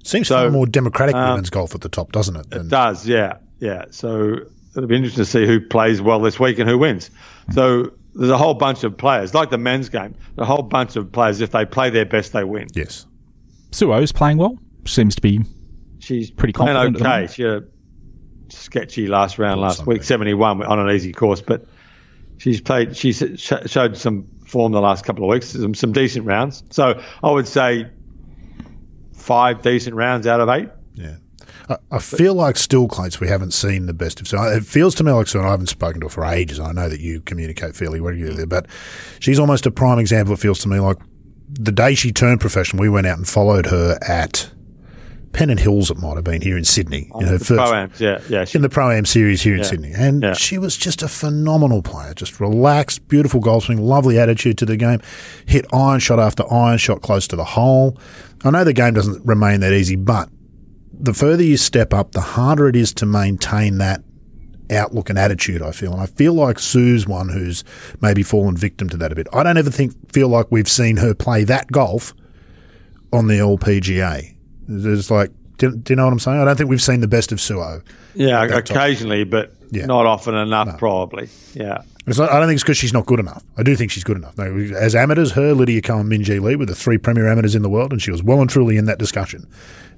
It 0.00 0.06
seems 0.06 0.28
So, 0.28 0.36
far 0.36 0.50
more 0.50 0.66
democratic 0.66 1.14
um, 1.16 1.30
women's 1.30 1.50
golf 1.50 1.74
at 1.74 1.80
the 1.80 1.88
top, 1.88 2.12
doesn't 2.12 2.36
it? 2.36 2.46
It 2.52 2.68
does, 2.68 3.06
yeah, 3.06 3.38
yeah. 3.58 3.86
So 3.90 4.38
it'll 4.76 4.86
be 4.88 4.94
interesting 4.96 5.24
to 5.24 5.30
see 5.30 5.44
who 5.44 5.60
plays 5.60 6.00
well 6.00 6.20
this 6.20 6.38
week 6.38 6.58
and 6.60 6.68
who 6.70 6.78
wins. 6.78 7.10
So 7.52 7.92
there's 8.14 8.30
a 8.30 8.38
whole 8.38 8.54
bunch 8.54 8.84
of 8.84 8.96
players, 8.96 9.34
like 9.34 9.50
the 9.50 9.58
men's 9.58 9.88
game, 9.88 10.14
a 10.36 10.44
whole 10.44 10.62
bunch 10.62 10.94
of 10.96 11.10
players. 11.10 11.40
If 11.40 11.50
they 11.50 11.64
play 11.66 11.90
their 11.90 12.06
best, 12.06 12.32
they 12.32 12.44
win. 12.44 12.68
yes. 12.74 13.06
Su 13.72 13.92
Oh's 13.92 14.12
playing 14.12 14.38
well. 14.38 14.56
Seems 14.86 15.14
to 15.16 15.20
be 15.20 15.40
She's 15.98 16.30
Pretty 16.30 16.52
playing 16.52 16.74
confident 16.74 16.96
okay. 16.96 17.04
moment. 17.10 17.30
She 17.32 17.42
had 17.42 17.52
a 17.54 17.64
sketchy 18.50 19.08
last 19.08 19.38
round 19.38 19.60
last 19.60 19.78
something. 19.78 19.94
week, 19.94 20.04
71 20.04 20.62
on 20.62 20.78
an 20.78 20.94
easy 20.94 21.12
course, 21.12 21.42
but 21.42 21.66
she's 22.38 22.60
played. 22.60 22.96
She 22.96 23.12
sh- 23.12 23.52
showed 23.66 23.96
some 23.96 24.26
form 24.46 24.72
the 24.72 24.80
last 24.80 25.04
couple 25.04 25.24
of 25.24 25.30
weeks, 25.30 25.48
some, 25.48 25.74
some 25.74 25.92
decent 25.92 26.26
rounds. 26.26 26.62
So 26.70 27.00
I 27.22 27.30
would 27.30 27.46
say 27.46 27.90
five 29.12 29.62
decent 29.62 29.94
rounds 29.94 30.26
out 30.26 30.40
of 30.40 30.48
eight. 30.48 30.70
Yeah. 30.94 31.16
I, 31.90 31.98
feel 31.98 32.32
like 32.32 32.56
still, 32.56 32.88
Clates, 32.88 33.20
we 33.20 33.28
haven't 33.28 33.50
seen 33.50 33.84
the 33.84 33.92
best 33.92 34.22
of. 34.22 34.28
So 34.28 34.42
it 34.42 34.64
feels 34.64 34.94
to 34.96 35.04
me 35.04 35.12
like 35.12 35.26
so. 35.26 35.40
I 35.40 35.50
haven't 35.50 35.66
spoken 35.66 36.00
to 36.00 36.06
her 36.06 36.10
for 36.10 36.24
ages. 36.24 36.58
I 36.58 36.72
know 36.72 36.88
that 36.88 37.00
you 37.00 37.20
communicate 37.20 37.76
fairly 37.76 38.00
regularly, 38.00 38.46
but 38.46 38.66
she's 39.20 39.38
almost 39.38 39.66
a 39.66 39.70
prime 39.70 39.98
example. 39.98 40.32
It 40.32 40.38
feels 40.38 40.60
to 40.60 40.68
me 40.68 40.80
like 40.80 40.96
the 41.48 41.72
day 41.72 41.94
she 41.94 42.10
turned 42.10 42.40
professional, 42.40 42.80
we 42.80 42.88
went 42.88 43.06
out 43.06 43.18
and 43.18 43.28
followed 43.28 43.66
her 43.66 43.98
at 44.06 44.50
Pennant 45.32 45.60
Hills. 45.60 45.90
It 45.90 45.98
might 45.98 46.16
have 46.16 46.24
been 46.24 46.40
here 46.42 46.56
in 46.56 46.64
Sydney 46.64 47.10
in 47.14 47.26
her 47.26 47.38
The 47.38 47.44
first 47.44 48.00
yeah, 48.00 48.20
yeah. 48.28 48.44
She, 48.44 48.56
in 48.58 48.62
the 48.62 48.68
Pro 48.68 48.90
Am 48.90 49.04
series 49.04 49.42
here 49.42 49.56
in 49.56 49.64
Sydney. 49.64 49.92
And 49.94 50.22
Yeah. 50.22 50.32
she 50.34 50.58
was 50.58 50.76
just 50.76 51.02
a 51.02 51.08
phenomenal 51.08 51.82
player, 51.82 52.14
just 52.14 52.40
relaxed, 52.40 53.06
beautiful 53.08 53.40
golf 53.40 53.64
swing, 53.64 53.78
lovely 53.78 54.18
attitude 54.18 54.58
to 54.58 54.66
the 54.66 54.76
game, 54.76 55.00
hit 55.46 55.66
iron 55.72 56.00
shot 56.00 56.18
after 56.18 56.44
iron 56.52 56.78
shot 56.78 57.02
close 57.02 57.26
to 57.28 57.36
the 57.36 57.44
hole. 57.44 57.98
I 58.44 58.50
know 58.50 58.64
the 58.64 58.72
game 58.72 58.94
doesn't 58.94 59.24
remain 59.26 59.60
that 59.60 59.72
easy, 59.72 59.96
but 59.96 60.28
the 60.92 61.14
further 61.14 61.42
you 61.42 61.56
step 61.56 61.92
up, 61.94 62.12
the 62.12 62.20
harder 62.20 62.68
it 62.68 62.76
is 62.76 62.92
to 62.94 63.06
maintain 63.06 63.78
that 63.78 64.02
outlook 64.70 65.08
and 65.10 65.18
attitude, 65.18 65.62
I 65.62 65.72
feel. 65.72 65.92
And 65.92 66.00
I 66.02 66.06
feel 66.06 66.34
like 66.34 66.58
Su's 66.58 67.06
one 67.06 67.28
who's 67.28 67.64
maybe 68.00 68.22
fallen 68.22 68.56
victim 68.56 68.88
to 68.90 68.96
that 68.98 69.12
a 69.12 69.14
bit. 69.14 69.26
I 69.32 69.42
don't 69.42 69.56
ever 69.56 69.70
think 69.70 69.94
feel 70.12 70.28
like 70.28 70.46
we've 70.50 70.68
seen 70.68 70.96
her 70.98 71.14
play 71.14 71.44
that 71.44 71.70
golf 71.72 72.14
on 73.12 73.28
the 73.28 73.34
LPGA. 73.38 74.34
There's 74.68 75.10
like, 75.10 75.30
do, 75.56 75.74
do 75.74 75.92
you 75.92 75.96
know 75.96 76.04
what 76.04 76.12
I'm 76.12 76.18
saying? 76.20 76.38
I 76.40 76.44
don't 76.44 76.56
think 76.56 76.70
we've 76.70 76.82
seen 76.82 77.00
the 77.00 77.08
best 77.08 77.32
of 77.32 77.40
Suo. 77.40 77.82
yeah, 78.14 78.46
that 78.46 78.66
top. 78.66 78.76
occasionally, 78.76 79.24
but 79.24 79.52
Yeah. 79.70 79.86
not 79.86 80.06
often 80.06 80.34
enough, 80.34 80.78
probably. 80.78 81.28
Yeah. 81.54 81.82
It's 82.06 82.18
not, 82.18 82.30
I 82.30 82.38
don't 82.38 82.48
think 82.48 82.54
it's 82.56 82.62
because 82.62 82.78
she's 82.78 82.92
not 82.94 83.04
good 83.06 83.20
enough. 83.20 83.42
I 83.58 83.62
do 83.62 83.74
think 83.76 83.90
she's 83.90 84.04
good 84.04 84.16
enough. 84.16 84.36
No, 84.38 84.50
we- 84.52 84.74
as 84.74 84.94
amateurs, 84.94 85.32
her, 85.32 85.52
Lydia 85.54 85.82
Ko, 85.82 85.94
Minjee 86.02 86.40
Lee 86.40 86.56
were 86.56 86.64
the 86.66 86.74
three 86.74 86.96
premier 86.96 87.28
amateurs 87.30 87.54
in 87.54 87.62
the 87.62 87.68
world, 87.68 87.92
and 87.92 88.00
she 88.00 88.10
was 88.10 88.22
well 88.22 88.40
and 88.40 88.48
truly 88.48 88.76
in 88.76 88.84
that 88.86 88.98
discussion. 88.98 89.46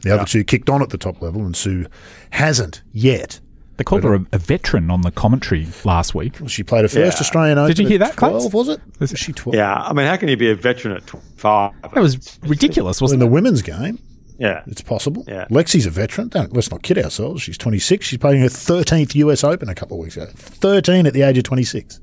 The 0.02 0.12
other 0.14 0.24
two 0.24 0.42
kicked 0.44 0.70
on 0.70 0.82
at 0.82 0.88
the 0.88 0.98
top 0.98 1.20
level, 1.22 1.42
and 1.44 1.54
Su 1.54 1.86
hasn't 2.30 2.82
yet. 2.92 3.38
They 3.76 3.84
called 3.84 4.04
her 4.04 4.14
a, 4.14 4.26
a 4.32 4.38
veteran 4.38 4.90
on 4.90 5.02
the 5.02 5.10
commentary 5.10 5.66
last 5.84 6.14
week. 6.14 6.34
She 6.48 6.62
played 6.62 6.82
her 6.82 6.88
first 6.88 7.16
Yeah. 7.18 7.20
Australian 7.20 7.58
Open. 7.58 7.68
Did 7.68 7.78
you 7.78 7.84
at 7.86 7.90
hear 7.90 7.98
that, 8.00 8.16
12, 8.16 8.52
was 8.54 8.68
it? 8.68 8.80
Was 8.98 9.10
Was 9.12 9.20
she 9.20 9.32
12? 9.32 9.54
Yeah. 9.54 9.72
I 9.74 9.92
mean, 9.92 10.06
how 10.06 10.16
can 10.16 10.28
you 10.28 10.36
be 10.36 10.50
a 10.50 10.54
veteran 10.54 10.96
at 10.96 11.08
five? 11.36 11.72
That 11.82 11.94
was 11.96 12.38
ridiculous, 12.42 13.00
wasn't 13.00 13.20
the 13.20 13.26
it? 13.26 13.30
women's 13.30 13.62
game, 13.62 13.98
Yeah. 14.40 14.62
it's 14.66 14.80
possible. 14.82 15.24
Yeah. 15.28 15.46
Lexi's 15.50 15.86
a 15.86 15.90
veteran. 15.90 16.28
Don't, 16.28 16.52
let's 16.54 16.70
not 16.70 16.82
kid 16.82 16.98
ourselves. 16.98 17.42
She's 17.42 17.58
26. 17.58 18.06
She's 18.06 18.18
playing 18.18 18.40
her 18.40 18.48
13th 18.48 19.14
US 19.14 19.44
Open 19.44 19.68
a 19.68 19.74
couple 19.74 19.98
of 19.98 20.02
weeks 20.02 20.16
ago. 20.16 20.26
13 20.34 21.06
at 21.06 21.12
the 21.12 21.22
age 21.22 21.36
of 21.38 21.44
26. 21.44 22.00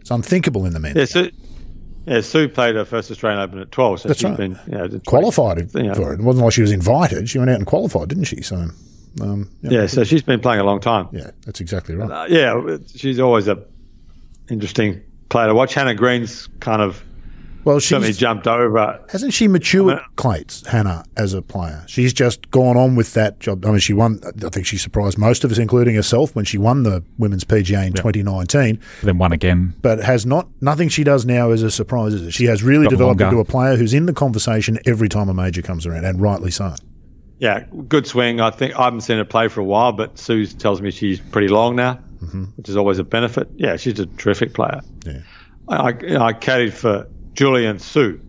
It's 0.00 0.10
unthinkable 0.10 0.64
in 0.66 0.72
the 0.72 0.80
men. 0.80 0.96
Yeah, 0.96 1.04
Su, 1.04 1.30
yeah, 2.06 2.20
Su 2.22 2.48
played 2.48 2.74
her 2.74 2.84
first 2.84 3.10
Australian 3.10 3.40
Open 3.42 3.58
at 3.60 3.70
12, 3.70 4.00
so 4.00 4.08
That's 4.08 4.20
she's 4.20 4.28
right. 4.30 4.36
been 4.36 4.58
you 4.66 4.72
know, 4.78 4.82
the 4.88 4.98
20 4.98 5.04
Qualified 5.04 5.74
you 5.74 5.82
know. 5.84 5.94
for 5.94 6.12
it. 6.12 6.20
It 6.20 6.24
wasn't 6.24 6.44
like 6.44 6.52
she 6.54 6.62
was 6.62 6.72
invited. 6.72 7.28
She 7.28 7.38
went 7.38 7.50
out 7.50 7.56
and 7.56 7.66
qualified, 7.66 8.08
didn't 8.08 8.24
she? 8.24 8.40
So, 8.42 8.56
um, 9.20 9.50
yeah, 9.62 9.70
Yeah, 9.80 9.86
so 9.86 10.04
she's 10.04 10.22
been 10.22 10.40
playing 10.40 10.60
a 10.60 10.64
long 10.64 10.80
time. 10.80 11.08
yeah, 11.12 11.30
that's 11.44 11.60
exactly 11.60 11.94
right. 11.94 12.10
Uh, 12.10 12.26
yeah, 12.28 12.76
she's 12.94 13.20
always 13.20 13.46
a 13.48 13.62
interesting 14.50 15.02
player 15.28 15.48
to 15.48 15.54
watch. 15.54 15.74
Hannah 15.74 15.94
Green's 15.94 16.48
kind 16.60 16.82
of 16.82 17.02
Well, 17.64 17.80
certainly 17.80 18.08
she's, 18.08 18.18
jumped 18.18 18.46
over. 18.46 19.00
hasn't 19.10 19.32
she 19.32 19.48
matured, 19.48 19.94
I 19.94 19.96
mean- 19.96 20.04
Clates, 20.16 20.66
Hannah, 20.66 21.04
as 21.16 21.32
a 21.34 21.42
player? 21.42 21.84
She's 21.86 22.12
just 22.12 22.50
gone 22.50 22.76
on 22.76 22.94
with 22.96 23.14
that 23.14 23.40
job. 23.40 23.64
I 23.64 23.70
mean, 23.70 23.78
she 23.78 23.92
won, 23.92 24.20
I 24.44 24.48
think 24.50 24.66
she 24.66 24.76
surprised 24.76 25.16
most 25.18 25.44
of 25.44 25.50
us, 25.50 25.58
including 25.58 25.94
herself, 25.94 26.34
when 26.36 26.44
she 26.44 26.58
won 26.58 26.82
the 26.82 27.02
Women's 27.18 27.44
PGA 27.44 27.86
in 27.86 27.92
2019, 27.94 28.78
Then 29.02 29.18
won 29.18 29.32
again. 29.32 29.74
but 29.82 29.98
has 30.00 30.26
not, 30.26 30.48
nothing 30.60 30.88
she 30.88 31.04
does 31.04 31.24
now 31.24 31.50
is 31.50 31.62
a 31.62 31.70
surprise, 31.70 32.14
is 32.14 32.22
it? 32.26 32.30
She 32.32 32.44
has 32.46 32.62
really 32.62 32.84
Got 32.84 32.90
developed 32.90 33.20
longer. 33.20 33.36
into 33.36 33.40
a 33.40 33.50
player 33.50 33.76
who's 33.76 33.94
in 33.94 34.06
the 34.06 34.12
conversation 34.12 34.78
every 34.86 35.08
time 35.08 35.28
a 35.28 35.34
major 35.34 35.62
comes 35.62 35.86
around, 35.86 36.04
and 36.04 36.20
rightly 36.20 36.50
so. 36.50 36.74
Yeah, 37.38 37.64
good 37.88 38.06
swing. 38.06 38.40
I 38.40 38.50
think 38.50 38.78
I 38.78 38.84
haven't 38.84 39.00
seen 39.02 39.16
her 39.18 39.24
play 39.24 39.48
for 39.48 39.60
a 39.60 39.64
while, 39.64 39.92
but 39.92 40.18
Sue 40.18 40.46
tells 40.46 40.80
me 40.80 40.90
she's 40.90 41.18
pretty 41.20 41.48
long 41.48 41.76
now, 41.76 41.98
mm-hmm. 42.22 42.44
which 42.56 42.68
is 42.68 42.76
always 42.76 42.98
a 42.98 43.04
benefit. 43.04 43.48
Yeah, 43.56 43.76
she's 43.76 43.98
a 43.98 44.06
terrific 44.06 44.54
player. 44.54 44.80
Yeah. 45.04 45.18
I, 45.68 45.76
I, 45.76 45.88
you 46.06 46.18
I 46.18 46.32
caddied 46.32 46.72
for 46.74 47.06
Julienne 47.34 47.78
Soo, 47.78 48.20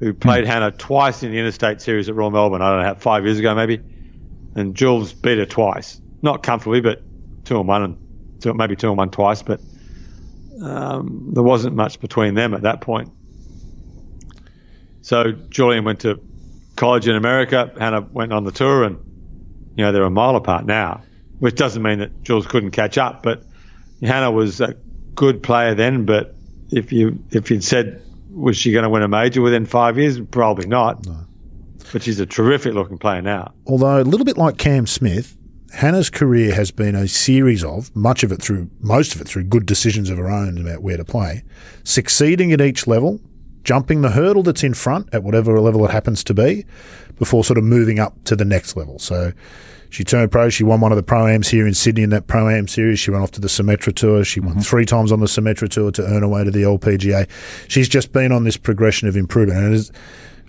who 0.00 0.14
played 0.14 0.46
Hannah 0.46 0.70
twice 0.70 1.22
in 1.22 1.32
the 1.32 1.38
Interstate 1.38 1.80
Series 1.80 2.08
at 2.08 2.14
Royal 2.14 2.30
Melbourne. 2.30 2.62
I 2.62 2.70
don't 2.70 2.80
know, 2.80 2.86
how, 2.86 2.94
five 2.94 3.24
years 3.24 3.38
ago 3.38 3.54
maybe. 3.54 3.80
And 4.54 4.76
Jules 4.76 5.12
beat 5.12 5.38
her 5.38 5.46
twice, 5.46 6.00
not 6.22 6.42
comfortably, 6.42 6.80
but 6.80 7.02
two 7.44 7.58
and 7.58 7.66
one, 7.66 7.82
and 7.82 8.40
two, 8.40 8.54
maybe 8.54 8.76
two 8.76 8.88
and 8.88 8.96
one 8.96 9.10
twice. 9.10 9.42
But 9.42 9.60
um, 10.62 11.30
there 11.34 11.42
wasn't 11.42 11.74
much 11.74 12.00
between 12.00 12.34
them 12.34 12.54
at 12.54 12.62
that 12.62 12.80
point. 12.80 13.10
So 15.02 15.32
Julienne 15.32 15.84
went 15.84 16.00
to 16.00 16.20
college 16.76 17.08
in 17.08 17.16
America. 17.16 17.72
Hannah 17.78 18.00
went 18.00 18.32
on 18.32 18.44
the 18.44 18.52
tour, 18.52 18.84
and 18.84 18.96
you 19.76 19.84
know 19.84 19.90
they're 19.90 20.04
a 20.04 20.10
mile 20.10 20.36
apart 20.36 20.64
now, 20.64 21.02
which 21.40 21.56
doesn't 21.56 21.82
mean 21.82 21.98
that 21.98 22.22
Jules 22.22 22.46
couldn't 22.46 22.70
catch 22.70 22.96
up. 22.96 23.24
But 23.24 23.42
Hannah 24.00 24.30
was 24.30 24.60
a 24.60 24.76
good 25.16 25.42
player 25.42 25.74
then, 25.74 26.04
but 26.04 26.36
if 26.70 26.92
you 26.92 27.18
if 27.30 27.50
you'd 27.50 27.64
said 27.64 28.03
was 28.34 28.56
she 28.56 28.72
going 28.72 28.82
to 28.82 28.90
win 28.90 29.02
a 29.02 29.08
major 29.08 29.40
within 29.40 29.66
five 29.66 29.98
years, 29.98 30.20
probably 30.20 30.66
not. 30.66 31.06
But 31.92 32.02
she's 32.02 32.18
a 32.18 32.26
terrific 32.26 32.74
looking 32.74 32.98
player 32.98 33.22
now. 33.22 33.54
Although 33.66 34.00
a 34.00 34.02
little 34.02 34.24
bit 34.24 34.36
like 34.36 34.58
Cam 34.58 34.86
Smith, 34.86 35.36
Hannah's 35.72 36.10
career 36.10 36.54
has 36.54 36.70
been 36.70 36.94
a 36.94 37.08
series 37.08 37.64
of, 37.64 37.94
much 37.94 38.22
of 38.22 38.32
it 38.32 38.40
through, 38.40 38.70
most 38.80 39.14
of 39.14 39.20
it 39.20 39.28
through 39.28 39.44
good 39.44 39.66
decisions 39.66 40.10
of 40.10 40.18
her 40.18 40.30
own 40.30 40.58
about 40.58 40.82
where 40.82 40.96
to 40.96 41.04
play, 41.04 41.44
succeeding 41.82 42.52
at 42.52 42.60
each 42.60 42.86
level, 42.86 43.20
jumping 43.64 44.02
the 44.02 44.10
hurdle 44.10 44.42
that's 44.42 44.62
in 44.62 44.74
front 44.74 45.08
at 45.12 45.22
whatever 45.22 45.58
level 45.60 45.84
it 45.84 45.90
happens 45.90 46.22
to 46.24 46.34
be, 46.34 46.64
before 47.18 47.44
sort 47.44 47.58
of 47.58 47.64
moving 47.64 47.98
up 47.98 48.22
to 48.24 48.36
the 48.36 48.44
next 48.44 48.76
level. 48.76 48.98
So 48.98 49.32
she 49.94 50.02
turned 50.02 50.32
pro. 50.32 50.48
She 50.48 50.64
won 50.64 50.80
one 50.80 50.90
of 50.90 50.96
the 50.96 51.04
pro-ams 51.04 51.46
here 51.46 51.68
in 51.68 51.72
Sydney 51.72 52.02
in 52.02 52.10
that 52.10 52.26
pro-am 52.26 52.66
series. 52.66 52.98
She 52.98 53.12
went 53.12 53.22
off 53.22 53.30
to 53.30 53.40
the 53.40 53.46
Symetra 53.46 53.94
Tour. 53.94 54.24
She 54.24 54.40
won 54.40 54.54
mm-hmm. 54.54 54.60
three 54.62 54.84
times 54.84 55.12
on 55.12 55.20
the 55.20 55.26
Symetra 55.26 55.68
Tour 55.68 55.92
to 55.92 56.02
earn 56.02 56.22
her 56.22 56.28
way 56.28 56.42
to 56.42 56.50
the 56.50 56.62
LPGA. 56.62 57.30
She's 57.68 57.88
just 57.88 58.12
been 58.12 58.32
on 58.32 58.42
this 58.42 58.56
progression 58.56 59.06
of 59.06 59.16
improvement. 59.16 59.56
And 59.56 59.72
it 59.72 59.76
is, 59.76 59.92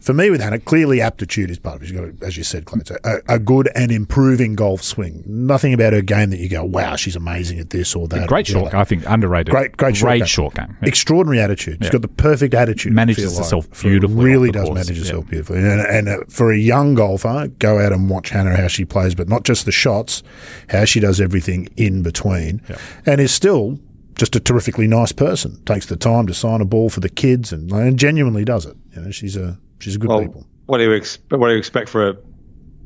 For 0.01 0.13
me, 0.13 0.29
with 0.29 0.39
Hannah, 0.39 0.59
clearly 0.59 1.01
aptitude 1.01 1.49
is 1.49 1.57
part 1.57 1.77
of 1.77 1.81
it. 1.81 1.87
She's 1.87 1.95
got, 1.97 2.03
a, 2.05 2.13
as 2.23 2.37
you 2.37 2.43
said, 2.43 2.65
a, 3.03 3.17
a 3.27 3.39
good 3.39 3.69
and 3.75 3.91
improving 3.91 4.53
golf 4.55 4.83
swing. 4.83 5.23
Nothing 5.25 5.73
about 5.73 5.93
her 5.93 6.01
game 6.03 6.29
that 6.29 6.39
you 6.39 6.47
go, 6.47 6.63
wow, 6.63 6.95
she's 6.95 7.15
amazing 7.15 7.59
at 7.59 7.71
this 7.71 7.95
or 7.95 8.07
that. 8.09 8.27
Great 8.27 8.47
or 8.49 8.53
short 8.53 8.73
I 8.75 8.83
think 8.83 9.03
underrated. 9.07 9.51
Great, 9.51 9.75
great, 9.77 9.95
short 9.97 10.17
game. 10.19 10.25
short 10.25 10.53
game. 10.55 10.77
Yeah. 10.81 10.87
Extraordinary 10.87 11.39
attitude. 11.41 11.77
She's 11.79 11.87
Yeah. 11.87 11.91
got 11.93 12.01
the 12.03 12.07
perfect 12.07 12.53
attitude. 12.53 12.93
Manages 12.93 13.31
feel 13.31 13.37
herself 13.43 13.67
beautifully 13.81 14.23
Really 14.23 14.51
does 14.51 14.65
course. 14.67 14.75
manage 14.75 14.91
Yeah. 14.97 15.03
herself 15.05 15.27
beautifully. 15.27 15.57
And, 15.59 15.81
and 15.81 16.09
uh, 16.09 16.17
for 16.29 16.51
a 16.51 16.57
young 16.57 16.93
golfer, 16.93 17.47
go 17.57 17.79
out 17.79 17.91
and 17.91 18.07
watch 18.09 18.29
Hannah 18.29 18.55
how 18.55 18.67
she 18.67 18.85
plays, 18.85 19.15
but 19.15 19.27
not 19.27 19.43
just 19.43 19.65
the 19.65 19.71
shots, 19.71 20.21
how 20.69 20.85
she 20.85 20.99
does 20.99 21.19
everything 21.19 21.67
in 21.77 22.03
between, 22.03 22.61
and 23.07 23.19
is 23.19 23.31
still 23.31 23.79
just 24.15 24.35
a 24.35 24.39
terrifically 24.39 24.87
nice 24.87 25.11
person. 25.11 25.61
Takes 25.65 25.87
the 25.87 25.95
time 25.95 26.27
to 26.27 26.33
sign 26.33 26.61
a 26.61 26.65
ball 26.65 26.89
for 26.89 26.99
the 26.99 27.09
kids 27.09 27.51
and, 27.51 27.71
and 27.71 27.97
genuinely 27.97 28.45
does 28.45 28.65
it. 28.65 28.75
You 28.95 29.01
know, 29.01 29.11
she's 29.11 29.35
a 29.35 29.57
she's 29.79 29.95
a 29.95 29.99
good 29.99 30.09
Well, 30.09 30.21
people. 30.21 30.45
what 30.65 30.77
do 30.79 30.83
you 30.83 30.91
expect? 30.91 31.31
What 31.39 31.47
do 31.47 31.53
you 31.53 31.59
expect 31.59 31.89
for 31.89 32.09
a 32.09 32.17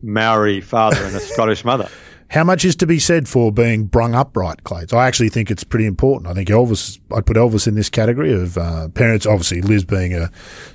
Maori 0.02 0.62
father 0.62 1.04
and 1.04 1.16
a 1.16 1.20
Scottish 1.20 1.64
mother? 1.66 1.90
How 2.30 2.44
much 2.44 2.64
is 2.64 2.76
to 2.76 2.86
be 2.86 3.00
said 3.00 3.28
for 3.28 3.52
being 3.52 3.86
brung 3.86 4.14
upright, 4.14 4.64
Clates? 4.64 4.94
I 4.94 5.08
actually 5.08 5.30
think 5.30 5.50
it's 5.50 5.64
pretty 5.64 5.88
important. 5.88 6.28
I 6.30 6.36
think 6.36 6.48
Elvis, 6.50 7.00
I'd 7.12 7.26
put 7.26 7.38
Elvis 7.38 7.68
in 7.68 7.74
this 7.74 7.90
category 7.90 8.32
of 8.32 8.56
uh, 8.56 8.88
parents. 8.90 9.26
Obviously, 9.26 9.62
Liz 9.62 9.84
being 9.84 10.14
a 10.14 10.30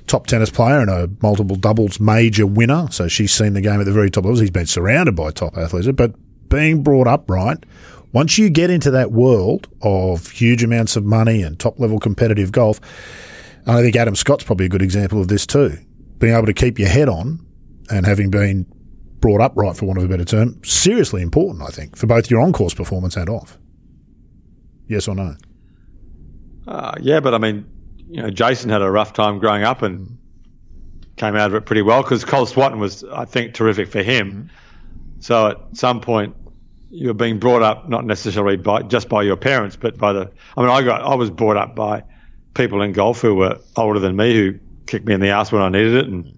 top 0.05 0.27
tennis 0.27 0.49
player 0.49 0.81
and 0.81 0.89
a 0.89 1.09
multiple 1.21 1.55
doubles 1.55 1.97
major 1.97 2.45
winner, 2.45 2.89
so 2.91 3.07
she's 3.07 3.31
seen 3.31 3.53
the 3.53 3.61
game 3.61 3.79
at 3.79 3.85
the 3.85 3.93
very 3.93 4.09
top 4.09 4.25
levels. 4.25 4.41
He's 4.41 4.51
been 4.51 4.65
surrounded 4.65 5.15
by 5.15 5.31
top 5.31 5.55
athletes, 5.57 5.87
but 5.93 6.13
being 6.49 6.83
brought 6.83 7.07
upright, 7.07 7.65
once 8.11 8.37
you 8.37 8.49
get 8.49 8.69
into 8.69 8.91
that 8.91 9.13
world 9.13 9.69
of 9.81 10.27
huge 10.31 10.61
amounts 10.61 10.97
of 10.97 11.05
money 11.05 11.41
and 11.41 11.57
top 11.57 11.79
level 11.79 11.99
competitive 11.99 12.51
golf, 12.51 12.81
and 13.65 13.77
I 13.77 13.81
think 13.81 13.95
Adam 13.95 14.15
Scott's 14.15 14.43
probably 14.43 14.65
a 14.65 14.69
good 14.69 14.81
example 14.81 15.21
of 15.21 15.29
this 15.29 15.47
too. 15.47 15.77
Being 16.19 16.35
able 16.35 16.45
to 16.45 16.53
keep 16.53 16.79
your 16.79 16.89
head 16.89 17.09
on 17.09 17.45
and 17.89 18.05
having 18.05 18.29
been 18.29 18.65
brought 19.19 19.41
upright, 19.41 19.75
for 19.75 19.85
want 19.85 19.97
of 19.97 20.05
a 20.05 20.07
better 20.07 20.25
term, 20.25 20.63
seriously 20.63 21.21
important, 21.21 21.63
I 21.63 21.67
think, 21.67 21.95
for 21.95 22.07
both 22.07 22.29
your 22.29 22.41
on 22.41 22.53
course 22.53 22.73
performance 22.73 23.15
and 23.15 23.29
off. 23.29 23.57
Yes 24.87 25.07
or 25.07 25.15
no? 25.15 25.35
Uh, 26.67 26.95
yeah, 27.01 27.19
but 27.19 27.33
I 27.33 27.37
mean, 27.37 27.65
you 28.07 28.21
know, 28.21 28.29
Jason 28.29 28.69
had 28.69 28.81
a 28.81 28.89
rough 28.89 29.13
time 29.13 29.39
growing 29.39 29.63
up 29.63 29.81
and 29.81 30.17
came 31.17 31.35
out 31.35 31.47
of 31.47 31.55
it 31.55 31.65
pretty 31.65 31.81
well 31.81 32.03
because 32.03 32.25
Col 32.25 32.45
Swatton 32.45 32.79
was, 32.79 33.03
I 33.03 33.25
think, 33.25 33.53
terrific 33.53 33.89
for 33.89 34.03
him. 34.03 34.49
So 35.19 35.47
at 35.47 35.57
some 35.73 36.01
point, 36.01 36.35
you're 36.89 37.13
being 37.13 37.39
brought 37.39 37.61
up 37.61 37.89
not 37.89 38.05
necessarily 38.05 38.57
by 38.57 38.83
just 38.83 39.09
by 39.09 39.23
your 39.23 39.35
parents, 39.35 39.75
but 39.75 39.97
by 39.97 40.13
the. 40.13 40.31
I 40.55 40.61
mean, 40.61 40.69
I 40.69 40.81
got 40.83 41.01
I 41.01 41.15
was 41.15 41.29
brought 41.29 41.57
up 41.57 41.75
by 41.75 42.03
people 42.53 42.81
in 42.81 42.93
golf 42.93 43.21
who 43.21 43.35
were 43.35 43.59
older 43.75 43.99
than 43.99 44.15
me 44.15 44.33
who 44.33 44.59
kicked 44.87 45.05
me 45.07 45.13
in 45.13 45.19
the 45.19 45.29
ass 45.29 45.51
when 45.51 45.61
I 45.61 45.69
needed 45.69 45.93
it, 45.95 46.05
and 46.07 46.23
Which, 46.25 46.35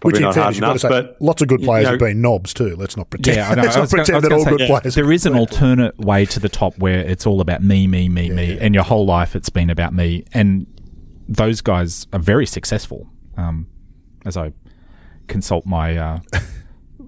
probably 0.00 0.18
in 0.18 0.22
not 0.24 0.34
fairness, 0.34 0.36
hard 0.36 0.54
you've 0.54 0.60
got 0.60 0.66
to 0.66 0.86
enough. 0.86 1.06
say, 1.06 1.12
But 1.12 1.22
lots 1.22 1.42
of 1.42 1.48
good 1.48 1.60
you 1.60 1.66
players 1.66 1.84
know- 1.84 1.90
have 1.92 1.98
been 2.00 2.20
knobs 2.20 2.54
too. 2.54 2.76
Let's 2.76 2.96
not 2.96 3.10
pretend. 3.10 3.36
Yeah, 3.36 3.48
I 3.50 3.54
know. 3.54 3.62
Let's 3.64 3.76
I 3.76 3.78
not 3.78 3.82
was 3.82 3.90
gonna- 3.92 4.04
pretend 4.04 4.24
that 4.24 4.32
all 4.32 4.44
say, 4.44 4.50
good 4.50 4.60
yeah, 4.60 4.66
players. 4.80 4.94
There 4.94 5.12
is 5.12 5.26
an 5.26 5.34
alternate 5.36 5.98
way 5.98 6.24
to 6.26 6.40
the 6.40 6.48
top 6.48 6.76
where 6.78 7.00
it's 7.00 7.26
all 7.26 7.40
about 7.40 7.62
me, 7.62 7.86
me, 7.86 8.08
me, 8.08 8.30
me, 8.30 8.58
and 8.60 8.74
your 8.74 8.84
whole 8.84 9.06
life 9.06 9.34
it's 9.36 9.48
been 9.50 9.70
about 9.70 9.94
me. 9.94 10.24
And 10.32 10.66
those 11.28 11.60
guys 11.60 12.06
are 12.12 12.18
very 12.20 12.46
successful. 12.46 13.08
Um, 13.36 13.66
as 14.24 14.36
I 14.36 14.52
consult 15.28 15.66
my 15.66 15.96
uh, 15.96 16.18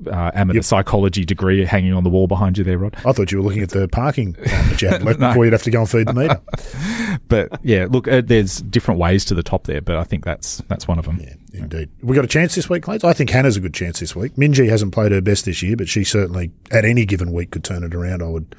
uh, 0.07 0.31
amateur 0.35 0.63
psychology 0.63 1.25
degree 1.25 1.65
hanging 1.65 1.93
on 1.93 2.05
the 2.05 2.11
wall 2.11 2.27
behind 2.27 2.57
you 2.59 2.65
there, 2.65 2.79
Rod. 2.79 2.95
I 3.05 3.13
thought 3.13 3.33
you 3.33 3.39
were 3.39 3.45
looking 3.45 3.63
at 3.63 3.71
the 3.71 3.89
parking 3.89 4.33
that 4.33 4.81
you 4.81 4.89
had 4.89 5.03
left 5.03 5.19
No. 5.19 5.29
before 5.29 5.45
you'd 5.45 5.53
have 5.53 5.63
to 5.65 5.71
go 5.71 5.81
and 5.81 5.91
feed 5.91 6.07
the 6.09 6.15
meter. 6.15 6.41
But 7.29 7.61
yeah, 7.63 7.87
look, 7.91 8.07
uh, 8.09 8.23
there's 8.25 8.63
different 8.63 9.01
ways 9.01 9.25
to 9.27 9.35
the 9.35 9.43
top 9.43 9.65
there, 9.65 9.81
but 9.81 9.97
I 9.97 10.05
think 10.05 10.25
that's 10.25 10.59
that's 10.69 10.87
one 10.89 10.99
of 10.99 11.05
them. 11.05 11.19
Yeah, 11.21 11.35
indeed. 11.53 11.91
We 12.03 12.15
got 12.15 12.25
a 12.25 12.29
chance 12.29 12.55
this 12.55 12.71
week, 12.71 12.85
Clates? 12.85 13.03
I 13.05 13.13
think 13.13 13.29
Hannah's 13.31 13.57
a 13.57 13.61
good 13.61 13.75
chance 13.75 14.01
this 14.01 14.15
week. 14.17 14.35
Minjee 14.37 14.69
hasn't 14.69 14.93
played 14.93 15.13
her 15.13 15.21
best 15.21 15.45
this 15.45 15.63
year, 15.63 15.77
but 15.77 15.89
she 15.89 16.05
certainly, 16.05 16.53
at 16.71 16.85
any 16.85 17.05
given 17.05 17.33
week, 17.33 17.51
could 17.51 17.65
turn 17.65 17.83
it 17.83 17.95
around. 17.95 18.23
I 18.23 18.29
would, 18.29 18.55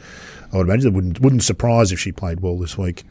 I 0.54 0.58
would 0.58 0.68
imagine. 0.68 0.90
It 0.92 0.94
wouldn't 0.94 1.20
wouldn't 1.22 1.44
surprise 1.44 1.92
if 1.92 2.00
she 2.00 2.12
played 2.12 2.42
well 2.42 2.58
this 2.60 2.78
week. 2.78 3.04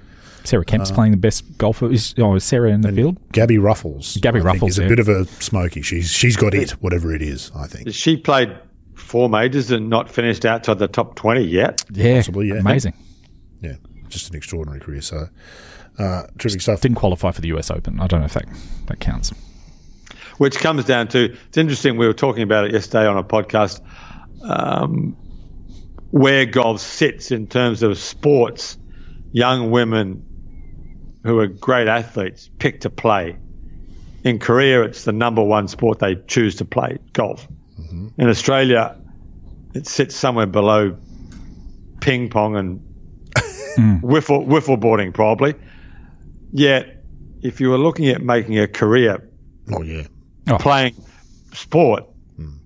Sarah 0.49 0.64
Kemp's 0.64 0.90
playing 0.90 1.12
the 1.12 1.18
best 1.18 1.59
golfer. 1.59 1.90
Is, 1.92 2.14
oh, 2.18 2.34
is 2.34 2.44
Sarah 2.44 2.70
in 2.70 2.80
the 2.80 2.90
field? 2.92 3.18
Gabby 3.32 3.57
Ruffels, 3.57 4.20
Gabby 4.20 4.40
I 4.40 4.42
think, 4.42 4.62
Ruffels, 4.62 4.68
is 4.70 4.78
a 4.78 4.88
bit 4.88 4.99
of 4.99 5.09
a 5.09 5.24
smoky. 5.42 5.82
She's 5.82 6.11
she's 6.11 6.36
got 6.36 6.55
it, 6.55 6.70
whatever 6.82 7.14
it 7.14 7.22
is. 7.22 7.51
I 7.55 7.66
think. 7.66 7.92
she 7.92 8.16
played 8.16 8.57
four 8.94 9.28
majors 9.28 9.70
and 9.70 9.88
not 9.88 10.11
finished 10.11 10.44
outside 10.44 10.78
the 10.78 10.88
top 10.88 11.14
twenty 11.16 11.42
yet. 11.44 11.84
Yeah, 11.92 12.16
Possibly, 12.16 12.49
yeah. 12.49 12.55
amazing. 12.57 12.94
Yeah, 13.61 13.74
just 14.09 14.30
an 14.30 14.36
extraordinary 14.36 14.80
career. 14.80 15.03
So, 15.03 15.28
uh, 15.99 16.22
terrific 16.38 16.62
stuff. 16.62 16.80
Didn't 16.80 16.96
qualify 16.96 17.30
for 17.32 17.40
the 17.40 17.49
US 17.49 17.70
Open. 17.70 18.01
I 18.01 18.07
don't 18.07 18.20
know 18.20 18.26
if 18.26 18.34
that 18.34 18.46
that 18.86 19.01
counts. 19.01 19.32
which 20.38 20.57
comes 20.59 20.84
down 20.84 21.09
to 21.09 21.24
it's 21.49 21.57
interesting. 21.59 21.96
We 21.96 22.07
were 22.07 22.14
talking 22.14 22.42
about 22.42 22.64
it 22.64 22.72
yesterday 22.72 23.07
on 23.07 23.16
a 23.18 23.24
podcast 23.24 23.80
um, 24.42 25.16
where 26.11 26.46
golf 26.46 26.80
sits 26.80 27.30
in 27.30 27.46
terms 27.46 27.82
of 27.82 27.99
sports. 27.99 28.78
Young 29.32 29.70
women 29.70 30.24
who 31.24 31.38
are 31.40 31.46
great 31.46 31.88
athletes 31.88 32.50
pick 32.58 32.80
to 32.82 32.90
play. 32.90 33.36
In 34.24 34.38
Korea, 34.38 34.82
it's 34.82 35.04
the 35.04 35.12
number 35.12 35.42
one 35.42 35.68
sport 35.68 36.00
they 36.00 36.16
choose 36.26 36.56
to 36.56 36.64
play 36.64 36.98
golf. 37.12 37.46
Mm-hmm. 37.80 38.20
In 38.20 38.28
Australia, 38.28 38.96
it 39.74 39.86
sits 39.86 40.16
somewhere 40.16 40.46
below 40.46 40.96
ping 42.00 42.28
pong 42.28 42.56
and 42.56 42.80
hmm. 43.76 43.96
wiffle, 43.98 44.46
wiffle 44.46 44.78
boarding, 44.78 45.12
probably. 45.12 45.54
Yet, 46.52 47.02
if 47.42 47.60
you 47.60 47.70
were 47.70 47.78
looking 47.78 48.08
at 48.08 48.22
making 48.22 48.58
a 48.58 48.66
career 48.66 49.28
Oh 49.72 49.82
yeah, 49.82 50.06
oh. 50.48 50.58
playing 50.58 50.94
sport, 51.52 52.04
hmm. 52.36 52.56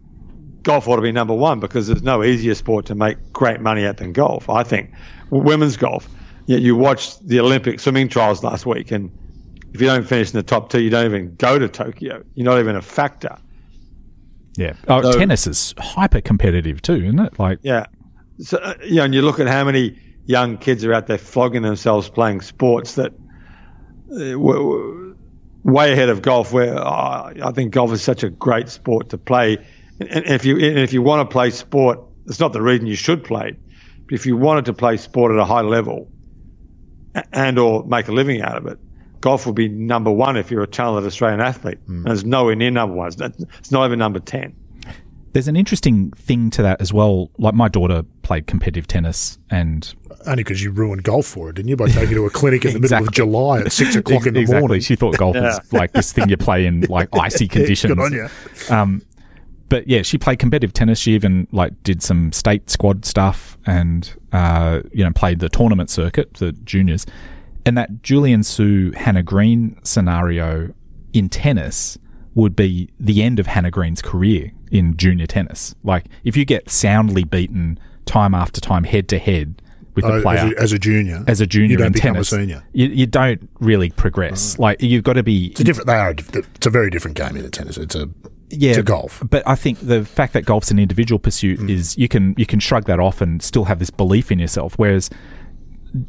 golf 0.62 0.86
ought 0.88 0.96
to 0.96 1.02
be 1.02 1.12
number 1.12 1.34
one 1.34 1.60
because 1.60 1.86
there's 1.86 2.02
no 2.02 2.22
easier 2.22 2.54
sport 2.54 2.86
to 2.86 2.94
make 2.94 3.32
great 3.32 3.60
money 3.60 3.84
at 3.84 3.96
than 3.96 4.12
golf. 4.12 4.48
I 4.48 4.62
think 4.62 4.92
women's 5.30 5.76
golf. 5.76 6.08
You, 6.46 6.58
you 6.58 6.76
watched 6.76 7.26
the 7.26 7.40
Olympic 7.40 7.80
swimming 7.80 8.08
trials 8.08 8.42
last 8.42 8.66
week, 8.66 8.90
and 8.90 9.10
if 9.72 9.80
you 9.80 9.86
don't 9.86 10.06
finish 10.06 10.28
in 10.32 10.36
the 10.36 10.42
top 10.42 10.68
two, 10.70 10.80
you 10.82 10.90
don't 10.90 11.06
even 11.06 11.34
go 11.36 11.58
to 11.58 11.68
Tokyo. 11.68 12.22
You're 12.34 12.44
not 12.44 12.58
even 12.58 12.76
a 12.76 12.82
factor. 12.82 13.36
Yeah. 14.56 14.74
Oh, 14.88 15.02
So- 15.02 15.18
tennis 15.18 15.46
is 15.46 15.74
hyper 15.78 16.20
competitive 16.20 16.82
too, 16.82 16.96
isn't 17.04 17.18
it? 17.20 17.38
Like, 17.38 17.58
Yeah. 17.62 17.86
So 18.38 18.58
uh, 18.58 18.74
you 18.84 18.96
know, 18.96 19.04
and 19.04 19.14
you 19.14 19.22
look 19.22 19.38
at 19.40 19.46
how 19.46 19.64
many 19.64 19.98
young 20.26 20.56
kids 20.58 20.84
are 20.84 20.92
out 20.92 21.06
there 21.06 21.18
flogging 21.18 21.62
themselves 21.62 22.08
playing 22.08 22.40
sports 22.40 22.94
that 22.96 23.12
uh, 24.12 24.14
w- 24.14 24.36
w- 24.38 25.16
way 25.64 25.92
ahead 25.92 26.08
of 26.08 26.22
golf. 26.22 26.52
Where 26.52 26.76
uh, 26.76 27.32
I 27.42 27.52
think 27.52 27.72
golf 27.72 27.92
is 27.92 28.02
such 28.02 28.22
a 28.24 28.30
great 28.30 28.68
sport 28.68 29.10
to 29.10 29.18
play, 29.18 29.58
and, 30.00 30.08
and 30.10 30.26
if 30.26 30.44
you 30.44 30.56
and 30.56 30.78
if 30.78 30.92
you 30.92 31.02
want 31.02 31.28
to 31.28 31.32
play 31.32 31.50
sport, 31.50 32.00
it's 32.26 32.40
not 32.40 32.52
the 32.52 32.62
reason 32.62 32.86
you 32.86 32.96
should 32.96 33.22
play. 33.22 33.56
But 34.06 34.14
if 34.14 34.26
you 34.26 34.36
wanted 34.36 34.64
to 34.66 34.72
play 34.72 34.96
sport 34.96 35.30
at 35.32 35.38
a 35.38 35.44
high 35.44 35.60
level, 35.60 36.10
and 37.32 37.58
or 37.58 37.84
make 37.84 38.08
a 38.08 38.12
living 38.12 38.42
out 38.42 38.56
of 38.56 38.66
it, 38.66 38.78
golf 39.20 39.46
would 39.46 39.54
be 39.54 39.68
number 39.68 40.10
one 40.10 40.36
if 40.36 40.50
you're 40.50 40.62
a 40.62 40.66
talented 40.66 41.06
Australian 41.06 41.40
athlete. 41.40 41.78
And 41.86 42.08
it's 42.08 42.24
nowhere 42.24 42.54
near 42.54 42.70
number 42.70 42.94
one. 42.94 43.08
It's 43.08 43.70
not, 43.70 43.86
even 43.86 43.98
number 43.98 44.18
ten. 44.20 44.54
there's 45.32 45.48
an 45.48 45.56
interesting 45.56 46.10
thing 46.12 46.50
to 46.50 46.62
that 46.62 46.80
as 46.80 46.92
well. 46.92 47.30
Like, 47.38 47.54
my 47.54 47.68
daughter 47.68 48.02
played 48.22 48.46
competitive 48.46 48.86
tennis, 48.86 49.38
and 49.50 49.94
only 50.26 50.42
because 50.44 50.62
you 50.62 50.70
ruined 50.70 51.02
golf 51.04 51.26
for 51.26 51.46
her, 51.46 51.52
didn't 51.52 51.68
you? 51.68 51.76
By 51.76 51.86
taking 51.86 52.08
her 52.08 52.14
to 52.14 52.26
a 52.26 52.30
clinic 52.30 52.64
in 52.64 52.74
the 52.74 52.80
middle 52.80 52.98
of 52.98 53.12
July 53.12 53.60
at 53.60 53.72
six 53.72 53.94
o'clock 53.96 54.26
in 54.26 54.34
the 54.34 54.40
exactly, 54.40 54.60
morning. 54.60 54.80
she 54.80 54.96
thought 54.96 55.16
golf 55.16 55.36
was 55.36 55.60
like 55.72 55.92
this 55.92 56.12
thing 56.12 56.28
you 56.28 56.36
play 56.36 56.66
in 56.66 56.82
like 56.82 57.08
icy 57.12 57.48
conditions. 57.56 57.94
Good 57.94 58.02
on 58.02 58.12
you. 58.12 58.28
Um, 58.70 59.02
but 59.72 59.88
yeah, 59.88 60.02
she 60.02 60.18
played 60.18 60.38
competitive 60.38 60.74
tennis. 60.74 60.98
She 60.98 61.14
even 61.14 61.48
like 61.50 61.82
did 61.82 62.02
some 62.02 62.30
state 62.30 62.68
squad 62.68 63.06
stuff, 63.06 63.56
and 63.64 64.14
uh, 64.30 64.82
you 64.92 65.02
know 65.02 65.10
played 65.12 65.38
the 65.38 65.48
tournament 65.48 65.88
circuit 65.88 66.34
the 66.34 66.52
juniors. 66.52 67.06
And 67.64 67.78
that 67.78 68.02
Julienne 68.02 68.42
Soo 68.42 68.90
Hannah 68.90 69.22
Green 69.22 69.80
scenario 69.82 70.74
in 71.14 71.30
tennis 71.30 71.96
would 72.34 72.54
be 72.54 72.90
the 73.00 73.22
end 73.22 73.38
of 73.38 73.46
Hannah 73.46 73.70
Green's 73.70 74.02
career 74.02 74.52
in 74.70 74.94
junior 74.98 75.26
tennis. 75.26 75.74
Like 75.82 76.04
if 76.22 76.36
you 76.36 76.44
get 76.44 76.68
soundly 76.68 77.24
beaten 77.24 77.78
time 78.04 78.34
after 78.34 78.60
time 78.60 78.84
head 78.84 79.08
to 79.08 79.18
head 79.18 79.62
with 79.94 80.04
Oh, 80.04 80.16
the 80.16 80.22
player 80.22 80.38
as, 80.38 80.52
a, 80.52 80.60
as 80.60 80.72
a 80.72 80.78
junior, 80.78 81.24
as 81.26 81.40
a 81.40 81.46
junior 81.46 81.70
you 81.70 81.76
don't 81.78 81.86
in 81.86 81.92
become 81.94 82.12
tennis, 82.12 82.30
a 82.30 82.36
senior. 82.36 82.62
You, 82.74 82.88
you 82.88 83.06
don't 83.06 83.48
really 83.58 83.88
progress. 83.88 84.58
Like 84.58 84.82
you've 84.82 85.04
got 85.04 85.14
to 85.14 85.22
be 85.22 85.46
It's 85.46 85.60
a 85.60 85.64
different. 85.64 85.86
They 85.86 85.94
are. 85.94 86.10
It's 86.10 86.66
a 86.66 86.70
very 86.70 86.90
different 86.90 87.16
game 87.16 87.38
in 87.38 87.42
the 87.42 87.50
tennis. 87.50 87.78
It's 87.78 87.94
a 87.94 88.10
yeah, 88.52 88.74
to 88.74 88.82
golf. 88.82 89.22
But 89.28 89.42
I 89.46 89.54
think 89.54 89.78
the 89.80 90.04
fact 90.04 90.32
that 90.34 90.44
golf's 90.44 90.70
an 90.70 90.78
individual 90.78 91.18
pursuit 91.18 91.58
Mm. 91.58 91.70
is 91.70 91.96
you 91.98 92.08
can 92.08 92.34
you 92.36 92.46
can 92.46 92.60
shrug 92.60 92.84
that 92.84 93.00
off 93.00 93.20
and 93.20 93.42
still 93.42 93.64
have 93.64 93.78
this 93.78 93.90
belief 93.90 94.30
in 94.30 94.38
yourself. 94.38 94.74
Whereas 94.76 95.10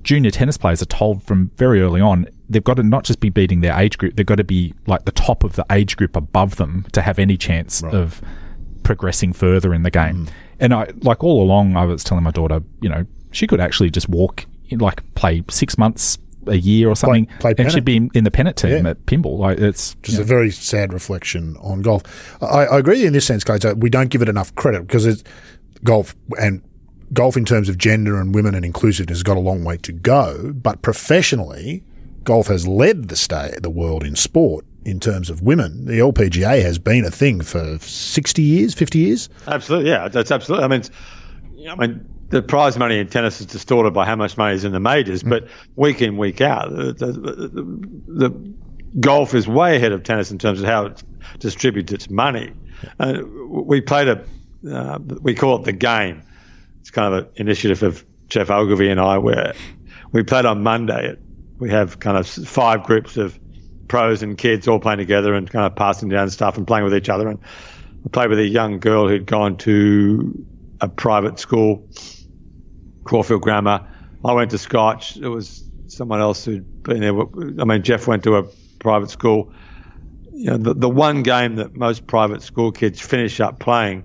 junior 0.01 0.31
tennis 0.31 0.57
players 0.57 0.81
are 0.81 0.85
told 0.85 1.21
from 1.23 1.51
very 1.57 1.81
early 1.81 1.99
on 1.99 2.25
they've 2.49 2.63
got 2.63 2.75
to 2.75 2.83
not 2.83 3.03
just 3.03 3.19
be 3.19 3.29
beating 3.29 3.61
their 3.61 3.77
age 3.77 3.97
group, 3.97 4.15
they've 4.15 4.25
got 4.25 4.35
to 4.35 4.43
be 4.43 4.73
like 4.85 5.05
the 5.05 5.11
top 5.11 5.43
of 5.43 5.55
the 5.55 5.65
age 5.71 5.97
group 5.97 6.15
above 6.15 6.55
them 6.57 6.85
to 6.91 7.01
have 7.01 7.17
any 7.19 7.35
chance 7.35 7.81
of 7.83 8.21
progressing 8.83 9.33
further 9.33 9.73
in 9.73 9.83
the 9.83 9.91
game. 9.91 10.25
Mm. 10.25 10.29
And 10.59 10.73
I 10.73 10.87
like 11.01 11.23
all 11.23 11.41
along 11.41 11.75
I 11.75 11.85
was 11.85 12.03
telling 12.03 12.23
my 12.23 12.31
daughter, 12.31 12.61
you 12.81 12.89
know, 12.89 13.05
she 13.31 13.47
could 13.47 13.59
actually 13.59 13.89
just 13.89 14.07
walk 14.07 14.45
in, 14.69 14.79
like 14.79 15.01
play 15.15 15.43
six 15.49 15.77
months 15.77 16.17
a 16.47 16.55
year 16.57 16.89
or 16.89 16.95
something, 16.95 17.25
play 17.39 17.51
and 17.51 17.57
pennant. 17.57 17.73
she'd 17.73 17.85
be 17.85 17.97
in, 17.97 18.09
in 18.13 18.23
the 18.23 18.31
pennant 18.31 18.57
team 18.57 18.85
Yeah. 18.85 18.91
at 18.91 19.05
Pymble. 19.05 19.37
Like 19.37 19.57
it's 19.59 19.95
Just 20.03 20.19
a 20.19 20.23
very 20.23 20.51
sad 20.51 20.93
reflection 20.93 21.55
on 21.61 21.81
golf. 21.81 22.03
I, 22.41 22.65
I 22.65 22.79
agree 22.79 23.05
in 23.05 23.13
this 23.13 23.25
sense, 23.25 23.43
Clay. 23.43 23.57
that 23.59 23.77
We 23.77 23.89
don't 23.89 24.09
give 24.09 24.21
it 24.21 24.29
enough 24.29 24.53
credit 24.55 24.87
because 24.87 25.05
it's 25.05 25.23
golf 25.83 26.15
and 26.39 26.61
golf 27.13 27.37
in 27.37 27.45
terms 27.45 27.69
of 27.69 27.77
gender 27.77 28.19
and 28.19 28.33
women 28.33 28.55
and 28.55 28.65
inclusiveness 28.65 29.17
has 29.19 29.23
got 29.23 29.37
a 29.37 29.39
long 29.39 29.63
way 29.63 29.77
to 29.77 29.91
go. 29.91 30.51
But 30.53 30.81
professionally, 30.81 31.83
golf 32.23 32.47
has 32.47 32.67
led 32.67 33.09
the 33.09 33.15
state, 33.15 33.61
the 33.61 33.69
world 33.69 34.03
in 34.03 34.15
sport 34.15 34.65
in 34.85 34.99
terms 34.99 35.29
of 35.29 35.41
women. 35.41 35.85
The 35.85 35.99
LPGA 35.99 36.61
has 36.61 36.79
been 36.79 37.05
a 37.05 37.11
thing 37.11 37.41
for 37.41 37.77
sixty 37.79 38.41
years, 38.41 38.73
fifty 38.73 38.99
years. 38.99 39.29
Absolutely, 39.47 39.89
yeah, 39.91 40.07
that's 40.09 40.31
absolutely. 40.31 40.65
I 40.65 40.67
mean, 40.67 40.79
it's, 40.81 40.89
I 41.69 41.75
mean, 41.75 42.05
the 42.34 42.41
prize 42.41 42.79
money 42.79 42.97
in 42.97 43.07
tennis 43.07 43.39
is 43.39 43.45
distorted 43.45 43.93
by 43.93 44.07
how 44.07 44.15
much 44.15 44.38
money 44.38 44.55
is 44.55 44.65
in 44.65 44.71
the 44.71 44.79
majors, 44.79 45.21
but 45.21 45.47
week 45.75 46.01
in, 46.01 46.17
week 46.17 46.41
out, 46.41 46.71
the, 46.71 46.93
the, 46.93 47.11
the, 47.11 48.27
the 48.27 48.53
golf 48.99 49.36
is 49.36 49.47
way 49.47 49.75
ahead 49.75 49.91
of 49.91 50.01
tennis 50.01 50.31
in 50.31 50.39
terms 50.39 50.59
of 50.59 50.65
how 50.65 50.88
it 50.88 51.03
distributes 51.38 51.93
its 51.93 52.09
money. 52.09 52.51
Uh, 52.99 53.19
we 53.47 53.81
played 53.81 54.07
a, 54.07 54.25
uh, 54.67 54.97
we 55.21 55.36
call 55.36 55.57
it 55.57 55.65
the 55.65 55.73
game. 55.73 56.23
It's 56.81 56.89
kind 56.89 57.13
of 57.13 57.25
an 57.25 57.29
initiative 57.36 57.84
of 57.84 58.03
Geoff 58.29 58.49
Ogilvy 58.49 58.89
and 58.89 58.99
I, 58.99 59.19
where 59.19 59.53
we 60.11 60.23
played 60.23 60.45
on 60.45 60.63
Monday. 60.63 61.15
We 61.59 61.69
have 61.69 61.99
kind 61.99 62.17
of 62.17 62.27
five 62.27 62.84
groups 62.84 63.15
of 63.15 63.39
pros 63.88 64.23
and 64.23 64.39
kids 64.39 64.67
all 64.67 64.79
playing 64.79 64.97
together 64.97 65.36
and 65.36 65.47
kind 65.47 65.67
of 65.67 65.75
passing 65.75 66.09
down 66.09 66.31
stuff 66.31 66.57
and 66.57 66.65
playing 66.65 66.84
with 66.84 66.95
each 66.95 67.09
other. 67.09 67.27
And 67.27 67.39
I 68.05 68.09
played 68.09 68.29
with 68.29 68.39
a 68.39 68.47
young 68.47 68.79
girl 68.79 69.07
who'd 69.07 69.27
gone 69.27 69.57
to 69.57 70.47
a 70.81 70.89
private 70.89 71.39
school, 71.39 71.88
Caulfield 73.04 73.41
Grammar. 73.41 73.88
I 74.26 74.34
went 74.34 74.51
to 74.51 74.58
Scotch. 74.58 75.16
There 75.16 75.32
was 75.32 75.64
someone 75.88 76.22
else 76.22 76.45
who'd 76.45 76.84
been 76.84 77.01
there. 77.01 77.14
I 77.60 77.66
mean, 77.66 77.84
Geoff 77.84 78.08
went 78.08 78.24
to 78.24 78.38
a 78.38 78.43
private 78.80 79.10
school. 79.10 79.51
You 80.34 80.51
know, 80.51 80.58
the, 80.58 80.74
the 80.74 80.89
one 80.89 81.24
game 81.24 81.58
that 81.58 81.76
most 81.76 82.08
private 82.08 82.41
school 82.41 82.72
kids 82.72 82.99
finish 82.99 83.39
up 83.39 83.60
playing 83.60 84.04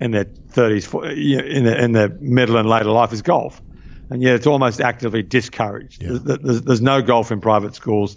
in 0.00 0.10
their 0.10 0.24
30s, 0.24 0.84
fo- 0.84 1.04
you 1.04 1.38
know, 1.38 1.44
in, 1.44 1.64
their, 1.64 1.78
in 1.78 1.92
their 1.92 2.08
middle 2.08 2.56
and 2.56 2.68
later 2.68 2.90
life 2.90 3.12
is 3.12 3.22
golf. 3.22 3.62
And 4.10 4.20
yet 4.20 4.34
it's 4.34 4.46
almost 4.46 4.80
actively 4.80 5.22
discouraged. 5.22 6.02
There's, 6.02 6.22
there's, 6.22 6.62
there's 6.62 6.82
no 6.82 7.00
golf 7.00 7.30
in 7.30 7.40
private 7.40 7.74
schools. 7.74 8.16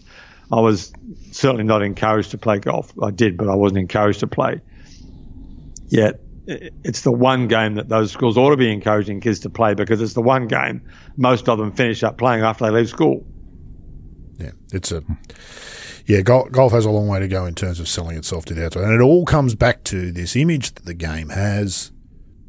I 0.51 0.59
was 0.59 0.91
certainly 1.32 1.63
not 1.63 1.82
encouraged 1.82 2.32
to 2.32 2.38
play 2.38 2.59
golf. 2.59 2.91
I 3.01 3.11
did, 3.11 3.38
but 3.38 3.49
I 3.49 3.55
wasn't 3.55 3.80
encouraged 3.80 4.20
to 4.22 4.28
play. 4.28 4.61
Yet 5.88 6.20
it's 6.47 7.01
the 7.01 7.11
one 7.11 7.47
game 7.47 7.75
that 7.75 7.89
those 7.89 8.11
schools 8.11 8.37
ought 8.37 8.51
to 8.51 8.57
be 8.57 8.71
encouraging 8.71 9.19
kids 9.21 9.39
to 9.39 9.49
play 9.49 9.73
because 9.73 10.01
it's 10.01 10.13
the 10.13 10.21
one 10.21 10.47
game 10.47 10.81
most 11.17 11.49
of 11.49 11.57
them 11.57 11.71
finish 11.71 12.03
up 12.03 12.17
playing 12.17 12.43
after 12.43 12.65
they 12.65 12.71
leave 12.71 12.89
school. 12.89 13.25
Yeah, 14.37 14.51
it's 14.73 14.91
a 14.91 15.01
yeah. 16.05 16.21
Golf, 16.21 16.51
golf 16.51 16.71
has 16.73 16.85
a 16.85 16.89
long 16.91 17.07
way 17.07 17.19
to 17.19 17.27
go 17.27 17.45
in 17.45 17.55
terms 17.55 17.79
of 17.79 17.87
selling 17.87 18.17
itself 18.17 18.45
to 18.45 18.53
the 18.53 18.65
outside, 18.65 18.83
and 18.83 18.93
it 18.93 19.03
all 19.03 19.25
comes 19.25 19.55
back 19.55 19.83
to 19.85 20.11
this 20.11 20.35
image 20.35 20.73
that 20.73 20.85
the 20.85 20.93
game 20.93 21.29
has, 21.29 21.91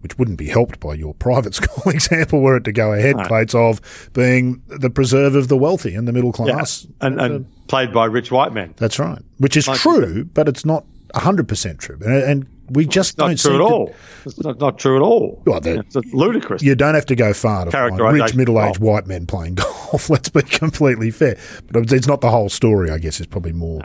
which 0.00 0.18
wouldn't 0.18 0.36
be 0.38 0.48
helped 0.48 0.80
by 0.80 0.94
your 0.94 1.14
private 1.26 1.54
school 1.54 1.90
example, 1.92 2.40
were 2.40 2.56
it 2.56 2.64
to 2.64 2.72
go 2.72 2.92
ahead, 2.92 3.16
Clates 3.26 3.54
of 3.54 3.80
being 4.12 4.62
the 4.66 4.90
preserve 4.90 5.34
of 5.36 5.48
the 5.48 5.56
wealthy 5.56 5.94
and 5.94 6.06
the 6.08 6.12
middle 6.12 6.32
class. 6.32 6.86
And, 7.00 7.20
and 7.20 7.46
played 7.68 7.92
by 7.92 8.06
rich 8.06 8.30
white 8.30 8.52
men. 8.52 8.74
That's 8.76 8.98
right, 8.98 9.22
which 9.38 9.56
is 9.56 9.68
Like- 9.68 9.78
true, 9.78 10.24
but 10.24 10.48
it's 10.48 10.64
not 10.64 10.84
hundred 11.14 11.48
percent 11.48 11.78
true, 11.78 11.98
and, 12.04 12.22
and 12.24 12.46
we 12.70 12.86
just 12.86 13.18
Not 13.18 13.28
don't 13.28 13.38
true 13.38 13.54
at 13.54 13.60
all. 13.60 13.94
It's 14.24 14.38
not, 14.42 14.58
not 14.58 14.78
true 14.78 14.96
at 14.96 15.02
all. 15.02 15.42
Well, 15.46 15.60
they're- 15.60 15.80
it's 15.80 15.96
ludicrous. 16.12 16.62
You 16.62 16.74
don't 16.74 16.94
have 16.94 17.06
to 17.06 17.16
go 17.16 17.32
far 17.32 17.64
to 17.66 17.70
find 17.70 17.98
rich 18.12 18.34
middle-aged 18.34 18.78
white 18.80 19.06
men 19.06 19.26
playing 19.26 19.54
golf. 19.56 20.10
Let's 20.10 20.28
be 20.28 20.42
completely 20.42 21.10
fair, 21.10 21.36
but 21.70 21.92
it's 21.92 22.06
not 22.06 22.20
the 22.20 22.30
whole 22.30 22.48
story. 22.48 22.90
I 22.90 22.98
guess 22.98 23.20
is 23.20 23.26
probably 23.26 23.52
more 23.52 23.82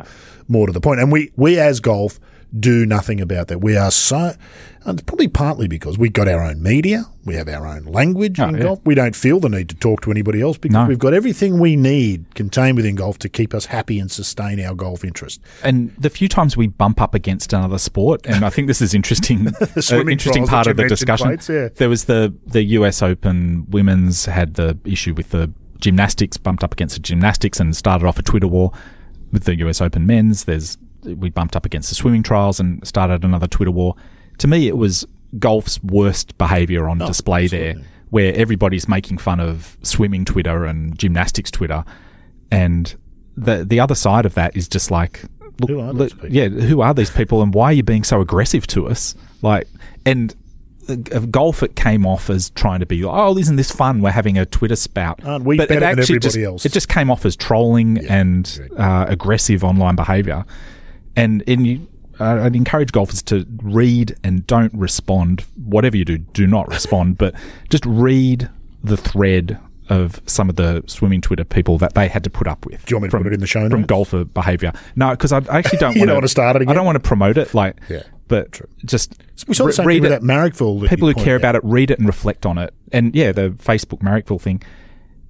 more 0.47 0.67
to 0.67 0.73
the 0.73 0.81
point. 0.81 0.99
And 0.99 1.11
we 1.11 1.31
we 1.35 1.59
as 1.59 1.79
golf 1.79 2.19
do 2.59 2.85
nothing 2.85 3.21
about 3.21 3.47
that. 3.47 3.59
We 3.59 3.77
are 3.77 3.91
so. 3.91 4.33
And 4.83 4.97
it's 4.99 5.05
probably 5.05 5.27
partly 5.27 5.67
because 5.67 5.99
we've 5.99 6.11
got 6.11 6.27
our 6.27 6.41
own 6.43 6.61
media, 6.63 7.05
we 7.23 7.35
have 7.35 7.47
our 7.47 7.67
own 7.67 7.83
language 7.83 8.39
Oh, 8.39 8.47
in 8.47 8.55
yeah. 8.55 8.63
golf. 8.63 8.79
We 8.83 8.95
don't 8.95 9.15
feel 9.15 9.39
the 9.39 9.47
need 9.47 9.69
to 9.69 9.75
talk 9.75 10.01
to 10.01 10.11
anybody 10.11 10.41
else 10.41 10.57
because 10.57 10.73
No. 10.73 10.85
we've 10.85 10.97
got 10.97 11.13
everything 11.13 11.59
we 11.59 11.75
need 11.75 12.33
contained 12.33 12.77
within 12.77 12.95
golf 12.95 13.19
to 13.19 13.29
keep 13.29 13.53
us 13.53 13.65
happy 13.67 13.99
and 13.99 14.09
sustain 14.11 14.59
our 14.59 14.73
golf 14.73 15.05
interest. 15.05 15.39
and 15.63 15.93
the 15.99 16.09
few 16.09 16.27
times 16.27 16.57
we 16.57 16.65
bump 16.65 16.99
up 16.99 17.13
against 17.13 17.53
another 17.53 17.77
sport, 17.77 18.25
and 18.25 18.43
I 18.43 18.49
think 18.49 18.67
this 18.67 18.81
is 18.81 18.95
interesting. 18.95 19.47
uh, 19.61 20.05
interesting 20.09 20.47
part 20.47 20.65
of 20.65 20.77
the 20.77 20.87
discussion. 20.87 21.27
Clates, 21.27 21.47
yeah. 21.47 21.69
There 21.75 21.89
was 21.89 22.05
the 22.05 22.33
the 22.47 22.63
U.S. 22.79 23.03
Open 23.03 23.67
women's 23.69 24.25
had 24.25 24.55
the 24.55 24.77
issue 24.83 25.13
with 25.13 25.29
the 25.29 25.51
gymnastics 25.79 26.37
bumped 26.37 26.63
up 26.63 26.73
against 26.73 26.95
the 26.95 27.01
gymnastics 27.01 27.59
and 27.59 27.75
started 27.77 28.07
off 28.07 28.17
a 28.17 28.23
Twitter 28.23 28.47
war 28.47 28.71
with 29.31 29.43
the 29.43 29.55
U.S. 29.59 29.79
Open 29.79 30.05
men's. 30.07 30.45
There's 30.45 30.77
we 31.03 31.29
bumped 31.29 31.55
up 31.55 31.65
against 31.65 31.89
the 31.89 31.95
swimming 31.95 32.23
trials 32.23 32.59
and 32.59 32.85
started 32.87 33.23
another 33.23 33.47
Twitter 33.47 33.71
war. 33.71 33.95
To 34.39 34.47
me, 34.47 34.67
it 34.67 34.77
was 34.77 35.05
golf's 35.39 35.81
worst 35.83 36.37
behaviour 36.37 36.89
on 36.89 36.97
display 36.97 37.47
there, 37.47 37.75
where 38.09 38.33
everybody's 38.35 38.87
making 38.87 39.17
fun 39.17 39.39
of 39.39 39.77
swimming 39.83 40.25
Twitter 40.25 40.65
and 40.65 40.97
gymnastics 40.97 41.51
Twitter, 41.51 41.83
and 42.51 42.95
the 43.37 43.63
the 43.63 43.79
other 43.79 43.95
side 43.95 44.25
of 44.25 44.33
that 44.33 44.55
is 44.55 44.67
just 44.67 44.91
like, 44.91 45.21
look, 45.59 45.69
Who 45.69 45.79
are 45.79 45.93
these 45.93 46.13
people? 46.13 46.33
yeah, 46.33 46.49
who 46.49 46.81
are 46.81 46.93
these 46.93 47.09
people, 47.11 47.41
and 47.41 47.53
why 47.53 47.65
are 47.65 47.73
you 47.73 47.83
being 47.83 48.03
so 48.03 48.19
aggressive 48.21 48.67
to 48.67 48.87
us? 48.87 49.15
Like, 49.41 49.67
and 50.05 50.35
uh, 50.89 50.95
golf 51.29 51.63
it 51.63 51.75
came 51.75 52.05
off 52.05 52.29
as 52.29 52.49
trying 52.51 52.79
to 52.81 52.85
be, 52.85 53.03
oh, 53.03 53.37
isn't 53.37 53.55
this 53.55 53.71
fun? 53.71 54.01
We're 54.01 54.11
having 54.11 54.37
a 54.37 54.45
Twitter 54.45 54.75
spout, 54.75 55.23
Aren't 55.23 55.45
we 55.45 55.57
but 55.57 55.69
better 55.69 55.77
it 55.77 55.81
than 55.81 55.99
actually 55.99 56.15
everybody 56.15 56.19
just, 56.19 56.37
else? 56.37 56.65
It 56.65 56.73
just 56.73 56.89
came 56.89 57.09
off 57.09 57.25
as 57.25 57.35
trolling 57.35 57.99
and 58.07 58.69
uh, 58.77 59.05
aggressive 59.07 59.63
online 59.63 59.95
behaviour, 59.95 60.43
and 61.15 61.41
in 61.43 61.65
you. 61.65 61.87
I'd 62.19 62.55
encourage 62.55 62.91
golfers 62.91 63.23
to 63.23 63.47
read 63.63 64.15
and 64.23 64.45
don't 64.45 64.71
respond. 64.75 65.41
Whatever 65.55 65.97
you 65.97 66.05
do, 66.05 66.19
do 66.19 66.45
not 66.45 66.67
respond, 66.67 67.17
but 67.17 67.33
just 67.69 67.83
read 67.87 68.47
the 68.83 68.95
thread 68.97 69.59
of 69.89 70.21
some 70.27 70.47
of 70.47 70.55
the 70.55 70.83
swimming 70.85 71.21
Twitter 71.21 71.43
people 71.43 71.79
that 71.79 71.95
they 71.95 72.07
had 72.07 72.23
to 72.25 72.29
put 72.29 72.47
up 72.47 72.63
with. 72.67 72.85
Do 72.85 72.91
you 72.93 72.97
want 72.97 73.03
me 73.03 73.07
to 73.07 73.11
from, 73.11 73.23
put 73.23 73.31
it 73.31 73.35
in 73.35 73.39
the 73.39 73.47
show 73.47 73.67
from 73.69 73.83
golfer 73.83 74.23
behaviour? 74.23 74.71
No, 74.95 75.11
because 75.11 75.31
I, 75.31 75.37
I 75.49 75.57
actually 75.59 75.79
don't 75.79 75.95
You 75.95 76.01
want 76.01 76.09
don't 76.09 76.17
wanna 76.17 76.27
start 76.27 76.57
it 76.57 76.61
again? 76.61 76.71
I 76.71 76.75
don't 76.75 76.85
want 76.85 76.97
to 76.97 77.07
promote 77.07 77.37
it, 77.39 77.55
like, 77.55 77.77
Yeah, 77.89 78.03
but 78.27 78.61
just 78.85 79.15
We 79.47 79.55
saw 79.55 79.63
the 79.63 79.67
re- 79.67 79.73
same 79.73 79.87
read 79.87 80.05
it. 80.05 80.09
that 80.09 80.21
Marrickville. 80.21 80.81
that 80.81 80.89
People 80.89 81.07
who 81.07 81.15
care 81.15 81.23
pointed 81.23 81.35
about 81.41 81.55
it, 81.55 81.61
read 81.63 81.89
it 81.89 81.97
and 81.97 82.05
reflect 82.07 82.45
on 82.45 82.59
it. 82.59 82.71
And 82.91 83.15
yeah, 83.15 83.31
the 83.31 83.49
Facebook 83.49 83.99
Marrickville 83.99 84.39
thing, 84.39 84.61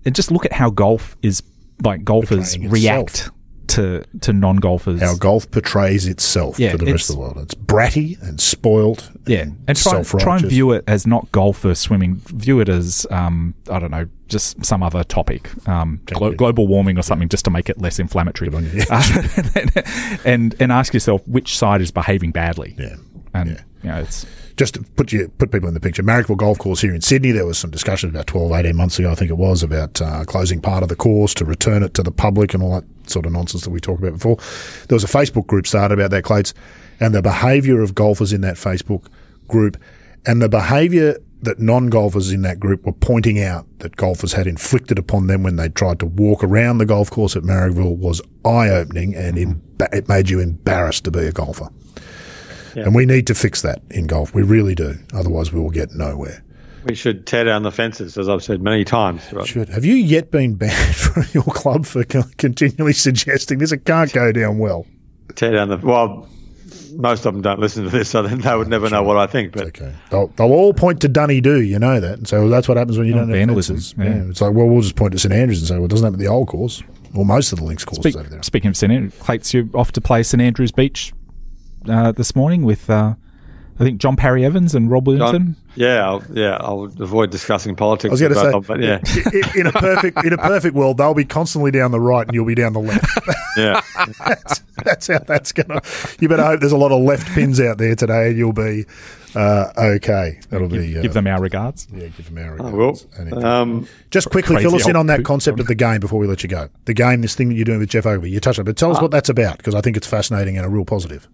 and 0.04 0.14
just 0.14 0.30
look 0.30 0.46
at 0.46 0.52
how 0.52 0.70
golf 0.70 1.16
is 1.22 1.42
like 1.84 2.04
golfers 2.04 2.58
react 2.60 3.10
itself. 3.12 3.36
To 3.72 4.04
to 4.22 4.34
non 4.34 4.58
golfers. 4.58 5.02
how 5.02 5.16
golf 5.16 5.50
portrays 5.52 6.08
itself 6.08 6.60
Yeah, 6.60 6.72
to 6.74 6.78
the 6.78 6.92
rest 6.92 7.10
of 7.10 7.16
the 7.16 7.22
world. 7.22 7.38
It's 7.40 7.56
bratty 7.56 8.22
and 8.22 8.40
spoiled. 8.40 9.12
Yeah, 9.28 9.46
and 9.68 9.78
try, 9.78 10.04
try 10.04 10.38
and 10.38 10.46
view 10.46 10.72
it 10.72 10.84
as 10.88 11.06
not 11.08 11.32
golf 11.32 11.60
versus 11.62 11.80
swimming. 11.80 12.16
View 12.26 12.60
it 12.60 12.70
as 12.70 13.06
um, 13.12 13.54
I 13.70 13.80
don't 13.80 13.92
know, 13.92 14.08
just 14.28 14.64
some 14.66 14.82
other 14.84 15.04
topic, 15.04 15.50
um, 15.68 16.00
glo- 16.06 16.34
global 16.34 16.68
warming 16.68 16.98
or 16.98 17.02
something, 17.04 17.30
just 17.30 17.46
to 17.46 17.52
make 17.52 17.70
it 17.70 17.80
less 17.82 18.00
inflammatory. 18.00 18.50
Uh, 18.90 19.04
and 20.26 20.56
and 20.60 20.72
ask 20.72 20.94
yourself 20.94 21.26
which 21.28 21.58
side 21.58 21.82
is 21.82 21.92
behaving 21.92 22.32
badly. 22.32 22.76
Yeah. 22.78 22.96
and 23.34 23.50
Yeah. 23.52 23.62
you 23.84 23.90
know 23.90 23.98
it's 24.02 24.26
Just 24.62 24.76
to 24.76 24.84
put 24.84 25.12
you 25.12 25.28
put 25.40 25.52
people 25.52 25.68
in 25.68 25.74
the 25.74 25.80
picture, 25.80 26.04
Marrickville 26.04 26.38
Golf 26.38 26.60
Course 26.60 26.82
here 26.82 26.94
in 26.94 27.02
Sydney. 27.02 27.32
There 27.32 27.48
was 27.48 27.58
some 27.58 27.72
discussion 27.72 28.12
about 28.12 28.28
12, 28.28 28.52
18 28.52 28.76
months 28.76 29.00
ago, 29.00 29.10
I 29.10 29.16
think 29.16 29.32
it 29.32 29.38
was, 29.38 29.64
about 29.64 30.00
uh, 30.00 30.24
closing 30.24 30.62
part 30.62 30.84
of 30.84 30.90
the 30.90 30.96
course 30.96 31.34
to 31.34 31.46
return 31.46 31.82
it 31.82 31.96
to 31.96 32.04
the 32.04 32.12
public 32.12 32.54
and 32.54 32.62
all 32.62 32.80
that 32.80 33.10
sort 33.10 33.26
of 33.26 33.32
nonsense 33.32 33.64
that 33.64 33.72
we 33.72 33.80
talked 33.80 34.04
about 34.04 34.14
before. 34.14 34.38
There 34.88 34.96
was 34.96 35.04
a 35.04 35.08
Facebook 35.08 35.48
group 35.48 35.66
started 35.66 35.98
about 35.98 36.12
that, 36.12 36.26
Clates, 36.26 36.54
and 37.00 37.16
the 37.16 37.24
behaviour 37.24 37.82
of 37.82 37.96
golfers 37.96 38.34
in 38.34 38.42
that 38.42 38.54
Facebook 38.54 39.08
group 39.48 39.82
and 40.28 40.44
the 40.44 40.48
behaviour 40.48 41.18
that 41.42 41.60
non-golfers 41.60 42.32
in 42.32 42.44
that 42.44 42.60
group 42.60 42.86
were 42.86 42.94
pointing 42.94 43.42
out 43.42 43.66
that 43.80 43.96
golfers 43.96 44.34
had 44.34 44.46
inflicted 44.46 45.00
upon 45.00 45.26
them 45.26 45.42
when 45.42 45.56
they 45.56 45.70
tried 45.70 45.98
to 46.02 46.06
walk 46.06 46.44
around 46.44 46.78
the 46.78 46.86
golf 46.86 47.10
course 47.10 47.36
at 47.36 47.42
Marrickville 47.42 47.98
was 47.98 48.22
eye-opening 48.46 49.16
and 49.16 49.38
emba- 49.38 49.92
it 49.92 50.08
made 50.08 50.30
you 50.30 50.40
embarrassed 50.40 51.04
to 51.06 51.10
be 51.10 51.22
a 51.22 51.32
golfer. 51.32 51.70
And 52.76 52.96
we 52.96 53.06
need 53.06 53.28
to 53.28 53.36
fix 53.36 53.62
that 53.62 53.82
in 53.90 54.08
golf. 54.08 54.34
We 54.34 54.42
really 54.44 54.76
do. 54.76 54.96
Otherwise, 55.14 55.52
we 55.54 55.60
will 55.60 55.70
get 55.72 55.92
nowhere. 55.92 56.44
We 56.86 56.96
should 56.96 57.28
tear 57.28 57.44
down 57.44 57.62
the 57.64 57.72
fences, 57.72 58.18
as 58.18 58.28
I've 58.28 58.44
said 58.44 58.62
many 58.62 58.84
times. 58.84 59.22
Right? 59.32 59.46
Should 59.46 59.70
have 59.70 59.86
you 59.86 59.94
yet 59.96 60.32
been 60.32 60.56
banned 60.56 60.96
from 60.96 61.26
your 61.34 61.44
club 61.44 61.86
for 61.86 62.04
co- 62.04 62.24
continually 62.38 62.94
suggesting 62.94 63.60
this? 63.60 63.72
It 63.72 63.86
can't 63.86 64.12
go 64.12 64.32
down 64.32 64.58
well. 64.58 64.88
Tear 65.36 65.52
down 65.52 65.70
the. 65.70 65.78
Well, 65.78 66.28
most 66.96 67.26
of 67.26 67.34
them 67.34 67.42
don't 67.44 67.60
listen 67.60 67.84
to 67.84 67.90
this, 67.90 68.10
so 68.10 68.22
then 68.24 68.40
they 68.40 68.56
would 68.56 68.68
never 68.68 68.90
know 68.90 69.04
what 69.04 69.18
I 69.18 69.28
think. 69.28 69.54
But 69.54 69.68
Okay, 69.68 69.94
they'll, 70.10 70.28
they'll 70.30 70.52
all 70.52 70.74
point 70.74 71.02
to 71.02 71.08
Dunny 71.08 71.40
Do. 71.40 71.62
You 71.62 71.78
know 71.80 72.00
that, 72.00 72.18
and 72.18 72.28
so 72.28 72.50
that's 72.50 72.68
what 72.68 72.78
happens 72.78 72.98
when 72.98 73.06
you 73.08 73.14
Oh, 73.14 73.18
don't 73.20 73.30
have 73.30 73.38
vandalism, 73.38 73.76
fences. 73.76 73.94
yeah. 73.98 74.30
it's 74.30 74.42
like 74.42 74.54
well, 74.54 74.68
we'll 74.68 74.82
just 74.82 74.96
point 74.96 75.14
to 75.14 75.20
St 75.20 75.34
Andrews 75.34 75.60
and 75.60 75.68
say, 75.68 75.76
well, 75.76 75.86
it 75.86 75.90
doesn't 75.90 76.04
happen 76.06 76.20
at 76.20 76.24
the 76.24 76.28
old 76.32 76.48
course 76.48 76.82
or 77.14 77.26
most 77.26 77.52
of 77.54 77.60
the 77.60 77.66
links 77.66 77.84
courses 77.86 78.02
Speak, 78.04 78.16
over 78.18 78.30
there. 78.30 78.42
speaking 78.44 78.70
of 78.70 78.76
St 78.78 78.92
Andrews, 78.92 79.14
Clates, 79.20 79.54
you're 79.54 79.68
off 79.76 79.92
to 79.92 80.02
play 80.02 80.24
St 80.24 80.42
Andrews 80.42 80.72
Beach 80.72 81.14
uh, 81.88 82.12
this 82.12 82.36
morning 82.36 82.64
with 82.64 82.90
uh, 82.90 83.16
I 83.80 83.84
think 83.84 84.00
John 84.00 84.16
Parry 84.16 84.46
Evans 84.46 84.76
and 84.76 84.92
Rob 84.92 85.08
Williamson. 85.08 85.56
Yeah, 85.76 86.06
I'll, 86.06 86.24
yeah, 86.32 86.58
I'll 86.60 86.84
avoid 86.84 87.32
discussing 87.32 87.76
politics. 87.76 88.10
I 88.10 88.12
was 88.12 88.20
going 88.20 88.34
to 88.34 88.40
say, 88.40 88.52
them, 88.52 88.62
but 88.62 88.80
yeah, 88.80 89.00
in, 89.56 89.62
in 89.62 89.68
a 89.68 89.72
perfect 89.80 90.24
in 90.24 90.34
a 90.34 90.38
perfect 90.38 90.76
world, 90.76 90.98
they'll 90.98 91.14
be 91.14 91.26
constantly 91.26 91.72
down 91.72 91.92
the 91.92 92.00
right, 92.00 92.28
and 92.28 92.36
you'll 92.36 92.46
be 92.46 92.54
down 92.54 92.74
the 92.74 92.80
left. 92.80 93.08
yeah, 93.58 93.82
that's, 94.20 94.60
that's 94.84 95.08
how 95.08 95.20
that's 95.20 95.52
gonna. 95.52 95.82
You 96.20 96.30
better 96.30 96.44
hope 96.44 96.60
there's 96.60 96.74
a 96.74 96.78
lot 96.78 96.92
of 96.92 97.02
left 97.02 97.28
pins 97.30 97.60
out 97.60 97.80
there 97.80 97.96
today, 97.96 98.28
and 98.30 98.38
you'll 98.38 98.54
be 98.54 98.86
uh, 99.36 99.72
okay. 99.78 100.40
That'll 100.50 100.68
give, 100.68 100.82
be. 100.82 100.98
Uh, 101.00 101.02
give 101.02 101.14
them 101.14 101.26
our 101.26 101.42
regards. 101.42 101.88
Yeah, 101.92 102.08
give 102.08 102.32
them 102.32 102.38
our 102.38 102.62
I 102.62 102.70
regards. 102.70 103.08
will. 103.18 103.46
Um, 103.46 103.88
Just 104.12 104.30
quickly 104.30 104.62
fill 104.62 104.76
us 104.76 104.88
in 104.88 104.96
on 104.96 105.08
that 105.08 105.24
concept 105.24 105.60
of 105.60 105.68
the 105.68 105.76
game 105.76 106.02
before 106.02 106.20
we 106.20 106.28
let 106.28 106.44
you 106.44 106.50
go. 106.50 106.70
The 106.86 106.94
game, 106.94 107.22
this 107.22 107.34
thing 107.36 107.50
that 107.50 107.56
you're 107.56 107.66
doing 107.66 107.80
with 107.80 107.90
Geoff 107.90 108.06
Ogilvy. 108.06 108.30
You 108.30 108.40
touched 108.40 108.60
on 108.60 108.64
it, 108.64 108.66
but 108.66 108.78
tell 108.78 108.92
us 108.92 109.02
what 109.02 109.12
that's 109.12 109.30
about 109.30 109.58
because 109.58 109.74
I 109.74 109.82
think 109.82 109.98
it's 109.98 110.08
fascinating 110.08 110.58
and 110.58 110.66
a 110.66 110.70
real 110.70 110.86
positive. 110.86 111.28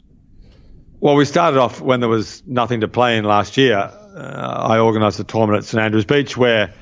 Well, 1.00 1.16
we 1.16 1.26
started 1.26 1.60
off 1.60 1.80
when 1.80 2.00
there 2.00 2.10
was 2.10 2.42
nothing 2.48 2.82
to 2.82 2.88
play 2.88 3.18
in 3.18 3.24
last 3.24 3.56
year. 3.56 3.78
Uh, 3.78 4.68
I 4.70 4.80
organised 4.80 5.20
a 5.20 5.24
tournament 5.24 5.64
at 5.64 5.66
St 5.66 5.82
Andrews 5.82 6.06
Beach 6.06 6.36
where 6.36 6.74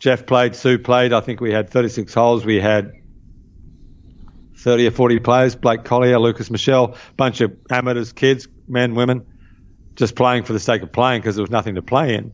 Geoff 0.00 0.26
played, 0.26 0.56
Su 0.56 0.80
played. 0.80 1.12
I 1.12 1.20
think 1.20 1.40
we 1.40 1.52
had 1.52 1.70
36 1.70 2.12
holes. 2.12 2.44
We 2.44 2.58
had 2.58 2.92
30 4.56 4.88
or 4.88 4.90
40 4.90 5.20
players 5.20 5.54
Blake 5.54 5.84
Collier, 5.84 6.18
Lucas 6.18 6.50
Michelle, 6.50 6.96
bunch 7.16 7.40
of 7.40 7.56
amateurs, 7.70 8.12
kids, 8.12 8.48
men, 8.66 8.96
women, 8.96 9.24
just 9.94 10.16
playing 10.16 10.42
for 10.42 10.54
the 10.54 10.60
sake 10.60 10.82
of 10.82 10.90
playing 10.90 11.20
because 11.20 11.36
there 11.36 11.44
was 11.44 11.50
nothing 11.50 11.76
to 11.76 11.82
play 11.82 12.16
in. 12.16 12.32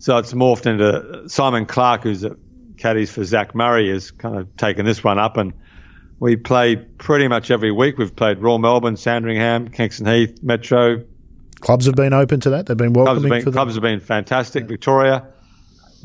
So 0.00 0.18
it's 0.18 0.32
morphed 0.32 0.66
into 0.66 1.28
Simon 1.28 1.66
Clark, 1.66 2.02
who's 2.02 2.24
a 2.24 2.36
caddies 2.78 3.12
for 3.12 3.22
Zach 3.22 3.54
Murray, 3.54 3.90
has 3.90 4.10
kind 4.10 4.36
of 4.36 4.56
taken 4.56 4.84
this 4.84 5.04
one 5.04 5.20
up 5.20 5.36
and 5.36 5.52
we 6.22 6.36
play 6.36 6.76
pretty 6.76 7.26
much 7.26 7.50
every 7.50 7.72
week. 7.72 7.98
We've 7.98 8.14
played 8.14 8.38
Royal 8.38 8.60
Melbourne, 8.60 8.96
Sandringham, 8.96 9.68
Kingston 9.68 10.06
Heath, 10.06 10.40
Metro. 10.40 11.02
Clubs 11.58 11.84
have 11.86 11.96
been 11.96 12.12
open 12.12 12.38
to 12.38 12.50
that. 12.50 12.66
They've 12.66 12.76
been 12.76 12.94
Clubs 12.94 13.06
welcoming 13.08 13.32
have 13.32 13.44
been, 13.44 13.52
clubs 13.52 13.74
have 13.74 13.82
been 13.82 13.98
fantastic. 13.98 14.66
Victoria, 14.66 15.26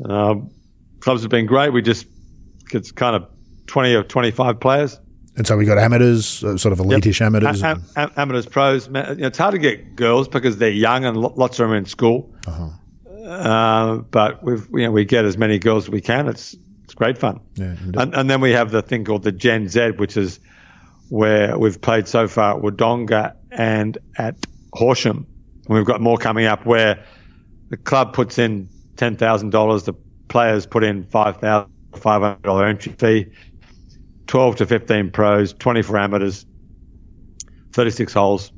um, 0.04 0.50
clubs 0.98 1.22
have 1.22 1.30
been 1.30 1.46
great. 1.46 1.72
We 1.72 1.82
just 1.82 2.06
it's 2.72 2.90
kind 2.90 3.14
of 3.14 3.28
twenty 3.68 3.94
or 3.94 4.02
twenty 4.02 4.32
five 4.32 4.58
players. 4.58 4.98
And 5.36 5.46
so 5.46 5.56
we 5.56 5.64
got 5.64 5.78
amateurs, 5.78 6.42
uh, 6.42 6.56
sort 6.56 6.72
of 6.72 6.80
elitish 6.80 7.20
amateurs. 7.20 7.62
A- 7.62 7.80
a- 7.94 8.10
amateurs, 8.16 8.46
pros. 8.46 8.88
Ma- 8.88 9.10
you 9.10 9.16
know, 9.18 9.26
it's 9.28 9.38
hard 9.38 9.52
to 9.52 9.58
get 9.58 9.94
girls 9.94 10.26
because 10.26 10.58
they're 10.58 10.68
young 10.68 11.04
and 11.04 11.16
lo- 11.16 11.32
lots 11.36 11.60
of 11.60 11.64
them 11.68 11.74
are 11.74 11.76
in 11.76 11.84
school. 11.84 12.34
Uh-huh. 12.44 12.70
Uh, 13.24 13.96
but 13.98 14.42
we've 14.42 14.66
you 14.72 14.82
know 14.82 14.90
we 14.90 15.04
get 15.04 15.24
as 15.24 15.38
many 15.38 15.60
girls 15.60 15.84
as 15.84 15.90
we 15.90 16.00
can. 16.00 16.26
It's 16.26 16.56
it's 16.88 16.94
great 16.94 17.18
fun. 17.18 17.40
Yeah, 17.54 17.76
and, 17.98 18.14
and 18.14 18.30
then 18.30 18.40
we 18.40 18.52
have 18.52 18.70
the 18.70 18.80
thing 18.80 19.04
called 19.04 19.22
the 19.22 19.30
Gen 19.30 19.68
Z, 19.68 19.90
which 19.98 20.16
is 20.16 20.40
where 21.10 21.58
we've 21.58 21.78
played 21.78 22.08
so 22.08 22.26
far 22.26 22.56
at 22.56 22.62
Wodonga 22.62 23.34
and 23.50 23.98
at 24.16 24.36
Horsham. 24.72 25.26
And 25.66 25.76
we've 25.76 25.84
got 25.84 26.00
more 26.00 26.16
coming 26.16 26.46
up 26.46 26.64
where 26.64 27.04
the 27.68 27.76
club 27.76 28.14
puts 28.14 28.38
in 28.38 28.70
ten 28.96 29.16
thousand 29.16 29.50
dollars, 29.50 29.82
the 29.82 29.92
players 30.28 30.64
put 30.64 30.82
in 30.82 31.04
five 31.04 31.36
thousand 31.36 31.70
five 31.94 32.22
hundred 32.22 32.40
dollar 32.42 32.64
entry 32.64 32.94
fee, 32.98 33.32
twelve 34.26 34.56
to 34.56 34.64
fifteen 34.64 35.10
pros, 35.10 35.52
24 35.52 35.98
amateurs, 35.98 36.46
thirty 37.72 37.90
six 37.90 38.14
holes. 38.14 38.50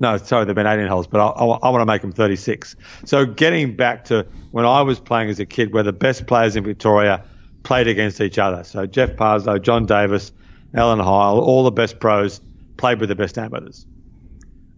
No, 0.00 0.16
sorry, 0.16 0.44
they've 0.44 0.54
been 0.54 0.66
18 0.66 0.86
holes, 0.86 1.06
but 1.06 1.20
I, 1.20 1.28
I, 1.28 1.44
I 1.44 1.70
want 1.70 1.80
to 1.80 1.86
make 1.86 2.02
them 2.02 2.12
36. 2.12 2.76
So 3.04 3.24
getting 3.24 3.76
back 3.76 4.04
to 4.06 4.26
when 4.50 4.64
I 4.64 4.82
was 4.82 4.98
playing 4.98 5.30
as 5.30 5.38
a 5.38 5.46
kid, 5.46 5.72
where 5.72 5.82
the 5.82 5.92
best 5.92 6.26
players 6.26 6.56
in 6.56 6.64
Victoria 6.64 7.24
played 7.62 7.88
against 7.88 8.20
each 8.20 8.38
other. 8.38 8.64
So 8.64 8.86
Geoff 8.86 9.10
Parslow, 9.10 9.60
John 9.60 9.86
Davis, 9.86 10.32
Alan 10.74 10.98
Heil, 10.98 11.38
all 11.38 11.64
the 11.64 11.70
best 11.70 12.00
pros 12.00 12.40
played 12.76 13.00
with 13.00 13.08
the 13.08 13.14
best 13.14 13.38
amateurs. 13.38 13.86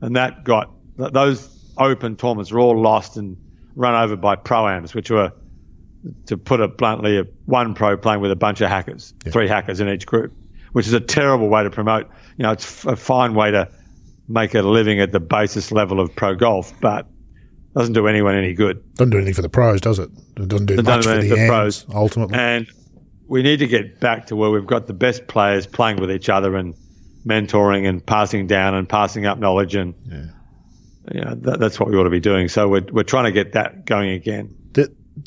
And 0.01 0.17
that 0.17 0.45
got, 0.45 0.71
those 0.97 1.73
open 1.79 2.17
tournaments 2.17 2.53
were 2.53 2.61
all 2.61 2.81
lost 2.81 3.17
and 3.17 3.37
run 3.75 3.95
over 3.95 4.17
by 4.17 4.37
pro-ams, 4.37 4.95
which 4.95 5.11
were, 5.11 5.33
to 6.27 6.37
put 6.37 6.61
it 6.61 6.77
bluntly, 6.77 7.25
one 7.47 7.75
pro 7.75 7.97
playing 7.97 8.21
with 8.21 8.31
a 8.31 8.37
bunch 8.37 8.61
of 8.61 8.69
hackers, 8.69 9.15
three 9.25 9.49
hackers 9.49 9.81
in 9.81 9.89
each 9.89 10.07
group, 10.07 10.33
which 10.73 10.87
is 10.87 10.93
a 10.93 11.01
terrible 11.01 11.49
way 11.49 11.63
to 11.63 11.71
promote. 11.71 12.09
You 12.37 12.45
know, 12.45 12.53
it's 12.53 12.85
a 12.85 12.97
fine 12.97 13.35
way 13.35 13.51
to 13.51 13.69
make 14.29 14.55
a 14.55 14.63
living 14.63 15.01
at 15.01 15.13
the 15.13 15.21
basis 15.21 15.73
level 15.73 16.01
of 16.01 16.15
pro 16.15 16.35
golf, 16.35 16.73
but 16.81 17.07
doesn't 17.75 17.93
do 17.93 18.07
anyone 18.07 18.35
any 18.35 18.55
good. 18.55 18.83
Doesn't 18.95 19.11
do 19.11 19.19
anything 19.19 19.35
for 19.35 19.43
the 19.43 19.49
pros, 19.49 19.81
does 19.81 19.99
it? 19.99 20.11
It 20.37 20.49
doesn't 20.49 20.67
do 20.67 20.75
It 20.75 20.85
much 20.85 21.05
doesn't 21.05 21.21
for 21.21 21.23
the 21.23 21.41
ams, 21.41 21.49
pros. 21.49 21.87
ultimately. 21.95 22.39
And 22.39 22.67
we 23.29 23.43
need 23.43 23.59
to 23.59 23.67
get 23.67 24.01
back 24.01 24.27
to 24.29 24.37
where 24.37 24.51
we've 24.51 24.67
got 24.67 24.87
the 24.87 24.95
best 24.95 25.27
players 25.27 25.67
playing 25.67 25.99
with 25.99 26.11
each 26.11 26.29
other 26.29 26.57
and 26.57 26.75
mentoring 27.27 27.87
and 27.87 28.05
passing 28.05 28.47
down 28.47 28.75
and 28.75 28.89
passing 28.89 29.27
up 29.27 29.39
knowledge 29.39 29.75
and 29.75 29.95
you 31.13 31.21
know, 31.21 31.35
that, 31.35 31.61
that's 31.61 31.79
what 31.79 31.89
we 31.89 31.97
ought 31.97 32.05
to 32.05 32.11
be 32.11 32.21
doing. 32.21 32.49
So 32.49 32.69
we're 32.69 32.87
we're 32.91 33.03
trying 33.03 33.25
to 33.25 33.33
get 33.33 33.53
that 33.53 33.85
going 33.85 34.11
again. 34.11 34.56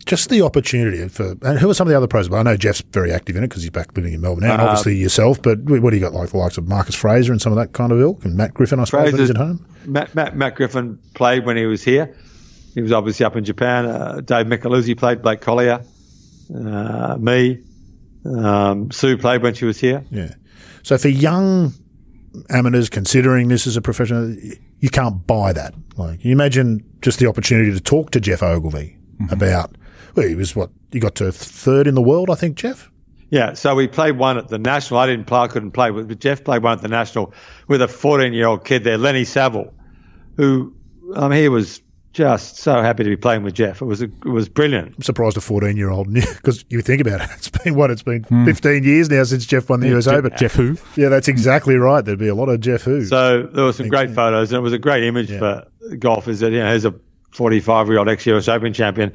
Just 0.06 0.30
the 0.30 0.42
opportunity 0.44 1.08
for, 1.08 1.36
and 1.42 1.58
who 1.58 1.68
are 1.70 1.74
some 1.74 1.88
of 1.88 1.90
the 1.90 1.98
other 1.98 2.06
pros? 2.08 2.30
Well, 2.30 2.40
I 2.40 2.44
know 2.44 2.56
Geoff's 2.56 2.82
very 2.92 3.12
active 3.12 3.36
in 3.36 3.44
it 3.44 3.48
because 3.48 3.64
he's 3.64 3.72
back 3.72 3.96
living 3.98 4.14
in 4.14 4.22
Melbourne 4.22 4.44
now, 4.46 4.54
and 4.54 4.62
Uh, 4.62 4.66
obviously 4.66 4.96
yourself. 4.96 5.42
But 5.42 5.62
what 5.64 5.90
do 5.90 5.96
you 5.96 6.00
got, 6.02 6.14
like 6.14 6.30
the 6.30 6.38
likes 6.38 6.60
of 6.60 6.68
Marcus 6.68 6.94
Fraser 6.94 7.32
and 7.32 7.42
some 7.42 7.52
of 7.52 7.58
that 7.58 7.74
kind 7.74 7.92
of 7.92 8.00
ilk, 8.00 8.24
and 8.24 8.36
Matt 8.38 8.54
Griffin, 8.54 8.80
I 8.80 8.84
suppose, 8.84 9.18
he's 9.18 9.32
at 9.32 9.38
home. 9.38 9.66
Matt, 9.86 10.14
Matt, 10.14 10.36
Matt 10.38 10.56
Griffin 10.56 11.00
played 11.16 11.44
when 11.46 11.58
he 11.58 11.66
was 11.66 11.84
here. 11.84 12.16
He 12.76 12.82
was 12.84 12.92
obviously 12.92 13.26
up 13.26 13.36
in 13.36 13.44
Japan. 13.44 13.88
Uh, 13.88 14.22
Dave 14.22 14.46
Micheluzzi 14.46 14.96
played. 14.96 15.24
Blake 15.24 15.42
Collier, 15.42 15.82
uh, 16.56 17.18
me, 17.20 17.60
um, 18.26 18.92
Su 18.92 19.18
played 19.18 19.42
when 19.42 19.56
she 19.56 19.66
was 19.66 19.80
here. 19.80 20.04
Yeah. 20.12 20.36
So 20.84 21.00
for 21.00 21.08
young 21.10 21.74
amateurs 22.52 22.90
considering 22.90 23.48
this 23.48 23.66
as 23.66 23.76
a 23.76 23.82
professional, 23.82 24.36
you 24.80 24.90
can't 24.92 25.26
buy 25.26 25.52
that. 25.54 25.74
Like, 25.98 26.24
you 26.24 26.32
imagine 26.32 26.84
just 27.02 27.18
the 27.18 27.26
opportunity 27.26 27.72
to 27.74 27.80
talk 27.80 28.12
to 28.12 28.20
Geoff 28.20 28.44
Ogilvy 28.44 28.98
Mm-hmm. 29.20 29.34
about. 29.34 29.76
Well, 30.20 30.28
he 30.28 30.36
was 30.36 30.54
what 30.54 30.70
you 30.92 31.00
got 31.00 31.16
to 31.16 31.32
third 31.32 31.88
in 31.88 31.96
the 31.96 32.02
world, 32.02 32.30
I 32.30 32.36
think, 32.36 32.58
Geoff. 32.58 32.92
Yeah, 33.30 33.54
so 33.54 33.74
we 33.74 33.88
played 33.88 34.18
one 34.18 34.38
at 34.38 34.50
the 34.50 34.58
national. 34.58 35.00
I 35.00 35.08
didn't 35.08 35.28
play, 35.28 35.40
I 35.40 35.48
couldn't 35.48 35.72
play, 35.72 35.92
but 35.92 36.20
Geoff 36.20 36.44
played 36.44 36.62
one 36.62 36.74
at 36.74 36.82
the 36.82 36.90
national 36.90 37.34
with 37.70 37.82
a 37.82 37.88
14 37.88 38.34
year 38.34 38.48
old 38.48 38.66
kid 38.66 38.84
there, 38.84 38.98
Lenny 38.98 39.24
Saville, 39.24 39.74
who 40.36 40.74
um, 41.16 41.32
he 41.32 41.48
was 41.48 41.82
just 42.12 42.58
so 42.58 42.82
happy 42.82 43.04
to 43.04 43.10
be 43.10 43.16
playing 43.16 43.44
with 43.44 43.54
Geoff. 43.54 43.82
It 43.82 43.86
was 43.86 44.02
a, 44.02 44.06
it 44.06 44.26
was 44.26 44.50
brilliant. 44.50 44.94
I'm 44.98 45.04
surprised 45.04 45.38
a 45.38 45.42
14 45.42 45.78
year 45.78 45.90
old 45.90 46.12
because 46.14 46.66
you 46.70 46.82
think 46.82 47.00
about 47.00 47.22
it, 47.22 47.30
it's 47.38 47.48
been 47.50 47.76
what 47.76 47.90
it's 47.92 48.04
been 48.04 48.24
Hmm. 48.24 48.44
15 48.44 48.84
years 48.84 49.10
now 49.10 49.24
since 49.24 49.46
Geoff 49.46 49.70
won 49.70 49.80
the 49.80 49.96
US 49.98 50.08
Open. 50.08 50.32
Geoff 50.36 50.56
who? 50.56 50.76
Yeah, 50.98 51.08
that's 51.08 51.30
exactly 51.30 51.76
right. 51.76 52.04
There'd 52.04 52.20
be 52.20 52.28
a 52.28 52.36
lot 52.36 52.50
of 52.50 52.60
Geoff 52.60 52.82
who. 52.82 53.06
So 53.06 53.44
there 53.44 53.64
were 53.64 53.72
some 53.74 53.88
great 53.88 54.10
photos, 54.10 54.52
and 54.52 54.58
it 54.58 54.62
was 54.64 54.74
a 54.74 54.80
great 54.80 55.06
image 55.06 55.30
for 55.30 55.66
golf. 55.98 56.28
Is 56.28 56.42
that 56.42 56.52
you 56.52 56.60
know 56.60 56.68
here's 56.68 56.84
a 56.84 56.94
45 57.32 57.88
year 57.88 58.00
old 58.00 58.10
ex 58.10 58.26
US 58.26 58.50
Open 58.50 58.74
champion 58.74 59.14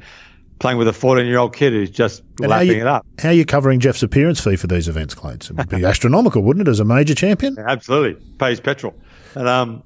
playing 0.59 0.77
with 0.77 0.87
a 0.87 0.93
14 0.93 1.25
year 1.25 1.37
old 1.37 1.55
kid 1.55 1.73
who's 1.73 1.89
just 1.89 2.23
And 2.39 2.49
lapping 2.49 2.69
you, 2.69 2.81
it 2.81 2.87
up. 2.87 3.05
How 3.19 3.29
are 3.29 3.33
you 3.33 3.45
covering 3.45 3.79
Geoff's 3.79 4.03
appearance 4.03 4.39
fee 4.39 4.55
for 4.55 4.67
these 4.67 4.87
events, 4.87 5.13
Clates? 5.13 5.49
It 5.49 5.57
would 5.57 5.69
be 5.69 5.83
astronomical, 5.85 6.41
wouldn't 6.41 6.67
it, 6.67 6.71
as 6.71 6.79
a 6.79 6.85
major 6.85 7.15
champion? 7.15 7.57
Absolutely 7.59 8.21
pays 8.37 8.59
petrol, 8.59 8.93
and 9.35 9.47
um, 9.47 9.83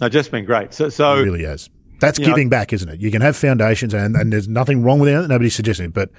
no, 0.00 0.08
just 0.08 0.30
been 0.30 0.44
great. 0.44 0.74
So 0.74 0.88
so 0.88 1.16
It 1.16 1.22
really 1.22 1.44
has. 1.44 1.70
That's 2.00 2.18
You 2.18 2.26
know- 2.26 2.32
giving 2.32 2.48
back, 2.48 2.72
isn't 2.72 2.88
it? 2.88 3.00
You 3.00 3.10
can 3.10 3.22
have 3.22 3.36
foundations, 3.36 3.94
and, 3.94 4.16
and 4.16 4.32
there's 4.32 4.48
nothing 4.48 4.82
wrong 4.82 4.98
with 4.98 5.08
it. 5.08 5.28
Nobody's 5.28 5.54
suggesting 5.54 5.86
it. 5.86 5.94
But 5.94 6.10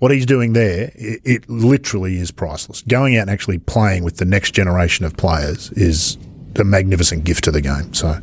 what 0.00 0.10
he's 0.10 0.26
doing 0.26 0.52
there, 0.52 0.90
it, 0.96 1.20
it 1.24 1.48
literally 1.48 2.18
is 2.18 2.30
priceless. 2.30 2.82
Going 2.82 3.16
out 3.16 3.22
and 3.22 3.30
actually 3.30 3.58
playing 3.58 4.02
with 4.04 4.16
the 4.16 4.24
next 4.24 4.50
generation 4.52 5.06
of 5.06 5.16
players 5.16 5.70
is 5.72 6.18
a 6.56 6.64
magnificent 6.64 7.24
gift 7.24 7.44
to 7.44 7.52
the 7.52 7.60
game. 7.60 7.94
So, 7.94 8.20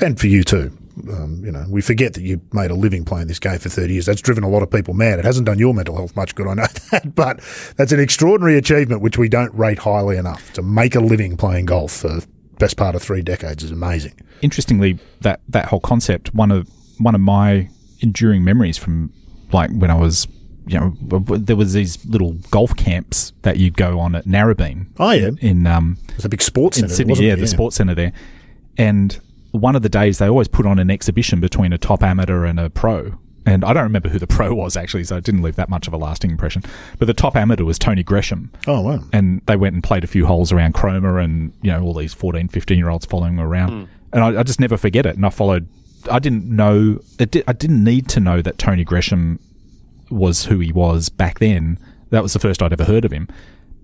and 0.00 0.18
for 0.18 0.26
you 0.26 0.42
too. 0.42 0.76
Um, 1.10 1.42
you 1.44 1.50
know, 1.52 1.64
we 1.68 1.80
forget 1.80 2.14
that 2.14 2.22
you 2.22 2.40
made 2.52 2.70
a 2.70 2.74
living 2.74 3.04
playing 3.04 3.26
this 3.28 3.38
game 3.38 3.58
for 3.58 3.68
30 3.68 3.92
years. 3.94 4.06
That's 4.06 4.20
driven 4.20 4.44
a 4.44 4.48
lot 4.48 4.62
of 4.62 4.70
people 4.70 4.94
mad. 4.94 5.18
It 5.18 5.24
hasn't 5.24 5.46
done 5.46 5.58
your 5.58 5.72
mental 5.74 5.96
health 5.96 6.14
much 6.16 6.34
good, 6.34 6.46
I 6.46 6.54
know 6.54 6.66
that, 6.90 7.14
but 7.14 7.40
that's 7.76 7.92
an 7.92 8.00
extraordinary 8.00 8.56
achievement 8.58 9.00
which 9.00 9.16
we 9.18 9.28
don't 9.28 9.54
rate 9.54 9.78
highly 9.78 10.16
enough. 10.16 10.52
To 10.54 10.62
make 10.62 10.94
a 10.94 11.00
living 11.00 11.36
playing 11.36 11.66
golf 11.66 11.92
for 11.92 12.08
the 12.08 12.26
best 12.58 12.76
part 12.76 12.94
of 12.94 13.02
three 13.02 13.22
decades 13.22 13.62
is 13.64 13.70
amazing. 13.70 14.12
interestingly, 14.42 14.98
that 15.22 15.40
that 15.48 15.66
whole 15.66 15.80
concept 15.80 16.34
one 16.34 16.50
of 16.50 16.68
one 16.98 17.14
of 17.14 17.20
my 17.20 17.68
enduring 18.00 18.44
memories 18.44 18.76
from 18.78 19.12
like 19.52 19.70
when 19.72 19.90
I 19.90 19.94
was 19.94 20.26
you 20.66 20.78
know 20.78 20.94
there 21.38 21.56
was 21.56 21.72
these 21.72 22.04
little 22.06 22.32
golf 22.50 22.76
camps 22.76 23.32
that 23.42 23.56
you'd 23.56 23.76
go 23.76 23.98
on 23.98 24.14
at 24.14 24.24
Narrabeen 24.26 24.86
Oh, 24.98 25.10
yeah. 25.10 25.30
in 25.40 25.66
um 25.66 25.96
It's 26.16 26.24
a 26.24 26.28
big 26.28 26.42
sports 26.42 26.76
in 26.78 26.82
centre, 26.88 26.94
Sydney, 27.14 27.26
yeah, 27.26 27.32
it? 27.32 27.36
the 27.40 27.46
sports 27.48 27.76
centre 27.76 27.94
there, 27.96 28.12
and 28.76 29.18
one 29.52 29.76
of 29.76 29.82
the 29.82 29.88
days 29.88 30.18
they 30.18 30.28
always 30.28 30.48
put 30.48 30.66
on 30.66 30.78
an 30.78 30.90
exhibition 30.90 31.40
between 31.40 31.72
a 31.72 31.78
top 31.78 32.02
amateur 32.02 32.44
and 32.44 32.58
a 32.58 32.68
pro. 32.70 33.14
And 33.44 33.64
I 33.64 33.72
don't 33.72 33.82
remember 33.82 34.08
who 34.08 34.20
the 34.20 34.26
pro 34.26 34.54
was 34.54 34.76
actually, 34.76 35.02
so 35.04 35.16
it 35.16 35.24
didn't 35.24 35.42
leave 35.42 35.56
that 35.56 35.68
much 35.68 35.88
of 35.88 35.92
a 35.92 35.96
lasting 35.96 36.30
impression. 36.30 36.62
But 36.98 37.06
the 37.06 37.14
top 37.14 37.34
amateur 37.34 37.64
was 37.64 37.76
Tony 37.78 38.02
Gresham, 38.04 38.52
Oh, 38.68 38.80
wow. 38.82 39.00
and 39.12 39.42
they 39.46 39.56
went 39.56 39.74
and 39.74 39.82
played 39.82 40.04
a 40.04 40.06
few 40.06 40.26
holes 40.26 40.52
around 40.52 40.74
Cromer 40.74 41.18
and 41.18 41.52
you 41.60 41.72
know 41.72 41.82
all 41.82 41.92
these 41.94 42.14
14 42.14 42.48
15 42.48 42.78
year 42.78 42.88
olds 42.88 43.04
following 43.04 43.34
him 43.34 43.40
around 43.40 43.70
hmm. 43.72 43.84
and 44.12 44.22
I, 44.22 44.40
I 44.40 44.42
just 44.44 44.60
never 44.60 44.76
forget 44.76 45.06
it 45.06 45.16
and 45.16 45.26
I 45.26 45.30
followed 45.30 45.66
I 46.10 46.18
didn't 46.20 46.44
know 46.44 47.00
it 47.18 47.32
di- 47.32 47.42
I 47.48 47.52
didn't 47.52 47.82
need 47.82 48.08
to 48.10 48.20
know 48.20 48.42
that 48.42 48.58
Tony 48.58 48.84
Gresham 48.84 49.40
was 50.08 50.44
who 50.44 50.60
he 50.60 50.70
was 50.72 51.08
back 51.08 51.40
then 51.40 51.78
that 52.10 52.22
was 52.22 52.32
the 52.34 52.38
first 52.38 52.62
I'd 52.62 52.72
ever 52.72 52.84
heard 52.84 53.04
of 53.04 53.10
him 53.12 53.26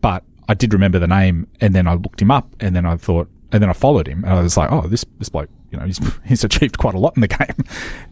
but 0.00 0.22
I 0.48 0.54
did 0.54 0.72
remember 0.72 0.98
the 1.00 1.06
name 1.08 1.48
and 1.60 1.74
then 1.74 1.88
I 1.88 1.94
looked 1.94 2.22
him 2.22 2.30
up 2.30 2.48
and 2.60 2.76
then 2.76 2.86
I 2.86 2.96
thought 2.96 3.28
and 3.50 3.60
then 3.60 3.70
I 3.70 3.72
followed 3.72 4.06
him 4.06 4.22
and 4.24 4.34
I 4.34 4.40
was 4.42 4.56
like 4.56 4.70
oh 4.70 4.82
this 4.86 5.04
this 5.18 5.28
bloke 5.28 5.50
you 5.70 5.78
know 5.78 5.84
he's 5.84 6.00
he's 6.24 6.44
achieved 6.44 6.78
quite 6.78 6.94
a 6.94 6.98
lot 6.98 7.16
in 7.16 7.20
the 7.20 7.28
game, 7.46 7.64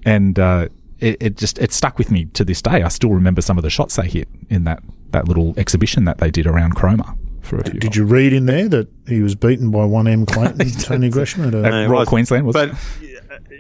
and 0.05 0.39
uh, 0.39 0.69
it, 1.01 1.17
it 1.21 1.37
just 1.37 1.59
it 1.59 1.73
stuck 1.73 1.99
with 1.99 2.11
me 2.11 2.27
to 2.27 2.45
this 2.45 2.63
day. 2.63 2.83
I 2.83 2.89
still 2.89 3.11
remember 3.11 3.41
some 3.41 3.59
of 3.59 3.65
the 3.65 3.71
shots 3.71 3.97
they 3.97 4.09
hit 4.09 4.29
in 4.49 4.65
that 4.65 4.83
that 5.11 5.29
little 5.29 5.55
exhibition 5.57 6.05
that 6.05 6.19
they 6.19 6.31
did 6.31 6.47
around 6.47 6.75
Cromer. 6.75 7.15
For 7.43 7.59
a 7.59 7.65
few 7.65 7.79
Did 7.79 7.95
you 7.95 8.05
read 8.05 8.33
in 8.33 8.47
there 8.47 8.69
that 8.69 8.89
he 9.07 9.21
was 9.21 9.37
beaten 9.37 9.71
by 9.71 9.85
one 9.85 10.09
M 10.09 10.27
Clayton, 10.27 10.69
Tony 10.81 11.11
Gresham? 11.11 11.45
At 11.45 11.55
a, 11.55 11.65
At 11.65 11.89
Royal 11.89 12.01
was. 12.01 12.09
Queensland 12.09 12.45
was 12.45 12.55
But 12.55 12.73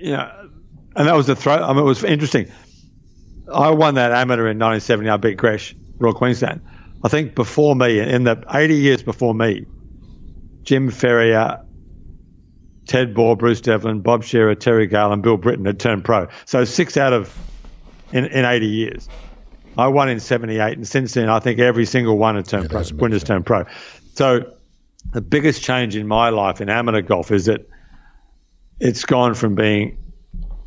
yeah, 0.00 0.42
and 0.96 1.06
that 1.06 1.14
was 1.14 1.26
the 1.28 1.36
throw. 1.36 1.54
I 1.54 1.72
mean, 1.72 1.78
it 1.78 1.86
was 1.86 2.02
interesting. 2.02 2.50
I 3.52 3.70
won 3.70 3.94
that 3.94 4.10
amateur 4.10 4.48
in 4.48 4.58
1970. 4.58 5.08
I 5.08 5.16
beat 5.18 5.36
Gresh, 5.36 5.74
Royal 5.98 6.14
Queensland. 6.14 6.62
I 7.04 7.08
think 7.08 7.36
before 7.36 7.76
me, 7.76 8.00
in 8.00 8.24
the 8.24 8.42
80 8.52 8.74
years 8.74 9.02
before 9.04 9.34
me, 9.34 9.66
Jim 10.64 10.90
Ferrier, 10.90 11.64
Ted 12.86 13.14
Bohr, 13.14 13.36
Bruce 13.36 13.60
Devlin, 13.60 14.00
Bob 14.00 14.24
Shearer, 14.24 14.54
Terry 14.54 14.86
Gale, 14.86 15.12
and 15.12 15.22
Bill 15.22 15.36
Britton 15.36 15.64
had 15.64 15.78
turned 15.78 16.04
pro. 16.04 16.28
So 16.44 16.64
six 16.64 16.96
out 16.96 17.12
of 17.12 17.36
in, 18.12 18.26
in 18.26 18.44
80 18.44 18.66
years. 18.66 19.08
I 19.78 19.88
won 19.88 20.08
in 20.08 20.20
78, 20.20 20.76
and 20.76 20.88
since 20.88 21.14
then, 21.14 21.28
I 21.28 21.38
think 21.38 21.58
every 21.58 21.84
single 21.84 22.16
one 22.16 22.36
had 22.36 22.46
turned 22.46 22.70
Yeah, 22.72 22.82
pro. 22.82 22.96
Winners 22.96 23.24
turned 23.24 23.44
pro. 23.44 23.66
So 24.14 24.50
the 25.12 25.20
biggest 25.20 25.62
change 25.62 25.96
in 25.96 26.06
my 26.06 26.30
life 26.30 26.60
in 26.60 26.70
amateur 26.70 27.02
golf 27.02 27.30
is 27.30 27.46
that 27.46 27.68
it's 28.80 29.04
gone 29.04 29.34
from 29.34 29.54
being 29.54 29.98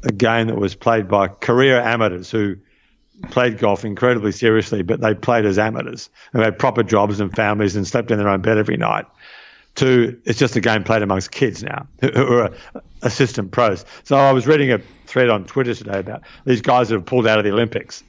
a 0.04 0.12
game 0.12 0.48
that 0.48 0.58
was 0.58 0.76
played 0.76 1.08
by 1.08 1.28
career 1.28 1.80
amateurs 1.80 2.30
who 2.30 2.56
played 3.32 3.58
golf 3.58 3.84
incredibly 3.84 4.32
seriously, 4.32 4.82
but 4.82 5.02
they 5.02 5.14
played 5.14 5.46
as 5.46 5.60
amateurs 5.60 6.10
who 6.32 6.40
had 6.40 6.58
proper 6.58 6.84
jobs 6.84 7.20
and 7.20 7.36
families 7.36 7.76
and 7.76 7.86
slept 7.86 8.12
in 8.12 8.18
their 8.18 8.30
own 8.30 8.42
bed 8.42 8.58
every 8.58 8.78
night. 8.78 9.06
To 9.76 10.20
it's 10.26 10.38
just 10.40 10.56
a 10.58 10.62
game 10.62 10.84
played 10.84 11.02
amongst 11.04 11.32
kids 11.32 11.64
now 11.64 11.88
who, 12.02 12.10
are 12.40 12.52
assistant 13.02 13.52
pros. 13.52 13.86
So 14.04 14.18
I 14.18 14.32
was 14.34 14.46
reading 14.46 14.72
a 14.74 14.80
thread 15.06 15.30
on 15.30 15.46
Twitter 15.46 15.74
today 15.74 16.00
about 16.00 16.22
these 16.46 16.60
guys 16.62 16.90
that 16.90 16.96
have 16.96 17.06
pulled 17.06 17.26
out 17.28 17.38
of 17.38 17.46
the 17.46 17.52
Olympics, 17.52 18.04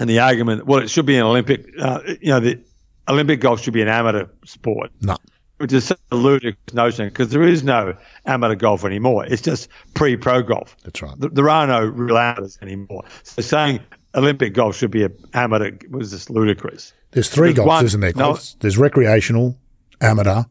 and 0.00 0.08
the 0.08 0.20
argument, 0.20 0.64
well, 0.66 0.80
it 0.80 0.88
should 0.88 1.04
be 1.06 1.16
an 1.16 1.24
Olympic. 1.24 1.66
Uh, 1.78 2.00
you 2.20 2.30
know, 2.30 2.40
the 2.40 2.60
Olympic 3.08 3.40
golf 3.40 3.60
should 3.62 3.74
be 3.74 3.82
an 3.82 3.88
amateur 3.88 4.26
sport 4.46 4.90
no. 5.02 5.18
which 5.58 5.72
is 5.74 5.84
such 5.84 6.00
a 6.10 6.16
ludicrous 6.16 6.72
notion 6.72 7.08
because 7.08 7.28
there 7.28 7.42
is 7.42 7.62
no 7.62 7.94
amateur 8.24 8.54
golf 8.54 8.84
anymore. 8.86 9.26
It's 9.26 9.42
just 9.42 9.68
pre-pro 9.92 10.42
golf. 10.42 10.74
That's 10.84 11.02
right. 11.02 11.20
Th- 11.20 11.32
There 11.34 11.50
are 11.50 11.66
no 11.66 11.84
real 11.84 12.16
amateurs 12.16 12.58
anymore. 12.62 13.04
So 13.24 13.42
saying 13.42 13.80
Olympic 14.14 14.54
golf 14.54 14.76
should 14.76 14.90
be 14.92 15.04
a 15.04 15.10
amateur 15.34 15.72
was 15.90 16.10
just 16.12 16.30
ludicrous. 16.30 16.94
There's 17.10 17.28
three 17.28 17.52
There's 17.52 17.66
golfs, 17.66 17.68
one- 17.68 17.84
isn't 17.84 18.00
there? 18.00 18.12
no. 18.16 18.38
There's 18.60 18.78
recreational, 18.78 19.58
amateur, 20.00 20.42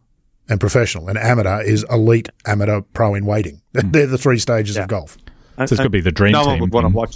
and 0.49 0.59
professional. 0.59 1.07
And 1.09 1.17
amateur 1.17 1.61
is 1.61 1.85
elite, 1.89 2.29
amateur, 2.45 2.81
pro 2.93 3.15
in 3.15 3.25
waiting. 3.25 3.61
They're 3.73 4.07
the 4.07 4.17
three 4.17 4.39
stages 4.39 4.77
of 4.77 4.87
golf. 4.87 5.17
And- 5.57 5.69
So 5.69 5.73
it's 5.73 5.79
gotta 5.79 5.89
be 5.89 6.01
the 6.01 6.11
dream 6.11 6.31
no 6.33 6.45
one 6.45 6.55
team 6.55 6.61
would 6.61 6.73
want 6.73 6.85
to 6.85 6.93
watch. 6.93 7.15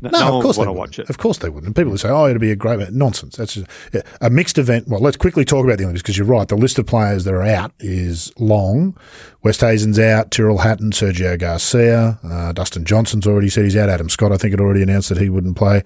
No, 0.00 0.10
No, 0.10 0.18
no 0.20 0.36
of 0.36 0.42
course 0.44 0.56
they 0.56 0.60
wouldn't. 0.60 0.76
watch 0.78 0.98
it. 1.00 1.10
Of 1.10 1.18
course 1.18 1.38
they 1.38 1.48
wouldn't. 1.48 1.66
And 1.66 1.74
people 1.74 1.90
would 1.90 1.98
say, 1.98 2.08
"Oh, 2.08 2.26
it'd 2.28 2.40
be 2.40 2.52
a 2.52 2.56
great 2.56 2.74
event." 2.74 2.94
nonsense." 2.94 3.34
That's 3.34 3.54
just, 3.54 3.66
yeah, 3.92 4.02
a 4.20 4.30
mixed 4.30 4.56
event. 4.56 4.86
Well, 4.86 5.00
let's 5.00 5.16
quickly 5.16 5.44
talk 5.44 5.64
about 5.64 5.78
the 5.78 5.82
Olympics 5.82 6.02
because 6.02 6.16
you're 6.16 6.24
right. 6.28 6.46
The 6.46 6.54
list 6.56 6.78
of 6.78 6.86
players 6.86 7.24
that 7.24 7.34
are 7.34 7.42
out 7.42 7.72
is 7.80 8.30
long. 8.38 8.96
Oosthuizen's 9.44 9.98
out. 9.98 10.30
Tyrrell 10.30 10.58
Hatton, 10.58 10.90
Sergio 10.92 11.36
Garcia, 11.36 12.20
uh, 12.22 12.52
Dustin 12.52 12.84
Johnson's 12.84 13.26
already 13.26 13.48
said 13.48 13.64
he's 13.64 13.74
out. 13.76 13.88
Adam 13.88 14.08
Scott, 14.08 14.30
I 14.30 14.36
think, 14.36 14.52
had 14.52 14.60
already 14.60 14.82
announced 14.84 15.08
that 15.08 15.18
he 15.18 15.30
wouldn't 15.30 15.56
play. 15.56 15.82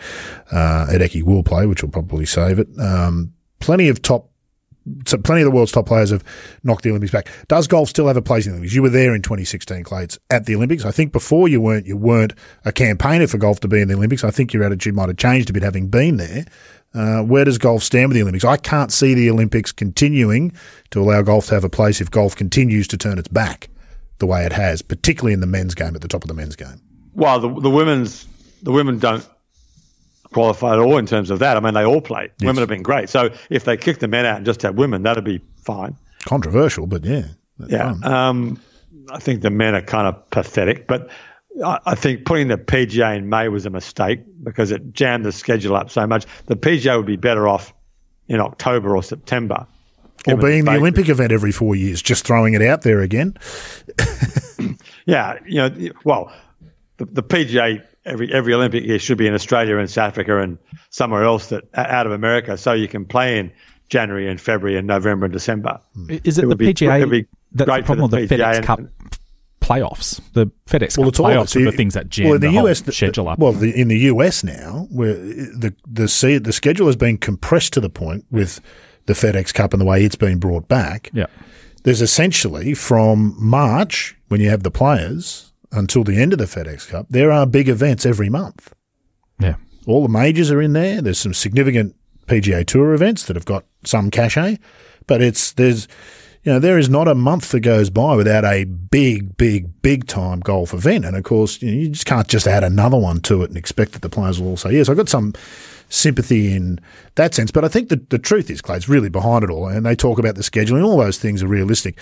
Uh, 0.51 0.87
Hideki 0.91 1.23
will 1.23 1.43
play, 1.43 1.65
which 1.67 1.83
will 1.83 1.91
probably 1.91 2.27
save 2.27 2.59
it. 2.59 2.69
Um, 2.79 3.33
plenty 3.61 3.89
of 3.89 4.03
top 4.03 4.29
so 5.07 5.17
plenty 5.19 5.43
of 5.43 5.47
the 5.47 5.51
world's 5.51 5.73
top 5.73 5.87
players 5.87 6.11
have 6.11 6.25
knocked 6.65 6.83
the 6.83 6.91
Olympics 6.91 7.13
back. 7.13 7.29
Does 7.49 7.67
golf 7.67 7.89
still 7.89 8.09
have 8.09 8.17
a 8.17 8.23
place 8.23 8.47
in 8.47 8.53
the 8.53 8.57
Olympics? 8.57 8.75
You 8.75 8.83
were 8.83 8.89
there 8.89 9.15
in 9.15 9.23
2016, 9.23 9.85
Clates, 9.85 10.19
at 10.31 10.47
the 10.47 10.57
Olympics. 10.57 10.85
I 10.85 10.91
think 10.91 11.13
before 11.13 11.49
you 11.49 11.61
weren't, 11.61 11.87
you 11.87 11.97
weren't 11.97 12.33
a 12.65 12.73
campaigner 12.73 13.27
for 13.27 13.39
golf 13.39 13.61
to 13.61 13.69
be 13.69 13.81
in 13.81 13.89
the 13.89 13.95
Olympics. 13.95 14.25
I 14.25 14.31
think 14.31 14.53
your 14.53 14.65
attitude 14.65 14.95
might 14.95 15.09
have 15.09 15.19
changed 15.19 15.51
a 15.51 15.53
bit 15.53 15.63
having 15.63 15.89
been 15.89 16.17
there. 16.17 16.45
Uh, 16.95 17.23
where 17.23 17.45
does 17.45 17.59
golf 17.59 17.83
stand 17.83 18.09
with 18.09 18.17
the 18.17 18.23
Olympics? 18.23 18.45
I 18.45 18.57
can't 18.57 18.93
see 18.93 19.15
the 19.15 19.31
Olympics 19.31 19.73
continuing 19.73 20.53
to 20.91 21.01
allow 21.01 21.23
golf 21.23 21.47
to 21.47 21.55
have 21.55 21.65
a 21.65 21.71
place 21.71 22.01
if 22.01 22.11
golf 22.11 22.37
continues 22.37 22.87
to 22.89 22.99
turn 22.99 23.19
its 23.19 23.29
back 23.29 23.71
the 24.19 24.27
way 24.27 24.45
it 24.45 24.53
has, 24.53 24.83
particularly 24.83 25.33
in 25.33 25.41
the 25.41 25.47
men's 25.47 25.75
game 25.75 25.95
at 25.95 26.03
the 26.03 26.09
top 26.09 26.23
of 26.23 26.29
the 26.29 26.35
men's 26.35 26.55
game. 26.55 26.81
Well, 27.15 27.41
the, 27.41 27.61
the 27.61 27.71
women's 27.71 28.27
the 28.63 28.73
women 28.73 28.99
don't 28.99 29.27
qualify 30.33 30.73
at 30.73 30.79
all 30.79 30.99
in 30.99 31.07
terms 31.07 31.31
of 31.31 31.39
that. 31.41 31.57
I 31.57 31.61
mean, 31.61 31.75
they 31.75 31.85
all 31.85 32.01
play. 32.01 32.31
Women 32.41 32.59
have 32.59 32.69
been 32.69 32.83
great. 32.83 33.09
So 33.09 33.31
if 33.51 33.65
they 33.65 33.77
kick 33.77 33.99
the 33.99 34.09
men 34.09 34.27
out 34.27 34.37
and 34.39 34.47
just 34.47 34.63
have 34.63 34.75
women, 34.77 35.03
that'd 35.03 35.25
be 35.25 35.41
fine. 35.57 35.97
Controversial, 36.25 36.87
but 36.87 37.05
yeah. 37.05 37.27
Yeah. 37.69 37.95
Um, 38.03 38.61
I 39.11 39.19
think 39.19 39.43
the 39.43 39.51
men 39.51 39.75
are 39.75 39.83
kind 39.83 40.07
of 40.09 40.31
pathetic, 40.31 40.87
but 40.87 41.11
I, 41.65 41.79
I 41.87 41.95
think 41.95 42.25
putting 42.25 42.49
the 42.49 42.57
PGA 42.57 43.17
in 43.17 43.29
May 43.29 43.49
was 43.49 43.67
a 43.67 43.71
mistake 43.71 44.21
because 44.43 44.71
it 44.71 44.93
jammed 44.95 45.25
the 45.25 45.33
schedule 45.33 45.77
up 45.77 45.91
so 45.91 46.07
much. 46.07 46.27
The 46.47 46.57
PGA 46.57 46.97
would 46.97 47.07
be 47.07 47.17
better 47.17 47.47
off 47.47 47.73
in 48.29 48.41
October 48.41 48.97
or 48.97 49.03
September. 49.03 49.67
or 50.27 50.37
being 50.37 50.65
the 50.65 50.71
fate- 50.71 50.79
Olympic 50.79 51.09
event 51.09 51.33
every 51.33 51.53
four 51.53 51.75
years, 51.77 52.01
just 52.01 52.25
throwing 52.27 52.55
it 52.55 52.63
out 52.63 52.83
there 52.83 53.01
again. 53.01 53.37
Yeah, 55.05 55.39
you 55.45 55.57
know, 55.57 55.91
well, 56.05 56.33
the, 56.99 57.07
the 57.07 57.23
PGA 57.25 57.83
every 58.05 58.33
every 58.33 58.55
Olympic 58.55 58.85
year 58.85 58.99
should 58.99 59.19
be 59.19 59.27
in 59.27 59.35
Australia 59.35 59.77
and 59.79 59.89
South 59.91 60.09
Africa 60.11 60.41
and 60.41 60.59
somewhere 60.91 61.25
else 61.25 61.47
that 61.49 61.65
out 61.75 62.07
of 62.07 62.13
America, 62.13 62.57
so 62.57 62.73
you 62.73 62.89
can 62.89 63.05
play 63.05 63.39
in 63.39 63.53
January 63.89 64.29
and 64.29 64.41
February 64.41 64.79
and 64.79 64.87
November 64.87 65.27
and 65.27 65.33
December. 65.33 65.79
Hmm. 65.95 66.17
Is 66.25 66.39
it, 66.39 66.45
It 66.45 66.49
the 66.49 66.57
be- 66.57 66.75
PGA 66.75 66.97
it'd 66.99 67.11
be 67.11 67.23
that's 67.23 67.31
the 67.53 67.65
great 67.67 67.83
for 67.83 67.87
problem 67.97 68.11
the 68.11 68.17
with 68.21 68.29
the 68.29 68.37
FedEx 68.37 68.57
and- 68.57 68.65
Cup 68.67 68.81
playoffs? 69.61 70.21
The 70.33 70.47
FedEx 70.67 70.99
Well, 70.99 71.07
Cup 71.07 71.09
it's 71.13 71.21
all 71.21 71.27
playoffs 71.27 71.57
are 71.57 71.65
the 71.71 71.77
things 71.77 71.95
that 71.95 72.09
jam 72.09 72.27
well, 72.27 72.35
in 72.37 72.41
the, 72.41 72.49
the 72.49 72.53
whole 72.55 72.69
US 72.69 72.81
the- 72.81 72.93
schedule 72.93 73.29
up. 73.29 73.39
Well, 73.39 73.53
the, 73.53 73.71
in 73.79 73.89
the 73.89 73.99
US 74.11 74.43
now, 74.45 74.87
where 74.91 75.15
the 75.15 75.75
the 75.87 76.09
se- 76.09 76.39
the 76.39 76.53
schedule 76.53 76.87
has 76.87 76.97
been 76.97 77.19
compressed 77.19 77.73
to 77.75 77.81
the 77.81 77.91
point 77.91 78.25
with 78.31 78.61
the 79.07 79.13
FedEx 79.15 79.53
Cup 79.53 79.73
and 79.73 79.81
the 79.81 79.85
way 79.87 80.05
it's 80.05 80.17
been 80.17 80.39
brought 80.39 80.69
back. 80.69 81.11
yeah. 81.13 81.27
There's 81.85 82.01
essentially 82.01 82.75
from 82.75 83.35
March 83.39 84.17
when 84.29 84.41
you 84.41 84.49
have 84.51 84.63
the 84.63 84.71
players 84.71 85.52
until 85.73 86.05
the 86.05 86.21
end 86.21 86.33
of 86.33 86.39
the 86.39 86.45
FedEx 86.45 86.89
Cup, 86.89 87.07
there 87.11 87.33
are 87.33 87.47
big 87.47 87.69
events 87.69 88.07
every 88.07 88.29
month. 88.29 88.73
Yeah. 89.41 89.57
All 89.87 90.03
the 90.03 90.09
majors 90.09 90.51
are 90.51 90.63
in 90.63 90.75
there. 90.75 91.03
There's 91.03 91.19
some 91.19 91.35
significant 91.35 91.97
PGA 92.27 92.65
Tour 92.67 92.95
events 92.95 93.25
that 93.27 93.37
have 93.37 93.45
got 93.45 93.65
some 93.85 94.11
cachet, 94.11 94.59
but 95.07 95.21
it's 95.21 95.53
there's 95.53 95.89
you 96.45 96.53
know 96.53 96.59
there 96.59 96.79
is 96.79 96.89
not 96.89 97.09
a 97.09 97.15
month 97.15 97.51
that 97.51 97.61
goes 97.61 97.91
by 97.91 98.15
without 98.15 98.45
a 98.45 98.65
big, 98.65 99.37
big, 99.37 99.83
big 99.83 100.07
time 100.07 100.41
golf 100.41 100.73
event, 100.73 101.05
and 101.05 101.17
of 101.17 101.25
course 101.25 101.61
you, 101.63 101.71
know, 101.71 101.77
you 101.77 101.89
just 101.89 102.07
can't 102.07 102.29
just 102.29 102.47
add 102.47 102.65
another 102.65 102.97
one 102.97 103.21
to 103.23 103.43
it 103.43 103.49
and 103.49 103.57
expect 103.57 103.93
that 103.93 104.03
the 104.03 104.09
players 104.09 104.41
will 104.41 104.51
all 104.51 104.57
say 104.57 104.73
yes. 104.73 104.89
I've 104.89 104.97
got 104.97 105.09
some 105.09 105.35
sympathy 105.93 106.55
in 106.55 106.81
that 107.17 107.35
sense, 107.35 107.51
but 107.51 107.65
I 107.65 107.69
think 107.69 107.89
the 107.89 107.97
the 108.09 108.19
truth 108.19 108.51
is, 108.51 108.61
Clay's 108.61 108.89
really 108.89 109.09
behind 109.09 109.45
it 109.45 109.51
all, 109.51 109.69
and 109.69 109.85
they 109.85 109.95
talk 109.95 110.19
about 110.19 110.35
the 110.35 110.43
scheduling. 110.43 110.85
All 110.85 110.97
those 110.97 111.19
things 111.19 111.43
are 111.43 111.49
realistic. 111.49 111.99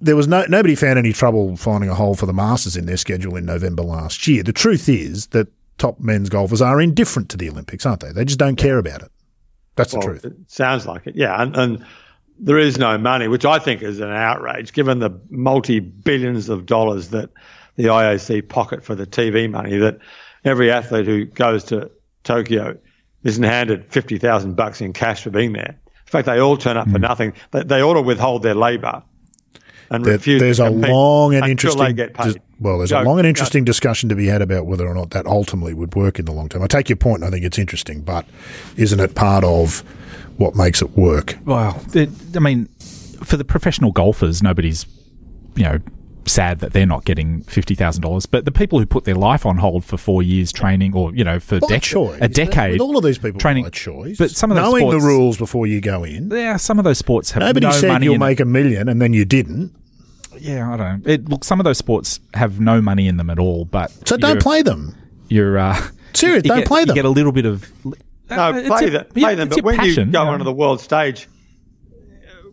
There 0.00 0.16
was 0.16 0.26
no 0.26 0.44
nobody 0.48 0.74
found 0.74 0.98
any 0.98 1.12
trouble 1.12 1.56
finding 1.56 1.90
a 1.90 1.94
hole 1.94 2.14
for 2.14 2.26
the 2.26 2.32
Masters 2.32 2.76
in 2.76 2.86
their 2.86 2.96
schedule 2.96 3.36
in 3.36 3.44
November 3.44 3.82
last 3.82 4.26
year. 4.26 4.42
The 4.42 4.52
truth 4.52 4.88
is 4.88 5.28
that 5.28 5.48
top 5.78 6.00
men's 6.00 6.28
golfers 6.28 6.60
are 6.62 6.80
indifferent 6.80 7.28
to 7.30 7.36
the 7.36 7.48
Olympics, 7.48 7.86
aren't 7.86 8.00
they? 8.00 8.12
They 8.12 8.24
just 8.24 8.38
don't 8.38 8.56
care 8.56 8.78
about 8.78 9.02
it. 9.02 9.10
That's 9.76 9.92
the 9.92 10.00
truth. 10.00 10.24
It 10.24 10.34
sounds 10.48 10.86
like 10.86 11.06
it, 11.06 11.16
yeah. 11.16 11.40
And, 11.40 11.56
and 11.56 11.86
there 12.38 12.58
is 12.58 12.76
no 12.78 12.98
money, 12.98 13.28
which 13.28 13.44
I 13.44 13.58
think 13.58 13.82
is 13.82 14.00
an 14.00 14.10
outrage, 14.10 14.72
given 14.72 14.98
the 14.98 15.10
multi 15.30 15.80
billions 15.80 16.48
of 16.48 16.66
dollars 16.66 17.08
that 17.08 17.30
the 17.76 17.84
IOC 17.84 18.48
pocket 18.48 18.84
for 18.84 18.94
the 18.94 19.06
TV 19.06 19.50
money. 19.50 19.78
That 19.78 19.98
every 20.44 20.70
athlete 20.70 21.06
who 21.06 21.24
goes 21.26 21.64
to 21.64 21.90
Tokyo 22.24 22.78
isn't 23.24 23.42
handed 23.42 23.86
fifty 23.92 24.18
thousand 24.18 24.54
bucks 24.54 24.80
in 24.80 24.92
cash 24.92 25.22
for 25.22 25.30
being 25.30 25.52
there. 25.52 25.78
In 25.86 26.10
fact, 26.10 26.26
they 26.26 26.40
all 26.40 26.56
turn 26.56 26.76
up 26.76 26.86
for 26.86 26.98
hmm. 26.98 27.02
nothing. 27.02 27.32
They, 27.52 27.62
they 27.62 27.82
ought 27.82 27.94
to 27.94 28.02
withhold 28.02 28.42
their 28.42 28.54
labour 28.54 29.02
and 29.90 30.04
There- 30.04 30.14
refuse. 30.14 30.40
there's 30.40 30.56
to 30.58 30.68
a 30.68 30.70
long 30.70 31.34
and 31.34 31.46
interesting 31.46 31.96
get 31.96 32.14
paid. 32.14 32.34
dis- 32.34 32.42
well, 32.60 32.78
there's 32.78 32.90
Go- 32.90 33.02
a 33.02 33.04
long 33.04 33.18
and 33.18 33.24
go- 33.24 33.28
interesting 33.28 33.64
discussion 33.64 34.08
to 34.08 34.14
be 34.14 34.26
had 34.26 34.40
about 34.42 34.66
whether 34.66 34.86
or 34.86 34.94
not 34.94 35.10
that 35.10 35.26
ultimately 35.26 35.74
would 35.74 35.94
work 35.94 36.18
in 36.18 36.24
the 36.24 36.32
long 36.32 36.48
term. 36.48 36.62
I 36.62 36.66
take 36.66 36.88
your 36.88 36.96
point, 36.96 37.22
point. 37.22 37.24
I 37.24 37.30
think 37.30 37.44
it's 37.44 37.58
interesting, 37.58 38.02
but 38.02 38.24
isn't 38.76 39.00
it 39.00 39.14
part 39.14 39.44
of 39.44 39.80
what 40.36 40.54
makes 40.54 40.80
it 40.80 40.96
work? 40.96 41.36
Well, 41.44 41.82
it, 41.94 42.08
I 42.36 42.38
mean, 42.38 42.66
for 43.22 43.36
the 43.36 43.44
professional 43.44 43.90
golfers, 43.90 44.42
nobody's, 44.42 44.86
you 45.56 45.64
know, 45.64 45.78
sad 46.30 46.60
that 46.60 46.72
they're 46.72 46.86
not 46.86 47.04
getting 47.04 47.42
fifty 47.42 47.74
thousand 47.74 48.02
dollars. 48.02 48.26
But 48.26 48.44
the 48.44 48.52
people 48.52 48.78
who 48.78 48.86
put 48.86 49.04
their 49.04 49.14
life 49.14 49.44
on 49.44 49.58
hold 49.58 49.84
for 49.84 49.96
four 49.96 50.22
years 50.22 50.52
training, 50.52 50.94
or 50.94 51.14
you 51.14 51.24
know, 51.24 51.38
for 51.40 51.60
By 51.60 51.66
dec- 51.66 51.82
choice. 51.82 52.18
a 52.20 52.28
decade, 52.28 52.72
With 52.72 52.80
all 52.80 52.96
of 52.96 53.04
these 53.04 53.18
people 53.18 53.40
training 53.40 53.64
by 53.64 53.70
choice. 53.70 54.18
But 54.18 54.30
some 54.30 54.50
of 54.50 54.56
those 54.56 54.64
knowing 54.64 54.82
sports, 54.88 55.02
the 55.04 55.08
rules 55.08 55.36
before 55.38 55.66
you 55.66 55.80
go 55.80 56.04
in. 56.04 56.30
Yeah, 56.30 56.56
some 56.56 56.78
of 56.78 56.84
those 56.84 56.98
sports 56.98 57.30
have 57.32 57.42
Nobody 57.42 57.66
no 57.66 57.72
said 57.72 57.88
money 57.88 58.04
you'll 58.06 58.14
in 58.14 58.20
make 58.20 58.40
a 58.40 58.44
million 58.44 58.88
and 58.88 59.00
then 59.02 59.12
you 59.12 59.24
didn't. 59.24 59.74
Yeah, 60.38 60.72
I 60.72 60.76
don't. 60.76 61.06
It, 61.06 61.28
look, 61.28 61.44
some 61.44 61.60
of 61.60 61.64
those 61.64 61.78
sports 61.78 62.20
have 62.34 62.60
no 62.60 62.80
money 62.80 63.08
in 63.08 63.16
them 63.16 63.28
at 63.30 63.38
all. 63.38 63.64
But 63.64 63.90
So 64.08 64.16
don't 64.16 64.40
play 64.40 64.62
them. 64.62 64.94
You're 65.28 65.58
uh, 65.58 65.74
Serious, 66.14 66.44
you 66.44 66.48
don't 66.48 66.58
get- 66.60 66.66
play 66.68 66.80
You 66.80 66.86
them. 66.86 66.94
get 66.94 67.04
a 67.04 67.10
little 67.10 67.32
bit 67.32 67.46
of 67.46 67.70
No, 67.84 67.92
uh, 68.36 68.52
it's 68.54 68.68
play, 68.68 68.80
your- 68.82 68.90
the, 68.90 69.06
yeah, 69.14 69.26
play 69.26 69.34
them. 69.34 69.48
But 69.48 69.62
when 69.62 69.76
passion, 69.76 70.08
you 70.08 70.12
go 70.12 70.24
know. 70.24 70.30
onto 70.30 70.44
the 70.44 70.52
world 70.52 70.80
stage, 70.80 71.28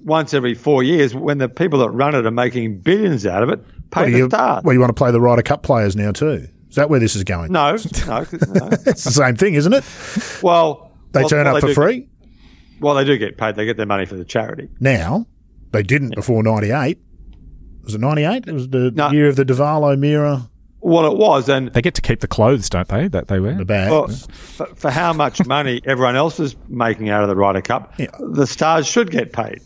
once 0.08 0.34
every 0.34 0.56
four 0.56 0.82
years 0.82 1.14
when 1.14 1.38
the 1.38 1.48
people 1.50 1.80
that 1.80 1.90
run 1.92 2.16
it 2.16 2.26
are 2.26 2.32
making 2.32 2.80
billions 2.80 3.26
out 3.28 3.44
of 3.44 3.50
it. 3.50 3.64
Pay 3.92 4.02
What 4.02 4.12
the 4.12 4.18
you, 4.18 4.28
stars. 4.30 4.64
well, 4.64 4.74
you 4.74 4.80
want 4.80 4.90
to 4.90 4.94
play 5.00 5.12
the 5.12 5.22
Ryder 5.22 5.44
Cup 5.44 5.62
players 5.64 5.96
now 5.96 6.12
too? 6.12 6.48
Is 6.70 6.76
that 6.76 6.90
where 6.90 7.00
this 7.00 7.16
is 7.16 7.24
going? 7.24 7.52
no, 7.52 7.72
no, 7.72 7.78
'cause- 7.78 8.48
no. 8.50 8.70
It's 8.86 9.04
the 9.04 9.12
same 9.12 9.36
thing, 9.36 9.54
isn't 9.54 9.72
it? 9.74 9.84
Well, 10.42 10.92
They 11.12 11.22
well, 11.22 11.30
turn 11.30 11.46
well, 11.46 11.56
up 11.58 11.62
they 11.62 11.68
for 11.68 11.68
do- 11.68 11.74
free. 11.74 12.10
Well, 12.80 12.96
they 12.96 13.06
do 13.06 13.18
get 13.18 13.38
paid. 13.38 13.56
They 13.56 13.66
get 13.66 13.78
their 13.78 13.86
money 13.86 14.06
for 14.06 14.16
the 14.16 14.26
charity. 14.26 14.70
Now, 14.80 15.26
they 15.72 15.84
didn't 15.84 16.16
before 16.16 16.44
98. 16.44 17.00
Was 17.84 17.96
it 17.96 18.02
98? 18.02 18.48
It 18.48 18.54
was 18.54 18.68
the 18.70 18.92
No. 18.92 19.10
year 19.12 19.28
of 19.30 19.36
the 19.38 19.46
Duval 19.46 19.86
O'Meara, 19.86 20.50
Well, 20.82 21.12
it 21.12 21.18
was, 21.18 21.50
and 21.50 21.72
They 21.74 21.82
get 21.82 21.96
to 21.96 22.02
keep 22.02 22.20
the 22.20 22.28
clothes, 22.28 22.70
don't 22.70 22.88
they? 22.88 23.08
That 23.08 23.30
they 23.30 23.40
wear. 23.40 23.56
the 23.56 23.66
bag. 23.66 23.90
well, 23.92 24.08
for, 24.10 24.68
for 24.76 24.92
how 24.92 25.12
much 25.14 25.44
money 25.48 25.82
everyone 25.86 26.16
else 26.16 26.40
is 26.40 26.56
making 26.70 27.10
out 27.10 27.24
of 27.24 27.30
the 27.30 27.36
Ryder 27.36 27.62
Cup, 27.62 27.94
Yeah. 27.98 28.08
the 28.20 28.46
stars 28.46 28.86
should 28.86 29.10
get 29.10 29.34
paid. 29.34 29.60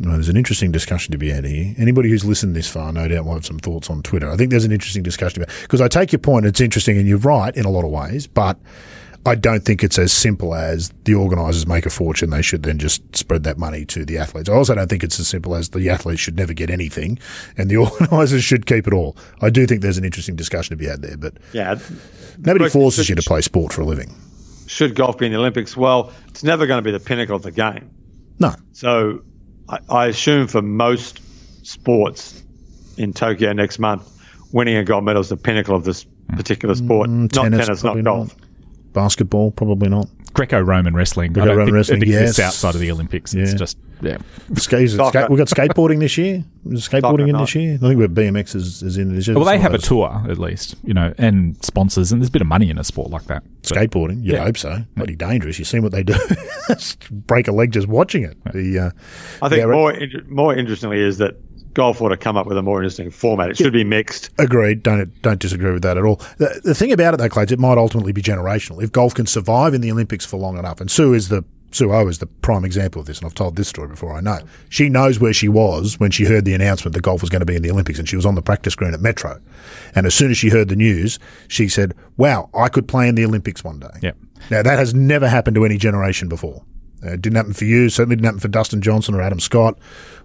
Well, 0.00 0.14
there's 0.14 0.28
an 0.28 0.36
interesting 0.36 0.72
discussion 0.72 1.12
to 1.12 1.18
be 1.18 1.30
had 1.30 1.44
here. 1.44 1.74
Anybody 1.78 2.08
who's 2.10 2.24
listened 2.24 2.56
this 2.56 2.68
far, 2.68 2.92
no 2.92 3.06
doubt, 3.06 3.24
will 3.24 3.34
have 3.34 3.46
some 3.46 3.58
thoughts 3.60 3.88
on 3.90 4.02
Twitter. 4.02 4.28
I 4.30 4.36
think 4.36 4.50
there's 4.50 4.64
an 4.64 4.72
interesting 4.72 5.02
discussion 5.04 5.42
about 5.42 5.54
because 5.62 5.80
I 5.80 5.86
take 5.88 6.10
your 6.12 6.18
point. 6.18 6.46
It's 6.46 6.60
interesting, 6.60 6.98
and 6.98 7.06
you're 7.06 7.18
right 7.18 7.54
in 7.56 7.64
a 7.64 7.70
lot 7.70 7.84
of 7.84 7.90
ways, 7.92 8.26
but 8.26 8.58
I 9.24 9.36
don't 9.36 9.64
think 9.64 9.84
it's 9.84 9.96
as 9.98 10.12
simple 10.12 10.52
as 10.54 10.92
the 11.04 11.14
organisers 11.14 11.66
make 11.68 11.86
a 11.86 11.90
fortune. 11.90 12.30
They 12.30 12.42
should 12.42 12.64
then 12.64 12.78
just 12.78 13.02
spread 13.16 13.44
that 13.44 13.56
money 13.56 13.84
to 13.86 14.04
the 14.04 14.18
athletes. 14.18 14.48
I 14.48 14.54
also 14.54 14.74
don't 14.74 14.88
think 14.90 15.04
it's 15.04 15.20
as 15.20 15.28
simple 15.28 15.54
as 15.54 15.68
the 15.68 15.88
athletes 15.88 16.20
should 16.20 16.36
never 16.36 16.52
get 16.54 16.70
anything, 16.70 17.18
and 17.56 17.70
the 17.70 17.76
organisers 18.00 18.42
should 18.42 18.66
keep 18.66 18.88
it 18.88 18.92
all. 18.92 19.16
I 19.42 19.48
do 19.50 19.64
think 19.64 19.80
there's 19.80 19.96
an 19.98 20.04
interesting 20.04 20.34
discussion 20.34 20.76
to 20.76 20.76
be 20.76 20.86
had 20.88 21.02
there, 21.02 21.16
but 21.16 21.34
Yeah. 21.52 21.78
nobody 22.38 22.68
forces 22.68 23.06
should- 23.06 23.16
you 23.16 23.22
to 23.22 23.28
play 23.28 23.42
sport 23.42 23.72
for 23.72 23.82
a 23.82 23.84
living. 23.86 24.12
Should 24.66 24.96
golf 24.96 25.18
be 25.18 25.26
in 25.26 25.32
the 25.32 25.38
Olympics? 25.38 25.76
Well, 25.76 26.10
it's 26.28 26.42
never 26.42 26.66
going 26.66 26.78
to 26.78 26.82
be 26.82 26.90
the 26.90 26.98
pinnacle 26.98 27.36
of 27.36 27.42
the 27.42 27.52
game. 27.52 27.90
No, 28.40 28.54
So 28.72 29.22
I, 29.68 29.78
I 29.88 30.06
assume 30.06 30.46
for 30.46 30.62
most 30.62 31.20
sports 31.66 32.42
in 32.96 33.12
Tokyo 33.12 33.52
next 33.52 33.78
month, 33.78 34.08
winning 34.52 34.76
a 34.76 34.84
gold 34.84 35.04
medal 35.04 35.20
is 35.20 35.28
the 35.28 35.36
pinnacle 35.36 35.74
of 35.74 35.84
this 35.84 36.04
particular 36.28 36.74
sport. 36.74 37.10
Mm, 37.10 37.34
not 37.34 37.42
tennis, 37.42 37.68
not 37.68 37.80
probably 37.80 38.02
golf. 38.02 38.36
Basketball, 38.92 39.50
probably 39.50 39.88
not. 39.88 40.06
Greco-Roman 40.34 40.94
wrestling. 40.94 41.32
Greco-Roman 41.32 41.58
don't 41.58 41.66
think, 41.66 41.74
wrestling, 41.76 42.02
it 42.02 42.08
exists 42.08 42.38
yes. 42.38 42.46
outside 42.48 42.74
of 42.74 42.80
the 42.80 42.90
Olympics. 42.90 43.32
It's 43.34 43.52
Yeah. 43.52 43.56
just 43.56 43.78
yeah. 44.02 44.18
Skate, 44.56 44.90
Soccer. 44.90 45.20
skate, 45.20 45.30
we 45.30 45.38
got 45.38 45.46
skateboarding 45.46 46.00
this 46.00 46.18
year. 46.18 46.44
Was 46.64 46.86
skateboarding 46.86 47.28
in 47.28 47.36
this 47.38 47.54
year? 47.54 47.74
I 47.74 47.78
think 47.78 47.96
we're 47.98 48.08
BMX 48.08 48.54
is, 48.54 48.82
is 48.82 48.98
in 48.98 49.14
this 49.14 49.26
year. 49.26 49.36
Well, 49.36 49.46
they 49.46 49.58
have 49.58 49.72
a 49.74 49.78
tour 49.78 50.22
at 50.28 50.38
least, 50.38 50.74
you 50.84 50.92
know, 50.92 51.14
and 51.16 51.56
sponsors, 51.64 52.12
and 52.12 52.20
there's 52.20 52.28
a 52.28 52.32
bit 52.32 52.42
of 52.42 52.48
money 52.48 52.68
in 52.68 52.78
a 52.78 52.84
sport 52.84 53.10
like 53.10 53.24
that. 53.26 53.42
But- 53.44 53.62
skateboarding. 53.72 54.16
You'd 54.24 54.34
Yeah. 54.34 54.44
hope 54.44 54.58
so. 54.58 54.84
Bloody 54.96 55.16
dangerous. 55.16 55.58
You've 55.58 55.68
seen 55.68 55.82
what 55.82 55.92
they 55.92 56.02
do? 56.02 56.14
Break 57.10 57.48
a 57.48 57.52
leg 57.52 57.72
just 57.72 57.86
watching 57.88 58.24
it. 58.24 58.36
The 58.52 58.78
uh, 58.78 58.90
I 59.40 59.48
think 59.48 59.60
Yeah, 59.60 59.66
more 59.66 59.92
inter- 59.92 60.24
more 60.28 60.54
interestingly 60.54 61.00
is 61.00 61.18
that 61.18 61.36
golf 61.74 62.00
ought 62.00 62.08
to 62.10 62.16
come 62.16 62.36
up 62.36 62.46
with 62.46 62.56
a 62.56 62.62
more 62.62 62.80
interesting 62.80 63.10
format. 63.10 63.50
It 63.50 63.56
should 63.56 63.72
be 63.72 63.84
mixed. 63.84 64.30
agreed. 64.38 64.82
Don't 64.82 65.20
don't 65.22 65.40
disagree 65.40 65.72
with 65.72 65.82
that 65.82 65.98
at 65.98 66.04
all. 66.04 66.16
The, 66.38 66.60
the 66.64 66.74
thing 66.74 66.92
about 66.92 67.14
it 67.14 67.18
though, 67.18 67.28
Clay, 67.28 67.44
is 67.44 67.52
it 67.52 67.58
might 67.58 67.78
ultimately 67.78 68.12
be 68.12 68.22
generational. 68.22 68.82
If 68.82 68.92
golf 68.92 69.14
can 69.14 69.26
survive 69.26 69.74
in 69.74 69.80
the 69.80 69.90
Olympics 69.92 70.24
for 70.24 70.36
long 70.38 70.58
enough, 70.58 70.80
and 70.80 70.90
Su 70.90 71.12
is 71.12 71.28
the 71.28 71.44
Sue 71.72 71.92
O 71.92 72.06
is 72.06 72.20
the 72.20 72.26
prime 72.26 72.64
example 72.64 73.00
of 73.00 73.06
this, 73.06 73.18
and 73.18 73.26
I've 73.26 73.34
told 73.34 73.56
this 73.56 73.66
story 73.68 73.88
before. 73.88 74.12
I 74.14 74.20
know 74.20 74.38
she 74.68 74.88
knows 74.88 75.18
where 75.18 75.32
she 75.32 75.48
was 75.48 75.98
when 75.98 76.12
she 76.12 76.24
heard 76.24 76.44
the 76.44 76.54
announcement 76.54 76.94
that 76.94 77.02
golf 77.02 77.20
was 77.20 77.30
going 77.30 77.40
to 77.40 77.46
be 77.46 77.56
in 77.56 77.62
the 77.62 77.70
Olympics, 77.70 77.98
and 77.98 78.08
she 78.08 78.16
was 78.16 78.24
on 78.24 78.36
the 78.36 78.42
practice 78.42 78.76
green 78.76 78.94
at 78.94 79.00
Metro. 79.00 79.40
And 79.94 80.06
as 80.06 80.14
soon 80.14 80.30
as 80.30 80.38
she 80.38 80.50
heard 80.50 80.68
the 80.68 80.76
news, 80.76 81.18
she 81.48 81.68
said, 81.68 81.94
"Wow, 82.16 82.48
I 82.54 82.68
could 82.68 82.86
play 82.86 83.08
in 83.08 83.16
the 83.16 83.24
Olympics 83.24 83.64
one 83.64 83.80
day." 83.80 83.98
Yep. 84.02 84.16
Now 84.50 84.62
that 84.62 84.78
has 84.78 84.94
never 84.94 85.28
happened 85.28 85.56
to 85.56 85.64
any 85.64 85.76
generation 85.76 86.28
before. 86.28 86.62
Uh, 87.04 87.12
it 87.14 87.22
didn't 87.22 87.36
happen 87.36 87.52
for 87.52 87.64
you. 87.64 87.88
Certainly 87.88 88.16
didn't 88.16 88.26
happen 88.26 88.40
for 88.40 88.48
Dustin 88.48 88.80
Johnson 88.80 89.14
or 89.14 89.20
Adam 89.20 89.40
Scott 89.40 89.78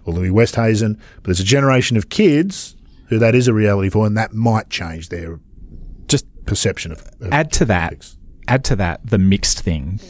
or 0.04 0.14
Louis 0.14 0.30
Oosthuizen. 0.30 0.98
But 1.16 1.24
there's 1.24 1.40
a 1.40 1.44
generation 1.44 1.96
of 1.96 2.08
kids 2.08 2.76
who 3.08 3.18
that 3.18 3.34
is 3.34 3.48
a 3.48 3.52
reality 3.54 3.88
for, 3.90 4.06
and 4.06 4.16
that 4.16 4.32
might 4.32 4.70
change 4.70 5.08
their 5.08 5.40
Just 6.08 6.26
perception 6.46 6.92
of. 6.92 7.00
of 7.20 7.32
add 7.32 7.50
to 7.52 7.64
that, 7.66 8.14
add 8.48 8.64
to 8.64 8.76
that 8.76 9.00
the 9.04 9.18
mixed 9.18 9.60
thing. 9.60 10.00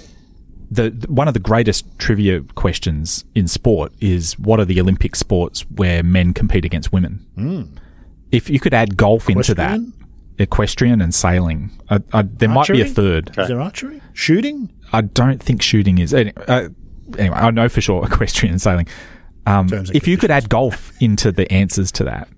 The, 0.70 0.90
the- 0.90 1.10
one 1.12 1.26
of 1.28 1.34
the 1.34 1.40
greatest 1.40 1.84
trivia 1.98 2.42
questions 2.54 3.24
in 3.34 3.48
sport 3.48 3.92
is 4.00 4.38
what 4.38 4.60
are 4.60 4.64
the 4.64 4.80
Olympic 4.80 5.16
sports 5.16 5.62
where 5.70 6.02
men 6.02 6.32
compete 6.34 6.64
against 6.64 6.92
women? 6.92 7.26
Hmm. 7.34 7.62
If 8.30 8.48
you 8.48 8.60
could 8.60 8.72
add 8.74 8.96
golf 8.96 9.28
into 9.28 9.54
that. 9.54 9.74
Equestrian? 9.80 9.94
equestrian 10.38 11.00
and 11.02 11.14
sailing, 11.14 11.70
I, 11.90 12.00
I, 12.14 12.22
there 12.22 12.48
might 12.48 12.66
be 12.68 12.80
a 12.80 12.84
Archery? 12.84 12.94
third. 12.94 13.30
Is 13.36 13.48
there 13.48 13.60
archery, 13.60 14.00
shooting? 14.14 14.70
I 14.90 15.02
don't 15.02 15.42
think 15.42 15.60
shooting 15.60 15.98
is. 15.98 16.14
Uh, 16.14 16.30
anyway 17.18 17.36
I 17.36 17.50
know 17.50 17.68
for 17.68 17.82
sure 17.82 18.04
equestrian 18.06 18.52
and 18.52 18.62
sailing. 18.62 18.86
Um, 19.46 19.68
Terms 19.68 19.88
and 19.90 19.96
if 19.96 20.06
you 20.06 20.16
could 20.16 20.30
add 20.30 20.48
golf 20.48 20.92
into 21.00 21.32
the 21.32 21.50
answers 21.52 21.90
to 21.92 22.04
that, 22.04 22.28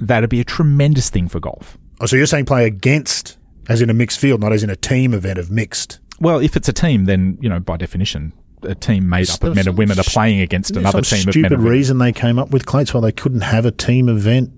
that'd 0.00 0.30
be 0.30 0.40
a 0.40 0.44
tremendous 0.44 1.10
thing 1.10 1.28
for 1.28 1.40
golf. 1.40 1.76
Oh, 2.00 2.06
so 2.06 2.16
you're 2.16 2.26
saying 2.26 2.46
play 2.46 2.64
against, 2.66 3.36
as 3.68 3.82
in 3.82 3.90
a 3.90 3.94
mixed 3.94 4.18
field, 4.18 4.40
not 4.40 4.52
as 4.52 4.62
in 4.62 4.70
a 4.70 4.76
team 4.76 5.12
event 5.14 5.38
of 5.38 5.50
mixed. 5.50 5.98
Well, 6.18 6.38
if 6.38 6.56
it's 6.56 6.68
a 6.68 6.72
team, 6.72 7.04
then 7.04 7.38
you 7.40 7.48
know 7.48 7.60
by 7.60 7.76
definition, 7.76 8.32
a 8.62 8.74
team 8.74 9.08
made 9.08 9.28
up 9.30 9.42
of 9.44 9.54
men 9.54 9.68
and 9.68 9.76
women 9.78 9.98
are 9.98 10.02
playing 10.04 10.40
against 10.40 10.76
another 10.76 11.02
some 11.02 11.18
team 11.18 11.28
of 11.28 11.32
stupid 11.32 11.42
men 11.42 11.52
and 11.52 11.62
women. 11.62 11.72
reason 11.78 11.98
they 11.98 12.12
came 12.12 12.38
up 12.38 12.50
with 12.50 12.66
Clates 12.66 12.92
why 12.94 13.00
they 13.00 13.12
couldn't 13.12 13.42
have 13.42 13.64
a 13.66 13.70
team 13.70 14.08
event. 14.08 14.50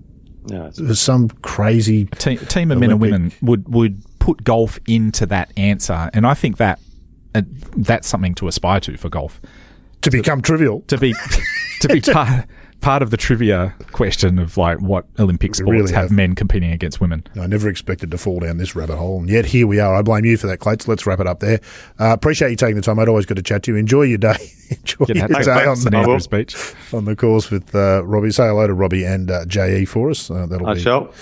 Yeah, 0.45 0.67
it's- 0.67 0.99
some 0.99 1.29
crazy. 1.41 2.05
Team, 2.05 2.37
team 2.37 2.71
of 2.71 2.79
men 2.79 2.91
and 2.91 2.99
women 3.01 3.31
would 3.41 3.67
would 3.73 4.03
put 4.19 4.43
golf 4.43 4.79
into 4.87 5.25
that 5.27 5.51
answer, 5.57 6.09
and 6.13 6.25
I 6.25 6.33
think 6.33 6.57
that 6.57 6.79
uh, 7.35 7.41
that's 7.77 8.07
something 8.07 8.35
to 8.35 8.47
aspire 8.47 8.79
to 8.81 8.97
for 8.97 9.09
golf. 9.09 9.41
To 10.03 10.11
become 10.11 10.41
trivial. 10.41 10.81
To 10.87 10.97
be 10.97 11.13
to 11.81 11.87
be 11.87 12.01
part 12.13 12.45
part 12.83 13.01
of 13.01 13.11
the 13.11 13.17
trivia 13.17 13.73
question 13.93 14.37
of 14.37 14.57
like 14.57 14.79
what 14.81 15.05
Olympic 15.17 15.55
sports 15.55 15.71
really 15.71 15.93
have 15.93 16.09
have. 16.09 16.11
men 16.11 16.35
competing 16.35 16.71
against 16.71 16.99
women. 16.99 17.25
I 17.39 17.47
never 17.47 17.69
expected 17.69 18.11
to 18.11 18.17
fall 18.17 18.41
down 18.41 18.57
this 18.57 18.75
rabbit 18.75 18.97
hole, 18.97 19.19
and 19.19 19.29
yet 19.29 19.45
here 19.45 19.65
we 19.65 19.79
are. 19.79 19.95
I 19.95 20.01
blame 20.01 20.25
you 20.25 20.35
for 20.37 20.47
that, 20.47 20.59
Clates. 20.59 20.87
Let's 20.87 21.05
wrap 21.07 21.21
it 21.21 21.27
up 21.27 21.39
there. 21.39 21.61
Uh, 21.99 22.11
appreciate 22.13 22.49
you 22.49 22.57
taking 22.57 22.75
the 22.75 22.81
time. 22.81 22.99
I'd 22.99 23.07
always 23.07 23.25
good 23.25 23.37
to 23.37 23.43
chat 23.43 23.63
to 23.63 23.71
you. 23.71 23.77
Enjoy 23.77 24.01
your 24.03 24.17
day. 24.17 24.35
Enjoy 24.69 25.05
Get 25.05 25.15
your 25.15 25.27
that 25.29 25.45
day 25.45 25.65
on 25.65 25.77
St 25.77 25.91
the, 25.91 25.97
Andrews 25.97 26.27
Beach. 26.27 26.73
on 26.93 27.05
the 27.05 27.15
course 27.15 27.49
with 27.49 27.73
uh, 27.73 28.03
Robbie. 28.05 28.31
Say 28.31 28.47
hello 28.47 28.67
to 28.67 28.73
Robbie 28.73 29.05
and 29.05 29.31
uh, 29.31 29.45
JE 29.45 29.85
for 29.85 30.09
us. 30.09 30.29
Uh, 30.29 30.45
that'll 30.45 30.67
I 30.67 30.73
be 30.73 30.81
shall. 30.81 31.13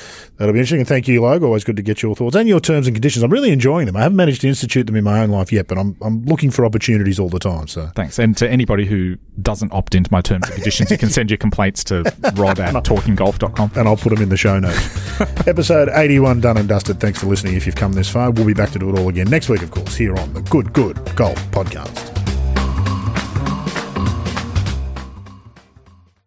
That'll 0.41 0.53
be 0.53 0.59
interesting. 0.59 0.79
And 0.79 0.87
thank 0.87 1.07
you, 1.07 1.21
Logue. 1.21 1.43
Always 1.43 1.63
good 1.63 1.75
to 1.77 1.81
get 1.81 2.01
your 2.01 2.15
thoughts 2.15 2.35
and 2.35 2.49
your 2.49 2.59
terms 2.59 2.87
and 2.87 2.95
conditions. 2.95 3.23
I'm 3.23 3.31
really 3.31 3.51
enjoying 3.51 3.85
them. 3.85 3.95
I 3.95 4.01
haven't 4.01 4.15
managed 4.15 4.41
to 4.41 4.47
institute 4.47 4.87
them 4.87 4.95
in 4.95 5.03
my 5.03 5.21
own 5.21 5.29
life 5.29 5.51
yet, 5.51 5.67
but 5.67 5.77
I'm 5.77 5.95
I'm 6.01 6.25
looking 6.25 6.51
for 6.51 6.65
opportunities 6.65 7.19
all 7.19 7.29
the 7.29 7.39
time. 7.39 7.67
So 7.67 7.89
Thanks. 7.95 8.19
And 8.19 8.35
to 8.37 8.49
anybody 8.49 8.85
who 8.85 9.17
doesn't 9.41 9.71
opt 9.71 9.95
into 9.95 10.11
my 10.11 10.21
terms 10.21 10.45
and 10.47 10.55
conditions, 10.55 10.91
you 10.91 10.97
can 10.97 11.09
send 11.09 11.29
your 11.29 11.37
complaints 11.37 11.83
to 11.85 12.03
rod 12.35 12.59
at 12.59 12.73
talkinggolf.com. 12.73 13.71
and 13.75 13.87
I'll 13.87 13.97
put 13.97 14.13
them 14.13 14.21
in 14.23 14.29
the 14.29 14.37
show 14.37 14.59
notes. 14.59 15.21
Episode 15.47 15.89
81 15.89 16.41
done 16.41 16.57
and 16.57 16.67
dusted. 16.67 16.99
Thanks 16.99 17.19
for 17.19 17.27
listening. 17.27 17.55
If 17.55 17.65
you've 17.65 17.75
come 17.75 17.93
this 17.93 18.09
far, 18.09 18.31
we'll 18.31 18.45
be 18.45 18.53
back 18.53 18.71
to 18.71 18.79
do 18.79 18.89
it 18.89 18.99
all 18.99 19.09
again 19.09 19.29
next 19.29 19.49
week, 19.49 19.61
of 19.61 19.71
course, 19.71 19.95
here 19.95 20.15
on 20.17 20.33
the 20.33 20.41
Good 20.41 20.73
Good 20.73 20.97
Golf 21.15 21.37
Podcast. 21.51 22.20